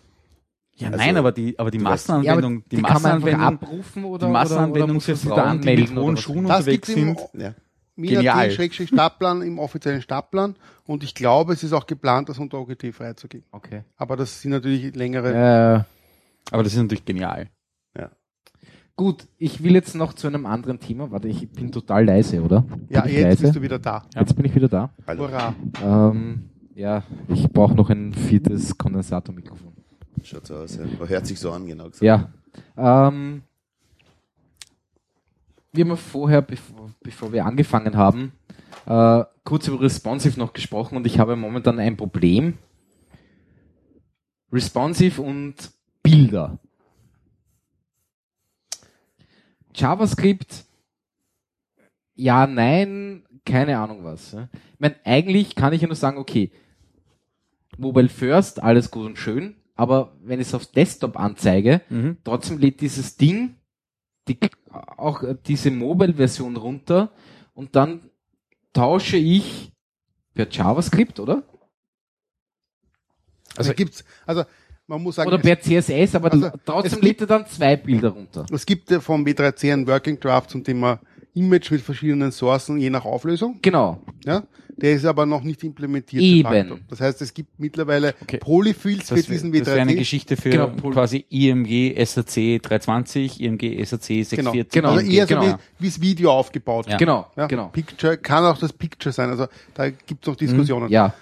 [0.77, 4.03] Ja, Also, nein, aber die, aber die Massenanwendung, die, die kann man einfach Massenanwendung, abrufen
[4.03, 6.05] oder, die Massenanwendung oder, oder muss für man sich da Frauen, die mit anmelden oder
[6.05, 6.21] hohen was?
[6.21, 7.19] Schuhen Das unterwegs sind.
[7.33, 7.55] Ja.
[7.97, 8.51] Genial.
[8.51, 10.55] Stadtplan im offiziellen Stadtplan.
[10.85, 13.47] Und ich glaube, es ist auch geplant, das unter OGT freizugeben.
[13.51, 13.83] Okay.
[13.95, 15.85] Aber das sind natürlich längere.
[15.87, 17.49] Äh, Aber das ist natürlich genial.
[18.95, 21.11] Gut, ich will jetzt noch zu einem anderen Thema.
[21.11, 22.61] Warte, ich bin total leise, oder?
[22.61, 23.43] Bin ja, jetzt leise?
[23.43, 24.05] bist du wieder da.
[24.15, 24.89] Jetzt bin ich wieder da.
[25.07, 25.27] Hallo.
[25.27, 25.55] Hurra.
[25.83, 29.73] Ähm, ja, ich brauche noch ein viertes Kondensatormikrofon.
[30.23, 31.07] Schaut so aus, ja.
[31.07, 32.01] Hört sich so an, genau gesagt.
[32.01, 32.29] Ja.
[32.77, 33.43] Ähm,
[35.71, 38.31] wir haben ja vorher, bevor, bevor wir angefangen haben,
[38.85, 42.57] äh, kurz über Responsive noch gesprochen und ich habe momentan ein Problem.
[44.51, 45.55] Responsive und
[46.01, 46.59] Bilder.
[49.75, 50.65] JavaScript,
[52.15, 54.31] ja, nein, keine Ahnung was.
[54.31, 54.49] ja.
[54.73, 56.51] Ich meine, eigentlich kann ich ja nur sagen, okay,
[57.77, 62.17] Mobile First, alles gut und schön, aber wenn ich es auf Desktop anzeige, Mhm.
[62.23, 63.55] trotzdem lädt dieses Ding
[64.27, 64.39] die,
[64.97, 67.11] auch diese Mobile-Version runter
[67.53, 68.09] und dann
[68.73, 69.71] tausche ich
[70.33, 71.43] per JavaScript, oder?
[73.55, 74.43] Also gibt's, also
[74.87, 78.45] man muss sagen, Oder per CSS, aber Also, trotzdem lädt er dann zwei Bilder runter.
[78.51, 80.99] es gibt ja vom W3C ein Working Draft zum Thema
[81.33, 83.59] Image mit verschiedenen Sourcen, je nach Auflösung.
[83.61, 84.01] Genau.
[84.25, 84.43] Ja,
[84.77, 86.23] der ist aber noch nicht implementiert.
[86.23, 86.49] Eben.
[86.49, 86.77] de facto.
[86.89, 88.37] Das heißt, es gibt mittlerweile Okay.
[88.37, 89.97] Polyfills für diesen wär- das wäre eine W3C.
[89.97, 94.69] Geschichte für Genau, quasi IMG SAC 320, IMG SAC 640.
[94.71, 94.91] Genau.
[94.91, 95.57] Also eher so genau.
[95.79, 96.91] wie, wie das Video aufgebaut Ja.
[96.91, 96.99] wird.
[96.99, 97.67] Genau, Ja, genau.
[97.67, 99.29] Picture kann auch das Picture sein.
[99.29, 100.89] Also da gibt es noch Diskussionen.
[100.89, 101.13] Ja.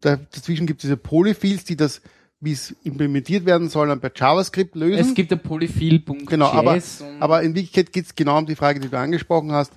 [0.00, 2.00] Da, dazwischen gibt es diese Polyfills, die das,
[2.40, 5.00] wie es implementiert werden soll, dann per JavaScript lösen.
[5.00, 6.78] Es gibt ein Polyfill.js genau, aber,
[7.20, 9.72] aber in Wirklichkeit geht es genau um die Frage, die du angesprochen hast.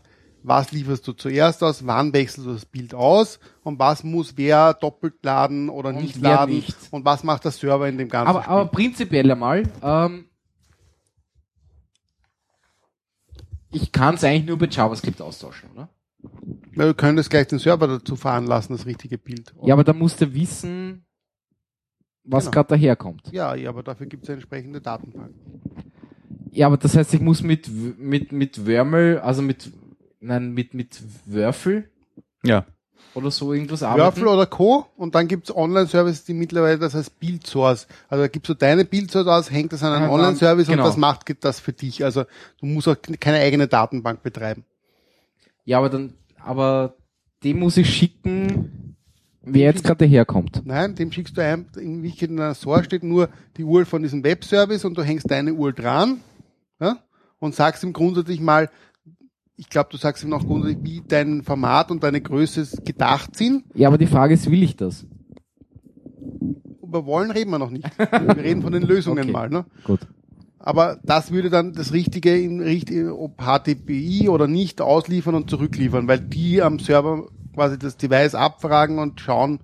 [0.45, 1.85] Was lieferst du zuerst aus?
[1.88, 3.40] Wann wechselst du das Bild aus?
[3.64, 6.56] Und was muss wer doppelt laden oder Und nicht laden?
[6.56, 6.76] nicht.
[6.91, 10.26] Und was macht der Server in dem ganzen aber, aber prinzipiell einmal, ähm,
[13.72, 15.90] ich kann es eigentlich nur bei JavaScript austauschen, oder?
[16.72, 19.53] Na, du könntest gleich den Server dazu fahren lassen, das richtige Bild.
[19.64, 21.06] Ja, aber da musst du wissen,
[22.23, 22.51] was Genau.
[22.53, 23.29] gerade daherkommt.
[23.31, 25.61] Ja, ja, aber dafür gibt es entsprechende Datenbanken.
[26.51, 27.67] Ja, aber das heißt, ich muss mit,
[27.99, 29.71] mit, mit Wörmel, also mit,
[30.19, 31.89] nein, mit, mit Würfel,
[32.45, 32.65] Ja.
[33.15, 34.17] oder so irgendwas arbeiten.
[34.17, 34.85] Würfel oder Co.
[34.95, 37.87] Und dann gibt's Online-Services, die mittlerweile das heißt Bildsource.
[38.07, 40.83] Also da gibst du deine Bildsource aus, hängt das an einen Ja, Online-Service genau.
[40.83, 42.03] und das macht das für dich.
[42.03, 42.23] Also
[42.59, 44.63] du musst auch keine eigene Datenbank betreiben.
[45.65, 46.95] Ja, aber dann, aber
[47.43, 48.92] den muss ich schicken,
[49.43, 50.61] wer jetzt gerade herkommt.
[50.65, 54.85] Nein, dem schickst du ein, in einer Source steht nur die URL von diesem Webservice
[54.85, 56.19] und du hängst deine URL dran
[56.79, 56.97] ja,
[57.39, 58.69] und sagst ihm grundsätzlich mal,
[59.55, 63.63] ich glaube, du sagst ihm noch grundsätzlich, wie dein Format und deine Größe gedacht sind.
[63.75, 65.05] Ja, aber die Frage ist, will ich das?
[66.81, 67.85] Über wollen reden wir noch nicht.
[67.97, 69.31] Wir reden von den Lösungen Okay.
[69.31, 69.49] mal.
[69.49, 69.65] Ne?
[69.83, 70.01] Gut.
[70.59, 76.07] Aber das würde dann das Richtige in richtig, ob HTTPI oder nicht ausliefern und zurückliefern,
[76.07, 79.59] weil die am Server quasi das Device abfragen und schauen,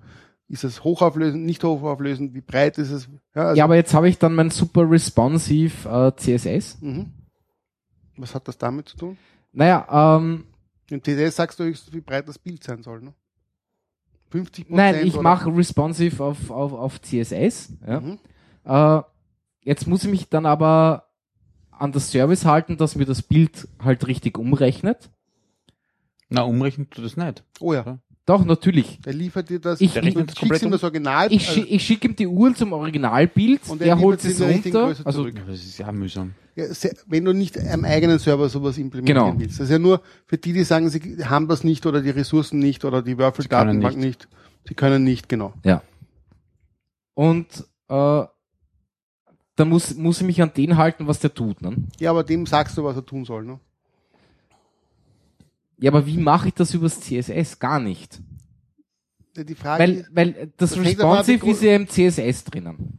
[0.48, 3.08] ist es hochauflösend, nicht hochauflösend, wie breit ist es.
[3.34, 6.78] Ja, also, Ja, aber jetzt habe ich dann mein super responsive äh, CSS.
[6.80, 7.12] mhm.
[8.16, 9.18] Was hat das damit zu tun?
[9.52, 10.44] Naja, ähm,
[10.90, 13.00] Im CSS sagst du höchstens, wie breit das Bild sein soll.
[13.00, 13.14] Ne?
[14.30, 17.72] 50 nein, ich mache responsive auf, auf, auf CSS.
[17.86, 18.00] Ja.
[18.00, 18.18] Mhm.
[18.64, 19.02] Äh,
[19.62, 21.06] jetzt muss ich mich dann aber
[21.70, 25.10] an das Service halten, dass mir das Bild halt richtig umrechnet.
[26.30, 27.42] Na, umrechnen tut das nicht.
[27.58, 29.00] Oh ja, Doch, natürlich.
[29.00, 31.32] der liefert dir das, Ich- rechnet das schickst komplett ihm das Original.
[31.32, 34.20] Ich, also, schi ich schicke ihm die URL zum Originalbild, Und er der liefert holt
[34.20, 34.88] sie es in der richtigen runter.
[34.94, 35.34] Größe Also, zurück.
[35.46, 36.34] Das ist ja mühsam.
[36.54, 39.38] Ja, se- wenn du nicht am eigenen Server sowas implementieren Genau.
[39.40, 39.58] willst.
[39.58, 42.58] Das ist ja nur für die, die sagen, sie haben das nicht oder die Ressourcen
[42.60, 44.04] nicht oder die Würfeldatenbank nicht.
[44.06, 44.28] nicht.
[44.68, 45.54] Sie können nicht, genau.
[45.64, 45.82] ja.
[47.14, 47.46] Und
[47.88, 48.24] äh,
[49.56, 51.60] dann muss, muss ich mich an den halten, was der tut.
[51.60, 51.76] Ne?
[51.98, 53.44] Ja, aber dem sagst du, was er tun soll.
[53.44, 53.58] Ne?
[55.80, 57.58] Ja, aber wie mache ich das übers CSS?
[57.58, 58.20] Gar nicht.
[59.36, 62.98] Die Frage Weil, ist, weil das, Das Responsive ist ja im CSS drinnen.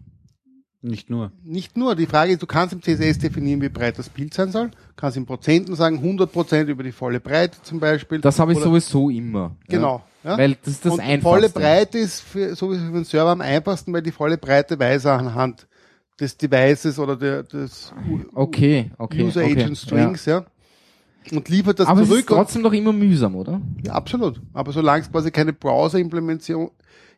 [0.83, 1.31] Nicht nur.
[1.43, 4.51] nicht nur, die Frage ist, du kannst im CSS definieren, wie breit das Bild sein
[4.51, 4.71] soll.
[4.95, 8.19] Kannst in Prozenten sagen, 100 Prozent über die volle Breite zum Beispiel.
[8.19, 9.55] Das habe ich Oder- sowieso immer.
[9.67, 10.01] Genau.
[10.23, 10.31] Ja?
[10.31, 10.37] Ja?
[10.39, 11.21] Weil das ist das und Einfachste.
[11.21, 15.05] volle Breite ist für, sowieso für den Server am einfachsten, weil die volle Breite weiß
[15.05, 15.67] er anhand
[16.19, 17.93] des Devices oder der, des
[18.33, 19.23] Okay, okay.
[19.23, 19.51] User okay.
[19.61, 20.45] Agent Strings, ja.
[21.31, 22.31] Und liefert das Aber es ist zurück.
[22.31, 23.61] und, trotzdem noch immer mühsam, oder?
[23.85, 24.41] ja, absolut.
[24.53, 26.72] Aber solange es quasi keine Browser-Implementierung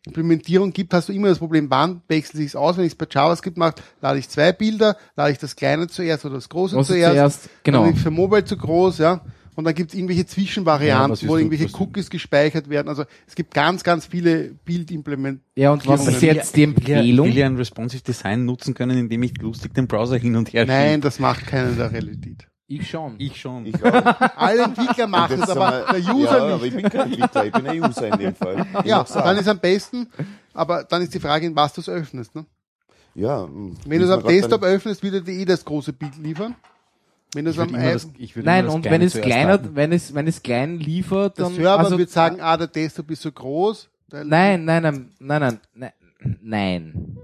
[0.05, 2.75] Implementierung gibt, hast du immer das Problem, wann wechselt sich aus?
[2.75, 6.25] Wenn ich es bei JavaScript mache, lade ich zwei Bilder, lade ich das kleine zuerst
[6.25, 7.13] oder das große Was zuerst.
[7.13, 7.85] zuerst, genau.
[7.85, 9.21] Dann ist für Mobile zu groß, ja.
[9.55, 12.89] Und dann gibt es irgendwelche Ja, Zwischenvarianten, ist wo irgendwelche Cookies gespeichert werden.
[12.89, 15.41] Also es gibt ganz, ganz viele Bildimplementationen.
[15.55, 17.27] Ja, und was ist jetzt die ja, Empfehlung?
[17.27, 20.65] will ja ein responsive Design nutzen können, indem ich lustig den Browser hin und her
[20.65, 21.01] Nein, schiebe.
[21.01, 22.47] das macht keiner in der Realität.
[22.79, 23.15] Ich schon.
[23.17, 23.65] Ich schon.
[23.65, 23.91] Ich auch.
[24.37, 26.53] Alle Entwickler machen es, aber der User ja, nicht.
[26.53, 28.65] aber ich bin kein Entwickler, ich bin ein User in dem Fall.
[28.79, 30.07] Ich Ja, dann ist am besten,
[30.53, 32.33] aber dann ist die Frage, in was du es öffnest.
[32.35, 32.45] Ne?
[33.15, 36.17] ja, hm, Wenn du es am Desktop öffnest, wird er dir eh das große Bild
[36.17, 36.55] liefern.
[37.33, 39.75] Wenn du es am das, Nein, das und wenn es kleiner, haben.
[39.75, 43.23] wenn es, wenn es klein liefert, dann, Server also, wird sagen, ah, der Desktop ist
[43.23, 43.89] so groß.
[44.11, 44.83] Der- nein, nein,
[45.19, 45.91] nein, nein,
[46.41, 47.17] nein,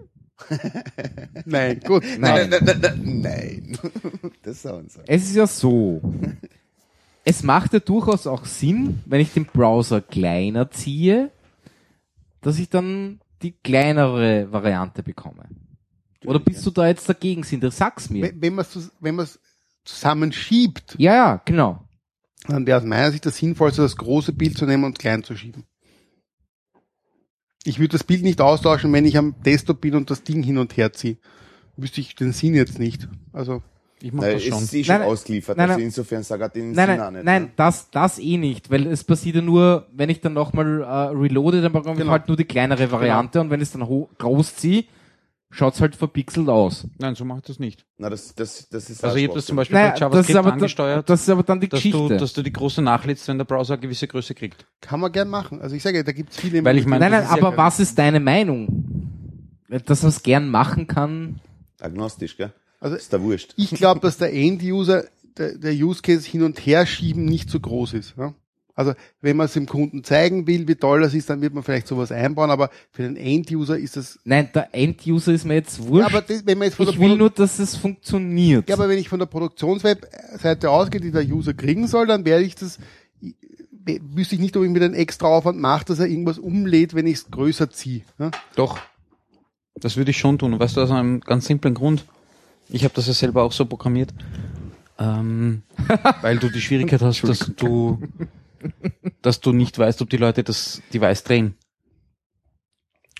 [0.50, 0.60] nein,
[1.36, 1.44] nein.
[1.46, 2.04] Nein, gut.
[2.18, 2.50] Nein.
[3.04, 3.78] Nein.
[4.44, 5.02] Das sounds so.
[5.06, 6.02] Es ist ja so.
[7.24, 11.32] Es macht ja durchaus auch Sinn, wenn ich den Browser kleiner ziehe,
[12.42, 15.44] dass ich dann die kleinere Variante bekomme.
[16.26, 17.72] Oder bist du da jetzt dagegen, Sindre?
[17.72, 18.24] Sag's mir.
[18.24, 19.40] Wenn, wenn man es wenn man's
[19.86, 21.84] zusammenschiebt, Ja, ja, genau.
[22.48, 25.36] dann wäre aus meiner Sicht das Sinnvollste, das große Bild zu nehmen und klein zu
[25.36, 25.66] schieben.
[27.66, 30.58] Ich würde das Bild nicht austauschen, wenn ich am Desktop bin und das Ding hin
[30.58, 31.18] und her ziehe.
[31.78, 33.08] Wüsste ich den Sinn jetzt nicht.
[33.34, 33.62] Also,
[34.02, 34.64] Ich mach Nein, das es schon.
[34.64, 37.12] ist eh schon Nein, ausgeliefert, Nein, also insofern sag er den Nein, Sinn nein, auch
[37.12, 37.24] nicht.
[37.26, 37.50] nein, ne?
[37.58, 40.86] das, das eh nicht, weil es passiert ja nur, wenn ich dann nochmal äh,
[41.18, 42.12] reloade, dann bekomme ich Genau.
[42.12, 43.86] halt nur die kleinere Variante und wenn ich es dann
[44.18, 44.86] groß ziehe,
[45.52, 46.88] schaut's halt verpixelt aus.
[47.00, 47.86] Nein, so mache ich das nicht.
[47.98, 49.56] Na, das, das, das ist Also ich habe das zum.
[49.56, 51.78] Beispiel Naja, bei das ist JavaScript aber, angesteuert, da, das ist aber dann die dass,
[51.80, 51.98] Geschichte.
[52.08, 54.66] du, dass du die große nachlädst, wenn der Browser eine gewisse Größe kriegt.
[54.82, 55.62] kann man gern machen.
[55.62, 56.64] Also ich sage, da gibt es viele.
[56.64, 59.10] Weil ich meine, nein, nein, das ja aber kein- was ist deine Meinung?
[59.86, 61.42] Dass man es gern machen kann.
[61.80, 62.54] Agnostisch, gell?
[62.80, 63.54] Also ist da wurscht.
[63.58, 65.04] ich glaube, dass der End-User,
[65.38, 68.16] der, der Use Case hin und her schieben nicht so groß ist.
[68.18, 68.34] Ja?
[68.80, 71.64] Also wenn man es dem Kunden zeigen will, wie toll das ist, dann wird man
[71.64, 74.18] vielleicht sowas einbauen, aber für den End-User ist das.
[74.24, 76.06] Nein, der End-User ist mir jetzt Ja, wurscht.
[76.08, 78.70] aber das, wenn man jetzt von ich der will Produ- nur, dass es funktioniert.
[78.70, 82.46] ja, aber wenn ich von der Produktionswebseite ausgehe, die der User kriegen soll, dann werde
[82.46, 82.80] ich das,
[84.14, 87.06] wüsste ich nicht, ob ich mir den extra Aufwand mache, dass er irgendwas umlädt, wenn
[87.08, 88.02] ich es größer ziehe.
[88.18, 88.32] Ja?
[88.56, 88.80] Doch.
[89.76, 90.54] Das würde ich schon tun.
[90.54, 92.06] Und weißt du, aus einem ganz simplen Grund.
[92.70, 94.14] Ich habe das ja selber auch so programmiert.
[95.00, 95.64] Ähm,
[96.22, 98.00] weil du die Schwierigkeit hast, dass du,
[99.22, 101.56] dass du nicht weißt, ob die Leute das Device drehen.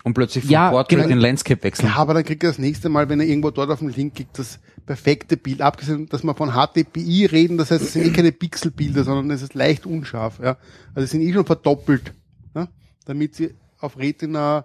[0.02, 1.08] Und plötzlich vom Ja, Portrait genau.
[1.08, 1.88] den Landscape wechseln.
[1.88, 4.14] Ja, aber dann kriegt er das nächste Mal, wenn er irgendwo dort auf dem Link
[4.14, 5.60] kriegt, das perfekte Bild.
[5.60, 9.42] Abgesehen, dass wir von HDPI reden, das heißt, es sind eh keine Pixelbilder, sondern es
[9.42, 10.38] ist leicht unscharf.
[10.42, 10.56] Ja.
[10.94, 12.14] Also es sind eh schon verdoppelt.
[12.54, 12.68] Ja.
[13.04, 14.64] damit sie auf Retina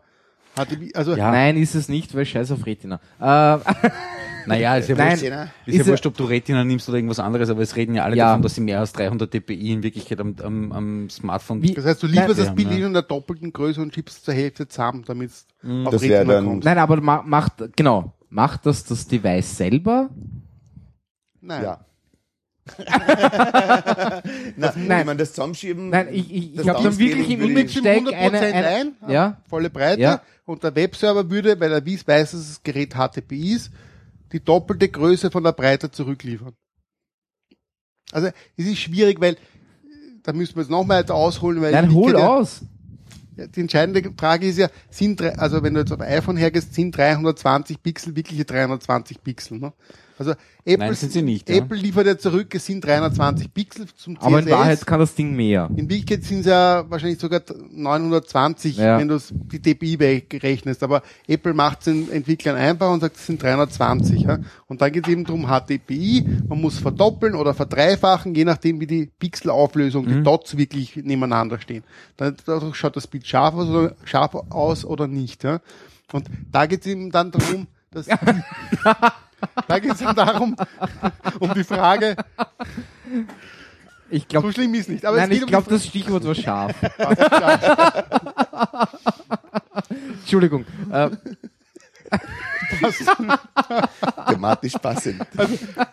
[0.56, 1.32] HDMI, also Ja.
[1.32, 3.02] Nein, ist es nicht, weil scheiß auf Retina.
[3.20, 3.60] Äh,
[4.48, 5.12] Naja, ist ja Nein.
[5.12, 7.96] wurscht, ist Ist ja wurscht, ob du Retina nimmst oder irgendwas anderes, aber es reden
[7.96, 8.28] ja alle Ja.
[8.30, 11.86] davon, dass sie mehr als 300 dpi in Wirklichkeit am, am, am Smartphone Wie- das
[11.86, 15.04] heißt, du lieferst Nein, das Bild in der doppelten Größe und schiebst zur Hälfte zusammen,
[15.06, 15.46] damit es
[15.86, 16.64] auf Das Retina dann- kommt.
[16.66, 20.10] nein, aber ma macht, genau, macht das das Device selber?
[21.42, 21.64] Nein.
[21.64, 21.80] Ja.
[24.58, 25.00] Na, Nein.
[25.02, 25.90] ich meine, das Zusammenschieben.
[25.90, 28.38] Nein, ich, ich, ich habe dann wirklich im Downscaling würde Image ich- Image Stack eine,
[28.40, 30.22] 100% eine ein, ja, volle Breite Ja.
[30.46, 33.72] und der Webserver würde, weil er wies- weiß, dass das Gerät HTTP ist,
[34.36, 36.56] die doppelte Größe von der Breite zurückliefern.
[38.12, 39.38] Also es ist schwierig, weil
[40.24, 42.62] da müssen wir jetzt noch mal weiter ausholen, weil nein, in hol aus.
[43.38, 46.98] Ja, die entscheidende Frage ist ja, sind, also wenn du jetzt auf iPhone hergehst, sind
[46.98, 49.72] 320 Pixel wirkliche 320 Pixel, ne?
[50.18, 50.32] Also
[50.64, 51.58] Apple, Nein, sind sie nicht, ja.
[51.58, 54.26] Apple liefert ja zurück, es sind 320 Pixel zum CSS.
[54.26, 55.70] Aber in Wahrheit kann das Ding mehr.
[55.76, 58.98] In Wirklichkeit sind es ja wahrscheinlich sogar 920, Ja.
[58.98, 60.82] wenn du die DPI wegrechnest.
[60.84, 64.22] Aber Apple macht es den Entwicklern einfach und sagt, es sind 320.
[64.22, 64.40] Ja?
[64.68, 68.88] Und dann geht es eben darum, HDPI, man muss verdoppeln oder verdreifachen, je nachdem wie
[68.88, 71.84] die Pixelauflösung, die Dots wirklich nebeneinander stehen.
[72.18, 75.44] Dann dadurch schaut das Bild scharf aus oder, scharf aus oder nicht.
[75.44, 75.60] Ja?
[76.14, 78.08] Und da geht es eben dann darum, dass...
[79.68, 80.56] da geht es dann darum,
[81.40, 82.16] um die Frage,
[84.10, 85.06] Ich so glaube, schlimm ist nicht.
[85.06, 86.76] Aber nein, es geht ich um glaube, das Stichwort war scharf.
[90.20, 90.66] Entschuldigung.
[90.92, 91.10] Äh,
[94.30, 95.22] thematisch passend.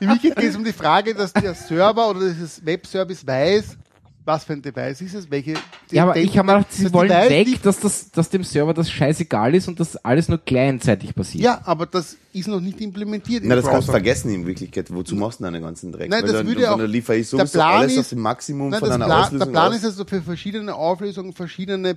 [0.01, 3.77] In Wirklichkeit geht es um die Frage, dass der Server oder dieses Webservice weiß,
[4.25, 5.55] was für ein Device ist es, welche.
[5.91, 8.45] ja, aber ich habe mir gedacht, sie das wollen Device weg, dass, das, dass dem
[8.45, 11.43] Server das scheißegal ist und dass alles nur gleichzeitig passiert.
[11.45, 13.43] Ja, aber das ist noch nicht implementiert.
[13.43, 13.93] im Na, das kannst du Browser.
[13.93, 14.93] vergessen in Wirklichkeit.
[14.95, 16.09] Wozu machst du denn einen ganzen Dreck?
[16.11, 18.09] Nein, Weil das dann, würde auch- dann liefere ich der sowieso Plan alles ist- auf
[18.11, 19.77] dem Maximum Nein, von einer Plan, Auslösung der Plan aus.
[19.77, 21.95] ist, dass du für verschiedene Auflösungen verschiedene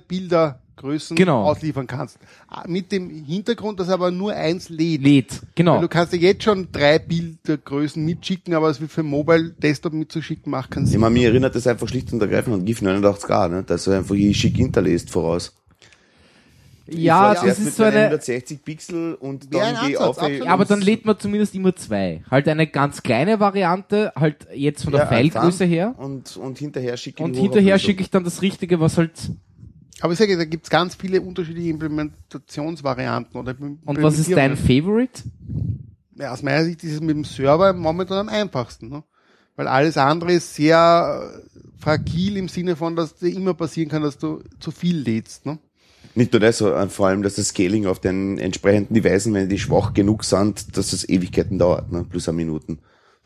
[0.76, 1.44] Bildergrößen Genau.
[1.44, 2.18] ausliefern kannst.
[2.48, 5.02] Ah, Mit dem Hintergrund, dass aber nur eins lädt.
[5.02, 5.80] Lädt, Weil genau.
[5.80, 10.50] du kannst ja jetzt schon drei Bildergrößen mitschicken, aber es wie für Mobile Desktop mitzuschicken
[10.50, 11.00] macht keinen Ich Sinn.
[11.00, 13.62] meine, mir erinnert das einfach schlicht und ergreifend an GIF 89K, ne?
[13.64, 15.52] dass er einfach hier schick hinterlässt voraus.
[16.88, 20.18] Ja, ich das ist so mit meinen eine, 160 Pixel und dann ein gehe Ansatz,
[20.18, 20.28] auf.
[20.30, 22.22] Ja, aber dann lädt man zumindest immer zwei.
[22.30, 25.96] Halt eine ganz kleine Variante, halt jetzt von der Ja, Pfeilgröße her.
[25.98, 29.10] Und, und hinterher schicke Und hinterher schicke ich dann das Richtige, was halt.
[30.00, 34.56] Aber ich sage, da gibt's ganz viele unterschiedliche Implementationsvarianten oder Und was ist dein.
[34.56, 35.22] Favorite?
[36.16, 39.04] Ja, aus meiner Sicht ist es mit dem Server momentan am einfachsten, ne?
[39.56, 44.02] Weil alles andere ist sehr äh, fragil im Sinne von, dass dir immer passieren kann,
[44.02, 45.58] dass du zu viel lädst, ne?
[46.14, 49.58] Nicht nur das, sondern vor allem, dass das Scaling auf den entsprechenden Devices, wenn die
[49.58, 52.06] schwach genug sind, dass das Ewigkeiten dauert, ne?
[52.08, 52.78] plus eine Minuten.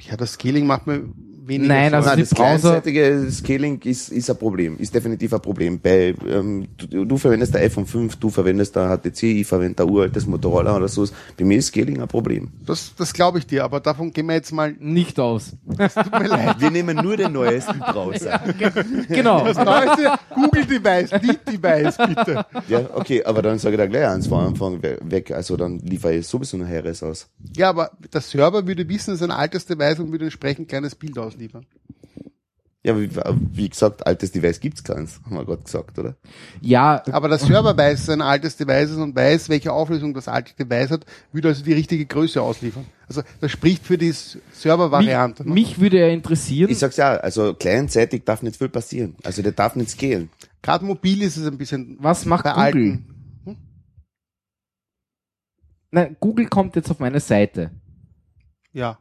[0.02, 1.04] Ja, das Scaling macht mir
[1.50, 2.82] weniger Nein, also Nein, das Browser-
[3.30, 5.78] Scaling ist, ist ein Problem, ist definitiv ein Problem.
[5.78, 9.90] Bei, ähm, du, du verwendest der iPhone 5, du verwendest der HTC, ich verwende ein
[9.90, 11.06] uraltes Motorola oder so.
[11.38, 12.48] Bei mir ist Scaling ein Problem.
[12.64, 15.52] das, das glaube ich dir, aber davon gehen wir jetzt mal Nicht aus.
[15.68, 16.56] tut mir leid.
[16.60, 18.40] Wir nehmen nur den neuesten Browser.
[19.08, 19.44] Genau.
[19.44, 22.46] Das neueste Google-Device, Beat-Device, bitte.
[22.68, 25.30] Ja, okay, aber dann sage ich da gleich eins vor Anfang we- weg.
[25.32, 27.28] Also dann liefere ich sowieso noch Heeres aus.
[27.56, 30.94] Ja, aber der Server würde wissen, es ist ein altes Device und würde entsprechend kleines
[30.94, 31.66] Bild ausliefern.
[32.82, 33.10] Ja, wie,
[33.52, 36.16] wie gesagt, altes Device gibt's keins, haben wir gerade gesagt, oder?
[36.62, 40.14] Ja, Aber der Server weiß, dass es ein altes Device ist und weiß, welche Auflösung
[40.14, 42.86] das alte Device hat, würde also die richtige Größe ausliefern.
[43.06, 45.44] Also das spricht für die Server-Variante.
[45.44, 46.70] mich, mich würde ja interessieren.
[46.70, 49.14] Ich sag's ja, also kleinzeitig darf nicht viel passieren.
[49.24, 50.30] Also der darf nicht scalen.
[50.62, 52.92] Gerade mobil ist es ein bisschen Was macht bei Google?
[52.92, 53.06] alten.
[55.90, 57.72] Nein, Google kommt jetzt auf meine Seite.
[58.72, 58.98] Ja.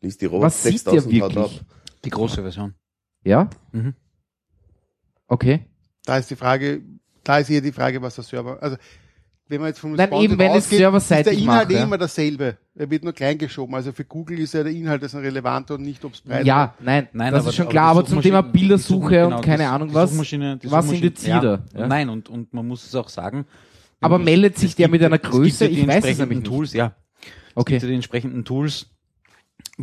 [0.00, 1.60] Lies die Was sieht der 6000 haut wirklich?
[2.04, 2.74] Die große Version.
[3.24, 3.48] Ja?
[3.72, 3.94] Mhm.
[5.26, 5.66] Okay.
[6.04, 6.82] Da ist die Frage,
[7.22, 8.76] da ist eher die Frage, was der Server, also
[9.48, 11.84] wenn man jetzt vom Nein, eben, wenn ausgeht, serverseitig ist der Inhalt mache, eh ja.
[11.84, 12.56] immer dasselbe.
[12.76, 13.74] Er wird nur klein geschoben.
[13.74, 16.74] Also für Google ist ja der Inhalt das relevant und nicht, ob es breit Ja,
[16.80, 19.64] nein, Nein, das aber- ist schon klar, aber zum Thema Bildersuche Such- und genau, keine
[19.64, 20.12] die- Ahnung die was.
[20.12, 21.58] Suchmaschine- die was indiziert ja?
[21.74, 21.86] Ja?
[21.88, 23.44] Nein, und, und man muss es auch sagen.
[24.00, 25.64] Aber es- meldet sich es der gibt mit ja- einer es gibt Größe?
[25.64, 26.46] ja die Ich weiß es nämlich nicht.
[26.48, 26.94] Tools, ja.
[27.20, 27.72] Es Okay.
[27.74, 28.86] gibt ja die entsprechenden Tools,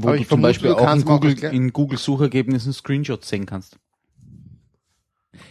[0.02, 2.74] wo Aber du ich zum Beispiel du auch in auch Google, erklären- in Google Suchergebnissen
[2.74, 3.78] Screenshots sehen kannst.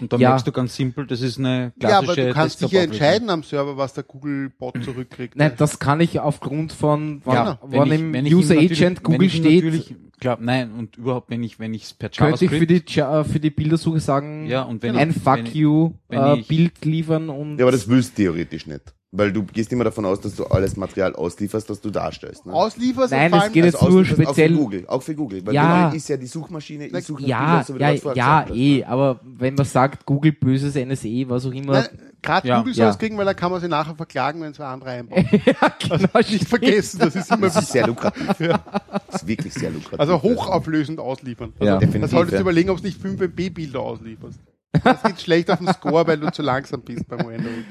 [0.00, 0.30] Und dann Ja.
[0.30, 3.30] merkst du ganz simpel, das ist eine Ja, klassische aber du kannst dich ja entscheiden
[3.30, 5.36] am Server, was der Google-Bot zurückkriegt.
[5.36, 9.30] Nein, das kann ich aufgrund von, wann, Ja, wann ich- im User Agent wenn Google
[9.30, 12.66] steht, Klar, nein, und überhaupt, wenn ich, wenn ich es per könnte ich JavaScript, für
[12.66, 16.18] die, Ja- für die Bildersuche sagen, Ja, und wenn ein ich- Fuck wenn you wenn
[16.18, 18.94] äh, ich- Bild liefern und Ja, aber das willst du theoretisch nicht.
[19.16, 22.44] Weil du gehst immer davon aus, dass du alles Material auslieferst, das du darstellst.
[22.44, 22.52] Ne?
[22.52, 25.46] Auslieferst Nein, es geht jetzt nur auslieferst, speziell- Auch für Google, auch für Google.
[25.46, 25.84] Weil Ja.
[25.84, 28.86] Google ist ja die Suchmaschine, ich suche Ja, Bildern, so ja, ja, hast, eh, ne?
[28.88, 31.86] aber wenn man sagt, Google böses NSE, was auch immer.
[32.22, 32.58] Gerade Ja.
[32.58, 32.90] Google soll Ja.
[32.90, 35.24] es kriegen, weil da kann man sie nachher verklagen, wenn zwei andere einbauen.
[35.46, 38.26] ja, genau, Nicht vergessen, das ist immer Das ist sehr lukrativ.
[38.38, 40.00] Das ist wirklich sehr lukrativ.
[40.00, 41.52] Also hochauflösend ausliefern.
[41.58, 41.74] Also Ja.
[41.74, 42.40] Da Definitiv, solltest du ja.
[42.42, 44.38] überlegen, ob du nicht 5 MB-Bilder auslieferst.
[44.84, 47.64] Das geht schlecht auf den Score, weil du zu langsam bist beim Rendering.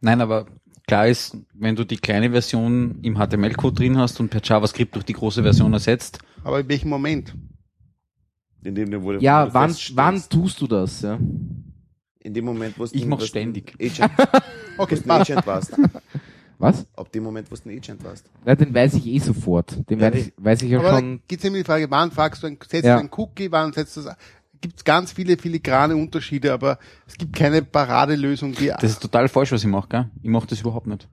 [0.00, 0.46] Nein, aber
[0.86, 5.04] klar ist, wenn du die kleine Version im HTML-Code drin hast und per JavaScript durch
[5.04, 7.34] die große Version ersetzt, Aber in welchem Moment?
[8.62, 11.02] in dem, du- wo Ja, du wann, wann tust du das?
[11.02, 11.18] Ja?
[12.20, 13.74] In dem Moment, wo du Ich ein- mach wo du ständig.
[13.80, 14.10] Agent,
[14.78, 15.10] Okay, du.
[15.10, 15.72] Agent warst.
[16.58, 16.86] Was?
[16.96, 18.30] Ab dem Moment, wo du ein Agent warst.
[18.46, 19.88] Ja, den weiß ich eh sofort.
[19.90, 21.20] Den Ja, weiß, ich, weiß ich ja Aber da schon.
[21.28, 22.94] geht es immer die Frage, wann fragst du, ein, setzt Ja.
[22.96, 24.16] du ein Cookie, wann setzt du das
[24.66, 29.28] gibt es ganz viele filigrane Unterschiede, aber es gibt keine Paradelösung, die das ist total
[29.28, 30.10] falsch, was ich mache, gell?
[30.24, 31.06] Ich mache das überhaupt nicht.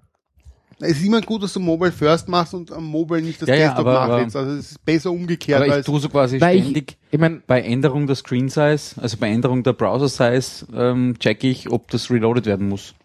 [0.80, 3.56] es ist immer gut, dass du Mobile First machst und am Mobile nicht das Ja,
[3.56, 4.36] ja, Desktop aber- aber- nachlädst.
[4.36, 7.44] Also es ist besser umgekehrt, Aber weil ich tue so quasi ständig ich, ich mein,
[7.46, 11.92] bei Änderung der Screen Size, also bei Änderung der Browser Size, ähm, checke ich, ob
[11.92, 12.96] das reloaded werden muss.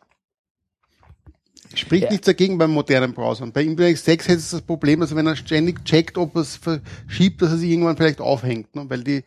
[1.73, 2.11] es spricht Ja.
[2.11, 3.53] nichts dagegen beim modernen Browsern.
[3.53, 7.43] Bei Internet 6 hättest du das Problem, also wenn er ständig checkt, ob es verschiebt,
[7.43, 8.87] dass er sich irgendwann vielleicht aufhängt, ne?
[8.89, 9.23] weil die,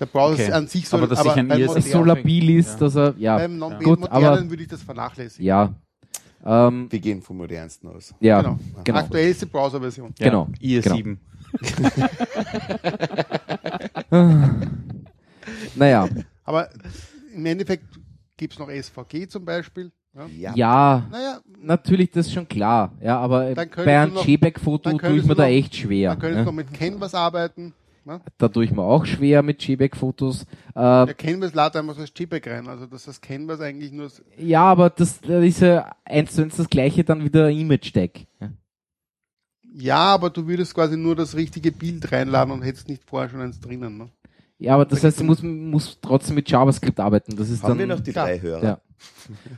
[0.00, 0.52] der Browser Okay.
[0.52, 2.76] an sich soll, Aber dass beim ISS es modernen- so labil ist, Ja.
[2.78, 5.46] dass er, ja, beim non- Gut, modernen aber- würde ich das vernachlässigen.
[5.46, 5.72] ja,
[6.44, 8.12] ähm, Wir gehen vom modernsten aus.
[8.20, 8.58] ja, Genau.
[8.82, 8.98] genau.
[8.98, 10.12] Aktuellste Browserversion.
[10.18, 11.16] Ja, Genau, IE7.
[15.76, 16.08] Naja,
[16.44, 16.68] Aber
[17.34, 17.84] im Endeffekt
[18.36, 19.90] gibt's noch SVG zum Beispiel.
[20.38, 20.52] Ja.
[20.54, 22.92] ja, Naja, natürlich, das ist schon klar.
[23.00, 26.10] Ja, aber bei einem JPEG-Foto tue ich mir da echt schwer.
[26.10, 26.44] dann könntest du Ne?
[26.46, 27.72] noch mit Canvas arbeiten.
[28.06, 28.20] Ne?
[28.38, 30.42] Da tue ich mir auch schwer mit JPEG-Fotos.
[30.42, 32.68] Äh, Der Canvas lädt einfach so als JPEG rein.
[32.68, 36.42] Also dass das Canvas eigentlich nur das ja, aber das, das ist ja eins zu
[36.42, 38.26] eins das gleiche dann wieder Image-Tag.
[38.40, 38.50] Ja.
[39.76, 43.40] Ja, aber du würdest quasi nur das richtige Bild reinladen und hättest nicht vorher schon
[43.40, 43.98] eins drinnen.
[43.98, 44.08] Ne?
[44.58, 47.34] Ja, aber das heißt, du musst, musst trotzdem mit JavaScript arbeiten.
[47.36, 48.62] Das ist Haben dann, wir noch die drei Hörer?
[48.62, 48.80] Ja.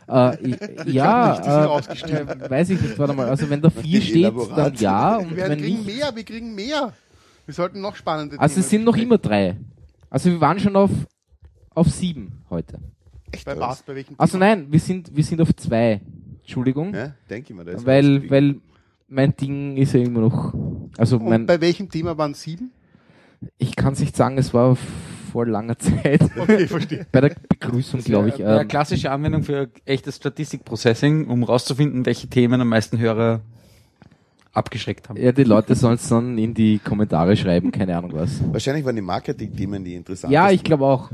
[0.09, 3.29] Äh, ja, sind äh, äh, weiß ich nicht, warte mal.
[3.29, 5.17] Also wenn da vier steht, dann ja.
[5.17, 6.93] Und Wir wenn kriegen nicht, mehr, wir kriegen mehr.
[7.47, 9.09] Wir sollten noch spannende also es Themen sind noch besprechen.
[9.11, 9.57] immer drei.
[10.11, 10.91] Also wir waren schon auf,
[11.75, 12.79] auf sieben heute.
[13.33, 13.45] Echt?
[13.45, 13.83] Bei was?
[13.83, 14.47] Bei welchem Also Thema?
[14.57, 16.01] nein, wir sind, wir sind auf zwei.
[16.41, 16.95] Entschuldigung.
[16.95, 17.65] Ja, denke ich mir.
[17.65, 18.57] Das weil, weil
[19.09, 20.55] mein Ding ist ja immer noch,
[20.97, 22.71] also Und mein, bei welchem Thema waren sieben?
[23.59, 24.77] ich kann es nicht sagen, es war
[25.33, 26.23] vor langer Zeit.
[26.39, 27.07] Okay, verstehe.
[27.13, 28.39] Bei der Begrüßung, glaube ich.
[28.39, 33.41] Ja, Ähm, klassische Anwendung für echtes Statistikprocessing, um rauszufinden, welche Themen am meisten Hörer
[34.57, 35.21] abgeschreckt haben.
[35.21, 38.41] ja, die Leute sollen es dann in die Kommentare schreiben, keine Ahnung was.
[38.53, 40.33] Wahrscheinlich waren die Marketing-Themen die interessantesten.
[40.33, 41.11] Ja, ich glaube auch.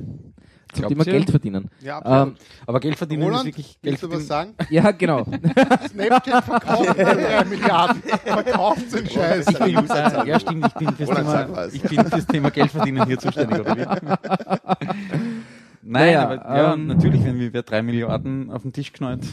[0.73, 1.05] Zum Thema?
[1.05, 1.69] Geld verdienen.
[1.83, 2.29] Ja, absolut.
[2.29, 2.35] Ähm,
[2.67, 4.55] Aber Geld verdienen Roland, ist wirklich Geld willst du was sagen?
[4.71, 5.27] ja, genau.
[5.91, 8.03] Snapchat verkauft drei Milliarden.
[8.03, 9.49] Verkauft den Scheiß.
[9.51, 12.71] Ich bin, äh, ja, stimmt, ich bin fürs Roland, Thema, ich bin fürs Thema Geld
[12.71, 13.85] verdienen hier zuständig, oder wie?
[15.85, 19.25] Nein, Naja, aber ja, ähm, natürlich, wenn wir drei Milliarden auf den Tisch knallt.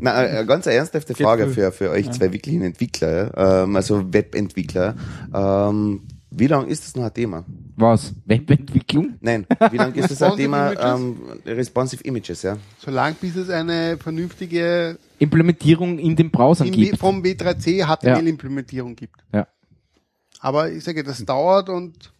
[0.00, 4.94] Na, eine ganz ernsthafte Frage für, für euch zwei wirklichen Entwickler, ja, ähm, also Webentwickler.
[5.34, 7.44] Ähm, wie lang ist das noch ein Thema?
[7.76, 8.14] Was?
[8.26, 9.14] Webentwicklung?
[9.22, 10.72] Nein, wie lang ist das ein Thema?
[10.72, 11.00] Images?
[11.00, 11.16] Ähm,
[11.46, 12.58] responsive Images, ja.
[12.78, 16.98] Solange bis es eine vernünftige Implementierung in den Browsern W- gibt.
[16.98, 19.16] vom W3C HTML-Implementierung gibt.
[19.32, 19.46] Ja.
[20.40, 22.12] Aber ich sage, das dauert und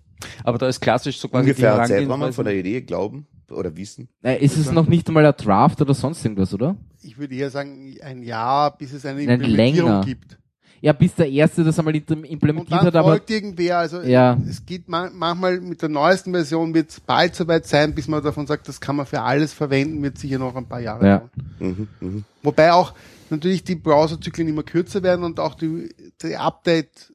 [0.42, 3.26] Aber da ist klassisch so quasi Ungefähr die ein Zeitraum Herangehensweise- von der Idee, glauben
[3.52, 4.08] oder wissen.
[4.22, 6.76] Äh, ist es noch nicht einmal ein Draft oder sonst irgendwas, oder?
[7.02, 10.04] ich würde eher sagen, ein Jahr, bis es eine Nein, Implementierung länger.
[10.04, 10.36] gibt.
[10.80, 14.38] Ja, bis der Erste das einmal implementiert dann hat, aber folgt irgendwer, also Ja.
[14.48, 18.22] es geht man, manchmal mit der neuesten Version wird es bald soweit sein, bis man
[18.22, 21.18] davon sagt, das kann man für alles verwenden, wird sicher noch ein paar Jahre Ja.
[21.18, 21.30] dauern.
[21.58, 22.24] Mhm, mhm.
[22.44, 22.94] Wobei auch
[23.30, 25.88] natürlich die Browserzyklen immer kürzer werden und auch die,
[26.22, 27.12] die Update,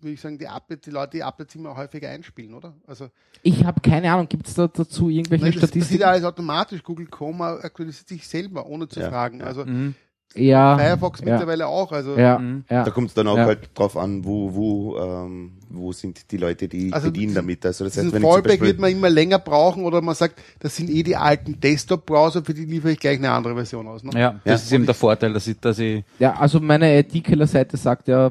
[0.00, 2.74] würde ich sagen, die Update, die Leute die Updates immer häufiger einspielen, oder?
[2.86, 3.08] Also
[3.42, 6.00] ich habe keine Ahnung, gibt es da dazu irgendwelche nein, das passiert Statistiken?
[6.02, 6.82] ja alles automatisch.
[6.82, 9.42] Google Chrome aktualisiert sich selber, ohne zu Ja, fragen.
[9.42, 9.94] Also Mhm.
[10.34, 11.30] Ja, Firefox ja.
[11.32, 11.90] mittlerweile auch.
[11.90, 12.62] Also ja, Mhm.
[12.68, 12.84] ja.
[12.84, 13.46] Da kommt es dann auch Ja.
[13.46, 17.64] halt drauf an, wo, wo, ähm, wo sind die Leute, die Also bedienen damit.
[17.64, 20.90] Also das heißt, wenn Fallback wird man immer länger brauchen oder man sagt, das sind
[20.90, 24.04] eh die alten Desktop-Browser, für die liefere ich gleich eine andere Version aus.
[24.04, 24.10] Ne?
[24.20, 28.08] Ja, das ist eben der Vorteil, dass ich, dass ich Ja, also meine IT-Killer-Seite sagt
[28.08, 28.30] ja,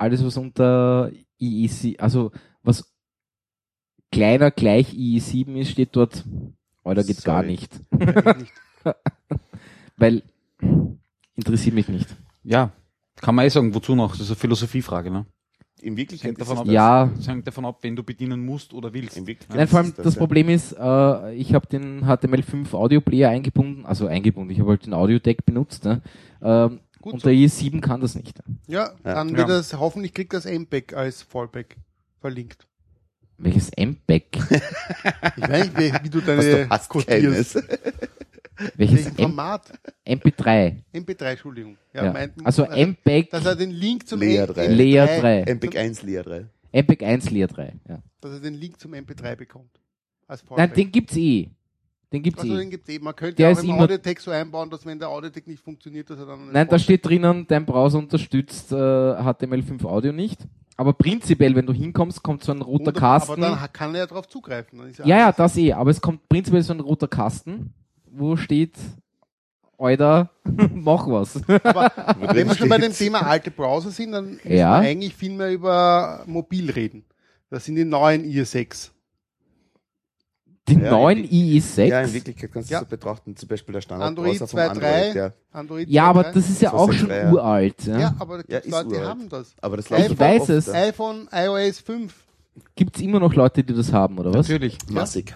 [0.00, 1.10] alles was unter
[1.40, 2.32] IE7, also
[2.62, 2.90] was
[4.10, 6.24] kleiner gleich IE7 ist, steht dort,
[6.82, 7.52] oder geht gar Sorry.
[7.52, 7.80] nicht.
[8.38, 8.52] Nicht.
[9.96, 10.22] Weil,
[11.34, 12.16] interessiert mich nicht.
[12.42, 12.72] Ja,
[13.16, 14.12] kann man eh sagen, wozu noch?
[14.12, 15.26] Das ist eine Philosophiefrage, ne?
[15.82, 16.74] In Wirklichkeit Hängt davon ab, das.
[16.74, 17.10] Ja.
[17.18, 19.16] es hängt davon ab, wenn du bedienen musst oder willst.
[19.16, 20.18] In Wirklichkeit Nein, vor allem das, ja.
[20.18, 24.86] Problem ist, äh, ich habe den HTML5 Audio Player eingebunden, also eingebunden, ich habe halt
[24.86, 25.84] den Audio Deck benutzt.
[25.84, 26.02] Ne?
[26.42, 27.28] Ähm, Gut und so.
[27.28, 28.38] der IE7 kann das nicht.
[28.66, 29.36] Ja, dann Ja.
[29.38, 31.76] wird das, hoffentlich kriegt das MPEG als Fallback
[32.20, 32.66] verlinkt.
[33.38, 34.26] Welches MPEG?
[35.36, 37.54] Ich weiß nicht, wie, wie du Was deine du hast.
[38.76, 39.72] Welches Welchen Format?
[40.06, 40.76] MP3?
[40.92, 41.78] MP3, Entschuldigung.
[41.94, 42.12] Ja, Ja.
[42.12, 44.66] mein- Also MPEG dass er den Link zum Layer M- 3.
[44.66, 45.44] Layer 3.
[45.54, 46.46] MPEG 1 Layer 3.
[46.72, 47.72] MPEG 1 Layer 3.
[47.88, 48.02] Ja.
[48.20, 49.70] dass er den Link zum MP3 bekommt.
[50.26, 51.48] Als Nein, den gibt's eh.
[52.12, 52.58] Den gibt's also eh.
[52.58, 53.04] den gibt's eben.
[53.04, 56.18] Man könnte Der auch im Audiotext so einbauen, dass wenn der Audiotext nicht funktioniert, dass
[56.18, 56.50] er dann...
[56.52, 60.40] Nein, da steht drinnen, dein Browser unterstützt äh, HTML5 Audio nicht.
[60.76, 63.32] Aber prinzipiell, wenn du hinkommst, kommt so ein roter Wunderbar, Kasten.
[63.44, 64.78] Aber dann kann er ja darauf zugreifen.
[64.78, 65.72] Dann ist Ja, ja, alles- das eh.
[65.72, 67.74] Aber es kommt prinzipiell so ein roter Kasten,
[68.10, 68.74] wo steht,
[69.78, 70.30] Alter,
[70.74, 71.36] mach was.
[71.64, 71.92] Aber
[72.34, 72.92] wenn wir schon bei dem.
[72.92, 74.80] Thema alte Browser sind, dann müssen Ja.
[74.82, 77.04] wir eigentlich viel mehr über mobil reden.
[77.50, 78.90] Das sind die neuen IE6.
[80.70, 81.84] Die Ja, neuen in IE6.
[81.84, 82.78] Ja, in Wirklichkeit kannst du Ja.
[82.80, 84.70] es so betrachten, zum Beispiel der Android Standardbrowser vom 2.3.
[84.70, 85.32] Android, ja.
[85.52, 86.32] Android ja, aber 2.3.
[86.34, 87.32] das ist ja auch schon wir, ja.
[87.32, 87.84] uralt.
[87.86, 87.98] Ja.
[87.98, 89.08] Ja, aber da Ja, Leute, die uralt.
[89.08, 89.54] haben das.
[89.60, 90.66] Aber das Ich läuft weiß oft, es.
[90.66, 90.72] ja.
[90.74, 92.14] iPhone iOS 5
[92.74, 94.48] Gibt's immer noch Leute, die das haben, oder was?
[94.48, 94.76] Natürlich.
[94.90, 95.34] Massig.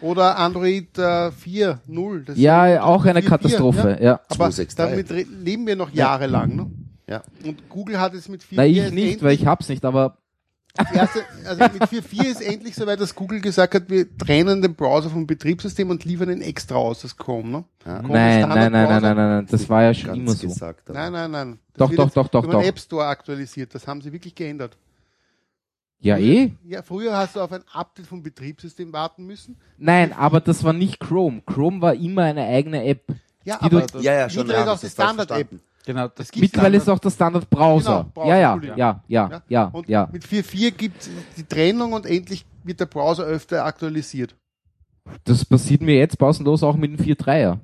[0.00, 2.24] oder Android äh, 4.0.
[2.24, 3.98] Das Ja, ist- auch eine 4.4, Katastrophe.
[4.02, 4.14] Ja.
[4.28, 4.76] Aber 263.
[4.76, 6.56] damit leben wir noch jahrelang.
[6.56, 6.70] Ne?
[7.06, 7.22] Ja.
[7.44, 10.16] Und Google hat es mit 4.4 Na, ich nicht, weil ich hab's nicht, aber
[10.94, 15.10] erste, also mit 4.4 ist endlich soweit, dass Google gesagt hat, wir trennen den Browser
[15.10, 17.48] vom Betriebssystem und liefern ihn extra aus, das Chrome.
[17.50, 17.64] Ne?
[17.84, 17.98] Ja.
[17.98, 20.48] Chrome nein, nein, nein, nein, nein, nein, nein, das war ja schon Ganz immer so.
[20.48, 21.58] Gesagt, Nein, nein, nein.
[21.74, 22.62] Das Doch, doch, jetzt doch, doch, doch.
[22.62, 23.74] App Store aktualisiert.
[23.74, 24.76] Das haben sie wirklich geändert.
[26.00, 26.52] Ja, eh?
[26.64, 29.56] Ja, früher hast du auf ein Update vom Betriebssystem warten müssen.
[29.78, 31.42] Nein, aber das war nicht Chrome.
[31.46, 33.04] Chrome war immer eine eigene App.
[33.44, 34.48] Ja, aber du- Ja, ja, schon.
[34.48, 35.48] ja, ist auch das die ist falsch Standard-App.
[35.84, 37.90] Genau, das gibt's Mittlerweile ist Standard- auch der Standard-Browser.
[37.90, 38.78] Genau, Browser, ja, ja, Entschuldigung.
[38.78, 40.08] ja, ja, ja, Und ja.
[40.12, 44.34] mit 4.4 gibt die Trennung und endlich wird der Browser öfter aktualisiert.
[45.24, 47.58] Das passiert mir jetzt pausenlos auch mit dem 4.3er.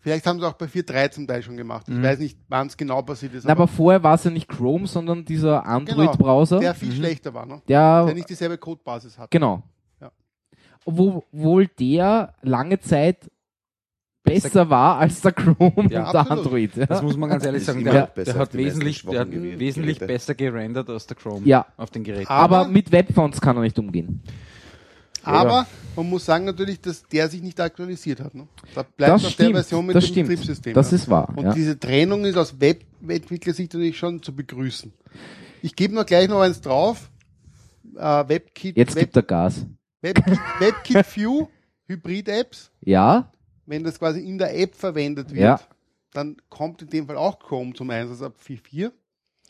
[0.00, 1.86] Vielleicht haben sie auch bei 4.3 zum Teil schon gemacht.
[1.88, 2.02] Ich Mhm.
[2.02, 3.44] weiß nicht, wann es genau passiert ist.
[3.44, 7.32] Na, aber vorher war es ja nicht Chrome, sondern dieser Android-Browser, der der, viel schlechter
[7.34, 7.60] war, ne?
[7.66, 9.30] der nicht dieselbe Codebasis hat.
[9.30, 9.62] genau.
[10.00, 10.10] Ja.
[10.84, 13.30] Obwohl der lange Zeit
[14.28, 16.06] besser war als der Chrome und der.
[16.14, 16.76] Android.
[16.76, 17.84] Ja, Das muss man ganz ehrlich sagen.
[17.84, 21.66] Der, besser der hat wesentlich, der hat wesentlich besser gerendert als der Chrome Ja.
[21.76, 22.28] auf den Geräten.
[22.28, 24.22] aber, aber- mit Webfonts kann er nicht umgehen.
[25.24, 28.34] Aber man muss sagen natürlich, dass der sich nicht aktualisiert hat.
[28.34, 28.46] Ne?
[28.74, 30.28] Da bleibt Das auf stimmt, der Version mit das dem stimmt.
[30.28, 30.74] Betriebssystem.
[30.74, 30.96] Das ja.
[30.96, 31.32] ist wahr.
[31.36, 31.52] Und ja.
[31.52, 34.92] diese Trennung ist aus Web Webentwicklersicht natürlich schon zu begrüßen.
[35.62, 37.10] Ich gebe noch gleich noch eins drauf.
[37.96, 39.66] Äh, WebKit, Jetzt Web, gibt er Gas.
[40.02, 41.46] WebKit, WebKit View,
[41.88, 42.70] Hybrid-Apps.
[42.80, 43.30] Ja,
[43.68, 45.60] Wenn das quasi in der App verwendet wird, Ja.
[46.14, 48.90] dann kommt in dem Fall auch Chrome zum Einsatz ab 4.4.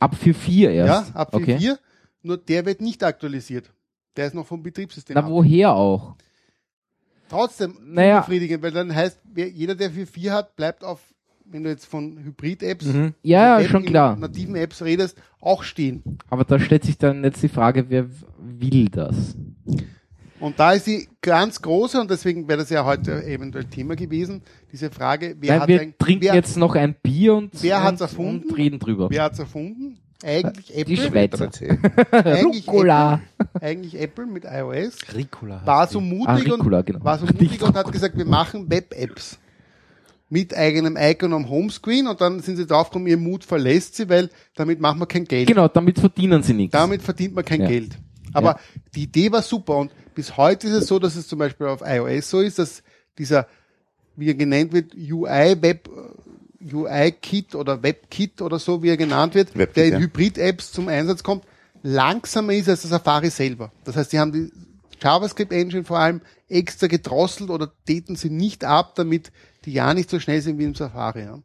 [0.01, 1.15] ab für 4 Ja, erst.
[1.15, 1.57] ab okay.
[1.57, 1.79] 4.4.
[2.23, 3.71] Nur der wird nicht aktualisiert.
[4.17, 5.15] Der ist noch vom Betriebssystem.
[5.15, 5.31] Na, ab.
[5.31, 6.17] woher auch?
[7.29, 8.17] Trotzdem Naja.
[8.17, 11.01] unbefriedigend, weil dann heißt, wer, jeder, der 4.4 hat, bleibt auf,
[11.45, 13.15] wenn du jetzt von Hybrid-Apps, Mhm.
[13.23, 14.17] Ja, Web- schon klar.
[14.17, 16.03] nativen Apps redest, auch stehen.
[16.31, 18.07] Aber da stellt sich dann jetzt die Frage, wer
[18.39, 19.37] will das?
[20.41, 24.43] Und da ist die ganz große, und deswegen wäre das ja heute eventuell Thema gewesen,
[24.73, 27.83] diese Frage, wer Nein, hat wir ein- trinken wer, jetzt noch ein Bier und, wer
[27.83, 28.49] hat's und, erfunden?
[28.51, 29.09] und reden drüber.
[29.11, 29.99] wer hat's erfunden?
[30.25, 30.97] Eigentlich Die Apple.
[30.97, 31.51] Schweizer.
[32.13, 33.21] Eigentlich Rucola.
[33.39, 34.97] Apple, eigentlich Apple mit iOS.
[35.15, 35.63] Ricola.
[35.65, 37.05] War so mutig Ah, Ricola, und, genau.
[37.05, 39.39] war so mutig und hat gesagt, wir machen Web-Apps.
[40.31, 44.29] Mit eigenem Icon am Homescreen und dann sind sie draufgekommen, ihr Mut verlässt sie, weil
[44.57, 45.47] damit machen wir kein Geld.
[45.49, 46.73] Genau, damit verdienen sie nichts.
[46.73, 47.69] Damit verdient man kein Ja.
[47.69, 47.97] Geld.
[48.35, 48.59] Aber Ja.
[48.95, 51.81] die Idee war super und bis heute ist es so, dass es zum Beispiel auf
[51.81, 52.83] iOS so ist, dass
[53.19, 53.47] dieser,
[54.17, 55.89] wie er genannt wird, UI Web,
[56.61, 59.99] UI Kit oder Web Kit oder so, wie er genannt wird, WebKit, der in ja.
[60.01, 61.45] Hybrid-Apps zum Einsatz kommt,
[61.85, 63.71] langsamer ist als der Safari selber.
[63.85, 64.51] Das heißt, die haben die
[65.01, 69.31] JavaScript Engine vor allem extra gedrosselt oder täten sie nicht ab, damit
[69.67, 71.27] die ja nicht so schnell sind wie im Safari.
[71.27, 71.39] Ja.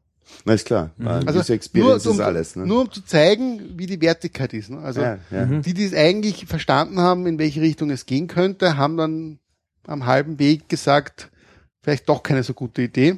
[0.46, 0.92] Na, ist klar.
[1.00, 2.56] Also, Also User Experience nur, um, ist alles.
[2.56, 2.66] Ne?
[2.66, 4.70] nur um zu zeigen, wie die Wertigkeit ist.
[4.70, 4.80] Ne?
[4.80, 5.46] Also ja, ja.
[5.46, 9.40] die, die es eigentlich verstanden haben, in welche Richtung es gehen könnte, haben dann
[9.86, 11.30] am halben Weg gesagt,
[11.82, 13.18] vielleicht doch keine so gute Idee.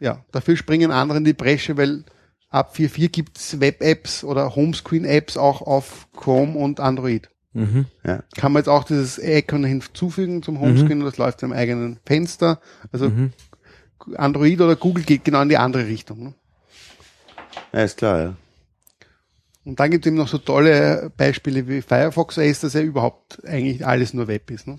[0.00, 2.04] Ja, dafür springen andere in die Bresche, weil
[2.48, 7.28] ab 4.4 gibt es Web-Apps oder Homescreen-Apps auch auf Chrome und Android.
[7.52, 7.86] Mhm.
[8.04, 8.24] ja.
[8.36, 12.60] Kann man jetzt auch dieses Icon hinzufügen zum Homescreen und das läuft im eigenen Fenster.
[12.90, 13.32] Also Mhm.
[14.16, 16.22] Android oder Google geht genau in die andere Richtung.
[16.24, 16.34] Ne?
[17.72, 18.36] ja, ist klar, ja.
[19.64, 23.42] Und dann gibt es eben noch so tolle Beispiele wie Firefox OS, dass ja überhaupt
[23.46, 24.66] eigentlich alles nur Web ist.
[24.66, 24.78] Ne?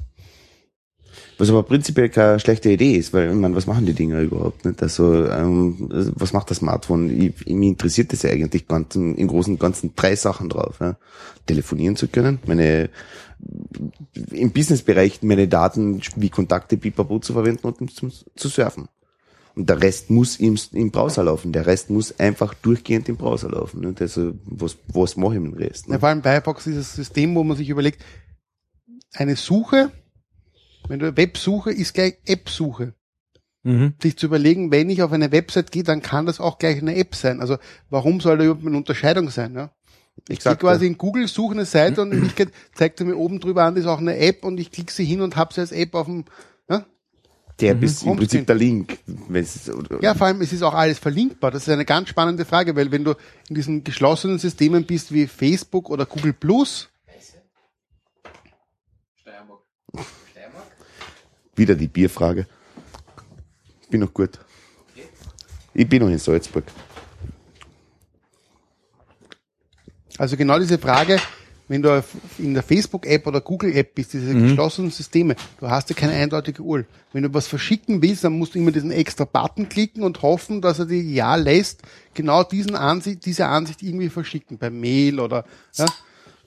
[1.38, 4.64] Was aber prinzipiell keine schlechte Idee ist, weil, ich meine, was machen die Dinger überhaupt
[4.64, 4.82] nicht?
[4.82, 7.10] Also, ähm, was macht das Smartphone?
[7.10, 10.78] Ich, mich interessiert das ja eigentlich ganz, im Großen und Ganzen drei Sachen drauf.
[10.80, 10.98] Ja.
[11.46, 12.90] Telefonieren zu können, meine,
[14.32, 18.88] im Businessbereich meine Daten wie Kontakte, Pipapo zu verwenden und zum, zu surfen.
[19.56, 21.54] Und der Rest muss im, im Browser laufen.
[21.54, 23.82] Der Rest muss einfach durchgehend im Browser laufen.
[23.82, 23.96] Ne?
[24.00, 25.88] Also, was, was mache ich mit dem Rest?
[25.88, 25.94] Ne?
[25.94, 28.04] Ja, vor allem Firefox ist das System, wo man sich überlegt,
[29.14, 29.92] eine Suche,
[30.90, 32.94] wenn du Websuche ist gleich App-Suche.
[33.64, 33.94] Mhm.
[34.02, 36.96] Sich zu überlegen, wenn ich auf eine Website gehe, dann kann das auch gleich eine
[36.96, 37.40] App sein.
[37.40, 37.58] Also
[37.90, 39.56] warum soll da überhaupt eine Unterscheidung sein?
[39.56, 39.72] Ja?
[40.28, 43.40] Ich gehe quasi in Google, suche eine Seite und in Wirklichkeit zeigt er mir oben
[43.40, 45.62] drüber an, das ist auch eine App und ich klicke sie hin und habe sie
[45.62, 46.26] als App auf dem,
[47.60, 48.18] Der ist im.
[48.18, 49.00] Prinzip der Link.
[50.02, 51.52] Ja, vor allem, es ist auch alles verlinkbar.
[51.52, 53.12] Das ist eine ganz spannende Frage, weil wenn du
[53.48, 56.90] in diesen geschlossenen Systemen bist wie Facebook oder Google Plus,
[61.56, 62.48] Wieder die Bierfrage.
[63.82, 64.40] Ich bin noch gut.
[65.74, 66.66] Ich bin noch in Salzburg.
[70.18, 71.20] also genau diese Frage,
[71.68, 72.04] wenn du
[72.38, 76.86] in der Facebook-App oder Google-App bist, diese geschlossenen Systeme, du hast ja keine eindeutige URL.
[77.12, 80.62] Wenn du was verschicken willst, dann musst du immer diesen extra Button klicken und hoffen,
[80.62, 81.82] dass er dir ja lässt,
[82.14, 85.46] genau diesen Ansicht, diese Ansicht irgendwie verschicken, per Mail oder
[85.76, 85.86] ja,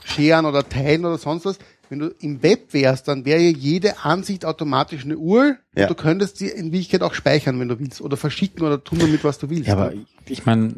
[0.05, 1.59] scheren oder teilen oder sonst was.
[1.91, 5.85] Wenn du im Web wärst, dann wäre ja jede Ansicht automatisch eine URL Ja.
[5.85, 8.99] und du könntest die in Wirklichkeit auch speichern, wenn du willst, oder verschicken oder tun
[8.99, 9.69] damit, was du willst.
[9.69, 9.95] Ja, aber
[10.27, 10.75] ich meine,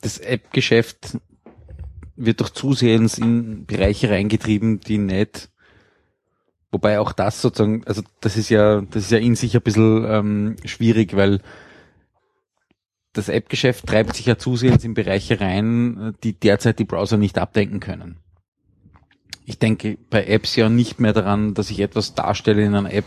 [0.00, 1.18] das App-Geschäft
[2.24, 5.50] wird doch zusehends in Bereiche reingetrieben, die nicht,
[6.70, 10.04] wobei auch das sozusagen, also das ist ja, das ist ja in sich ein bisschen
[10.08, 11.40] ähm, schwierig, weil
[13.12, 17.80] das App-Geschäft treibt sich ja zusehends in Bereiche rein, die derzeit die Browser nicht abdenken
[17.80, 18.16] können.
[19.44, 23.04] Ich denke bei Apps ja nicht mehr daran, dass ich etwas darstelle in einer App,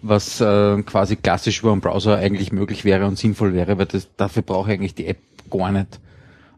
[0.00, 4.08] was äh, quasi klassisch über einen Browser eigentlich möglich wäre und sinnvoll wäre, weil das,
[4.16, 5.18] dafür brauche ich eigentlich die App
[5.50, 6.00] gar nicht.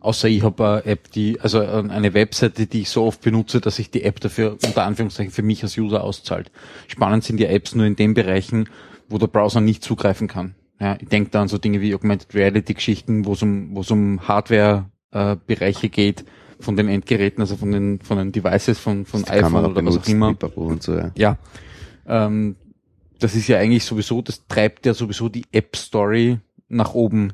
[0.06, 3.60] Außer ich habe eine App, die, also äh, eine Webseite, die ich so oft benutze,
[3.60, 6.52] dass sich die App dafür unter Anführungszeichen für mich als User auszahlt.
[6.86, 8.68] Spannend sind die Apps nur in den Bereichen,
[9.08, 10.54] wo der Browser nicht zugreifen kann.
[10.78, 13.80] Ja, ich denke da an so Dinge wie Augmented Reality Geschichten, wo es um, wo
[13.80, 16.24] es um Hardware-Bereiche geht,
[16.60, 19.96] von den Endgeräten, also von den, von den Devices, von, von iPhone Kamera oder was
[19.96, 20.78] auch benutzt, immer.
[20.80, 21.10] So, ja.
[21.16, 21.38] Ja.
[22.06, 22.54] Ähm,
[23.18, 27.32] das ist ja eigentlich sowieso, das treibt ja sowieso die App Story nach oben.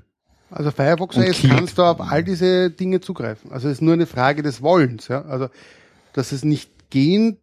[0.52, 3.50] Also Firefox OS kannst du auf all diese Dinge zugreifen.
[3.52, 5.08] Also es ist nur eine Frage des Wollens.
[5.08, 5.22] Ja?
[5.22, 5.48] Also
[6.12, 7.38] dass es nicht gehen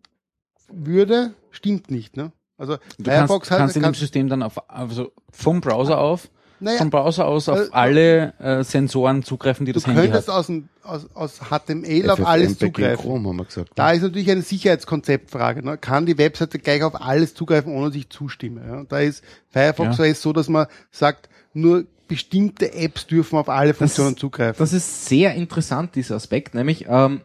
[0.71, 2.15] würde, stimmt nicht.
[2.17, 2.31] Ne?
[2.57, 6.29] Also Du Firefox kannst, kannst in dem System dann auf, also vom Browser auf,
[6.59, 10.27] naja, vom Browser aus auf äh, alle äh, Sensoren zugreifen, die du das Handy könntest
[10.27, 10.35] hat.
[10.35, 13.01] aus, dem, aus, aus HTML auf alles zugreifen.
[13.05, 13.71] Chrome haben wir gesagt.
[13.75, 15.63] Da ist natürlich eine Sicherheitskonzeptfrage.
[15.65, 15.77] Ne?
[15.77, 18.61] Kann die Webseite gleich auf alles zugreifen, ohne dass ich zustimme?
[18.67, 18.83] Ja?
[18.83, 20.05] Da ist Firefox Ja.
[20.05, 24.59] OS so, dass man sagt, nur bestimmte Apps dürfen auf alle Funktionen zugreifen.
[24.59, 27.21] Das ist sehr interessant, dieser Aspekt, nämlich ähm,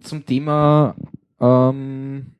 [0.00, 0.96] zum Thema
[1.38, 2.36] ähm,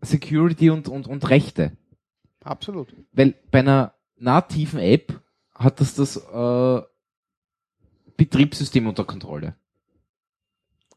[0.00, 1.76] Security und, und, und Rechte.
[2.42, 2.92] Absolut.
[3.12, 5.20] Weil bei einer nativen App
[5.54, 6.82] hat das das äh,
[8.16, 9.54] Betriebssystem unter Kontrolle.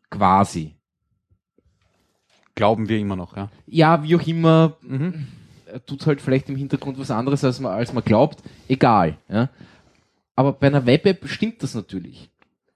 [0.09, 0.75] Quasi.
[2.55, 3.51] Glauben wir immer noch, ja.
[3.67, 5.27] Ja, wie auch immer, Mhm.
[5.75, 8.41] Er tut halt vielleicht im Hintergrund was anderes, als man, als man glaubt.
[8.69, 9.17] Egal.
[9.27, 9.49] Ja.
[10.33, 12.29] Aber bei einer Web-App stimmt das natürlich.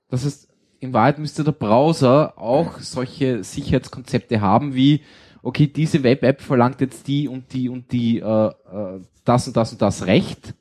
[0.09, 0.49] Das heißt,
[0.81, 5.01] in Wahrheit müsste der Browser auch solche Sicherheitskonzepte haben wie,
[5.41, 9.71] okay, diese Web-App verlangt jetzt die und die und die, äh, äh, das und das
[9.71, 10.53] und das Recht.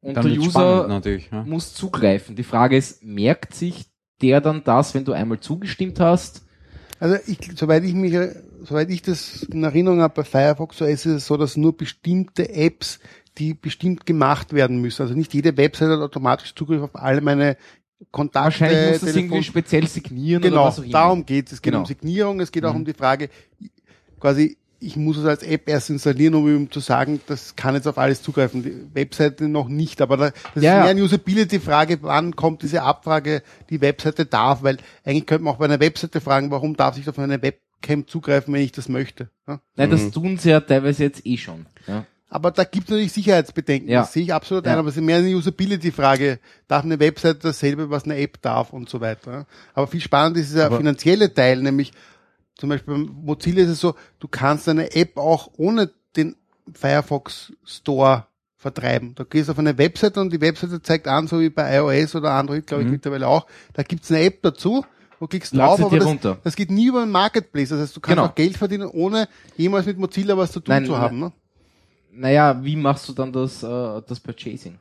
[0.00, 1.02] Und Dann der User.
[1.32, 1.42] Ja.
[1.42, 2.36] muss zugreifen.
[2.36, 3.86] Die Frage ist, merkt sich
[4.22, 6.46] der dann das, wenn du einmal zugestimmt hast?
[7.00, 8.34] Also ich, soweit ich mich, äh,
[8.64, 12.48] soweit ich das in Erinnerung habe bei Firefox OS ist es so, dass nur bestimmte
[12.52, 12.98] Apps,
[13.38, 15.02] die bestimmt gemacht werden müssen.
[15.02, 17.56] Also nicht jede Website hat automatisch Zugriff auf alle meine
[18.10, 18.44] Kontakte.
[18.44, 20.92] Wahrscheinlich muss das irgendwie speziell signieren oder Genau, was auch immer.
[20.92, 21.54] darum geht es.
[21.54, 21.80] Es geht Genau.
[21.80, 23.28] um Signierung, es geht auch um die Frage,
[24.18, 27.86] quasi, ich muss es als App erst installieren, um ihm zu sagen, das kann jetzt
[27.86, 28.62] auf alles zugreifen.
[28.62, 30.80] Die Webseite noch nicht, aber da, das ist ja.
[30.80, 35.58] mehr eine Usability-Frage, wann kommt diese Abfrage, die Webseite darf, weil eigentlich könnte man auch
[35.58, 37.42] bei einer Webseite fragen, warum darf ich auf eine
[37.82, 39.30] Webcam zugreifen, wenn ich das möchte.
[39.46, 39.60] Ja?
[39.76, 41.66] Nein, das tun sie ja teilweise jetzt eh schon.
[41.86, 42.04] Ja.
[42.28, 43.90] Aber da gibt es natürlich Sicherheitsbedenken.
[43.90, 44.00] Ja.
[44.02, 44.72] Das sehe ich absolut Ja.
[44.72, 46.38] ein, aber es ist mehr eine Usability-Frage.
[46.68, 49.46] Darf eine Webseite dasselbe, was eine App darf und so weiter.
[49.74, 51.92] Aber viel spannend ist dieser Aber- finanzielle Teil, nämlich
[52.56, 56.36] zum Beispiel beim Mozilla ist es so, du kannst eine App auch ohne den
[56.72, 58.26] Firefox Store
[58.56, 59.14] vertreiben.
[59.16, 62.14] Da gehst du auf eine Webseite und die Webseite zeigt an, so wie bei iOS
[62.14, 62.92] oder Android, glaube ich, Mhm.
[62.92, 63.46] mittlerweile auch.
[63.72, 64.84] Da gibt's eine App dazu
[65.20, 66.38] du klickst Lad's drauf, aber das, runter.
[66.42, 67.68] das geht nie über den Marketplace.
[67.68, 68.28] Das heißt, du kannst Genau.
[68.28, 71.20] auch Geld verdienen, ohne jemals mit Mozilla was zu tun Nein, zu haben.
[71.20, 71.32] Ne?
[72.12, 74.76] Naja, wie machst du dann das, äh, das Purchasing?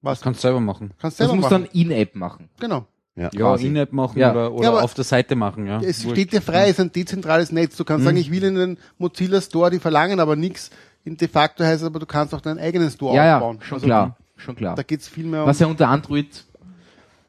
[0.00, 0.20] Was?
[0.20, 0.90] Kannst selber machen.
[1.00, 1.62] kannst Das selber musst machen.
[1.64, 2.48] du dann in-App machen.
[2.58, 2.86] genau.
[3.14, 3.28] Ja.
[3.34, 3.54] Ja.
[3.56, 4.30] In-App machen Ja.
[4.32, 5.80] oder, oder Ja, auf der Seite machen, ja.
[5.82, 6.16] Es Wurscht.
[6.16, 7.76] steht dir frei, es ist ein dezentrales Netz.
[7.76, 10.70] Du kannst sagen, ich will in den Mozilla Store, die verlangen aber nichts.
[11.04, 13.58] In de facto heißt es aber, du kannst auch deinen eigenen Store Ja, ja, aufbauen.
[13.60, 14.76] schon Also, klar, schon klar.
[14.76, 15.46] Da geht's viel mehr um.
[15.48, 16.26] Was ja unter Android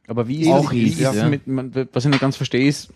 [0.08, 1.28] Aber wie ist Auch wie ist, ja.
[1.30, 1.42] mit,
[1.94, 2.90] was ich nicht ganz verstehe, ist,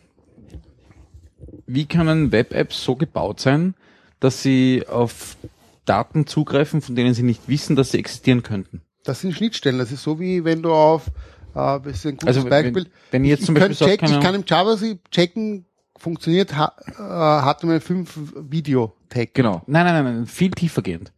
[1.66, 3.76] wie können Web-Apps so gebaut sein,
[4.20, 5.38] dass sie auf
[5.86, 8.82] Daten zugreifen, von denen sie nicht wissen, dass sie existieren könnten?
[9.04, 9.78] Das sind Schnittstellen.
[9.80, 12.88] Das ist so wie wenn du auf, äh, das ist ein gutes Also wenn- Beispiel.
[13.12, 15.66] wenn ich jetzt zum ich, Beispiel keine ich kann im JavaScript checken,
[15.98, 18.08] funktioniert H- äh, HTML5
[18.52, 19.34] Video Tag.
[19.34, 19.62] Genau.
[19.68, 21.14] Nein, nein, nein, nein, viel tiefergehend.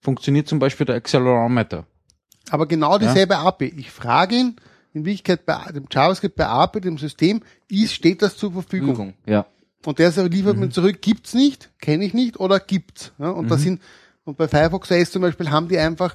[0.00, 1.86] Funktioniert zum Beispiel der Accelerometer.
[2.50, 3.74] Aber genau dieselbe API.
[3.76, 4.56] Ich frage ihn,
[4.94, 9.14] in Wirklichkeit bei dem JavaScript, bei API, dem System, ist, steht das zur Verfügung.
[9.26, 9.46] Ja.
[9.84, 13.12] Und der liefert mir zurück, gibt's nicht, kenne ich nicht oder gibt's.
[13.18, 13.82] Ja, und das sind,
[14.24, 16.14] und bei Firefox OS zum Beispiel haben die einfach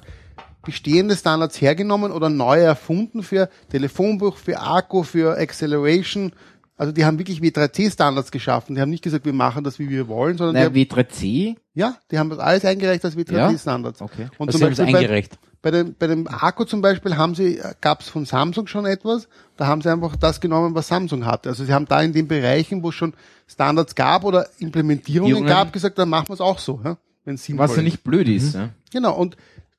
[0.62, 6.32] bestehende Standards hergenommen oder neu erfunden für Telefonbuch, für Akku, für Acceleration.
[6.76, 8.74] Also die haben wirklich W3C-Standards geschaffen.
[8.74, 11.56] Die haben nicht gesagt, wir machen das, wie wir wollen, sondern Naja, die haben, W3C.
[11.74, 14.00] ja, die haben das alles eingereicht als W3C-Standards.
[14.00, 14.28] Okay.
[14.38, 15.38] Und Das zum Beispiel bei, eingereicht.
[15.40, 19.28] bei dem, bei dem Akku zum Beispiel haben sie, gab es von Samsung schon etwas,
[19.58, 21.50] da haben sie einfach das genommen, was Samsung hatte.
[21.50, 23.12] Also sie haben da in den Bereichen, wo es schon
[23.46, 25.46] Standards gab oder Implementierungen Implementierungen.
[25.46, 28.02] gab, gesagt, dann machen wir es auch so, ja, wenn es sinnvoll Was ja nicht
[28.02, 28.54] blöd ist.
[28.54, 28.70] Ja.
[28.90, 29.36] Genau, und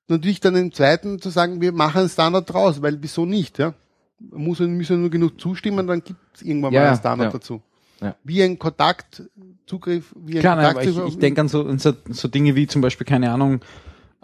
[0.08, 3.74] natürlich dann im zweiten zu sagen, wir machen einen Standard draus, weil wieso nicht, ja?
[4.19, 7.40] Muss, müssen nur genug zustimmen, dann gibt es irgendwann Ja, mal einen Standard ja.
[7.40, 7.61] dazu.
[8.01, 8.16] Ja.
[8.24, 11.14] Wie ein Kontaktzugriff, wie ein Klar, nein, aber ich, Kontaktzugriff.
[11.14, 13.61] ich denke an so, an so, so Dinge wie zum Beispiel, keine Ahnung,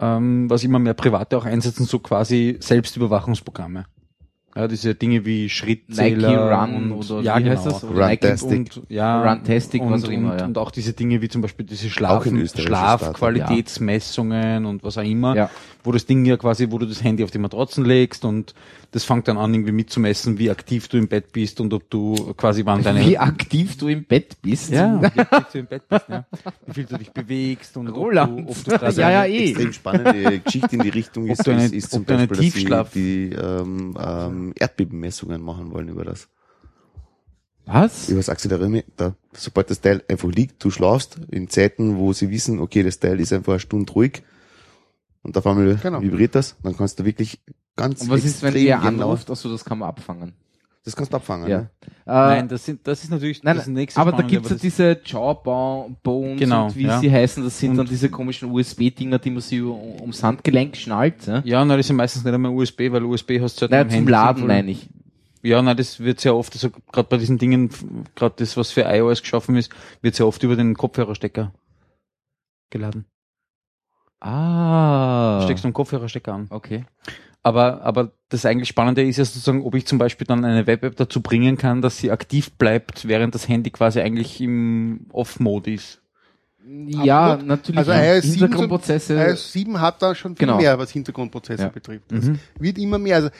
[0.00, 3.86] ähm, was immer mehr Private auch einsetzen, so quasi Selbstüberwachungsprogramme.
[4.56, 7.54] Ja, diese Dinge wie Schrittzähler Nike Run und, oder ja, wie genau.
[7.54, 7.84] heißt das?
[7.84, 8.76] Runtastic.
[8.76, 10.46] und, ja, Runtastic, und, was auch immer, und, ja.
[10.46, 15.48] und auch diese Dinge wie zum Beispiel diese österreichischen Schlafqualitätsmessungen und was auch immer, Ja.
[15.88, 18.54] Wo das Ding ja quasi, wo du das Handy auf die Matratzen legst und
[18.90, 22.34] das fängt dann an irgendwie mitzumessen, wie aktiv du im Bett bist und ob du
[22.36, 24.70] quasi wann deine Wie aktiv du im Bett bist.
[24.70, 26.26] ja, wie aktiv du im Bett bist, ja.
[26.66, 28.48] Wie viel du dich bewegst und ob du, Roland.
[28.50, 29.48] ob du quasi Ja, ja, eine- eh.
[29.50, 32.38] Extrem spannende Geschichte in die Richtung Ob ist, du eine- ist, zum ob Beispiel, dass
[32.38, 36.28] Tiefschlaf- sie die ähm, ähm, Erdbebenmessungen machen wollen über das.
[37.66, 38.08] Was?
[38.08, 39.14] Über das Accelerometer.
[39.32, 43.20] Sobald das Teil einfach liegt, du schlafst, in Zeiten, wo sie wissen, okay, das Teil
[43.20, 44.22] ist einfach eine Stunde ruhig
[45.28, 46.00] und auf einmal Genau.
[46.02, 47.38] vibriert das, dann kannst du wirklich
[47.76, 49.30] ganz Und was ist, wenn ihr anruft?
[49.30, 50.32] Achso, das kann man abfangen.
[50.84, 51.48] Das kannst du abfangen.
[51.48, 51.58] Ja.
[51.58, 51.70] Ne?
[52.06, 54.56] Äh, Nein, das sind, das ist natürlich Nein, das nächste aber da Spannende, gibt's ja
[54.56, 56.98] diese Jawbones Genau, und wie ja.
[56.98, 60.76] sie heißen, das sind Und- dann diese komischen USB-Dinger, die man sich um- ums Handgelenk
[60.76, 61.26] schnallt.
[61.26, 61.42] Ja?
[61.44, 63.94] Ja, nein, das sind meistens nicht einmal USB, weil USB hast du Naja, am zum
[63.96, 64.88] Handy Laden meine ich.
[65.42, 67.70] Ja, nein, das wird sehr oft, also gerade bei diesen Dingen,
[68.14, 71.52] gerade das, was für iOS geschaffen ist, wird sehr oft über den Kopfhörerstecker
[72.70, 73.04] geladen.
[74.20, 75.40] Ah.
[75.44, 76.46] Steckst du einen Kopfhörerstecker an.
[76.50, 76.84] Okay.
[77.42, 80.96] Aber, aber das eigentlich Spannende ist ja sozusagen, ob ich zum Beispiel dann eine Web-App
[80.96, 86.00] dazu bringen kann, dass sie aktiv bleibt, während das Handy quasi eigentlich im Off-Mode ist.
[86.66, 87.46] Ja, Absolut.
[87.46, 87.78] natürlich.
[87.78, 89.14] Also iOS 7, Hintergrundprozesse.
[89.14, 90.58] iOS 7 hat da schon viel Genau.
[90.58, 91.68] mehr, was Hintergrundprozesse Ja.
[91.70, 92.10] betrifft.
[92.12, 92.38] Das Mhm.
[92.58, 93.16] wird immer mehr.
[93.16, 93.30] Also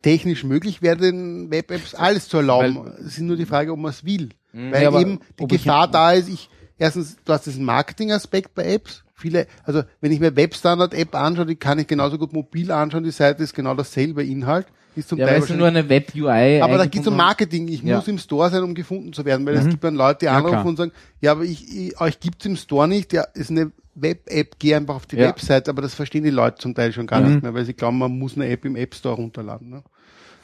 [0.00, 2.90] technisch möglich wäre den Web-Apps alles zu erlauben.
[3.00, 4.30] es ist nur die Frage, ob man es will.
[4.52, 4.72] Mhm.
[4.72, 8.72] Weil Ja, eben die ich- Gefahr da ist, ich, erstens, du hast diesen Marketing-Aspekt bei
[8.72, 9.04] Apps.
[9.18, 13.10] Viele, also wenn ich mir Webstandard-App anschaue, die kann ich genauso gut mobil anschauen, die
[13.10, 14.66] Seite ist genau dasselbe Inhalt.
[14.94, 17.66] Ist zum ja, Teil es nur eine Web-UI aber da geht es um Marketing.
[17.68, 17.96] Ich Ja.
[17.96, 20.36] muss im Store sein, um gefunden zu werden, weil es gibt dann Leute, die Ja,
[20.36, 20.66] anrufen klar.
[20.66, 23.12] und sagen, ja, aber ich, ich euch gibt's im Store nicht.
[23.12, 25.26] Ja, ist eine Web-App, geh einfach auf die Ja.
[25.28, 27.98] Website, aber das verstehen die Leute zum Teil schon gar nicht mehr, weil sie glauben,
[27.98, 29.68] man muss eine App im App Store runterladen.
[29.68, 29.82] Ne?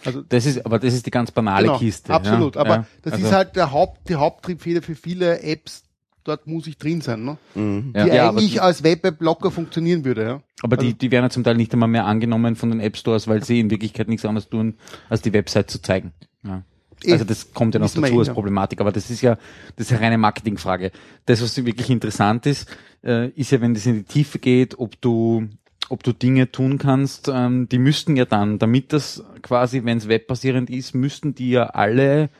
[0.05, 2.13] Also Das ist, aber das ist die ganz banale genau, Kiste.
[2.13, 2.57] absolut.
[2.57, 2.61] ja.
[2.61, 2.87] aber ja.
[3.03, 5.85] das Also- ist halt der Haupt, die Haupttriebfeder für viele Apps.
[6.25, 7.37] Dort muss ich drin sein, ne?
[7.55, 7.93] Mhm.
[7.95, 8.05] Ja.
[8.05, 10.43] Die Ja, aber eigentlich die- als Web-App locker funktionieren würde, ja.
[10.63, 12.97] Aber Also die, die werden ja zum Teil nicht einmal mehr angenommen von den App
[12.97, 14.75] Stores, weil sie in Wirklichkeit nichts anderes tun,
[15.11, 16.13] als die Website zu zeigen.
[16.43, 16.63] Ja.
[17.05, 18.33] Eh, Also das kommt ja noch dazu eh, als ja.
[18.33, 19.37] Problematik, aber das ist ja,
[19.77, 20.93] das ist eine reine Marketingfrage.
[21.27, 22.69] Das, was wirklich interessant ist,
[23.05, 25.47] äh, ist ja, wenn das in die Tiefe geht, ob du,
[25.91, 30.09] ob du Dinge tun kannst, ähm, die müssten ja dann, damit das quasi, wenn es
[30.09, 32.31] webbasierend ist, müssten die ja alle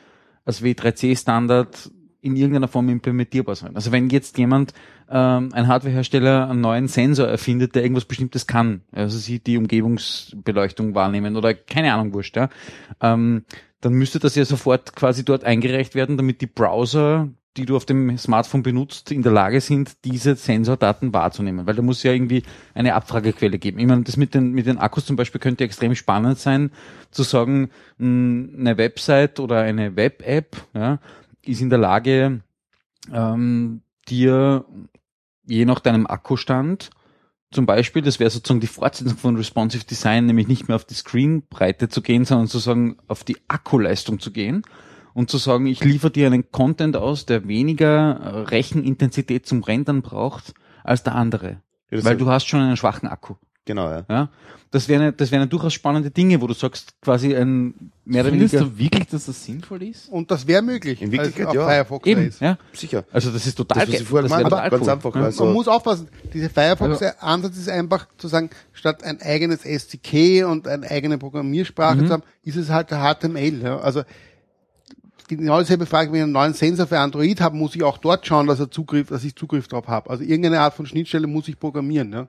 [0.45, 1.91] als W3C-Standard
[2.25, 3.75] in irgendeiner Form implementierbar sein.
[3.75, 4.73] Also wenn jetzt jemand,
[5.09, 10.95] ähm, ein Hardwarehersteller, einen neuen Sensor erfindet, der irgendwas Bestimmtes kann, also sie die Umgebungsbeleuchtung
[10.95, 12.49] wahrnehmen oder keine Ahnung, wurscht, ja,
[12.99, 13.45] ähm,
[13.81, 17.85] dann müsste das ja sofort quasi dort eingereicht werden, damit die Browser die du auf
[17.85, 21.65] dem Smartphone benutzt, in der Lage sind, diese Sensordaten wahrzunehmen.
[21.65, 23.79] Weil da muss ja irgendwie eine Abfragequelle geben.
[23.79, 26.71] Ich meine, das mit den, mit den Akkus zum Beispiel könnte extrem spannend sein,
[27.11, 30.99] zu sagen, mh, eine Website oder eine Web-App ja,
[31.47, 32.41] ist in der Lage,
[33.11, 34.65] ähm, dir
[35.45, 36.89] je nach deinem Akkustand
[37.51, 40.93] zum Beispiel, das wäre sozusagen die Fortsetzung von Responsive Design, nämlich nicht mehr auf die
[40.93, 44.63] Screenbreite zu gehen, sondern sozusagen auf die Akkuleistung zu gehen
[45.13, 50.01] und zu sagen, ich liefere dir einen Content aus, der weniger äh, Rechenintensität zum Rendern
[50.01, 51.61] braucht als der andere.
[51.89, 53.35] Ja, Weil du hast schon einen schwachen Akku.
[53.65, 54.05] Genau, ja.
[54.09, 54.29] Ja?
[54.71, 58.53] Das wären das wären durchaus spannende Dinge, wo du sagst, quasi ein mehr oder Findest
[58.53, 58.69] weniger.
[58.69, 60.09] du wirklich, dass das sinnvoll ist?
[60.09, 61.01] Und das wäre möglich.
[61.01, 61.67] In Wirklichkeit, als auf ja.
[61.67, 62.41] Firefox Eben, ist.
[62.41, 62.57] ja.
[62.73, 63.05] Sicher.
[63.11, 64.89] Also das ist total Das, was ich vorher das total ganz cool.
[64.91, 65.15] einfach.
[65.15, 65.21] Ja.
[65.23, 70.67] Also, Man muss aufpassen, dieser Firefox-Ansatz ist einfach zu sagen, statt ein eigenes SDK und
[70.67, 72.07] eine eigene Programmiersprache Mhm.
[72.07, 73.61] zu haben, ist es halt der HTML.
[73.63, 73.79] Ja.
[73.79, 74.03] Also
[75.27, 78.25] genau dieselbe Frage, wenn ich einen neuen Sensor für Android habe, muss ich auch dort
[78.27, 80.09] schauen, dass er Zugriff, dass ich Zugriff drauf habe.
[80.09, 82.11] Also irgendeine Art von Schnittstelle muss ich programmieren.
[82.11, 82.27] Ja.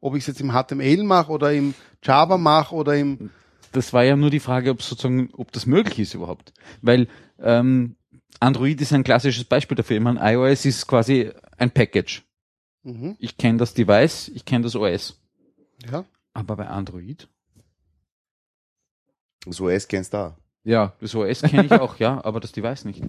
[0.00, 3.30] Ob ich es jetzt im HTML mache oder im Java mache oder im
[3.72, 6.52] das war ja nur die Frage, ob sozusagen, ob das möglich ist überhaupt.
[6.80, 7.06] Weil
[7.38, 7.96] ähm,
[8.40, 9.96] Android ist ein klassisches Beispiel dafür.
[9.96, 12.22] Ich meine, iOS ist quasi ein Package.
[12.82, 15.20] mhm, Ich kenne das Device, ich kenne das OS.
[15.90, 16.04] ja.
[16.34, 17.28] Aber bei Android?
[19.44, 20.34] das OS kennst du auch.
[20.62, 23.02] Ja, das OS kenne ich auch, ja, aber das Device nicht.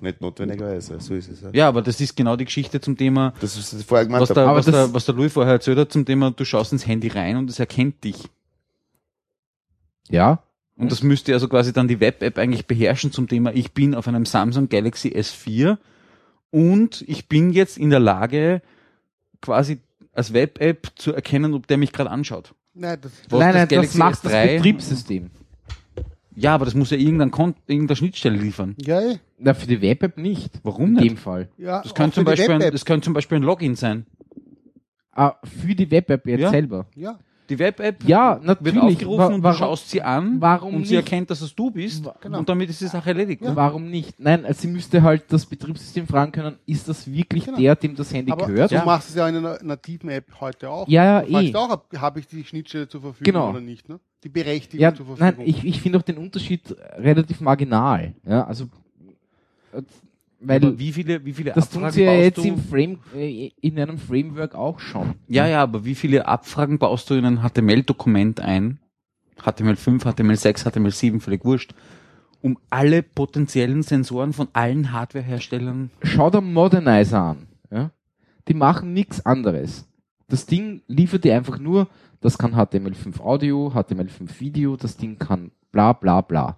[0.00, 0.98] Nicht notwendigerweise.
[1.00, 1.40] So ist es.
[1.42, 1.50] Ja.
[1.52, 4.22] Ja, aber das ist genau die Geschichte zum Thema, Das ist das ich vorher gemeint
[4.22, 6.44] was der, Aber was, das- der, was der Louis vorher erzählt hat, zum Thema, du
[6.44, 8.28] schaust ins Handy rein und es erkennt dich.
[10.08, 10.42] Ja.
[10.76, 14.08] Und das müsste also quasi dann die Web-App eigentlich beherrschen zum Thema, ich bin auf
[14.08, 15.76] einem Samsung Galaxy S4
[16.50, 18.62] und ich bin jetzt in der Lage,
[19.42, 19.80] quasi
[20.12, 22.54] als Web-App zu erkennen, ob der mich gerade anschaut.
[22.72, 25.30] Nein, das, Was nein, das nein, das macht das S3 Betriebssystem.
[26.40, 28.74] Ja, aber das muss ja irgendein Kon irgendeine Schnittstelle liefern.
[28.80, 29.18] ja, eh.
[29.38, 30.60] Na, für die Web-App nicht.
[30.62, 31.10] Warum In nicht?
[31.10, 31.48] dem Fall.
[31.58, 31.82] ja.
[31.82, 34.06] Das könnte zum Beispiel, ein, das könnte zum Beispiel ein Login sein.
[35.12, 36.50] Ah, für die Web-App jetzt Ja.
[36.50, 36.86] selber.
[36.94, 37.18] Ja.
[37.48, 38.80] Die Web-App Ja, wird natürlich.
[38.98, 41.04] aufgerufen Wa- und du warum- schaust sie an warum und sie nicht?
[41.04, 42.38] erkennt, dass es du bist genau.
[42.38, 43.42] und damit ist die Sache erledigt.
[43.44, 44.20] Warum nicht?
[44.20, 47.58] Nein, also sie müsste halt das Betriebssystem fragen können, ist das wirklich Genau.
[47.58, 48.70] der, dem das Handy Aber gehört?
[48.70, 48.84] du Ja.
[48.84, 50.86] machst es ja in einer nativen App heute auch.
[50.86, 51.52] Ja, ja, eh.
[51.56, 53.50] auch, habe ich die Schnittstelle zur Verfügung Genau.
[53.50, 53.98] oder nicht, ne?
[54.24, 55.34] Die Berechtigung Ja, zur Verfügung.
[55.38, 58.14] nein, ich, ich finde auch den Unterschied relativ marginal.
[58.24, 58.64] Ja, also,
[59.72, 59.82] äh,
[60.40, 62.42] weil aber wie viele, wie viele das tun Abfragen sie ja baust jetzt du?
[62.48, 65.14] im Frame, äh, in einem Framework auch schon.
[65.28, 68.78] Ja, ja, aber wie viele Abfragen baust du in ein HTML-Dokument ein?
[69.42, 71.74] HTML5, HTML6, HTML7, völlig wurscht.
[72.42, 75.90] Um alle potenziellen Sensoren von allen Hardwareherstellern.
[76.02, 77.46] Schau dir Modernizer an.
[77.70, 77.90] Ja?
[78.48, 79.86] Die machen nichts anderes.
[80.30, 81.88] Das Ding liefert dir einfach nur,
[82.20, 86.56] das kann HTML5 Audio, HTML5 Video, das Ding kann bla bla bla.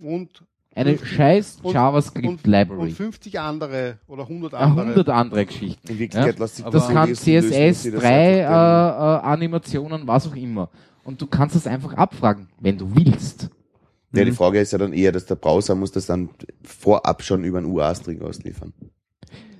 [0.00, 0.42] und,
[0.76, 2.80] Eine Und- scheiß und- JavaScript und, Library.
[2.80, 4.86] und 50 andere oder 100 Äh, andere.
[4.86, 5.86] 100 andere Geschichten.
[5.88, 6.40] In Wirklichkeit Ja?
[6.42, 10.34] lässt sich Das so kann lösen, CSS, sie das 3 äh, äh, Animationen, was auch
[10.34, 10.68] immer.
[11.04, 13.50] Und du kannst das einfach abfragen, wenn du willst.
[14.12, 14.34] Ja, die Mhm.
[14.34, 16.30] Frage ist ja dann eher, dass der Browser muss das dann
[16.64, 18.72] vorab schon über einen UA-String ausliefern.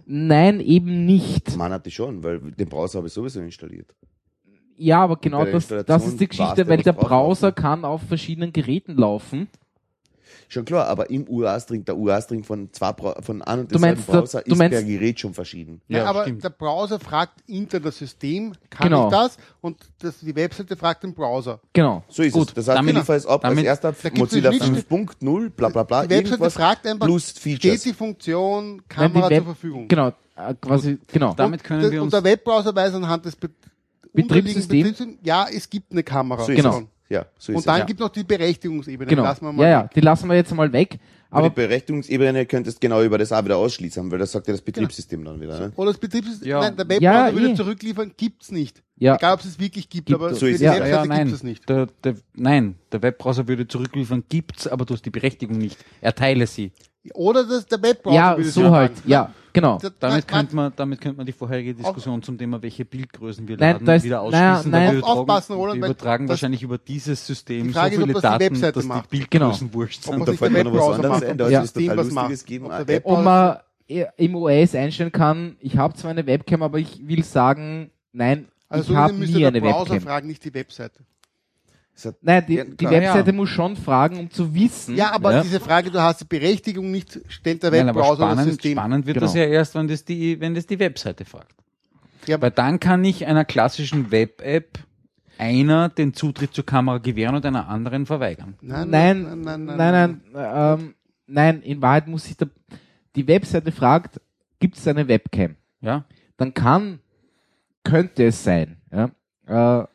[0.07, 1.57] Nein, eben nicht.
[1.57, 3.95] Man hatte schon, weil den Browser habe ich sowieso installiert.
[4.77, 8.97] Ja, aber genau das, das ist die Geschichte, weil der Browser kann auf verschiedenen Geräten
[8.97, 9.49] laufen.
[10.49, 13.97] Schon klar, aber im UA-String, der UA-String von zwei Bra von einem und Du demselben
[13.99, 15.81] meinst, Browser du ist meinst- per Gerät schon verschieden.
[15.89, 16.45] Ja, Ja, aber stimmt.
[16.45, 19.07] der Browser fragt intern das System, kann Genau.
[19.07, 19.37] ich das?
[19.61, 21.61] Und das, die Webseite fragt den Browser.
[21.73, 22.05] Genau.
[22.09, 22.55] So ist Gut, es.
[22.55, 24.87] Das heißt, damit- ich liefere es ab als damit- erster da gibt's Mozilla eine Schnittstelle.
[24.87, 27.83] 5.0, bla bla bla, Die Webseite irgendwas fragt einfach, plus steht Features.
[27.83, 29.89] die Funktion die Kamera Web- zur Verfügung.
[29.89, 31.35] Genau, äh, quasi, genau.
[31.35, 32.13] Damit und, können der- wir uns.
[32.15, 33.49] Und der Webbrowser weiß anhand des Be
[34.13, 34.83] Betriebssystem?
[34.85, 36.45] Betriebssystems, ja, es gibt eine Kamera.
[36.45, 36.83] So ist Genau.
[37.09, 37.87] Ja, so ist Und dann es.
[37.87, 39.09] gibt es noch die Berechtigungsebene.
[39.09, 39.23] Genau.
[39.25, 39.91] Lassen wir mal Ja, ja, weg.
[39.95, 40.99] die lassen wir jetzt mal weg.
[41.31, 44.55] Aber Aber die Berechtigungsebene könntest genau über das auch wieder ausschließen, weil das sagt ja
[44.55, 45.59] das Betriebssystem dann wieder.
[45.59, 45.73] Ne?
[45.77, 46.61] Oder das Betriebssystem, Ja.
[46.61, 47.55] nein, der Webbrowser Ja, würde eh.
[47.55, 48.83] zurückliefern, gibt's nicht.
[48.97, 50.39] ja, Egal, ob es es wirklich gibt, Gibt aber es.
[50.39, 50.71] So für ist die es.
[50.73, 51.25] ja, Webseite ja, nein.
[51.27, 51.69] gibt es nicht.
[51.69, 55.77] Der, der, nein, der Webbrowser würde zurückliefern, gibt's, aber du hast die Berechtigung nicht.
[56.01, 56.73] Erteile sie.
[57.15, 59.11] Oder das, der Webbrowser ja, würde so halt, sagen.
[59.11, 59.79] ja, genau.
[59.79, 63.49] Da- Damit da- könnte man, damit könnte man die vorherige Diskussion zum Thema, welche Bildgrößen
[63.49, 64.71] wir Nein, laden, da ist- wieder naja, ausschließen.
[64.71, 64.89] nein.
[64.89, 67.97] weil wir Auf- übertragen- aufpassen, Roland, wir übertragen das- wahrscheinlich über dieses System Die Frage
[67.97, 69.17] so ist, ob viele Daten, Webseite dass die.
[69.17, 70.19] Bildgrößen wurscht Ob sind.
[70.19, 71.97] man Da fällt der mir noch was anderes ein, da ob ist total.
[71.97, 72.67] Lustiges gegeben.
[72.67, 73.57] Ob der man
[74.17, 78.93] im OS einstellen kann, ich habe zwar eine Webcam, aber ich will sagen, nein, Also
[78.93, 80.01] ich habe müsste nie der eine Browser Webcam.
[80.01, 81.01] fragen, nicht die Webseite.
[82.23, 82.85] Nein, die, Ja, die.
[82.91, 83.37] Webseite Ja.
[83.37, 84.97] muss schon fragen, um zu wissen.
[84.97, 85.43] Ja, aber ja.
[85.43, 88.73] diese Frage, du hast die Berechtigung nicht, stellt der Nein, Webbrowser das spannend, System.
[88.73, 89.27] spannend wird Genau.
[89.27, 91.55] das ja erst, wenn das die, wenn das die Webseite fragt.
[92.27, 94.79] Ja, Weil dann kann ich einer klassischen Web-App
[95.39, 98.55] einer den Zutritt zur Kamera gewähren und einer anderen verweigern.
[98.61, 100.95] nein, Nein, nein, nein, nein, ähm,
[101.27, 102.49] nein, in Wahrheit muss sich der,
[103.17, 104.21] die Webseite fragt,
[104.61, 105.57] gibt es eine Webcam?
[105.81, 106.05] Ja.
[106.37, 107.01] Dann kann,
[107.85, 109.11] könnte es sein, ja,
[109.83, 109.87] äh,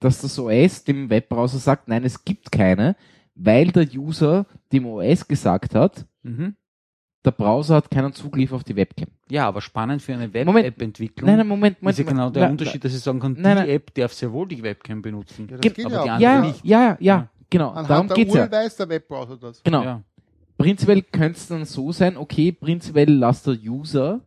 [0.00, 2.96] dass das OS dem Webbrowser sagt, nein, es gibt keine,
[3.34, 6.56] weil der User dem OS gesagt hat, Mhm.
[7.24, 9.08] der Browser hat keinen Zugriff auf die Webcam.
[9.30, 10.32] Ja, aber spannend für eine.
[10.32, 11.26] Web-App-Entwicklung.
[11.28, 11.98] Nein, nein, Moment, Moment.
[11.98, 13.68] ist ja genau der Nein, Unterschied, dass ich sagen kann, die Nein, nein.
[13.68, 15.48] App darf sehr wohl die Webcam benutzen.
[15.50, 16.64] Ja, das geht aber ja die andere Ja, nicht.
[16.64, 17.28] ja, ja, Ja.
[17.50, 17.70] genau.
[17.70, 18.50] Anhand Darum der geht's Uhr ja.
[18.50, 19.62] weiß der Webbrowser das.
[19.62, 19.82] Genau.
[19.82, 20.02] Ja.
[20.58, 24.20] Prinzipiell könnte es dann so sein, okay, prinzipiell lasst der User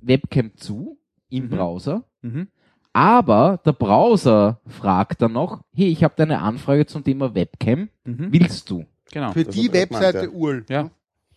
[0.00, 1.50] Webcam zu im Mhm.
[1.50, 2.48] Browser, Mhm.
[2.92, 8.28] Aber der Browser fragt dann noch, hey, ich habe deine Anfrage zum Thema Webcam, Mhm.
[8.32, 8.84] willst du?
[9.12, 9.32] Genau.
[9.32, 10.28] Für Das die Webseite ja.
[10.30, 10.64] URL.
[10.68, 10.90] Ja.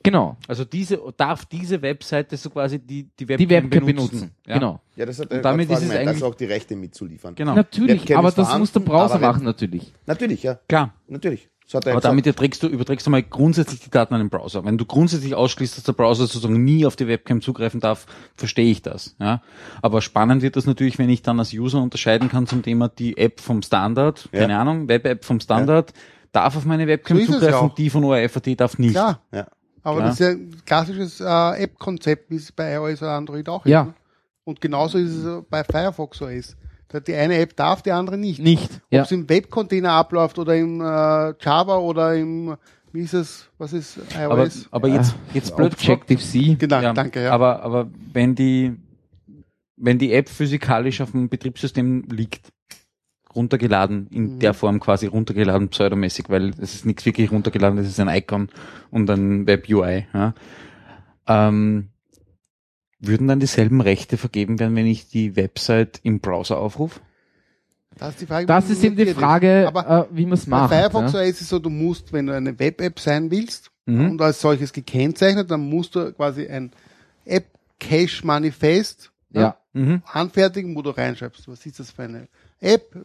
[0.05, 4.09] Genau, Also diese, darf diese Webseite so quasi die, die Webcam, die Webcam benutzen.
[4.09, 4.31] benutzen.
[4.45, 4.55] Ja.
[4.55, 4.81] Genau.
[4.97, 7.35] Ja, das hat Und damit ist es gemeint, eigentlich- also auch die Rechte mitzuliefern.
[7.35, 7.55] Genau.
[7.55, 9.93] Natürlich, Webcam aber das muss der Browser machen natürlich.
[10.05, 10.59] Natürlich, ja.
[10.67, 10.93] Klar.
[11.07, 11.49] Natürlich.
[11.71, 12.05] Er Aber gesagt.
[12.05, 14.63] damit überträgst du, überträgst du mal grundsätzlich die Daten an den Browser.
[14.65, 18.69] Wenn du grundsätzlich ausschließt, dass der Browser sozusagen nie auf die Webcam zugreifen darf, verstehe
[18.69, 19.15] ich das.
[19.19, 19.41] Ja.
[19.81, 23.17] Aber spannend wird das natürlich, wenn ich dann als User unterscheiden kann zum Thema die
[23.17, 24.41] App vom Standard, Ja.
[24.41, 25.93] keine Ahnung, Web-App vom Standard,
[26.31, 28.91] darf auf meine Webcam So zugreifen, ja die von ORFAT darf nicht.
[28.91, 29.21] Klar.
[29.31, 29.47] Ja.
[29.83, 30.05] Aber Ja.
[30.05, 33.81] das ist ja ein klassisches äh, App-Konzept, wie es bei iOS oder Android auch Ja.
[33.81, 33.87] ist.
[33.87, 33.93] Ne?
[34.45, 36.55] Und genauso ist es bei Firefox OS.
[37.01, 38.39] Die eine App darf, die andere nicht.
[38.39, 38.71] Nicht.
[38.75, 39.01] Ob Ja.
[39.03, 40.83] es im Webcontainer abläuft oder im äh,
[41.39, 42.55] Java oder im,
[42.91, 44.67] wie ist es, was ist Aber, iOS?
[44.71, 46.55] aber jetzt, jetzt blöd Objective-C.
[46.59, 47.31] genau, Ja, danke, ja.
[47.31, 48.75] Aber, aber wenn die,
[49.77, 52.49] wenn die App physikalisch auf dem Betriebssystem liegt,
[53.35, 54.39] runtergeladen, in Mhm.
[54.39, 58.49] der Form quasi runtergeladen, pseudomäßig, weil es ist nichts wirklich runtergeladen, es ist ein Icon
[58.91, 60.05] und ein Web-UI.
[60.13, 60.35] Ja.
[61.25, 61.89] Ähm,
[63.07, 66.99] würden dann dieselben Rechte vergeben werden, wenn ich die Website im Browser aufrufe?
[67.97, 70.45] das ist die Frage, Das wie ist eben die Frage, Aber äh, wie man es
[70.47, 70.73] Bei macht.
[70.73, 71.21] Firefox ja.
[71.21, 74.11] Ist es so, du musst, wenn du eine Web-App sein willst Mhm.
[74.11, 76.71] und als solches gekennzeichnet, dann musst du quasi ein
[77.25, 79.57] App-Cache-Manifest Ja.
[79.73, 80.01] Mhm.
[80.05, 82.27] anfertigen, wo du reinschreibst, was ist das für eine
[82.63, 82.95] App,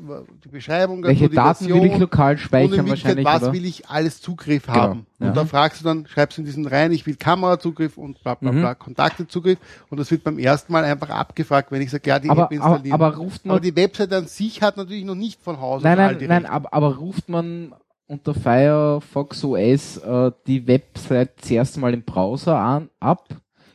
[0.45, 3.25] die Beschreibung, Welche die Daten will ich lokal und speichern Wirklichkeit, wahrscheinlich?
[3.27, 3.53] was oder?
[3.53, 5.07] will ich alles Zugriff Genau, haben.
[5.19, 5.29] ja.
[5.29, 8.35] Und da fragst du dann, schreibst du in diesen rein, ich will Kamerazugriff und bla
[8.35, 8.61] bla Mhm.
[8.61, 9.59] bla, Kontaktezugriff
[9.91, 12.53] und das wird beim ersten Mal einfach abgefragt, wenn ich sage, ja, die aber, App
[12.53, 12.93] installieren.
[12.95, 15.83] aber, aber ruft man Aber die Website an sich hat natürlich noch nicht von Haus
[15.83, 17.75] Nein, aus nein, nein, aber, aber ruft man
[18.07, 23.29] unter Firefox OS äh, die Website zuerst mal im Browser an, ab,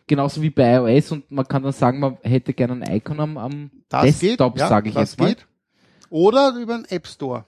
[0.08, 3.38] genauso wie bei iOS und man kann dann sagen, man hätte gerne ein Icon am,
[3.38, 5.28] am Desktop, geht, ja, sage ich das jetzt mal.
[5.30, 5.46] geht.
[6.14, 7.44] Oder über einen App Store.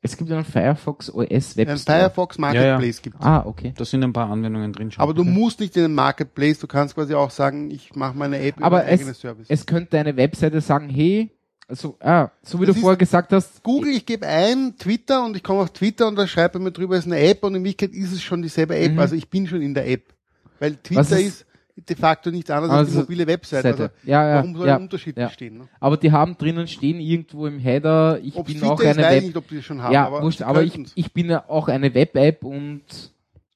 [0.00, 1.98] Es gibt einen Firefox OS Ein Webstore.
[1.98, 3.74] Firefox Marketplace gibt Ah, okay.
[3.76, 5.02] Da sind ein paar Anwendungen drin schon.
[5.02, 8.38] Aber du musst nicht in den Marketplace, du kannst quasi auch sagen, ich mache meine
[8.38, 9.46] App Aber über einen eigenen es, Service.
[9.48, 11.32] es könnte eine Webseite sagen, hey,
[11.66, 15.36] also, ah, so wie Das du vorher gesagt hast, Google, ich gebe ein Twitter und
[15.36, 17.56] ich komme auf Twitter und da schreibe ich mir drüber, es ist eine App und
[17.56, 18.92] in Wirklichkeit ist es schon dieselbe App.
[18.92, 19.00] Mhm.
[19.00, 20.14] Also ich bin schon in der App.
[20.60, 21.46] Weil Was Twitter ist- ist,
[21.76, 23.62] de facto nicht anders als die Also, mobile Website.
[23.62, 23.82] Seite.
[23.82, 25.26] Also ja, ja, warum soll ja, ein Unterschied ja.
[25.26, 25.58] bestehen?
[25.58, 25.68] Ne?
[25.78, 29.22] Aber die haben drinnen stehen irgendwo im Header, ich Ob bin auch eine Web.
[29.24, 29.92] nicht, ob die schon haben.
[29.92, 32.82] ja, aber, wurscht, aber ich, ich bin ja auch eine Web-App und,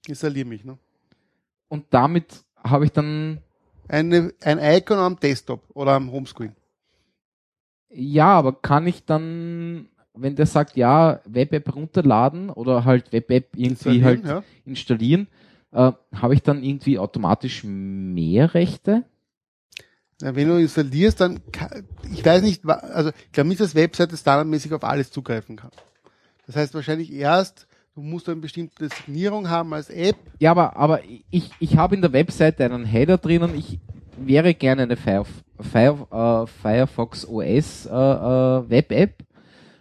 [0.06, 0.64] installiere mich.
[0.64, 0.76] Ne?
[1.68, 3.38] und damit habe ich dann,
[3.88, 6.52] Eine, ein Icon am Desktop oder am Homescreen.
[7.90, 13.70] ja, aber kann ich dann, wenn der sagt, ja, Web-App runterladen oder halt Web-App irgendwie
[13.70, 14.42] Installieren, halt ja.
[14.66, 15.26] installieren,
[15.72, 19.04] äh, habe ich dann irgendwie automatisch mehr Rechte?
[20.20, 21.40] Ja, wenn du installierst, dann,
[22.12, 25.70] ich weiß nicht, also ich glaube nicht, dass Webseite standardmäßig auf alles zugreifen kann.
[26.46, 30.16] Das heißt wahrscheinlich erst, du musst eine bestimmte Signierung haben als App.
[30.38, 31.00] Ja, aber, aber
[31.30, 33.54] ich, ich habe in der Webseite einen Header drinnen.
[33.54, 33.78] Ich
[34.18, 35.24] wäre gerne eine Fire,
[35.58, 39.24] Fire, äh, Firefox OS äh, äh, Web-App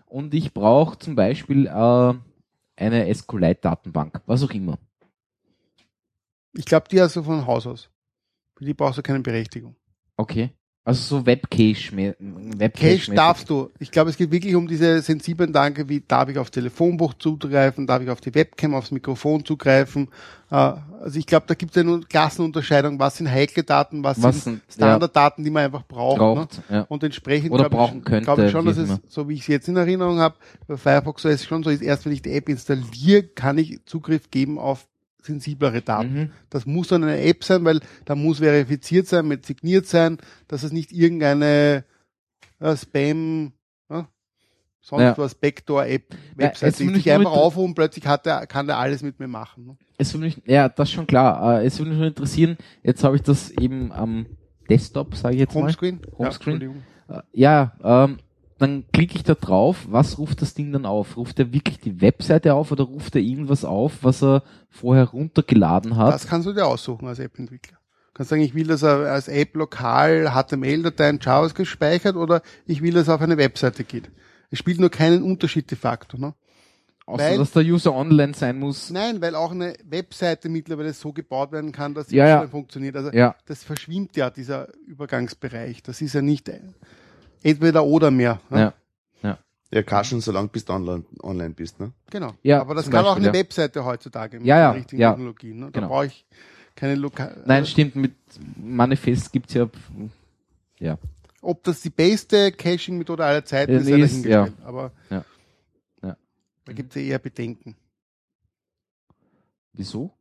[0.06, 2.14] und ich brauche zum Beispiel äh,
[2.78, 4.78] eine SQLite-Datenbank, was auch immer.
[6.54, 7.90] Ich glaube, die hast du von Haus aus.
[8.58, 9.76] Für die brauchst du keine Berechtigung.
[10.18, 10.52] Okay.
[10.86, 12.16] Also so Webcache mehr.
[12.20, 13.70] Webcache Cache darfst du.
[13.80, 17.86] Ich glaube, es geht wirklich um diese sensiblen Danke, wie darf ich aufs Telefonbuch zugreifen,
[17.86, 20.08] darf ich auf die Webcam, aufs Mikrofon zugreifen.
[20.50, 24.44] Äh, also ich glaube, da gibt es nur Klassenunterscheidung, was sind heikle Daten, was, Was
[24.44, 24.88] sind sind- ja.
[24.88, 26.18] Standarddaten, die man einfach braucht.
[26.18, 26.58] braucht.
[26.70, 26.78] Ne?
[26.78, 26.82] Ja.
[26.90, 29.00] Und entsprechend Oder glaube brauchen ich, könnte, glaube ich schon, dass es, immer.
[29.08, 30.38] so wie ich es jetzt in Erinnerung habe,
[30.68, 34.32] bei Firefox OS schon so ist, erst wenn ich die App installiere, kann ich Zugriff
[34.32, 34.88] geben auf
[35.22, 36.14] sensiblere Daten.
[36.14, 36.32] Mhm.
[36.50, 40.18] Das muss dann eine App sein, weil da muss verifiziert sein, mit signiert sein,
[40.48, 41.84] dass es nicht irgendeine
[42.60, 43.54] äh, Spam,
[43.90, 44.04] äh,
[44.82, 45.18] sonst Ja.
[45.18, 46.18] was, Backdoor-App, Ja,
[46.48, 49.66] Website, will ich einfach mit- aufrufen, plötzlich hat der, kann der alles mit mir machen.
[49.66, 49.78] Ne?
[49.98, 51.62] Es würde mich, ja, das schon klar.
[51.62, 54.26] Äh, es würde mich nur interessieren, jetzt habe ich das eben am
[54.70, 56.00] Desktop, sage ich jetzt Homescreen?
[56.18, 56.62] Homescreen.
[56.62, 56.84] Ja, Entschuldigung.
[57.08, 57.20] mal.
[57.20, 58.18] Äh, Ja, ähm,
[58.60, 61.18] dann klicke ich da drauf, was ruft das Ding dann auf?
[61.18, 65.96] Ruft er wirklich die Webseite auf oder ruft er irgendwas auf, was er vorher runtergeladen
[65.98, 66.14] hat?
[66.14, 67.78] Das kannst du dir aussuchen als App-Entwickler.
[68.08, 72.94] Du kannst sagen, ich will das als App lokal HTML-Dateien JavaScript speichert oder ich will,
[72.94, 74.12] dass es auf eine Webseite geht.
[74.52, 76.18] Es spielt nur keinen Unterschied de facto.
[76.18, 76.34] Ne?
[77.06, 78.90] Außer, weil- dass der User online sein muss.
[78.90, 82.48] Nein, weil auch eine Webseite mittlerweile so gebaut werden kann, dass sie Ja, ja.
[82.48, 82.96] funktioniert.
[82.96, 83.36] Also Ja.
[83.46, 85.82] das verschwimmt ja, dieser Übergangsbereich.
[85.84, 86.50] Das ist ja nicht
[87.44, 88.40] entweder oder mehr.
[88.50, 88.60] Ne?
[88.60, 88.74] Ja.
[89.72, 91.92] Ja, kann schon so lang bis du online, online bist, ne?
[92.10, 92.34] Genau.
[92.42, 93.44] Ja, Aber das kann auch Beispiel, eine ja.
[93.44, 95.12] Webseite heutzutage mit Ja, ja, den richtigen ja.
[95.12, 95.60] Technologien.
[95.60, 95.66] Ne?
[95.68, 95.88] Da Genau.
[95.90, 96.26] brauche ich
[96.76, 97.44] keine lokal.
[97.46, 98.14] Nein, stimmt, mit
[98.58, 99.70] Manifest gibt's ja,
[100.80, 100.98] ja.
[101.44, 104.54] Ob das die beste Caching-Methode aller Zeiten Ja, ist, nee, ja ist- dahingestellt.
[104.66, 105.24] Aber Ja.
[106.02, 106.18] Ja.
[106.66, 107.76] da gibt es ja eher Bedenken.
[109.74, 110.12] Wieso?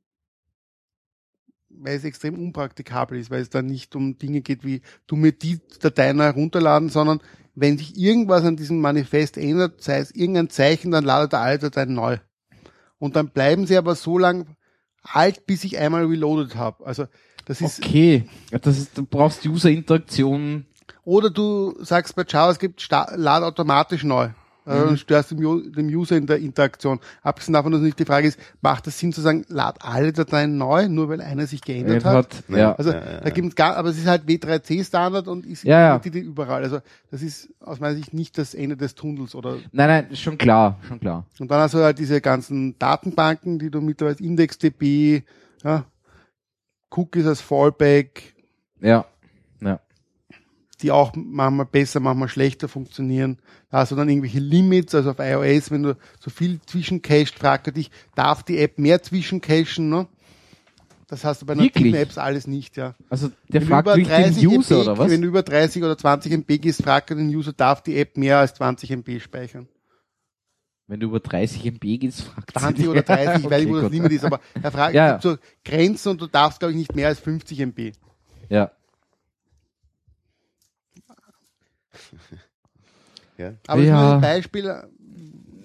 [1.80, 5.32] Weil es extrem unpraktikabel ist, weil es dann nicht um Dinge geht wie, du mir
[5.32, 7.20] die Dateien herunterladen, sondern
[7.54, 11.58] wenn sich irgendwas an diesem Manifest ändert, sei es irgendein Zeichen, dann ladet er alle
[11.58, 12.18] Dateien neu.
[12.98, 14.56] Und dann bleiben sie aber so lang
[15.02, 16.84] alt, bis ich einmal reloaded habe.
[16.84, 17.06] Also
[17.44, 20.66] das ist Okay, das ist, du brauchst User-Interaktion.
[21.04, 24.30] Oder du sagst bei JavaScript, lad automatisch neu.
[24.68, 24.86] Mhm.
[24.86, 27.00] Dann störst du dem, dem User in der Interaktion.
[27.22, 30.58] Abgesehen davon, dass nicht die Frage ist, macht es Sinn zu sagen, lad alle Dateien
[30.58, 32.14] neu, nur weil einer sich geändert hat?
[32.16, 32.74] Hat, ja.
[32.74, 35.98] Also Ja, ja, da gibt's gar, aber es ist halt W3C-Standard und ist Ja, ja.
[35.98, 36.62] die, die überall.
[36.62, 36.80] Also
[37.10, 39.34] das ist aus meiner Sicht nicht das Ende des Tunnels.
[39.34, 41.24] Oder Nein, nein, schon klar, schon klar.
[41.38, 45.22] und dann hast du halt diese ganzen Datenbanken, die du mittlerweile IndexDB,
[45.64, 45.84] ja,
[46.90, 48.34] Cookies als Fallback,
[48.80, 49.04] ja.
[50.82, 53.38] Die auch manchmal besser, manchmal schlechter funktionieren.
[53.70, 57.66] Da hast du dann irgendwelche Limits, also auf iOS, wenn du so viel zwischencached, fragt
[57.66, 60.06] er dich, darf die App mehr zwischencachen, ne?
[61.08, 61.94] Das hast du bei nativen?
[61.94, 62.94] Apps alles nicht, ja.
[63.08, 65.10] Also der Wenn fragt über wirklich den 30 User, MB, oder was?
[65.10, 68.16] Wenn du über 30 oder 20 MB gehst, fragt er den User, darf die App
[68.18, 69.68] mehr als 20 MB speichern?
[70.86, 72.88] Wenn du über 30 MB gehst, fragt sie 20 dich.
[72.88, 73.92] oder 30, ich weiß nicht, wo Okay, das.
[73.92, 77.08] Limit ist, aber er fragt, Ja, so Grenzen und du darfst, glaube ich, nicht mehr
[77.08, 77.92] als 50 MB.
[78.50, 78.70] Ja.
[83.36, 83.52] Ja.
[83.66, 84.14] Aber das Ja.
[84.14, 84.64] ein Beispiel,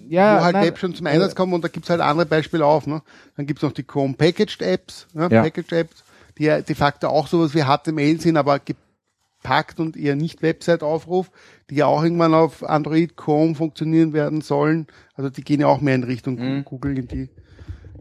[0.08, 2.64] Ja, wo halt nein, Web schon zum Einsatz kommen und da gibt's halt andere Beispiele
[2.66, 2.86] auch.
[2.86, 3.02] Ne?
[3.36, 5.28] Dann gibt's noch die Chrome Packaged Apps, ne?
[5.30, 5.42] Ja.
[5.42, 6.04] Packaged Apps,
[6.38, 11.30] die ja de facto auch sowas wie HTML sind, aber gepackt und eher nicht Website-Aufruf,
[11.70, 14.86] die ja auch irgendwann auf Android Chrome funktionieren werden sollen.
[15.14, 16.64] Also die gehen ja auch mehr in Richtung Mhm.
[16.64, 17.28] Google in, die,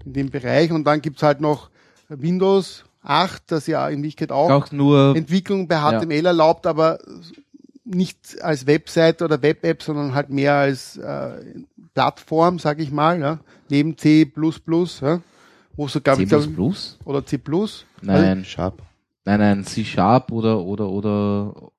[0.05, 0.71] in dem Bereich.
[0.71, 1.69] Und dann gibt's halt noch
[2.09, 6.99] Windows 8, das ja in Wirklichkeit auch auch nur, Entwicklung bei HTML erlaubt, aber
[7.85, 11.31] nicht als Webseite oder Web-App, sondern halt mehr als äh,
[11.93, 13.39] Plattform, sag ich mal, ja,
[13.69, 14.31] neben C++,
[15.01, 15.21] ja,
[15.75, 16.25] wo sogar C++?
[16.25, 16.43] glaub,
[17.05, 17.39] oder C++.
[17.45, 18.81] Also, Nein, Sharp.
[19.25, 21.71] nein, nein, C-Sharp oder, oder, oder,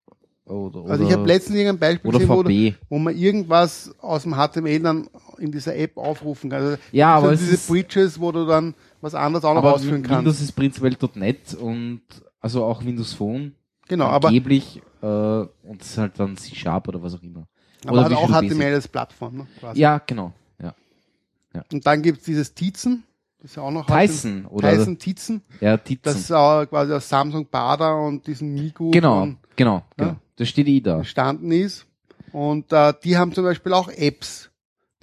[0.47, 4.35] oder, also ich habe letztens irgendein Beispiel oder gesehen, wo, wo man irgendwas aus dem
[4.35, 5.09] HTML dann
[5.39, 6.63] in dieser App aufrufen kann.
[6.63, 9.75] Also Ja, aber es diese ist- Bridges, wo du dann was anderes auch noch Aber
[9.75, 10.19] ausführen kannst.
[10.19, 12.03] Windows ist prinzipiell .NET und
[12.41, 13.55] also auch Windows Phone.
[13.89, 17.47] genau, aber, angeblich, äh, und das ist halt dann C-Sharp oder was auch immer.
[17.87, 19.37] aber halt auch HTML als Plattform.
[19.39, 19.81] Ne, quasi.
[19.81, 20.33] Ja, genau.
[20.63, 21.63] Ja.
[21.73, 23.05] Und dann gibt's dieses Tizen,
[23.41, 25.41] das ist ja auch noch Tyson oder Tyson Tizen.
[25.61, 26.17] ja, Das Tizen.
[26.19, 30.11] ist auch quasi aus Samsung Bada und diesem Migu Genau, von genau, genau.
[30.11, 30.17] Ja.
[30.35, 30.97] Da steht eh da.
[30.97, 31.87] entstanden ist.
[32.33, 34.51] Und äh, die haben zum Beispiel auch Apps,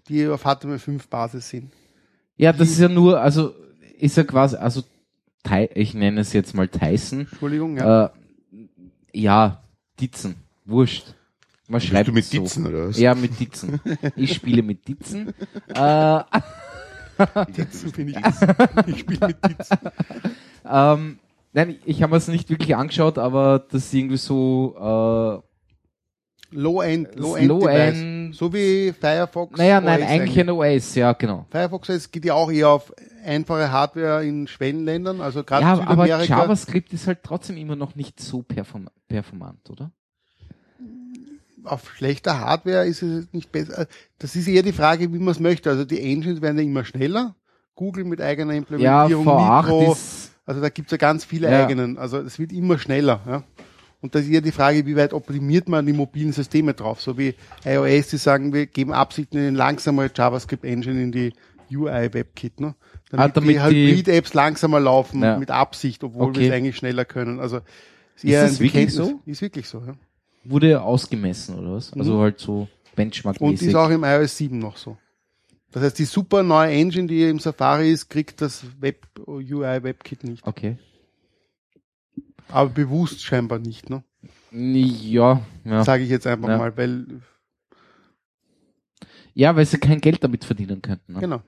[0.10, 1.72] die auf HTML5 Basis sind.
[2.36, 3.54] Ja, das ist ja nur, also
[3.98, 4.84] ist ja quasi, also
[5.74, 7.22] ich nenne es jetzt mal Tyson.
[7.22, 8.08] Entschuldigung, ja.
[8.08, 8.10] Äh,
[9.14, 9.64] ja,
[10.02, 10.36] Ditzen.
[10.66, 11.14] Wurscht.
[11.68, 12.40] Man schreibt du mit so.
[12.42, 13.00] Ditzen, oder was?
[13.00, 13.80] Ja, mit Ditzen.
[14.16, 15.34] Ich spiele mit Ditzen.
[15.74, 16.20] äh,
[17.54, 18.88] Tizen finde ich.
[18.88, 19.78] ich spiele mit Tizen.
[20.70, 21.20] ähm,
[21.54, 25.52] nein, ich habe mir es nicht wirklich angeschaut, aber das ist irgendwie so, äh,
[26.54, 27.48] Low-End, Low-End.
[27.48, 28.36] Low-End.
[28.36, 29.58] So wie Firefox.
[29.58, 31.46] naja, nein, OS eigentlich ein OS, ja, genau.
[31.50, 32.94] Firefox OS geht ja auch eher auf
[33.24, 36.40] einfache Hardware in Schwellenländern, also gerade Ja, aber Südamerika.
[36.40, 39.92] JavaScript ist halt trotzdem immer noch nicht so perform performant, oder?
[41.64, 43.86] auf schlechter Hardware ist es nicht besser.
[44.18, 45.70] Das ist eher die Frage, wie man es möchte.
[45.70, 47.36] Also die Engines werden ja immer schneller.
[47.76, 49.92] Google mit eigener Ja, Implementierung, V8 Mikro.
[49.94, 51.64] ist, Also da gibt's ja ganz viele Ja.
[51.64, 52.00] eigenen.
[52.00, 53.22] Also es wird immer schneller.
[53.28, 53.44] Ja.
[54.02, 57.00] Und das ist eher die Frage, wie weit optimiert man die mobilen Systeme drauf.
[57.00, 61.34] So wie iOS, die sagen, wir geben Absichten in eine langsamere JavaScript-Engine in die
[61.72, 62.60] UI-WebKit.
[62.60, 62.74] Ne?
[63.12, 65.38] Damit, Ah, damit die halt Hybrid-Apps langsamer laufen Ja.
[65.38, 66.48] mit Absicht, obwohl wir Okay.
[66.48, 67.40] es eigentlich schneller können.
[67.40, 67.58] Also
[68.16, 69.22] Ist eher das wirklich so?
[69.26, 69.94] Ist wirklich so, ja.
[70.46, 71.92] wurde ausgemessen, oder was?
[71.94, 73.68] Also halt so Und Benchmark-mäßig.
[73.68, 74.98] ist auch im iOS 7 noch so.
[75.72, 80.24] Das heißt, die super neue Engine, die im Safari ist, kriegt das Web UI WebKit
[80.24, 80.46] nicht.
[80.48, 80.78] Okay.
[82.50, 84.04] Aber bewusst scheinbar nicht, ne?
[84.52, 85.84] Ja, ja.
[85.84, 86.58] Sage ich jetzt einfach Ja.
[86.58, 87.06] mal, weil
[89.34, 91.14] Ja, weil sie kein Geld damit verdienen könnten.
[91.14, 91.20] Ne?
[91.22, 91.42] Genau.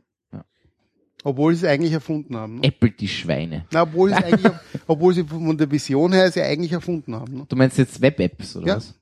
[1.24, 2.56] Obwohl sie es eigentlich erfunden haben.
[2.56, 2.68] Ne?
[2.68, 3.66] Apple, die Schweine.
[3.72, 4.52] Na, obwohl sie es eigentlich,
[4.88, 7.34] obwohl sie von der Vision her es ja eigentlich erfunden haben.
[7.38, 7.46] Ne?
[7.48, 8.76] Du meinst jetzt Web-Apps, oder Ja.
[8.78, 8.94] was?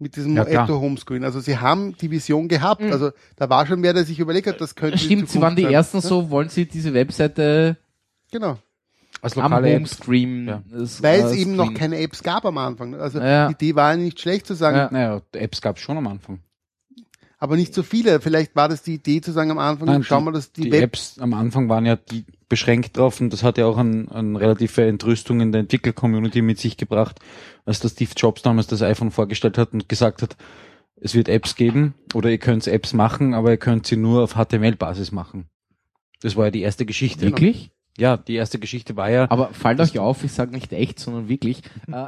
[0.00, 0.44] Mit diesem Ja.
[0.44, 1.24] Ecto Homescreen.
[1.24, 2.82] Also sie haben die Vision gehabt.
[2.82, 2.92] Mhm.
[2.92, 5.62] Also da war schon wer, der sich überlegt hat, das könnte Stimmt, sie waren die
[5.62, 5.72] sein.
[5.72, 7.76] ersten so, wollen sie diese Webseite
[8.30, 8.58] Genau.
[9.20, 9.74] Als am lokale.
[9.74, 10.46] Homescreen.
[10.46, 10.62] Ja.
[11.00, 12.94] Weil es eben noch keine Apps gab am Anfang.
[12.94, 13.48] Also Ja.
[13.48, 14.88] die Idee war ja nicht schlecht zu sagen, Ja.
[14.92, 16.38] Naja, Apps gab es schon am Anfang.
[17.38, 18.20] Aber nicht so viele.
[18.20, 20.72] Vielleicht war das die Idee zu sagen am Anfang, Nein, schauen wir, dass die, Die
[20.72, 24.10] Web Apps am Anfang waren ja die beschränkt drauf und das hat ja auch eine
[24.10, 27.20] ein relative Entrüstung in der Entwickler-Community mit sich gebracht,
[27.64, 30.36] als der Steve Jobs damals das iPhone vorgestellt hat und gesagt hat,
[31.00, 34.34] es wird Apps geben oder ihr könnt Apps machen, aber ihr könnt sie nur auf
[34.34, 35.46] HTML-Basis machen.
[36.22, 37.26] Das war ja die erste Geschichte.
[37.26, 37.70] Wirklich?
[37.98, 41.28] Ja, die erste Geschichte war ja, Aber fallt euch auf, ich sage nicht echt, sondern
[41.28, 41.62] wirklich.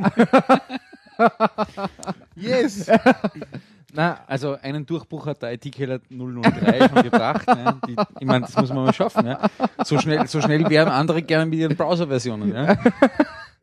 [2.34, 2.86] Yes!
[3.93, 7.47] na, also einen Durchbruch hat der IT-Killer 003 schon gebracht.
[7.47, 7.77] Ne?
[7.89, 9.25] Die, ich meine, das muss man mal schaffen.
[9.25, 9.39] Ne?
[9.85, 12.55] So schnell, so schnell wären andere gerne mit ihren Browser-Versionen.
[12.55, 12.78] Ja?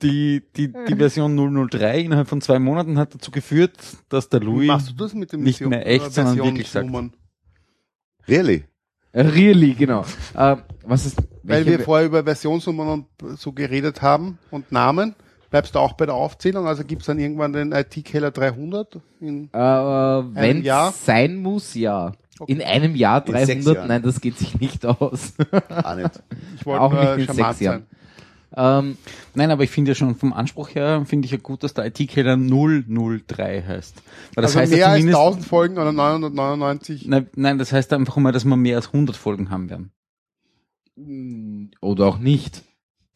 [0.02, 3.74] Die, die, die Version 003 innerhalb von zwei Monaten hat dazu geführt,
[4.10, 6.90] dass der Louis machst du das mit dem nicht mehr echt, sondern wirklich sagt.
[8.28, 8.66] Really?
[9.14, 10.06] really, genau.
[10.36, 15.16] Äh, was ist, Weil wir vorher über Versionsnummern und so geredet haben und Namen.
[15.50, 16.68] Bleibst du auch bei der Aufzählung?
[16.68, 19.00] Also gibt's dann irgendwann den IT-Keller 300?
[19.22, 20.92] In, Äh, wenn Jahr?
[20.92, 22.12] sein muss, ja.
[22.40, 22.52] Okay.
[22.52, 23.88] In einem Jahr In sechs 300, Jahren.
[23.88, 25.34] nein, das geht sich nicht aus.
[25.84, 26.22] Auch nicht.
[26.60, 27.86] ich wollte Auch nur nicht in sechs Jahren.
[28.54, 28.88] sein.
[28.90, 28.98] ähm,
[29.34, 31.86] Nein, aber ich finde ja schon vom Anspruch her, finde ich ja gut, dass der
[31.88, 34.02] IT-Killer 003 heißt.
[34.36, 37.08] Weil das also heißt mehr ja als zumindest, 1000 Folgen oder 999.
[37.08, 39.92] nein, nein, das heißt einfach mal, dass wir mehr als 100 Folgen haben werden.
[41.82, 42.64] oder auch nicht.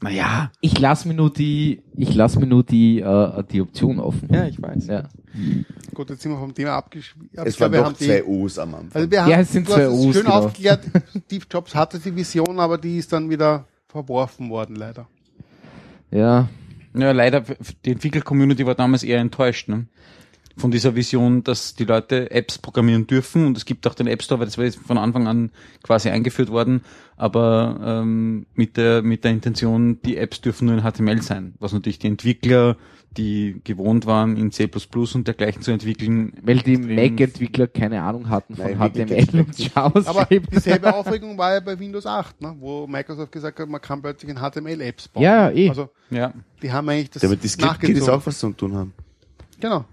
[0.02, 0.52] Naja.
[0.62, 4.30] Ich lasse mir nur die, ich lasse mir nur die, äh, die Option offen.
[4.34, 4.88] Ja, ich weiß.
[4.88, 5.04] Ja.
[5.94, 7.30] Gut, jetzt sind wir vom Thema abgeschwiegen.
[7.34, 8.92] Es waren doch zwei U's am Anfang.
[8.94, 10.36] Also wir Ja, haben, es sind du zwei hast es U's, schön genau.
[10.40, 10.84] aufgeklärt.
[11.28, 15.08] Steve Jobs hatte die Vision, aber die ist dann wieder verworfen worden, leider.
[16.10, 16.50] Ja.
[16.94, 17.44] Ja, leider,
[17.86, 19.86] die Entwickler-Community war damals eher enttäuscht, ne?
[20.58, 24.22] Von dieser Vision, dass die Leute Apps programmieren dürfen und es gibt auch den App
[24.22, 25.52] Store, weil das war jetzt von Anfang an
[25.84, 26.82] quasi eingeführt worden,
[27.18, 31.72] aber ähm, mit der mit der Intention, die Apps dürfen nur in HTML sein, was
[31.74, 32.78] natürlich die Entwickler,
[33.18, 34.70] die gewohnt waren, in C++
[35.14, 39.76] und dergleichen zu entwickeln, Weil die Mac-Entwickler keine Ahnung hatten von Nein, HTML und
[40.08, 40.52] Aber JavaScript.
[40.54, 42.56] dieselbe Aufregung war ja bei Windows 8, ne?
[42.60, 45.24] wo Microsoft gesagt hat, man kann plötzlich in HTML-Apps bauen.
[45.24, 45.70] Ja, eh.
[45.70, 48.22] Also ja, die haben eigentlich das Damit die Script-Kiddies nachgezogen.
[48.22, 48.94] auch was zu tun haben.
[49.60, 49.86] Genau.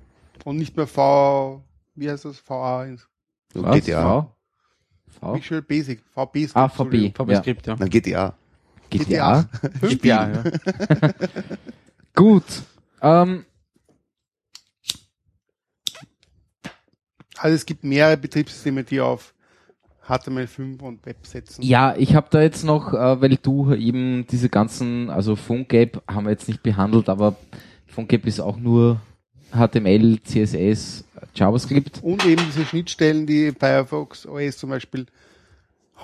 [0.44, 1.62] Und nicht mehr V,
[1.94, 2.42] wie heißt das?
[2.48, 3.00] VA, Und
[3.54, 3.76] Was?
[3.76, 4.02] GTA.
[4.02, 4.34] V?
[5.20, 5.34] V?
[5.34, 6.48] Visual Basic, VB.
[6.54, 7.12] Ah, VB.
[7.14, 7.76] VB-Skript, ja.
[7.78, 8.34] Na, GTA.
[8.90, 9.48] GTA.
[9.80, 10.44] Fünf Ja, ja.
[12.14, 12.44] Gut.
[13.02, 13.44] Ähm,
[17.40, 19.34] Also es gibt mehrere Betriebssysteme, die auf
[20.06, 21.62] HTML5 und Web setzen.
[21.62, 26.24] ja, ich habe da jetzt noch, äh, weil du eben diese ganzen, also PhoneGap haben
[26.24, 27.36] wir jetzt nicht behandelt, aber
[27.86, 29.00] PhoneGap ist auch nur
[29.52, 31.04] HTML, CSS,
[31.34, 32.00] JavaScript.
[32.02, 35.06] Und eben diese Schnittstellen, die Firefox OS zum Beispiel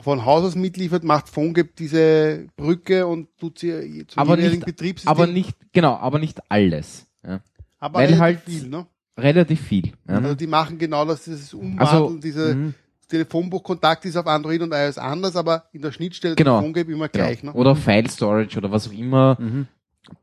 [0.02, 5.10] von Haus aus mitliefert, macht PhoneGap diese Brücke und tut sie zum Aber nicht, Betriebssystem.
[5.10, 7.06] aber nicht, genau, aber nicht alles.
[7.26, 7.40] Ja.
[7.78, 8.86] aber weil relativ halt- viel, ne?
[9.16, 9.92] Relativ viel.
[10.08, 10.16] Ja.
[10.16, 12.74] Also die machen genau das, dieses Umwandeln, Also, diese Mhm.
[13.08, 16.60] Telefonbuchkontakt ist auf Android und iOS anders, aber in der Schnittstelle Genau.
[16.60, 17.24] PhoneGap immer Genau.
[17.26, 17.42] gleich.
[17.44, 17.52] Ne?
[17.52, 19.66] Oder File Storage oder was auch immer, Mhm.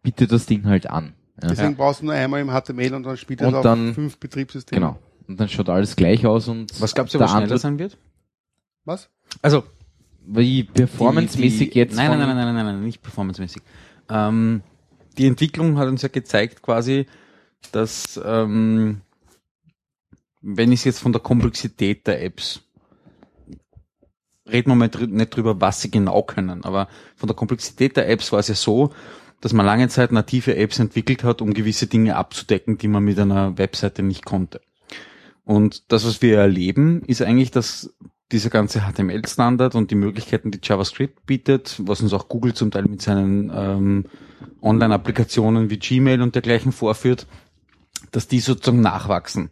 [0.04, 1.14] bietet das Ding halt an.
[1.42, 1.50] Ja.
[1.50, 4.18] Deswegen brauchst du nur einmal im HTML und dann spielt es Und auf dann- fünf
[4.18, 4.80] Betriebssysteme.
[4.80, 5.00] Genau.
[5.28, 7.80] Und dann schaut alles gleich aus und Was glaubst du, der was schneller andere- sein
[7.80, 7.98] wird?
[8.86, 9.10] Was?
[9.42, 9.64] Also,
[10.26, 13.62] wie performancemäßig jetzt Nein, von, nein, nein, nein, nein, nein, nicht performancemäßig.
[14.10, 14.62] Ähm,
[15.18, 17.06] die Entwicklung hat uns ja gezeigt quasi,
[17.72, 19.02] dass ähm,
[20.42, 22.62] wenn ich jetzt von der Komplexität der Apps
[24.48, 28.32] reden wir mal nicht drüber, was sie genau können, aber von der Komplexität der Apps
[28.32, 28.92] war es ja so,
[29.42, 33.20] dass man lange Zeit native Apps entwickelt hat, um gewisse Dinge abzudecken, die man mit
[33.20, 34.62] einer Webseite nicht konnte.
[35.44, 37.94] Und das, was wir erleben, ist eigentlich, dass
[38.32, 42.84] dieser ganze HTML-Standard und die Möglichkeiten, die JavaScript bietet, was uns auch Google zum Teil
[42.84, 44.06] mit seinen ähm,
[44.62, 47.28] Online-Applikationen wie Gmail und dergleichen vorführt,
[48.12, 49.50] dass die sozusagen nachwachsen.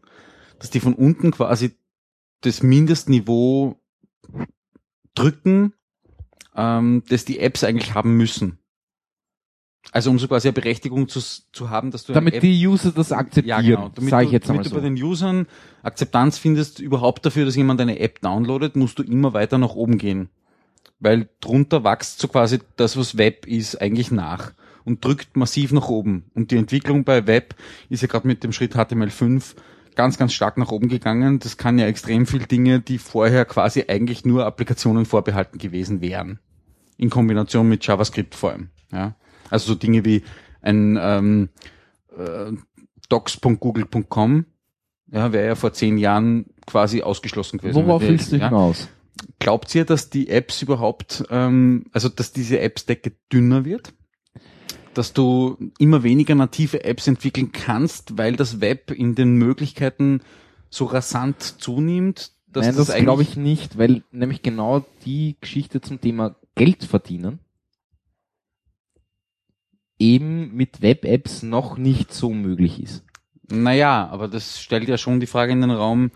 [0.59, 1.71] Dass die von unten quasi
[2.41, 3.75] das Mindestniveau
[5.15, 5.73] drücken,
[6.55, 8.58] ähm, das die Apps eigentlich haben müssen.
[9.91, 11.19] Also um so quasi eine Berechtigung zu,
[11.51, 13.91] zu haben, dass du damit die User das akzeptieren, ja, genau.
[13.95, 15.47] Damit, sage ich du, jetzt damit einmal du bei den Usern
[15.81, 19.97] Akzeptanz findest überhaupt dafür, dass jemand eine App downloadet, musst du immer weiter nach oben
[19.97, 20.29] gehen.
[20.99, 24.51] Weil drunter wächst so quasi das, was Web ist, eigentlich nach
[24.85, 26.25] und drückt massiv nach oben.
[26.35, 27.55] Und die Entwicklung bei Web
[27.89, 29.55] ist ja gerade mit dem Schritt HTML5
[29.95, 31.39] ganz, ganz stark nach oben gegangen.
[31.39, 36.39] Das kann ja extrem viel Dinge, die vorher quasi eigentlich nur Applikationen vorbehalten gewesen wären.
[36.97, 38.69] In Kombination mit JavaScript vor allem.
[38.91, 39.15] Ja.
[39.49, 40.23] Also so Dinge wie
[40.61, 41.49] ein ähm,
[42.17, 42.51] äh,
[43.09, 44.45] docs.google.com
[45.11, 47.75] ja, wäre ja vor zehn Jahren quasi ausgeschlossen gewesen.
[47.75, 48.49] Worauf willst du ja.
[48.49, 48.89] hinaus?
[49.39, 53.93] Glaubt ihr, dass die Apps überhaupt, ähm, also dass diese Appsdecke dünner wird?
[54.93, 60.21] Dass du immer weniger native Apps entwickeln kannst, weil das Web in den Möglichkeiten
[60.69, 62.31] so rasant zunimmt?
[62.47, 66.83] Dass Nein, das, eigentlich- glaube ich nicht, weil nämlich genau die Geschichte zum Thema Geld
[66.83, 67.39] verdienen
[69.99, 73.03] eben mit Web-Apps noch nicht so möglich ist.
[73.51, 76.11] Naja, aber das stellt ja schon die Frage in den Raum.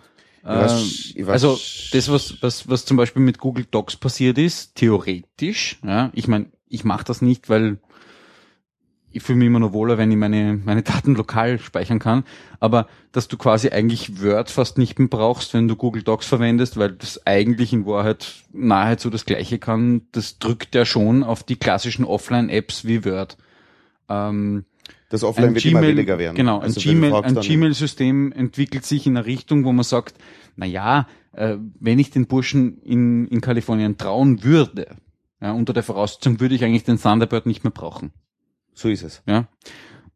[0.45, 0.67] Ähm,
[1.15, 1.59] ich weiß- also
[1.91, 6.47] das, was, was, was zum Beispiel mit Google Docs passiert ist, theoretisch, ja, ich meine,
[6.67, 7.77] ich mache das nicht, weil
[9.15, 12.23] ich fühle mich immer nur wohler, wenn ich meine, meine Daten lokal speichern kann.
[12.59, 16.77] Aber dass du quasi eigentlich Word fast nicht mehr brauchst, wenn du Google Docs verwendest,
[16.77, 21.57] weil das eigentlich in Wahrheit nahezu das Gleiche kann, das drückt ja schon auf die
[21.57, 23.37] klassischen Offline-Apps wie Word.
[24.29, 24.65] Ähm,
[25.09, 26.35] Das Offline wird immer billiger werden.
[26.35, 30.15] Genau, Also ein Gmail, Gmail-System entwickelt sich in eine Richtung, wo man sagt,
[30.55, 34.95] na ja, äh, wenn ich den Burschen in, in Kalifornien trauen würde,
[35.41, 38.11] ja, unter der Voraussetzung würde ich eigentlich den Thunderbird nicht mehr brauchen.
[38.73, 39.21] So ist es.
[39.27, 39.47] Ja.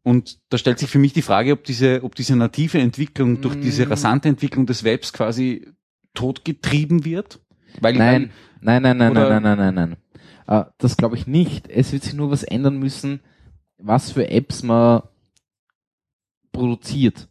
[0.02, 3.60] Und da stellt sich für mich die Frage, ob diese, ob diese native Entwicklung durch
[3.60, 3.90] diese Mm.
[3.90, 5.66] rasante Entwicklung des Webs quasi
[6.14, 7.40] totgetrieben wird.
[7.80, 9.96] Weil ich Nein, nein, nein, nein, nein, nein, nein, nein, nein.
[10.46, 11.68] Äh, das glaube ich nicht.
[11.68, 13.20] Es wird sich nur was ändern müssen,
[13.78, 15.02] was für Apps man
[16.52, 17.28] produziert.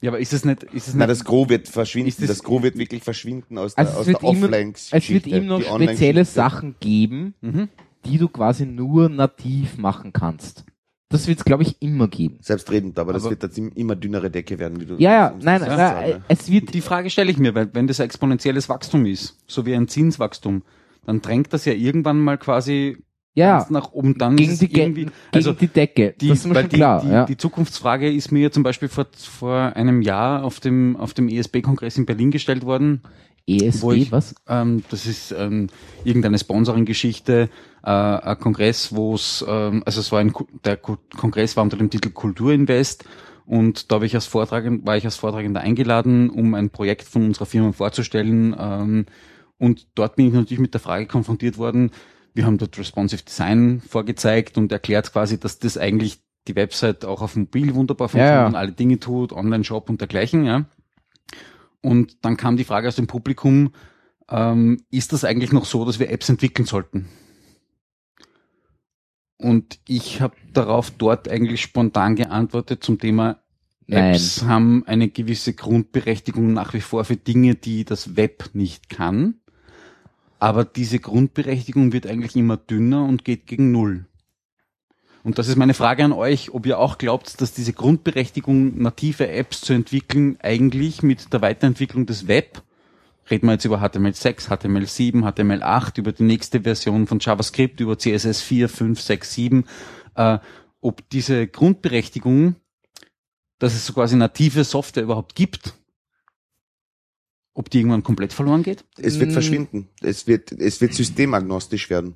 [0.00, 2.08] ja, aber ist es nicht, ist es Na, nicht, das Gros wird verschwinden.
[2.08, 4.46] Ist das- das, Gros wird wirklich verschwinden aus Also der, es aus wird der immer-
[4.46, 4.96] Offline-Geschichte.
[4.96, 6.24] Es wird ihm noch spezielle.
[6.24, 7.68] Sachen geben, mhm.
[8.04, 10.64] die du quasi nur nativ machen kannst.
[11.10, 12.38] Das wird es, glaube ich, immer geben.
[12.42, 15.30] Selbstredend, aber das Aber- wird jetzt im- immer dünnere Decke werden, wie du Ja, ja,
[15.40, 17.98] nein, das nein, sagst, äh, es wird, Die Frage stelle ich mir, weil wenn das
[17.98, 20.62] ein exponentielles Wachstum ist, so wie ein Zinswachstum,
[21.06, 22.98] dann drängt das ja irgendwann mal quasi
[23.38, 24.18] ja, ganz nach oben.
[24.18, 26.14] Dann gegen ist die, irgendwie, gegen also die Decke.
[26.20, 27.02] die, das ist mir schon die, klar.
[27.02, 27.24] die, ja.
[27.24, 31.98] die Zukunftsfrage ist mir zum Beispiel vor, vor einem Jahr auf dem, auf dem ESB-Kongress
[31.98, 33.02] in Berlin gestellt worden.
[33.46, 34.34] ESB, ich- was?
[34.46, 35.68] Ähm, das ist ähm,
[36.04, 37.48] irgendeine Sponsoring-Geschichte,
[37.82, 40.34] äh, ein Kongress, wo es, ähm, also es war ein,
[40.64, 43.04] der Kongress war unter dem Titel Kulturinvest
[43.46, 47.46] und da habe ich als war ich als Vortragender eingeladen, um ein Projekt von unserer
[47.46, 48.54] Firma vorzustellen.
[48.58, 49.06] Ähm,
[49.56, 51.90] und dort bin ich natürlich mit der Frage konfrontiert worden,
[52.38, 57.20] wir haben dort Responsive Design vorgezeigt und erklärt quasi, dass das eigentlich die Website auch
[57.20, 60.66] auf mobil wunderbar funktioniert Ja, und alle Dinge tut, Online-Shop und dergleichen, ja.
[61.80, 63.72] Und dann kam die Frage aus dem Publikum,
[64.30, 67.08] ähm, ist das eigentlich noch so, dass wir Apps entwickeln sollten?
[69.36, 73.40] Und ich habe darauf dort eigentlich spontan geantwortet zum Thema
[73.88, 74.14] Nein.
[74.14, 79.40] Apps haben eine gewisse Grundberechtigung nach wie vor für Dinge, die das Web nicht kann.
[80.38, 84.06] Aber diese Grundberechtigung wird eigentlich immer dünner und geht gegen Null.
[85.24, 89.28] Und das ist meine Frage an euch, ob ihr auch glaubt, dass diese Grundberechtigung, native
[89.28, 92.62] Apps zu entwickeln, eigentlich mit der Weiterentwicklung des Web,
[93.30, 98.40] reden wir jetzt über HTML6, HTML7, HTML8, über die nächste Version von JavaScript, über CSS
[98.42, 99.64] 4, 5, 6, 7,
[100.14, 100.38] äh,
[100.80, 102.56] ob diese Grundberechtigung,
[103.58, 105.74] dass es so quasi native Software überhaupt gibt,
[107.58, 108.84] ob die irgendwann komplett verloren geht?
[108.98, 109.32] Es wird Mm.
[109.32, 109.88] verschwinden.
[110.00, 112.14] Es wird, es wird systemagnostisch werden.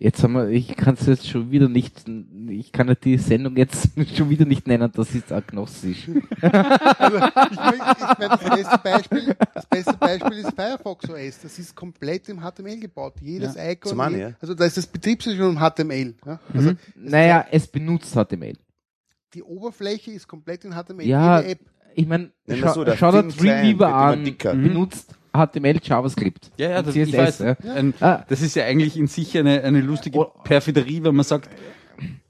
[0.00, 2.02] Jetzt haben wir, ich kann es jetzt schon wieder nicht,
[2.48, 6.08] ich kann ja die Sendung jetzt schon wieder nicht nennen, das ist agnostisch.
[6.42, 11.40] Also, das, beste Beispiel, das beste Beispiel ist Firefox OS.
[11.42, 13.14] Das ist komplett im HTML gebaut.
[13.20, 13.88] Jedes Icon.
[13.90, 14.32] Zum einen, je- ja.
[14.40, 16.14] Also da ist das Betriebssystem im HTML.
[16.26, 16.40] Ja?
[16.52, 18.54] Also Naja, es benutzt HTML.
[19.34, 21.06] die Oberfläche ist komplett in HTML.
[21.06, 21.60] Ja, Jede App.
[22.00, 24.54] Ich meine, schau, so, schau dir Dreamweaver an, dicker.
[24.54, 26.50] benutzt HTML, JavaScript.
[26.56, 27.38] Ja, ja, das, ich CSS, weiß.
[27.64, 27.72] ja.
[27.74, 28.24] Ein, Ah.
[28.28, 30.32] das ist ja eigentlich in sich eine, eine lustige Oh.
[30.44, 31.48] Perfiderie, wenn man sagt,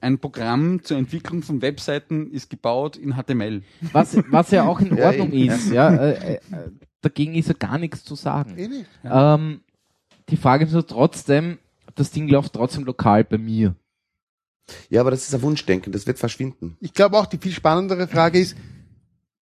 [0.01, 3.63] ein Programm zur Entwicklung von Webseiten ist gebaut in HTML.
[3.93, 6.39] Was, was ja auch in Ja, Ordnung eben, ist, ja, äh, äh,
[7.01, 8.57] dagegen ist ja gar nichts zu sagen.
[8.57, 8.85] Eh nicht.
[9.05, 9.61] Ähm,
[10.29, 11.57] die Frage ist nur trotzdem,
[11.95, 13.75] das Ding läuft trotzdem lokal bei mir.
[14.89, 15.91] Ja, aber das ist ein Wunschdenken.
[15.91, 16.77] Das wird verschwinden.
[16.81, 18.55] Ich glaube auch, die viel spannendere Frage ist,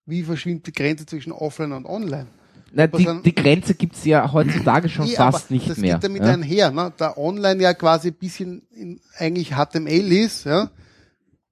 [0.08, 2.26] wie verschwimmt die Grenze zwischen Offline und Online?
[2.74, 5.96] Na, die, dann- die Grenze gibt's ja heutzutage schon Nee, fast nicht das mehr.
[5.96, 6.34] geht damit ja.
[6.34, 6.92] einher, ne?
[6.98, 10.70] da Online ja quasi ein bisschen in, eigentlich HTML ist, ja,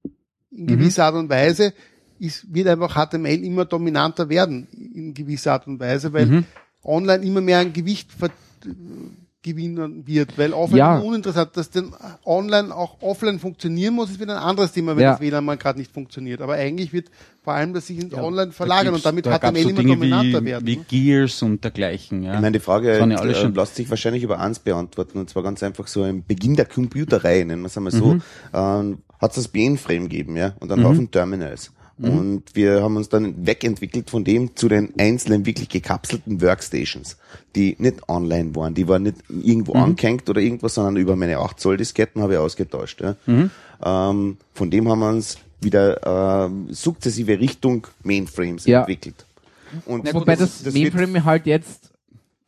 [0.04, 0.10] Mhm.
[0.60, 1.74] in gewisser Art und Weise,
[2.20, 6.46] ist, wird einfach HTML immer dominanter werden, in gewisser Art und Weise, weil Mhm.
[6.84, 8.30] online immer mehr ein Gewicht ver
[9.46, 10.98] gewinnen wird, weil offline Ja.
[10.98, 11.94] uninteressant, dass denn
[12.26, 15.12] online auch offline funktionieren muss, ist wieder ein anderes Thema, wenn Ja.
[15.12, 16.42] das WLAN mal gerade nicht funktioniert.
[16.42, 17.10] Aber eigentlich wird
[17.44, 19.94] vor allem das sich ins Online verlagern gibt's- und damit da HTML so immer Dinge
[19.96, 20.66] dominanter wie, werden.
[20.68, 20.86] Wie ne?
[20.90, 22.34] Gears und dergleichen, ja.
[22.34, 25.30] Ich meine, die Frage ja alle äh, schon- lässt sich wahrscheinlich über eins beantworten, und
[25.30, 28.22] zwar ganz einfach so im Beginn der Computerreihe, nennen wir es einmal so, Mhm.
[28.54, 30.88] ähm, hat es das BN-Frame gegeben, ja, und einen Mhm.
[30.88, 31.72] Haufen Terminals.
[31.98, 37.16] Und wir haben uns dann wegentwickelt von dem zu den einzelnen wirklich gekapselten Workstations,
[37.56, 39.84] die nicht online waren, die waren nicht irgendwo Mhm.
[39.84, 43.00] angehängt oder irgendwas, sondern über meine 8 Zoll Disketten habe ich ausgetauscht.
[43.00, 43.16] Ja.
[43.28, 43.50] Mhm.
[43.82, 48.82] Ähm, von dem haben wir uns wieder ähm, sukzessive Richtung Mainframes Ja.
[48.82, 49.26] entwickelt.
[49.86, 51.92] Und Wobei das, wird- Mainframe halt jetzt,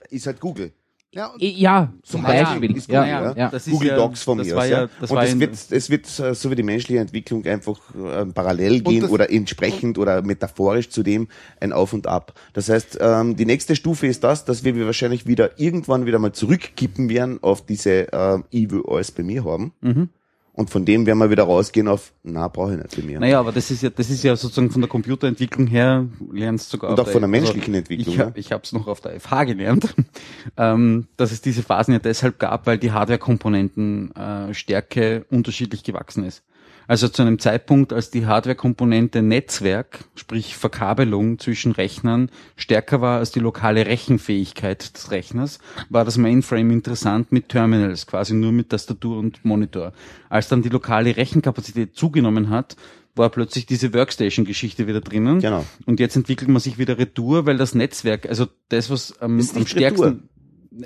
[0.10, 0.72] ist halt Google.
[1.14, 2.76] Ja, und ja, zum Beispiel.
[2.76, 3.50] ist ja, Google, ja, ja.
[3.50, 4.68] Das ist Google Docs von mir aus.
[4.70, 8.26] ja- das und es wird, es wird, äh, so wie die menschliche Entwicklung einfach äh,
[8.26, 11.30] parallel gehen das- oder entsprechend oder metaphorisch zu dem
[11.62, 12.34] ein Auf und Ab.
[12.54, 16.34] Das heißt, ähm, die nächste Stufe ist das, dass wir wahrscheinlich wieder irgendwann wieder mal
[16.34, 19.72] zurückkippen werden auf diese äh, will alles bei mir haben.
[19.82, 20.10] Mhm.
[20.58, 23.20] Und von dem werden wir wieder rausgehen auf, na, brauche ich nicht bei mir.
[23.20, 26.90] Naja, aber das ist ja, das ist ja sozusagen von der Computerentwicklung her, lernst sogar
[26.90, 28.26] Und auch von der also menschlichen Entwicklung, Ich, ja.
[28.26, 29.94] hab- ich habe es noch auf der FH gelernt,
[30.58, 36.42] ähm, dass es diese Phasen ja deshalb gab, weil die Hardware-Komponenten äh, unterschiedlich gewachsen ist.
[36.88, 43.32] Also zu einem Zeitpunkt, als die Hardware-Komponente Netzwerk, sprich Verkabelung zwischen Rechnern, stärker war als
[43.32, 45.60] die lokale Rechenfähigkeit des Rechners,
[45.90, 49.92] war das Mainframe interessant mit Terminals, quasi nur mit Tastatur und Monitor.
[50.30, 52.78] Als dann die lokale Rechenkapazität zugenommen hat,
[53.16, 55.40] war plötzlich diese Workstation-Geschichte wieder drinnen.
[55.40, 55.66] Genau.
[55.86, 59.68] Und jetzt entwickelt man sich wieder Retour, weil das Netzwerk, also das, was am, am
[59.68, 60.30] stärksten...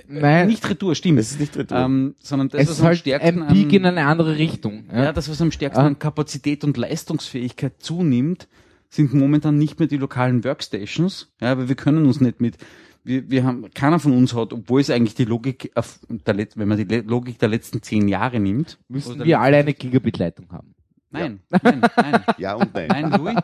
[0.07, 0.47] Nein.
[0.47, 1.19] Nicht Retour, stimmt.
[1.19, 1.77] Das ist nicht Retour.
[1.77, 4.85] Ähm, sondern das, Es was ist am halt stärksten ein Peak in eine andere Richtung.
[4.91, 5.03] ja.
[5.05, 5.13] Ja.
[5.13, 5.87] das, was am stärksten Ah.
[5.87, 8.47] an Kapazität und Leistungsfähigkeit zunimmt,
[8.89, 12.57] sind momentan nicht mehr die lokalen Workstations, ja, aber wir können uns nicht mit,
[13.03, 15.71] wir, wir haben, keiner von uns hat, obwohl es eigentlich die Logik,
[16.09, 20.47] der, wenn man die Logik der letzten zehn Jahre nimmt, Müssen wir alle eine Gigabit-Leitung
[20.51, 20.75] haben.
[21.11, 22.23] Nein, nein, nein.
[22.38, 22.88] ja und nein.
[22.88, 23.35] Nein, Louis,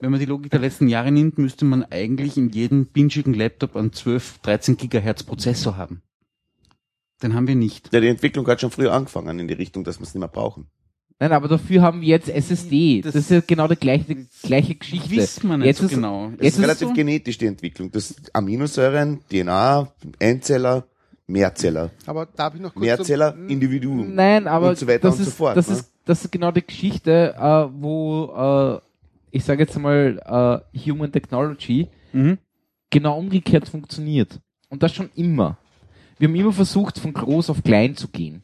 [0.00, 3.76] wenn man die Logik der letzten Jahre nimmt, müsste man eigentlich in jedem pinschigen Laptop
[3.76, 6.02] einen 12, 13 Gigahertz Prozessor haben.
[7.22, 7.92] Den haben wir nicht.
[7.92, 10.28] Ja, die Entwicklung hat schon früher angefangen in die Richtung, dass wir es nicht mehr
[10.28, 10.66] brauchen.
[11.20, 13.00] Nein, aber dafür haben wir jetzt SSD.
[13.02, 15.10] Das, Das- ist ja genau die gleiche, gleiche Geschichte.
[15.10, 16.26] Wissen wir nicht jetzt so ist, genau.
[16.26, 17.92] Es Jetzt ist ist relativ so- genetisch, die Entwicklung.
[17.92, 20.84] Das Aminosäuren, DNA, Einzeller,
[21.28, 21.90] Mehrzeller.
[22.06, 24.14] aber darf ich noch kurz Mehrzeller, zum- Individuum.
[24.16, 25.56] Nein, aber und so weiter das, und ist, so fort.
[25.56, 25.76] das, ne?
[25.76, 28.80] ist, das ist genau die Geschichte, äh, wo äh,
[29.30, 32.36] ich sage jetzt mal äh, Human Technology Mhm.
[32.90, 34.38] genau umgekehrt funktioniert.
[34.68, 35.56] Und das schon immer.
[36.18, 38.42] Wir haben immer versucht, von groß auf klein zu gehen.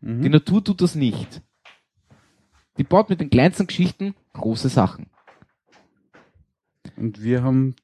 [0.00, 0.22] Mhm.
[0.22, 1.40] Die Natur tut das nicht.
[2.78, 5.06] Die baut mit den kleinsten Geschichten große Sachen.
[6.96, 7.76] Und wir haben,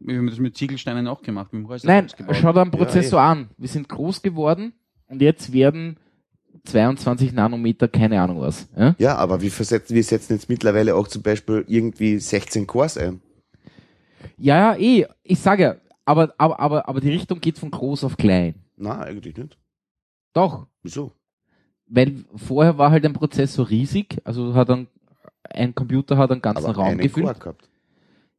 [0.00, 1.52] wir haben das mit Ziegelsteinen auch gemacht,
[1.82, 3.50] Nein, schau dir einen Ja, Prozessor an.
[3.58, 4.72] Wir sind groß geworden
[5.06, 5.98] und jetzt werden
[6.68, 8.68] 22 Nanometer, keine Ahnung was.
[8.76, 8.94] Ja?
[8.98, 13.20] Ja, aber wir, versetzen, wir setzen jetzt mittlerweile auch zum Beispiel irgendwie 16 Cores ein.
[14.36, 15.06] Ja, ja, eh.
[15.22, 18.54] Ich sage ja, aber, aber, aber, aber die Richtung geht von groß auf klein.
[18.76, 19.58] Na, eigentlich nicht.
[20.32, 20.66] Doch.
[20.82, 21.12] Wieso?
[21.86, 24.86] Weil vorher war halt ein Prozessor riesig, also hat ein,
[25.44, 27.26] ein Computer hat einen ganzen Aber Raum einen gefüllt.
[27.26, 27.68] Core gehabt.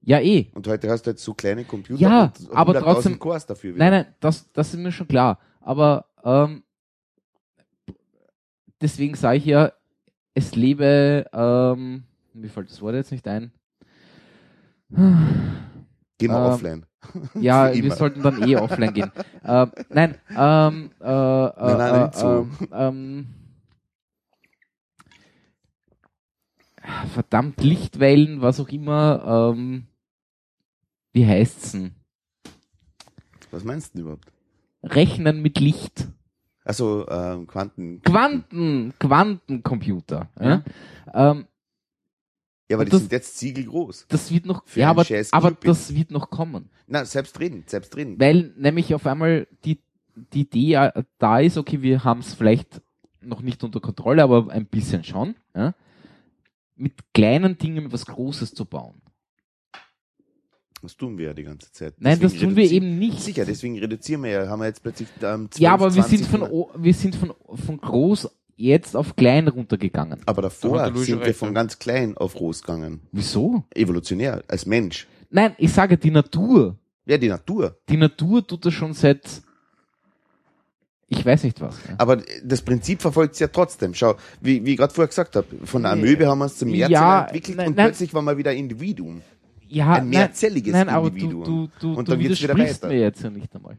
[0.01, 0.47] Ja, eh.
[0.53, 3.75] Und heute hast du jetzt so kleine Computer Ja, und aber 100.000 trotzdem- Cores dafür.
[3.75, 3.83] wieder.
[3.83, 5.39] Nein, nein, das, das ist mir schon klar.
[5.61, 6.63] Aber ähm,
[8.81, 9.71] deswegen sage ich ja,
[10.33, 13.51] es lebe, ähm, mir fällt das Wort jetzt nicht ein.
[14.89, 16.85] Gehen wir ähm, offline.
[17.35, 19.11] Ja, wir sollten dann eh offline gehen.
[19.45, 22.27] ähm, nein, ähm, äh, äh, Nein, nein, äh, so.
[22.27, 23.27] ähm, ähm,
[27.13, 29.53] verdammt Lichtwellen, was auch immer.
[29.55, 29.87] Ähm,
[31.13, 31.95] wie heißt's denn?
[33.51, 34.31] Was meinst du denn überhaupt?
[34.83, 36.07] Rechnen mit Licht.
[36.69, 37.99] Also ähm, Quanten.
[38.03, 40.29] Quanten, Quantencomputer.
[40.39, 40.63] Ja?
[41.15, 41.47] Ähm,
[42.69, 44.05] Ja, aber die das- sind jetzt siegelgroß.
[44.07, 46.69] das wird noch, ja, aber, aber das wird noch kommen.
[46.85, 48.19] Na, selbst drin, selbst drin.
[48.19, 49.79] Weil nämlich auf einmal die,
[50.33, 52.83] die Idee äh, da ist, okay, wir haben es vielleicht
[53.19, 55.73] noch nicht unter Kontrolle, aber ein bisschen schon, ja?
[56.75, 59.01] mit kleinen Dingen was Großes zu bauen.
[60.81, 61.95] Das tun wir ja die ganze Zeit.
[61.99, 63.19] Nein, das tun wir eben nicht.
[63.21, 66.19] Sicher, deswegen reduzieren wir ja, haben wir jetzt plötzlich ähm, 12, ja, aber wir 20
[66.19, 67.33] sind von, o- wir sind von,
[67.65, 70.19] von groß jetzt auf klein runtergegangen.
[70.25, 73.01] Aber davor sind wir recht, von ganz klein auf groß gegangen.
[73.11, 73.63] Wieso?
[73.73, 75.07] Evolutionär, als Mensch.
[75.29, 76.77] Nein, ich sage die Natur.
[77.05, 77.77] Ja, die Natur.
[77.89, 79.23] Die Natur tut das schon seit,
[81.07, 81.75] ich weiß nicht was.
[81.87, 81.95] Ja.
[81.97, 83.93] Aber das Prinzip verfolgt es ja trotzdem.
[83.95, 85.91] Schau, wie, wie ich gerade vorher gesagt habe, von der.
[85.93, 87.87] Amöbe haben wir uns zum Mehrzeller Ja, entwickelt nein, und nein.
[87.87, 89.21] plötzlich waren wir wieder Individuum.
[89.71, 91.43] Ja, ein mehrzelliges nein, nein, aber du, Individuum.
[91.45, 92.93] du, du, Und du dann geht's wieder widersprichst weiter.
[92.93, 93.77] mir jetzt ja nicht einmal.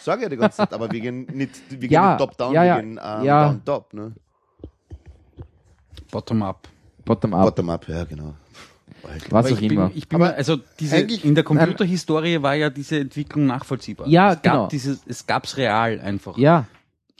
[0.00, 2.64] Sag ja die ganze Zeit, aber wir gehen nicht, wir gehen Ja, nicht top-down, ja,
[2.64, 3.48] ja, wir gehen ähm, ja.
[3.48, 4.12] down-top, ne?
[6.10, 6.68] Bottom-up.
[7.04, 8.34] Bottom-up, Bottom-up, ja, genau.
[9.30, 9.90] was Aber auch ich bin, immer.
[9.94, 14.06] ich bin Aber mir- also diese, in der Computerhistorie war ja diese Entwicklung nachvollziehbar.
[14.06, 14.66] Ja, es gab genau.
[14.68, 16.36] Dieses, es gab's real einfach.
[16.38, 16.66] Ja,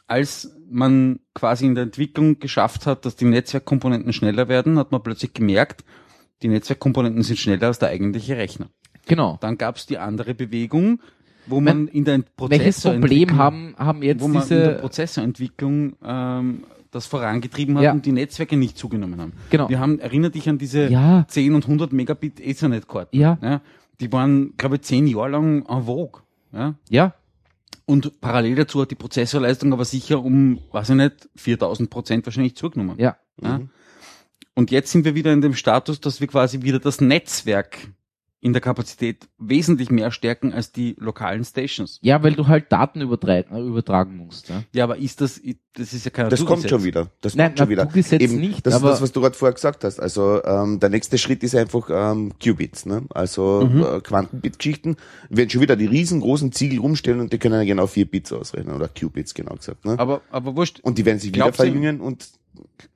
[0.07, 5.03] Als man quasi in der Entwicklung geschafft hat, dass die Netzwerkkomponenten schneller werden, hat man
[5.03, 5.85] plötzlich gemerkt,
[6.43, 8.67] die Netzwerkkomponenten sind schneller als der eigentliche Rechner.
[9.07, 9.39] genau.
[9.41, 11.01] Dann gab's die andere Bewegung,
[11.47, 14.81] wo man in der Welches Prozessorentwicklung, Problem haben, haben jetzt wo man in der diese,
[14.81, 17.93] Prozessorentwicklung ähm, das vorangetrieben hat Ja.
[17.93, 19.33] und die Netzwerke nicht zugenommen haben.
[19.51, 19.69] Genau.
[19.69, 21.25] Wir haben, erinnere dich an diese Ja.
[21.29, 23.17] 10 und 100 Megabit Ethernet-Karten.
[23.17, 23.39] Ja.
[23.43, 23.61] Ja,
[24.01, 26.23] die waren, glaube ich, zehn Jahre lang en vogue.
[26.53, 26.75] Ja.
[26.91, 27.15] ja,
[27.87, 32.55] Und parallel dazu hat die Prozessorleistung aber sicher um, weiß ich nicht, 4000 Prozent wahrscheinlich
[32.57, 32.97] zugenommen.
[32.99, 33.61] ja, Ja.
[34.55, 37.79] Und jetzt sind wir wieder in dem Status, dass wir quasi wieder das Netzwerk
[38.45, 42.01] in der Kapazität wesentlich mehr stärken als die lokalen Stations.
[42.03, 44.49] ja, weil du halt Daten übertragen, übertragen musst.
[44.49, 44.65] Ja.
[44.73, 45.41] Ja, aber ist das,
[45.75, 47.07] das ist ja kein Das kommt schon wieder.
[47.21, 47.89] Das Nein, kommt schon wieder.
[48.21, 50.01] Eben, nicht, das ist das, was du gerade vorher gesagt hast.
[50.01, 53.05] Also ähm, der nächste Schritt ist einfach ähm, Qubits, ne?
[53.11, 53.81] Also Mhm.
[53.85, 54.97] äh, Quantenbit-Geschichten.
[55.29, 58.33] Wir werden schon wieder die riesengroßen Ziegel rumstellen und die können ja genau vier Bits
[58.33, 59.85] ausrechnen oder Qubits genau gesagt.
[59.85, 59.97] Ne?
[60.01, 60.81] Aber, aber wurscht.
[60.81, 62.27] und die werden sich wieder verjüngen und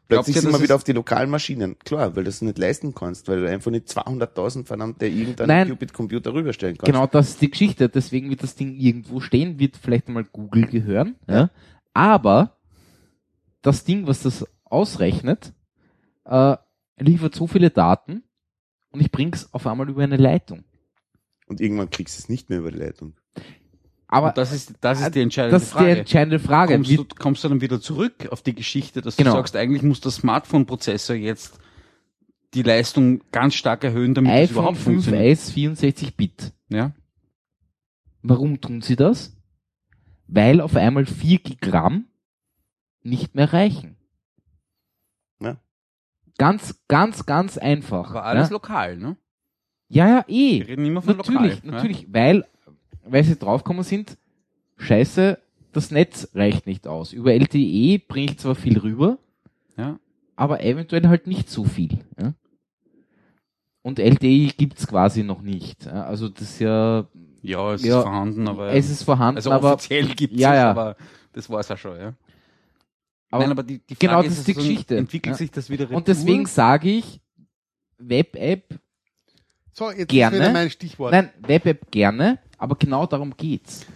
[0.09, 1.79] plötzlich sind wir wieder es- auf die lokalen Maschinen.
[1.81, 5.69] Klar, weil du das nicht leisten kannst, weil du einfach nicht 200.000 verdammte irgendeinen.
[5.69, 6.87] Qubit-Computer rüberstellen kannst.
[6.93, 7.89] Genau, das ist die Geschichte.
[7.89, 11.17] Deswegen wird das Ding irgendwo stehen, wird vielleicht einmal Google gehören.
[11.29, 11.51] Ja.
[11.95, 12.57] Aber
[13.63, 15.53] das Ding, was das ausrechnet,
[16.25, 16.57] äh,
[16.99, 18.23] liefert so viele Daten
[18.91, 20.65] und ich bring's auf einmal über eine Leitung.
[21.47, 23.15] Und irgendwann kriegst du es nicht mehr über die Leitung.
[24.09, 25.99] Aber Und das ist, das ist die entscheidende das ist die Frage.
[25.99, 26.75] entscheidende Frage.
[26.75, 29.31] kommst, du, kommst du dann wieder zurück auf die Geschichte, dass Genau.
[29.33, 31.59] du sagst, eigentlich muss der Smartphone-Prozessor jetzt
[32.55, 35.25] die Leistung ganz stark erhöhen, damit es iPhone überhaupt 5 funktioniert.
[35.33, 36.53] S 64 Bit.
[36.69, 36.93] Ja?
[38.23, 39.37] Warum tun sie das?
[40.29, 42.07] Weil auf einmal 4 Gigramm
[43.03, 43.97] nicht mehr reichen.
[45.41, 45.57] Ja.
[46.39, 48.11] Ganz, ganz, ganz einfach.
[48.11, 48.53] Aber alles ja?
[48.53, 49.17] lokal, ne?
[49.89, 50.61] ja, ja, eh.
[50.61, 51.71] Wir reden immer von Natürlich, lokal.
[51.71, 52.45] natürlich, weil,
[53.09, 54.17] weil sie draufgekommen sind,
[54.79, 55.39] scheiße,
[55.73, 57.13] das Netz reicht nicht aus.
[57.13, 59.19] Über LTE bringe ich zwar viel rüber,
[59.77, 59.99] Ja?
[60.37, 61.99] aber eventuell halt nicht so viel.
[62.21, 62.33] Ja?
[63.83, 65.87] Und LTE gibt's quasi noch nicht.
[65.87, 66.05] Ja?
[66.07, 67.07] Also das ist ja,
[67.43, 70.57] Ja, es Ja, ist vorhanden, aber es ist vorhanden, also aber offiziell gibt's Ja, es,
[70.59, 70.71] ja.
[70.71, 70.97] aber
[71.33, 72.13] das war's ja schon, ja.
[73.31, 74.97] Aber Nein, aber die, die Frage genau, ist, das ist die sozusagen, Geschichte.
[74.97, 75.39] Entwickelt Ja.
[75.39, 77.21] sich das wieder und deswegen sage ich,
[77.99, 78.79] Web-App,
[79.73, 80.37] So, jetzt Gerne.
[80.37, 81.13] ist wieder mein Stichwort.
[81.13, 83.87] nein, Web-App gerne, aber genau darum geht's.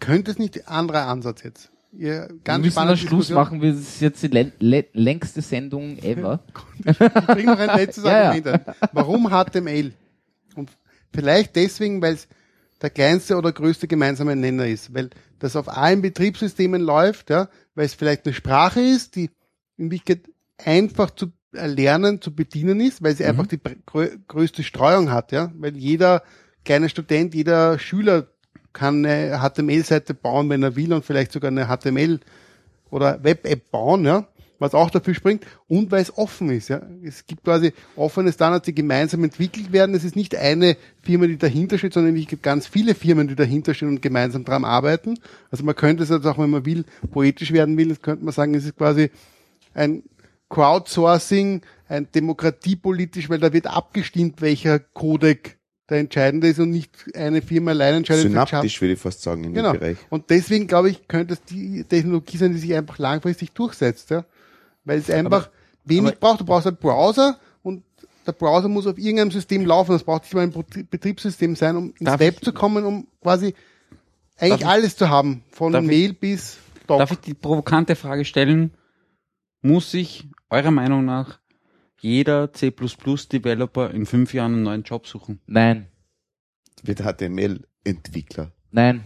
[0.00, 1.70] Könnte es nicht anderer Ansatz jetzt?
[1.92, 4.86] Ihr, Wir ganz müssen spannende da Schluss machen, wir das ist jetzt die lä- lä-
[4.92, 6.40] längste Sendung ever.
[6.84, 8.30] Ich bringe noch ein letztes Ja, ja.
[8.30, 8.74] Argument ein.
[8.92, 9.92] Warum HTML?
[10.56, 10.70] Und
[11.12, 12.26] vielleicht deswegen, weil es
[12.82, 17.86] der kleinste oder größte gemeinsame Nenner ist, weil das auf allen Betriebssystemen läuft, ja, weil
[17.86, 19.30] es vielleicht eine Sprache ist, die
[19.76, 25.12] in Wirklichkeit einfach zu erlernen, zu bedienen ist, weil sie einfach die grö größte Streuung
[25.12, 26.22] hat, ja, weil jeder
[26.64, 28.26] kleine Student, jeder Schüler
[28.72, 32.20] kann eine HTML-Seite bauen, wenn er will und vielleicht sogar eine HTML
[32.90, 34.26] oder Web-App bauen, ja,
[34.58, 36.82] was auch dafür springt und weil es offen ist, ja.
[37.02, 39.94] Es gibt quasi offene Standards, die gemeinsam entwickelt werden.
[39.94, 43.36] Es ist nicht eine Firma, die dahinter steht, sondern es gibt ganz viele Firmen, die
[43.36, 45.18] dahinter stehen und gemeinsam dran arbeiten.
[45.50, 48.54] Also man könnte es jetzt auch, wenn man will, poetisch werden will, könnte man sagen,
[48.54, 49.10] es ist quasi
[49.74, 50.04] ein
[50.48, 55.58] Crowdsourcing, ein demokratiepolitisch, weil da wird abgestimmt, welcher Codec
[55.90, 58.22] der entscheidende ist und nicht eine Firma allein entscheidet.
[58.22, 59.72] Synaptisch würde ich fast sagen in Genau.
[59.72, 59.98] dem Bereich.
[60.10, 64.24] Und deswegen glaube ich, könnte es die Technologie sein, die sich einfach langfristig durchsetzt, ja.
[64.84, 65.50] Weil es einfach
[65.84, 66.40] wenig aber- braucht.
[66.40, 67.82] Du brauchst einen Browser und
[68.26, 69.92] der Browser muss auf irgendeinem System laufen.
[69.92, 73.06] Das braucht nicht mal ein Betrie- Betriebssystem sein, um ins Web ich- zu kommen, um
[73.20, 73.54] quasi
[74.38, 75.42] eigentlich ich- alles zu haben.
[75.50, 76.56] Von Darf ich- Mail bis
[76.86, 76.98] Doc.
[76.98, 78.72] Darf ich die provokante Frage stellen?
[79.62, 81.38] Muss sich eurer Meinung nach
[82.04, 85.40] jeder C++-Developer in fünf Jahren einen neuen Job suchen?
[85.46, 85.86] Nein,
[86.82, 88.52] Wird HTML-Entwickler.
[88.70, 89.04] nein,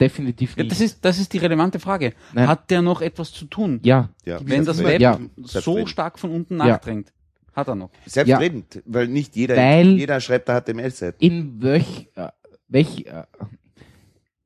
[0.00, 0.72] definitiv Ja, nicht.
[0.72, 2.14] das ist, das ist die relevante Frage.
[2.32, 2.48] Nein.
[2.48, 3.80] Hat der noch etwas zu tun?
[3.84, 4.40] ja, Ja.
[4.42, 5.20] Wenn das Web- Ja.
[5.36, 6.66] so stark von unten Ja.
[6.66, 7.12] nachdrängt,
[7.52, 7.90] hat er noch.
[8.06, 11.16] Selbstredend, weil nicht jeder, Weil- jeder schreibt eine HTML-Seite.
[11.24, 12.28] in welch, äh,
[12.68, 13.24] welch, äh,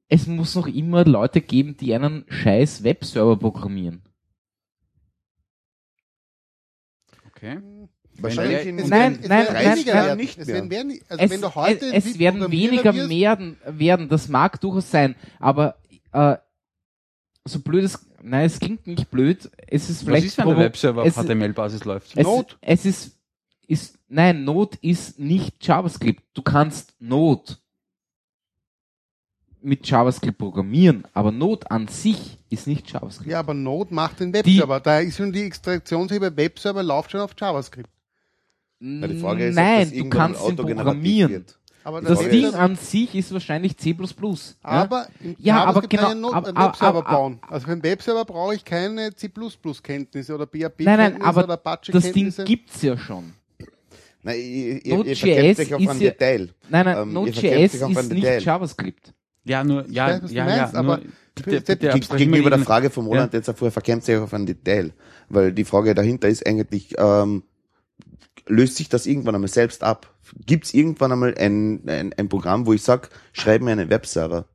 [0.09, 4.03] es muss noch immer Leute geben, die einen scheiß Webserver programmieren.
[7.43, 7.59] Okay.
[8.19, 10.17] Wahrscheinlich in Es Nein, werden- es nein, nein, weniger nein, werden.
[10.19, 10.57] nicht es mehr.
[10.57, 14.29] werden, werden, also Es, wenn du heute es, es werden weniger wirst, werden, werden, das
[14.29, 15.77] mag durchaus sein, aber
[16.13, 16.37] äh,
[17.45, 20.59] so blöd es, nein, es klingt nicht blöd, es ist Was vielleicht ist, wenn der
[20.59, 22.17] Webserver auf es, HTML-Basis läuft?
[22.17, 22.55] es, Node?
[22.61, 23.19] es ist,
[23.67, 26.23] ist Nein, Node ist nicht JavaScript.
[26.35, 27.57] Du kannst Node
[29.63, 33.31] mit JavaScript programmieren, aber Node an sich ist nicht JavaScript.
[33.31, 34.81] Ja, aber Node macht den Webserver.
[34.81, 37.89] Da ist schon die Extraktionshebel Webserver läuft schon auf JavaScript.
[38.81, 41.45] Ja, die Frage ist, ob Nein, das du kannst ihn programmieren.
[41.85, 43.91] Aber Das Frage Ding ist- an sich ist wahrscheinlich C++.
[43.91, 43.97] ja?
[44.63, 47.39] Aber im Ja, aber JavaScript genau, kann ich einen Webserver bauen.
[47.51, 51.57] Also für einen Webserver brauche ich keine C++-Kenntnisse oder Nein, nein, PHP-Kenntnisse aber oder
[51.93, 53.33] das Ding gibt's ja schon.
[54.25, 56.49] Nein, ihr, ihr, ihr Node.js verkämpft euch auf ist ein ja- Detail.
[56.69, 58.45] Nein, nein, Ähm, ihr Node.js ist nicht.
[58.45, 59.13] JavaScript.
[59.45, 63.07] Ja, nur, ja, weiß, ja, meinst, ja, aber nur, bitte, bitte Gegenüber der Frage vom
[63.07, 64.93] Roland jetzt davor, verkämpft sich auf ein Detail.
[65.29, 67.43] Weil die Frage dahinter ist eigentlich, ähm,
[68.47, 70.15] löst sich das irgendwann einmal selbst ab?
[70.47, 74.47] Gibt es irgendwann einmal ein, ein, ein Programm, wo ich sag, schreib mir einen Webserver,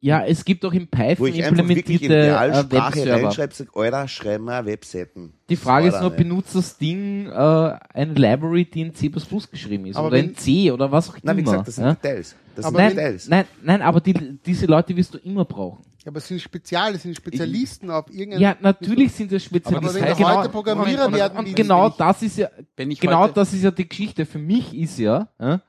[0.00, 3.24] Ja, es gibt auch in wo Python ich wirklich in implementierte äh, Realsprache Webserver.
[3.24, 5.32] reinschreibe, sag, Alter, schreib mir Webseiten.
[5.48, 6.18] Die Frage ist nur, nicht.
[6.18, 10.70] benutzt das Ding äh, eine Library, die in C++ geschrieben ist Aber oder in C
[10.70, 11.22] oder was auch immer.
[11.24, 11.94] Nein, wie gesagt, das sind ja?
[11.94, 12.36] Details.
[12.54, 13.28] Das Aber sind Nein, Details.
[13.28, 15.84] nein, nein, aber die, diese Leute wirst du immer brauchen.
[16.04, 18.40] Ja, aber es sind Spezial, es sind Spezialisten auf irgendein.
[18.40, 20.00] Ja, natürlich sind das Aber Spezialisten.
[20.00, 23.64] wenn genau, heute Programmierer werden, und genau das ist ja, ich genau heute, das ist
[23.64, 24.26] ja die Geschichte.
[24.26, 25.60] Für mich ist ja, ja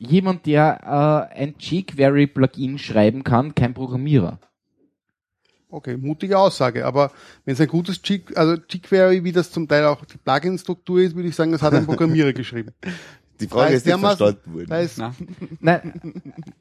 [0.00, 4.38] jemand, der äh, ein jQuery-Plugin schreiben kann, kein Programmierer.
[5.68, 6.84] Okay, mutige Aussage.
[6.84, 7.12] Aber
[7.44, 11.14] wenn es ein gutes G, also jQuery, wie das zum Teil auch die Plugin-Struktur ist,
[11.14, 12.72] würde ich sagen, das hat ein Programmierer geschrieben.
[13.40, 14.66] Die Frage ist nicht verstanden worden.
[14.68, 15.14] Da ist, na,
[15.60, 15.92] Nein,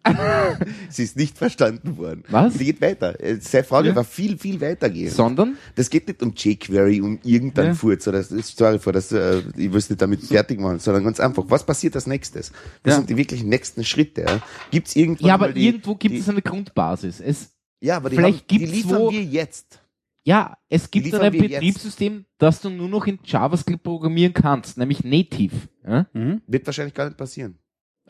[0.89, 2.23] Sie ist nicht verstanden worden.
[2.29, 2.53] Was?
[2.55, 3.19] Sie geht weiter.
[3.21, 3.95] Äh, Seine Frage Ja.
[3.95, 5.11] war viel, viel weitergehend.
[5.13, 7.73] sondern Das geht nicht um jQuery, um irgendein Ja.
[7.73, 11.19] Furz oder sorry vor das, äh, ich will es nicht damit fertig machen, sondern ganz
[11.19, 12.51] einfach, was passiert als nächstes?
[12.83, 12.97] Das Ja.
[12.97, 14.21] sind die wirklich nächsten Schritte.
[14.21, 14.41] Ja.
[14.71, 17.19] Gibt's irgendwann ja, aber die, irgendwo gibt die, es eine Grundbasis.
[17.19, 17.49] Es,
[17.81, 19.78] ja, aber die, vielleicht haben, die liefern wo- wir jetzt.
[20.23, 21.39] Ja, es gibt liefern dann ein.
[21.39, 25.55] Betriebssystem, das du nur noch in JavaScript programmieren kannst, nämlich Native.
[25.87, 26.05] Ja?
[26.13, 26.41] mhm.
[26.47, 27.57] Wird wahrscheinlich gar nicht passieren.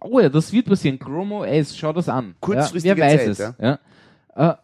[0.01, 0.97] Oh ja, das wird passieren.
[0.97, 2.35] Chrome OS, schau das an.
[2.39, 3.55] Kurzfristige ja, wer weiß Zeit, es.
[3.59, 3.79] Ja.
[4.35, 4.57] Äh,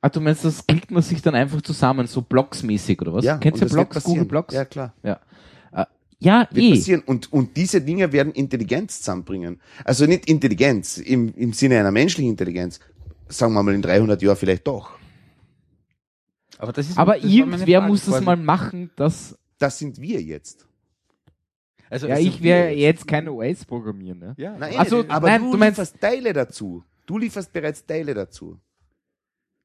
[0.00, 3.24] ah, du meinst, das klickt man sich dann einfach zusammen, so Blocks-mäßig oder was?
[3.24, 4.02] Ja, Kennst du Blocks.
[4.02, 4.54] Google Blocks?
[4.54, 4.92] Ja, klar.
[6.24, 6.70] Ja, Wird eh.
[6.70, 7.02] passieren.
[7.04, 9.60] Und, und diese Dinge werden Intelligenz zusammenbringen.
[9.84, 12.80] Also nicht Intelligenz im, im Sinne einer menschlichen Intelligenz.
[13.28, 14.92] Sagen wir mal in 300 Jahren vielleicht doch.
[16.64, 20.66] Aber das ist, Aber das irgendwer muss das mal machen, dass, Das sind wir jetzt.
[21.90, 24.34] Also, ja, ich werde wir jetzt kein OS programmieren, ne?
[24.36, 26.82] Ja, Nein, Also, aber nein, du, du meinst- lieferst Teile dazu.
[27.06, 28.58] Du lieferst bereits Teile dazu.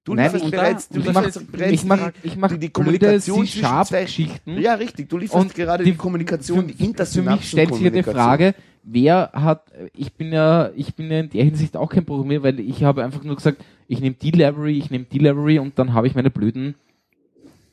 [0.04, 2.36] Du Nein, lieferst und da- bereits, du mach, lieferst ist- bereits ich mach, die, ich
[2.38, 4.58] mach die, die Kommunikation C-Sharp-Geschichten.
[4.60, 5.10] Ja, richtig.
[5.10, 8.54] Du lieferst Und gerade die- die, Kommunikation, die Für mich Intersynapsen stellt sich die Frage,
[8.84, 12.60] wer hat, ich bin ja, ich bin ja in der Hinsicht auch kein Programmierer, weil
[12.60, 15.94] ich habe einfach nur gesagt, ich nehme die Library, ich nehme die Library und dann
[15.94, 16.76] habe ich meine blöden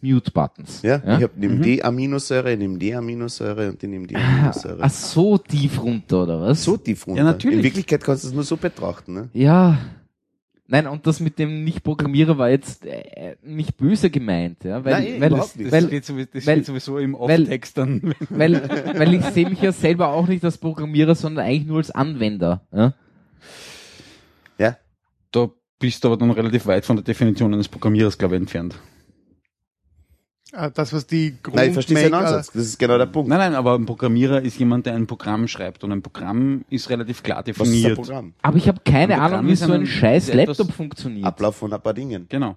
[0.00, 0.82] Mute-Buttons.
[0.82, 1.62] Ja, ich habe nehme Mhm.
[1.62, 4.78] die Aminosäure, ich nehme die Aminosäure und ich nehme die Ah, Aminosäure.
[4.80, 6.62] ach, so tief runter, oder was?
[6.62, 7.18] so tief runter.
[7.20, 7.58] Ja, natürlich.
[7.58, 9.14] In Wirklichkeit kannst du es nur so betrachten.
[9.14, 9.28] Ne?
[9.32, 9.78] Ja.
[10.68, 15.20] Nein, und das mit dem Nicht-Programmierer war jetzt äh, nicht böse gemeint, ja, weil, Nein,
[15.20, 15.66] weil, überhaupt nicht.
[15.66, 18.14] das, weil, steht, sowieso, das weil- steht sowieso im Off-Text dann.
[18.30, 18.68] weil,
[18.98, 22.62] weil ich sehe mich ja selber auch nicht als Programmierer, sondern eigentlich nur als Anwender.
[22.72, 22.94] Ja?
[24.58, 24.76] Ja,
[25.30, 28.74] Da bist du aber dann relativ weit von der Definition eines Programmierers, glaube ich, entfernt.
[30.52, 32.52] Äh, das, was die Grund nein, ich verstehe seinen Ansatz.
[32.52, 33.28] Das ist genau der Punkt.
[33.28, 36.88] Nein, nein, aber ein Programmierer ist jemand, der ein Programm schreibt und ein Programm ist
[36.90, 37.94] relativ klar Was ist ein definiert.
[37.96, 38.34] Programm?
[38.42, 41.26] Aber ich habe keine Ahnung, wie so ein ein- scheiß Laptop funktioniert.
[41.26, 42.26] Ablauf von ein paar Dingen.
[42.28, 42.56] Genau.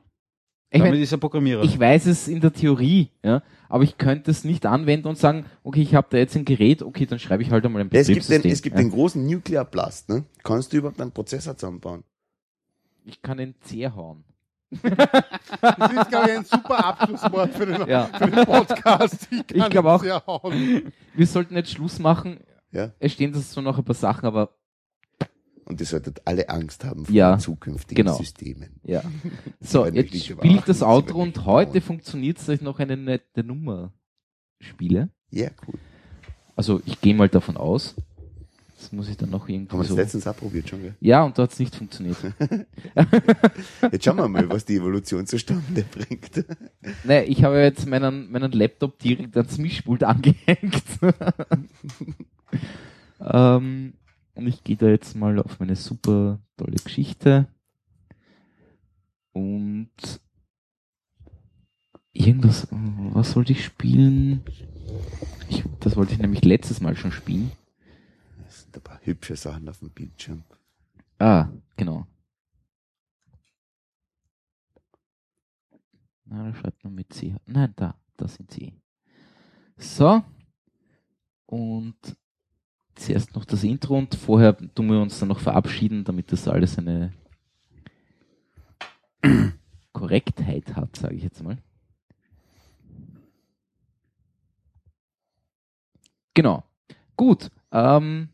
[0.71, 1.63] Ich, Damit mein, ist er Programmierer.
[1.63, 5.45] ich weiß es in der Theorie, ja, aber ich könnte es nicht anwenden und sagen,
[5.63, 8.05] okay, ich habe da jetzt ein Gerät, okay, dann schreibe ich halt einmal ein Es
[8.05, 8.41] gibt, Betriebssystem.
[8.43, 8.81] den, es gibt ja.
[8.83, 10.09] den großen Nuclear Blast.
[10.09, 10.25] Ne?
[10.43, 12.03] Kannst du überhaupt einen Prozessor zusammenbauen?
[13.03, 13.55] Ich kann den
[13.95, 14.23] hauen.
[15.61, 18.05] Das ist, glaube ich, ein super Abschlusswort für den, Ja.
[18.05, 19.27] für den Podcast.
[19.31, 20.03] Ich, Ich glaube auch.
[21.15, 22.39] Wir sollten jetzt Schluss machen.
[22.71, 22.91] Ja.
[22.99, 24.55] Es stehen das so noch ein paar Sachen, aber
[25.65, 28.17] Und ihr solltet alle Angst haben vor Ja, zukünftigen genau.
[28.17, 28.79] Systemen.
[28.83, 29.01] ja.
[29.59, 33.91] So, jetzt überraschen, das Outro und heute funktioniert es, dass ich noch eine nette Nummer
[34.59, 35.09] spiele.
[35.31, 35.75] Ja, cool.
[36.55, 37.95] Also ich gehe mal davon aus.
[38.79, 39.95] Das muss ich dann noch irgendwie Haben wir das so.
[39.97, 40.95] letztens auch probiert schon, gell?
[41.01, 42.15] Ja, und da hat es nicht funktioniert.
[43.91, 46.45] Jetzt schauen wir mal, was die Evolution zustande bringt.
[47.03, 50.81] Nee, ich habe jetzt meinen, meinen Laptop direkt ans Mischpult angehängt.
[53.19, 53.93] ähm,
[54.35, 57.47] und ich gehe da jetzt mal auf meine super tolle Geschichte.
[59.33, 59.91] Und
[62.13, 64.41] irgendwas, was sollte ich spielen?
[65.49, 67.51] Ich, das wollte ich nämlich letztes Mal schon spielen.
[68.69, 70.43] Sind ein paar hübsche Sachen auf dem Bildschirm.
[71.17, 72.05] Ah, genau.
[76.25, 77.35] Na, da schreibt man mit C.
[77.47, 78.75] Nein, da, da sind sie.
[79.75, 80.21] So.
[81.47, 81.95] Und
[82.93, 86.77] zuerst noch das Intro und vorher tun wir uns dann noch verabschieden, damit das alles
[86.77, 87.11] eine
[89.93, 91.57] Korrektheit hat, sage ich jetzt mal.
[96.35, 96.63] Genau.
[97.15, 97.49] Gut.
[97.71, 98.29] Ähm,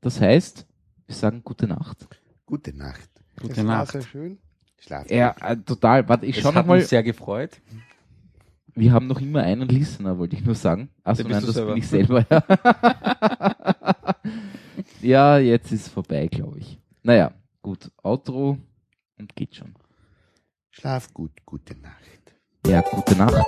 [0.00, 0.66] das heißt,
[1.06, 2.08] wir sagen gute Nacht.
[2.46, 3.10] Gute Nacht.
[3.40, 3.94] Gute das Nacht.
[3.94, 4.38] War sehr schön.
[4.78, 6.08] Schlaf ja, äh, total.
[6.08, 6.80] Warte, ich schaue nochmal.
[6.80, 7.60] Ich sehr gefreut.
[8.74, 10.88] Wir haben noch immer einen Listener, wollte ich nur sagen.
[11.02, 11.72] Also nein, das selber.
[11.72, 12.26] bin ich selber.
[15.02, 16.78] ja, ja jetzt ist vorbei, glaube ich.
[17.02, 17.90] Naja, gut.
[18.02, 18.58] Outro
[19.18, 19.74] und geht schon.
[20.70, 21.96] Schlaf gut, gute Nacht.
[22.66, 23.46] Ja, gute Nacht.